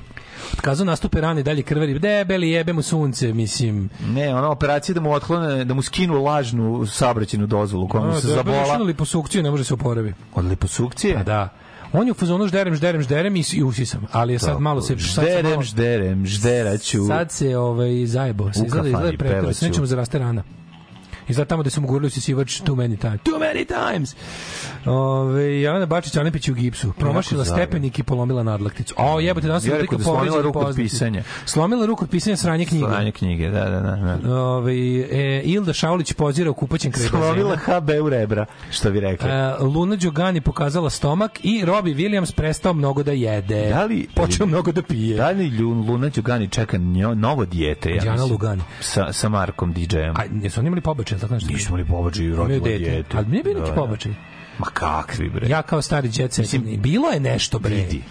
Otkazao 0.53 0.87
nastupe 0.87 1.21
rane, 1.21 1.43
dalje 1.43 1.63
krvari, 1.63 1.99
debeli 1.99 2.51
jebe 2.51 2.73
mu 2.73 2.83
sunce, 2.83 3.33
mislim. 3.33 3.89
ne, 4.07 4.35
ona 4.35 4.51
operacija 4.51 4.95
da 4.95 5.01
mu 5.01 5.13
otklone, 5.13 5.65
da 5.65 5.75
mu 5.75 5.83
skinu 5.83 6.23
lažnu 6.25 6.87
saobraćajnu 6.87 7.47
dozvolu, 7.47 7.89
koja 7.89 8.05
mu 8.05 8.15
se 8.15 8.27
debeli 8.27 8.37
zabola. 8.37 8.63
išao 8.63 8.79
na 8.79 8.85
liposukciju, 8.85 9.43
ne 9.43 9.51
može 9.51 9.65
se 9.65 9.75
oporavi. 9.75 10.15
Od 10.35 10.45
liposukcije? 10.45 11.15
Pa 11.15 11.23
da. 11.23 11.49
On 11.93 12.07
je 12.07 12.11
u 12.11 12.15
fazonu 12.15 12.47
žderem, 12.47 12.75
žderem, 12.75 13.03
žderem 13.03 13.37
i, 13.37 13.45
i 13.55 13.63
usisam. 13.63 14.07
Ali 14.13 14.33
je 14.33 14.39
sad 14.39 14.61
malo 14.61 14.81
se... 14.81 14.99
Sad 14.99 15.25
Žderem, 15.25 15.51
malo, 15.51 15.63
žderem, 15.63 16.27
žderaću. 16.27 17.07
sad 17.07 17.33
se 17.33 17.57
ovaj, 17.57 18.07
zajebo. 18.07 18.53
Se 18.53 18.63
izgleda, 18.67 18.89
izgleda. 18.89 19.53
Se 19.53 19.69
nećemo 19.69 19.87
zaraste 19.87 20.19
rana. 20.19 20.43
I 21.29 21.33
zato 21.33 21.49
tamo 21.49 21.63
da 21.63 21.71
su 21.71 21.81
mu 21.81 21.87
gurali 21.87 22.07
usisivač 22.07 22.61
too 22.61 22.75
many 22.77 23.01
times. 23.01 23.21
Too 23.23 23.39
many 23.39 23.67
times! 23.67 24.15
Ove, 24.87 25.61
Jelena 25.61 25.87
Bačić 25.87 26.17
Anepić 26.17 26.49
je 26.49 26.53
u 26.53 26.55
gipsu. 26.55 26.93
Promašila 26.93 27.45
stepenik 27.45 27.99
i 27.99 28.03
polomila 28.03 28.43
nadlakticu. 28.43 28.95
O, 28.99 29.21
jebote, 29.21 29.47
danas 29.47 29.63
sam 29.63 29.73
Ja 29.73 29.79
rekao 29.79 29.99
da 29.99 30.05
slomila 30.05 30.43
ruku 30.43 30.59
od 30.59 30.77
pisanja. 30.77 31.23
Slomila 31.45 31.87
ruku 31.87 32.05
od 32.05 32.11
pisanja 32.11 32.37
sranje 32.37 32.65
knjige. 32.65 32.85
Slanje 32.87 33.13
knjige, 33.13 33.51
da, 33.51 33.65
da, 33.65 33.81
da. 33.81 34.19
da. 34.23 34.35
Ove, 34.35 34.73
e, 34.73 35.43
Ilda 35.45 35.73
Šaulić 35.73 36.13
pozira 36.13 36.51
u 36.51 36.55
kupaćem 36.55 36.93
kraj 36.93 37.07
Slomila. 37.09 37.57
HB 37.57 37.91
u 38.03 38.09
rebra, 38.09 38.47
što 38.71 38.91
bi 38.91 39.01
rekli. 39.01 39.31
E, 39.31 39.55
Luna 39.61 39.97
Đogani 39.97 40.41
pokazala 40.41 40.91
stomak 40.91 41.45
i 41.45 41.65
Robbie 41.65 41.95
Williams 41.95 42.35
prestao 42.35 42.73
mnogo 42.75 43.03
da 43.03 43.13
jede. 43.13 43.69
Da 43.69 43.85
li- 43.85 44.09
Počeo 44.15 44.47
mnogo 44.47 44.73
da 44.73 44.83
pije. 44.83 45.17
Da 45.17 45.31
li 45.31 45.51
Luna 45.51 46.09
Đugani 46.09 46.49
čeka 46.49 46.77
njo, 46.77 47.15
novo 47.15 47.45
dijete? 47.45 47.91
Ja 47.91 48.13
mislim, 48.13 48.31
Lugani. 48.31 48.63
Sa, 48.81 49.13
sa 49.13 49.29
Markom 49.29 49.75
DJ-em. 49.75 50.15
A 50.17 50.23
jesu 50.43 50.61
oni 50.61 50.67
imali 50.67 50.81
pobačaj, 51.17 51.21
tako 51.21 51.35
nešto? 51.35 51.53
Nismo 51.53 51.77
li 51.77 51.85
pobačaj 51.85 52.25
i 52.25 52.31
rodilo 52.31 52.61
dete. 52.61 52.79
dijete. 52.81 53.17
Ali 53.17 53.27
nije 53.27 53.43
bio 53.43 53.55
neki 53.55 53.65
Da, 53.65 53.71
da. 53.71 53.77
pobačaj. 53.77 54.13
Ma 54.59 54.67
kakvi 54.67 55.29
bre. 55.31 55.49
Ja 55.49 55.63
kao 55.63 55.83
stari 55.83 56.09
djece, 56.09 56.43
Mislim, 56.43 56.65
bilo 56.77 57.09
je 57.09 57.21
nešto 57.21 57.59
bre. 57.59 57.75
vidi. 57.75 58.03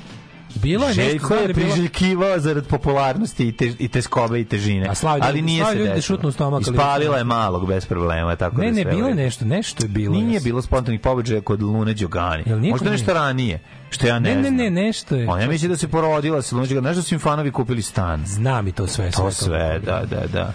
Bilo 0.55 0.83
je 0.83 0.89
nešto, 0.89 1.01
Željko 1.03 1.33
je 1.33 1.37
da 1.37 1.47
je 1.47 1.53
bilo- 1.53 1.67
priželjkivao 1.67 2.39
zarad 2.39 2.67
popularnosti 2.67 3.47
i, 3.47 3.51
te, 3.51 3.73
i 3.79 3.87
te 3.87 4.01
skobe 4.01 4.39
i 4.39 4.45
težine. 4.45 4.87
A 4.87 4.95
Slavlje- 4.95 5.23
ali 5.23 5.41
nije 5.41 5.59
Slavlje 5.59 5.75
se 5.75 5.79
ljudi 5.79 5.89
desilo. 5.91 6.15
šutnu 6.15 6.31
stomak, 6.31 6.63
ali- 6.67 6.71
Ispalila 6.71 7.17
je 7.17 7.23
malog 7.23 7.67
bez 7.67 7.85
problema. 7.85 8.35
Tako 8.35 8.57
Ne, 8.57 8.65
da 8.65 8.71
ne, 8.71 8.81
sve 8.81 8.91
bilo 8.91 9.07
je 9.07 9.15
nešto, 9.15 9.45
nešto 9.45 9.85
je 9.85 9.89
bilo. 9.89 10.15
Nije 10.15 10.39
bilo 10.39 10.61
spontanih 10.61 10.99
pobačaja 10.99 11.41
kod 11.41 11.61
Lune 11.63 11.93
Đogani. 11.93 12.43
Nije 12.47 12.71
Možda 12.71 12.89
nešto 12.91 13.07
nje? 13.07 13.13
ranije. 13.15 13.59
Što 13.89 14.07
ja 14.07 14.19
ne, 14.19 14.29
Ne, 14.29 14.35
ne, 14.35 14.41
znam. 14.41 14.55
ne, 14.55 14.69
nešto 14.71 15.15
je. 15.15 15.29
On 15.29 15.41
ja 15.41 15.47
mislim 15.47 15.71
da 15.71 15.77
se 15.77 15.87
porodila 15.87 16.41
sa 16.41 16.55
Luna 16.55 16.67
Đogani. 16.67 16.95
Da 16.95 17.01
su 17.01 17.13
im 17.13 17.19
fanovi 17.19 17.51
kupili 17.51 17.81
stan? 17.81 18.23
Znam 18.25 18.67
i 18.67 18.71
to 18.71 18.87
sve. 18.87 19.11
To 19.11 19.31
sve, 19.31 19.79
da, 19.79 20.03
da, 20.05 20.27
da. 20.27 20.53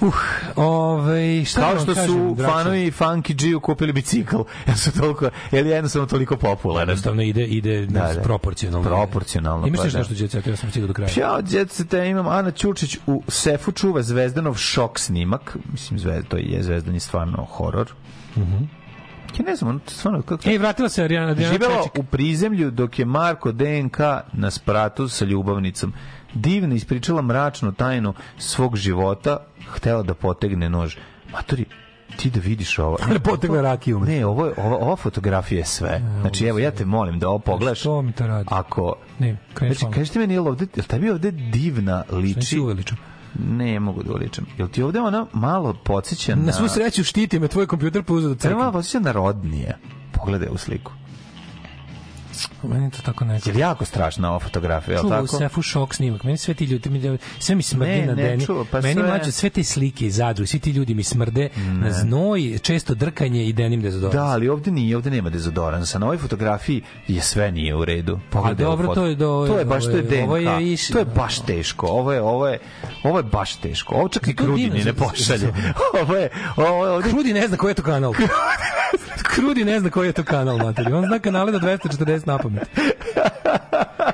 Uh, 0.00 0.14
ovaj, 0.56 1.44
šta 1.44 1.60
da 1.60 1.66
Kao 1.66 1.74
vam 1.74 1.84
što 1.84 1.94
kažem, 1.94 2.10
su 2.10 2.34
Dračo? 2.34 2.52
fanovi 2.52 2.90
Funky 2.90 3.34
G 3.54 3.60
kupili 3.60 3.92
bicikl. 3.92 4.36
Jer 4.66 4.78
su 4.78 4.92
toliko, 5.00 5.30
jer 5.50 5.66
je 5.66 5.72
jednostavno 5.72 6.06
toliko 6.06 6.36
popularan. 6.36 6.88
Jednostavno 6.88 7.22
ide, 7.22 7.44
ide 7.44 7.86
Da, 7.86 8.12
da. 8.14 8.20
proporcionalno. 8.22 8.88
Proporcionalno, 8.88 9.66
I 9.66 9.70
misliš 9.70 9.92
pa 9.92 9.96
da. 9.96 9.98
nešto 9.98 10.14
djece, 10.14 10.42
ja 10.46 10.56
sam 10.56 10.70
stigao 10.70 10.86
do 10.86 10.92
kraja. 10.94 11.10
Ja, 11.16 11.40
djece, 11.40 12.08
imam 12.10 12.26
Ana 12.28 12.50
Ćurčić 12.50 12.98
u 13.06 13.22
sefu 13.28 13.72
čuva 13.72 14.02
Zvezdanov 14.02 14.54
šok 14.54 14.98
snimak. 14.98 15.56
Mislim, 15.72 15.98
zvezda, 15.98 16.28
to 16.28 16.36
je 16.36 16.62
Zvezdan 16.62 16.94
je 16.94 17.00
stvarno 17.00 17.44
horor. 17.44 17.92
Ja 19.38 19.44
ne 19.46 19.56
znam, 19.56 19.80
stvarno, 19.86 20.22
kako... 20.22 20.48
Ej, 20.48 20.58
vratila 20.58 20.88
se 20.88 21.04
Arijana, 21.04 21.30
Arijana 21.30 21.52
Živela 21.52 21.82
u 21.98 22.02
prizemlju 22.02 22.70
dok 22.70 22.98
je 22.98 23.04
Marko 23.04 23.52
DNK 23.52 23.98
na 24.32 24.50
spratu 24.50 25.08
sa 25.08 25.24
ljubavnicom. 25.24 25.92
Divno 26.36 26.74
ispričala 26.74 27.22
mračnu 27.22 27.72
tajnu 27.72 28.14
svog 28.38 28.76
života, 28.76 29.36
htela 29.68 30.02
da 30.02 30.14
potegne 30.14 30.70
nož. 30.70 30.96
Matori, 31.32 31.64
ti 32.16 32.30
da 32.30 32.40
vidiš 32.40 32.78
ovo. 32.78 32.96
Da 33.12 33.20
potegne 33.20 33.62
rakiju. 33.62 34.00
Ne, 34.00 34.26
ovo, 34.26 34.46
je- 34.46 34.52
ova, 34.56 34.76
ova 34.76 34.96
fotografija 34.96 35.58
je 35.58 35.66
sve. 35.66 36.02
Znači, 36.20 36.46
evo, 36.46 36.58
ja 36.58 36.70
te 36.70 36.84
molim 36.84 37.18
da 37.18 37.28
ovo 37.28 37.38
pogledaš. 37.38 37.80
Što 37.80 38.02
mi 38.02 38.12
to 38.12 38.26
radi? 38.26 38.48
Ako... 38.50 38.94
Ne, 39.18 39.36
kreni 39.54 39.74
Znači, 39.74 39.80
hvala. 39.80 39.94
kažete 39.94 40.18
meni, 40.18 40.34
je 40.34 40.40
li 40.40 40.48
ovde, 40.48 40.64
je 40.66 40.82
li 40.82 40.88
tebi 40.88 41.10
ovde 41.10 41.30
divna 41.30 42.04
liči? 42.10 42.58
uveličan? 42.58 42.98
Ne 43.40 43.80
mogu 43.80 44.02
da 44.02 44.10
uveličam. 44.10 44.46
Jel 44.58 44.68
ti 44.68 44.82
ovde 44.82 45.00
ona 45.00 45.26
malo 45.32 45.74
podsjeća 45.74 46.34
na... 46.34 46.42
Na 46.42 46.52
svu 46.52 46.68
sreću 46.68 47.04
štiti 47.04 47.38
me 47.38 47.48
tvoj 47.48 47.66
kompjuter 47.66 48.02
pa 48.02 48.12
uzeo 48.12 48.28
da 48.28 48.34
Treba 48.36 48.58
malo 48.58 48.72
podsjeća 48.72 49.00
na 49.00 49.12
rodnije. 49.12 49.76
Pogledaj 50.12 50.48
u 50.50 50.58
sliku. 50.58 50.92
Meni 52.64 52.90
to 52.90 52.98
tako 53.00 53.24
nekako. 53.24 53.48
Je 53.48 53.54
li 53.54 53.60
jako 53.60 53.84
strašna 53.84 54.30
ova 54.30 54.38
fotografija, 54.38 55.00
u 55.02 55.08
tako? 55.08 55.26
sefu 55.28 55.62
šok 55.62 55.94
snimak. 55.94 56.24
Meni 56.24 56.38
sve 56.38 56.54
ti 56.54 56.64
ljudi, 56.64 56.90
mi, 56.90 57.18
sve 57.38 57.54
mi 57.54 57.62
smrde 57.62 57.92
Ne, 57.92 58.06
na 58.06 58.14
ne, 58.14 58.22
deni. 58.22 58.46
čuva, 58.46 58.64
pa 58.66 58.80
meni 58.80 58.94
sve- 58.94 59.02
mlađe, 59.02 59.32
sve 59.32 59.50
te 59.50 59.64
slike 59.64 60.06
iz 60.06 60.16
zadru, 60.16 60.46
svi 60.46 60.58
ti 60.58 60.70
ljudi 60.70 60.94
mi 60.94 61.02
smrde 61.02 61.48
na 61.56 61.90
znoj, 61.92 62.58
često 62.58 62.94
drkanje 62.94 63.44
i 63.44 63.52
denim 63.52 63.82
dezodorans. 63.82 64.14
Da, 64.14 64.24
ali 64.24 64.48
ovde 64.48 64.70
nije, 64.70 64.96
ovde 64.96 65.10
nema 65.10 65.30
dezodoransa. 65.30 65.98
Na 65.98 66.06
ovoj 66.06 66.18
fotografiji 66.18 66.82
je 67.08 67.22
sve 67.22 67.52
nije 67.52 67.74
u 67.74 67.84
redu. 67.84 68.18
Pa 68.30 68.38
Pogledaj 68.38 68.64
dobro, 68.64 68.86
ovu 68.86 68.94
to 68.94 69.06
je 69.06 69.14
do- 69.14 69.46
To 69.46 69.58
je 69.58 69.64
baš 69.64 69.84
to 69.84 69.90
je 69.90 70.02
DNK. 70.02 70.24
ovo 70.24 70.36
je 70.36 70.44
iš- 70.64 70.88
To 70.88 70.98
je 70.98 71.04
baš 71.06 71.38
teško. 71.40 71.86
Ovo 71.86 72.12
je 72.12 72.22
ovo 72.22 72.48
je 72.48 72.58
ovo 73.02 73.18
je 73.18 73.22
baš 73.24 73.56
teško. 73.56 73.94
Ovo 73.94 74.08
čak 74.08 74.28
i 74.28 74.34
divno, 74.56 74.84
ne 74.84 74.92
pošalje. 74.94 75.52
Ovo 76.02 76.14
je 76.14 76.28
ovo 76.56 76.86
je 76.86 76.92
ovde 76.92 77.10
Krudi 77.10 77.32
ne 77.32 77.48
zna 77.48 77.56
koji 77.56 77.70
je 77.70 77.74
to 77.74 77.82
kanal. 77.82 78.12
Krudi 79.36 79.64
ne 79.64 79.80
zna 79.80 79.90
koji 79.90 80.06
je 80.08 80.12
to 80.12 80.24
kanal, 80.24 80.58
materi. 80.58 80.92
On 80.92 81.06
zna 81.06 81.18
kanale 81.18 81.52
do 81.52 81.58
240 81.58 82.26
na 82.26 82.38
pamet. 82.38 82.68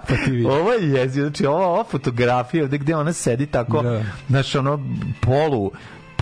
Pa 0.08 0.16
ti 0.24 0.30
vidi. 0.30 0.44
Ovo 0.46 0.72
je 0.72 0.90
jezio, 0.90 1.22
znači 1.24 1.46
ova, 1.46 1.66
ova 1.66 1.84
fotografija 1.84 2.64
ovde 2.64 2.78
gde 2.78 2.96
ona 2.96 3.12
sedi 3.12 3.46
tako, 3.46 3.82
Da. 3.82 4.02
znaš, 4.28 4.54
ono, 4.54 4.80
polu, 5.20 5.70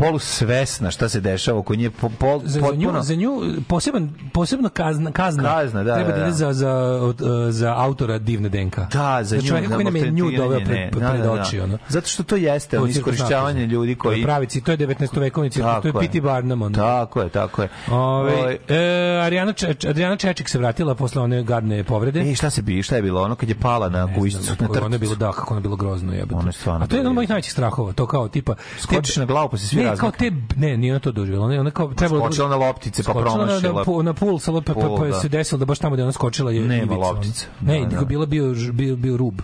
polu 0.01 0.19
svesna 0.19 0.91
šta 0.91 1.09
se 1.09 1.21
dešava 1.21 1.59
oko 1.59 1.75
nje, 1.75 1.91
po, 1.91 2.09
pol, 2.09 2.41
za, 2.45 2.49
za, 2.49 2.61
nju, 2.61 2.67
potpuno... 2.67 3.03
za 3.03 3.15
nju 3.15 3.43
poseban, 3.69 4.11
posebno 4.33 4.69
kazna, 4.69 5.13
kazna, 5.13 5.43
Kazna, 5.43 5.85
da, 5.85 5.95
treba 5.95 6.11
da, 6.11 6.19
da 6.19 6.25
da. 6.25 6.31
za, 6.31 6.53
za, 6.53 7.01
uh, 7.05 7.15
za 7.51 7.75
autora 7.77 8.19
divne 8.19 8.49
DNK. 8.49 8.77
Da, 8.93 9.19
za 9.23 9.39
za 9.41 9.69
koji 9.75 9.85
nam 9.85 9.97
je 9.97 10.11
nju 10.11 10.31
doveo 10.37 10.59
ne, 10.59 10.65
pred, 10.65 10.91
pred, 10.91 11.03
da, 11.03 11.11
pred 11.11 11.23
da, 11.23 11.33
oči. 11.33 11.57
da. 11.57 11.65
Ono. 11.65 11.79
Zato 11.89 12.09
što 12.09 12.23
to 12.23 12.37
jeste, 12.37 12.77
To 12.77 12.87
cirkus 12.87 12.97
iskorišćavanje 12.97 13.67
ljudi 13.67 13.95
koji... 13.95 14.23
pravici, 14.23 14.61
to 14.61 14.71
je 14.71 14.79
19. 14.79 15.21
vekovni 15.21 15.51
cirkus, 15.51 15.83
to 15.83 15.89
je. 15.89 15.93
P.T. 15.93 16.21
Barnum. 16.21 16.63
Ono. 16.63 16.75
Tako 16.75 17.23
je, 17.23 17.29
tako 17.29 17.63
je. 17.63 17.69
Ove, 17.91 18.35
Ovaj, 18.35 18.59
e, 18.69 19.21
Arijana, 19.23 19.53
Čeč, 19.53 19.85
Adriana 19.85 20.17
Čečik 20.17 20.49
se 20.49 20.59
vratila 20.59 20.95
posle 20.95 21.23
one 21.23 21.43
gadne 21.43 21.85
povrede. 21.85 22.21
Ej, 22.21 22.35
šta 22.35 22.51
se 22.51 22.63
bi, 22.63 22.83
šta 22.83 22.97
je 22.97 23.03
bilo? 23.03 23.23
Ono 23.23 23.35
kad 23.35 23.49
je 23.49 23.55
pala 23.55 23.89
na 23.89 24.07
gujicu, 24.07 24.39
na 24.61 24.85
Ono 24.85 24.95
je 24.95 24.99
bilo, 24.99 25.15
da, 25.15 25.33
kako 25.33 25.55
ono 25.55 25.59
je 25.59 25.63
bilo 25.63 25.77
grozno 25.77 26.13
jebote. 26.13 26.35
Ono 26.35 26.49
je 26.49 26.53
stvarno 26.53 26.85
A 26.85 26.87
to 26.87 26.97
je 26.97 26.99
jedan 26.99 27.11
od 27.11 27.15
mojih 27.15 27.31
najvećih 27.31 27.53
strahova, 27.53 27.93
to 27.93 28.07
kao 28.07 28.29
tipa... 28.29 28.55
Skočiš 28.79 29.17
na 29.17 29.25
glavu 29.25 29.49
pa 29.49 29.57
se 29.57 29.67
svi 29.67 29.90
ne, 29.91 29.97
kao 29.97 30.11
te, 30.11 30.33
ne, 30.57 30.77
nije 30.77 30.93
ona 30.93 31.01
to 31.01 31.13
doživjela, 31.13 31.47
ona, 31.47 31.61
ona 31.61 31.71
kao 31.71 31.95
trebalo... 31.95 32.25
Skočila 32.25 32.49
na 32.49 32.57
loptice 32.57 33.03
pa 33.03 33.11
Skočila 33.13 33.37
na, 33.37 33.45
promašila. 33.45 33.73
na, 33.97 34.03
na 34.03 34.13
pul, 34.15 34.39
sa 34.39 34.53
lop- 34.53 34.65
pa, 34.65 34.75
pa, 34.75 34.89
pa, 34.99 35.07
da. 35.07 35.21
se 35.21 35.29
desilo 35.29 35.59
da 35.59 35.65
baš 35.65 35.79
tamo 35.79 35.95
gde 35.97 36.03
ona 36.03 36.13
skočila 36.13 36.51
je 36.51 36.61
Nema 36.61 36.95
loptice. 36.95 37.47
Ne, 37.61 37.81
Da, 37.81 37.97
da. 37.97 38.05
bila 38.05 38.27
bio, 38.27 38.55
bio, 38.73 38.97
bio 38.97 39.17
rub. 39.17 39.41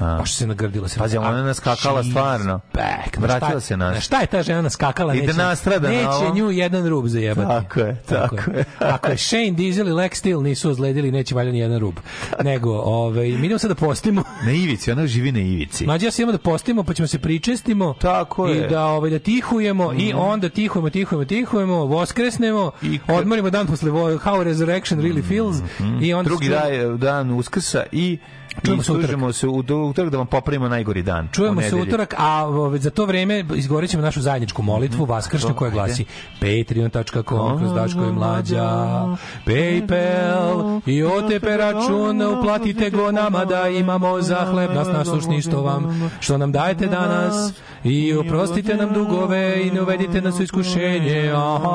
Baš 0.00 0.34
se 0.34 0.46
nagrdila 0.46 0.88
se. 0.88 0.98
Pazi, 0.98 1.16
ona 1.16 1.38
je 1.38 1.44
naskakala 1.44 2.02
She's 2.02 2.10
stvarno. 2.10 2.60
Back. 2.74 3.16
Vratila 3.18 3.50
Šta- 3.50 3.60
se 3.60 3.76
nazad. 3.76 4.02
Šta 4.02 4.20
je 4.20 4.26
ta 4.26 4.42
žena 4.42 4.62
naskakala? 4.62 5.14
I 5.14 5.20
da 5.20 5.26
neće, 5.26 5.38
nastrada 5.38 5.88
na 5.88 5.94
neće 5.94 6.34
nju 6.34 6.50
jedan 6.50 6.88
rub 6.88 7.06
zajebati. 7.06 7.48
Tako 7.48 7.80
je, 7.80 7.96
tako 8.08 8.36
je. 8.36 8.64
Ako 8.94 9.08
je 9.08 9.16
Shane 9.18 9.50
Diesel 9.50 9.88
i 9.88 9.92
Lex 9.92 10.14
Steel 10.14 10.42
nisu 10.42 10.70
ozledili, 10.70 11.10
neće 11.10 11.34
valjda 11.34 11.52
ni 11.52 11.58
jedan 11.58 11.78
rub. 11.78 11.94
Nego, 12.42 12.72
ovaj, 12.72 13.28
mi 13.28 13.46
idemo 13.46 13.58
sad 13.58 13.70
da 13.70 13.74
postimo. 13.76 14.22
Na 14.44 14.52
ivici, 14.52 14.92
ona 14.92 15.06
živi 15.06 15.32
na 15.32 15.40
ivici. 15.40 15.86
Mlađe 15.86 16.06
ja 16.06 16.10
se 16.10 16.22
idemo 16.22 16.32
da 16.32 16.38
postimo, 16.38 16.82
pa 16.82 16.94
ćemo 16.94 17.08
se 17.08 17.18
pričestimo. 17.18 17.94
Tako 17.94 18.46
je. 18.46 18.54
Mhm. 18.54 18.64
I 18.64 18.68
da, 18.68 18.86
ovaj, 18.86 19.10
da 19.10 19.18
tihujemo 19.18 19.92
i 19.94 20.12
onda 20.12 20.48
tihujemo, 20.48 20.90
tihujemo, 20.90 21.24
tihujemo, 21.24 21.74
voskresnemo, 21.76 22.70
I 22.82 22.98
kad- 22.98 23.16
odmorimo 23.16 23.50
dan 23.50 23.66
posle 23.66 23.90
How 23.90 24.42
Resurrection 24.42 25.00
Really 25.00 25.28
Feels 25.28 25.56
i 26.02 26.14
onda 26.14 26.28
Drugi 26.28 26.48
dan, 26.48 26.98
dan 26.98 27.30
Uskrsa 27.30 27.82
i 27.92 28.18
Čujemo 28.62 28.82
se 28.82 28.92
utorak. 28.92 29.06
služimo 29.06 29.32
se 29.32 29.48
u 29.48 29.64
utorak 29.88 30.10
da 30.10 30.18
vam 30.18 30.26
popravimo 30.26 30.68
najgori 30.68 31.02
dan. 31.02 31.28
Čujemo 31.32 31.62
se 31.62 31.76
utorak, 31.76 32.14
a 32.18 32.46
ove, 32.46 32.78
za 32.78 32.90
to 32.90 33.06
vreme 33.06 33.44
izgorećemo 33.54 34.02
našu 34.02 34.20
zajedničku 34.20 34.62
molitvu, 34.62 35.04
vaskršnju 35.04 35.54
koja 35.54 35.70
glasi 35.70 36.04
patreon.com 36.40 37.58
kroz 37.58 37.74
Daško 37.74 38.04
i 38.04 38.12
Mlađa, 38.12 39.06
Paypal 39.46 40.80
i 40.86 41.02
OTP 41.02 41.44
račun, 41.44 42.22
uplatite 42.22 42.90
go 42.90 43.12
nama 43.12 43.44
da 43.44 43.68
imamo 43.68 44.22
za 44.22 44.46
hleb 44.50 44.70
nas 44.74 44.88
nasušni 44.88 45.42
što 45.42 45.62
vam, 45.62 46.10
što 46.20 46.38
nam 46.38 46.52
dajete 46.52 46.86
danas 46.86 47.52
i 47.84 48.14
oprostite 48.14 48.76
nam 48.76 48.92
dugove 48.92 49.66
i 49.66 49.70
ne 49.70 49.82
uvedite 49.82 50.20
nas 50.20 50.40
u 50.40 50.42
iskušenje. 50.42 51.32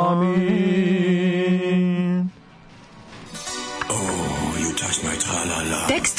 Amin. 0.09 1.19
Tekst 5.87 6.18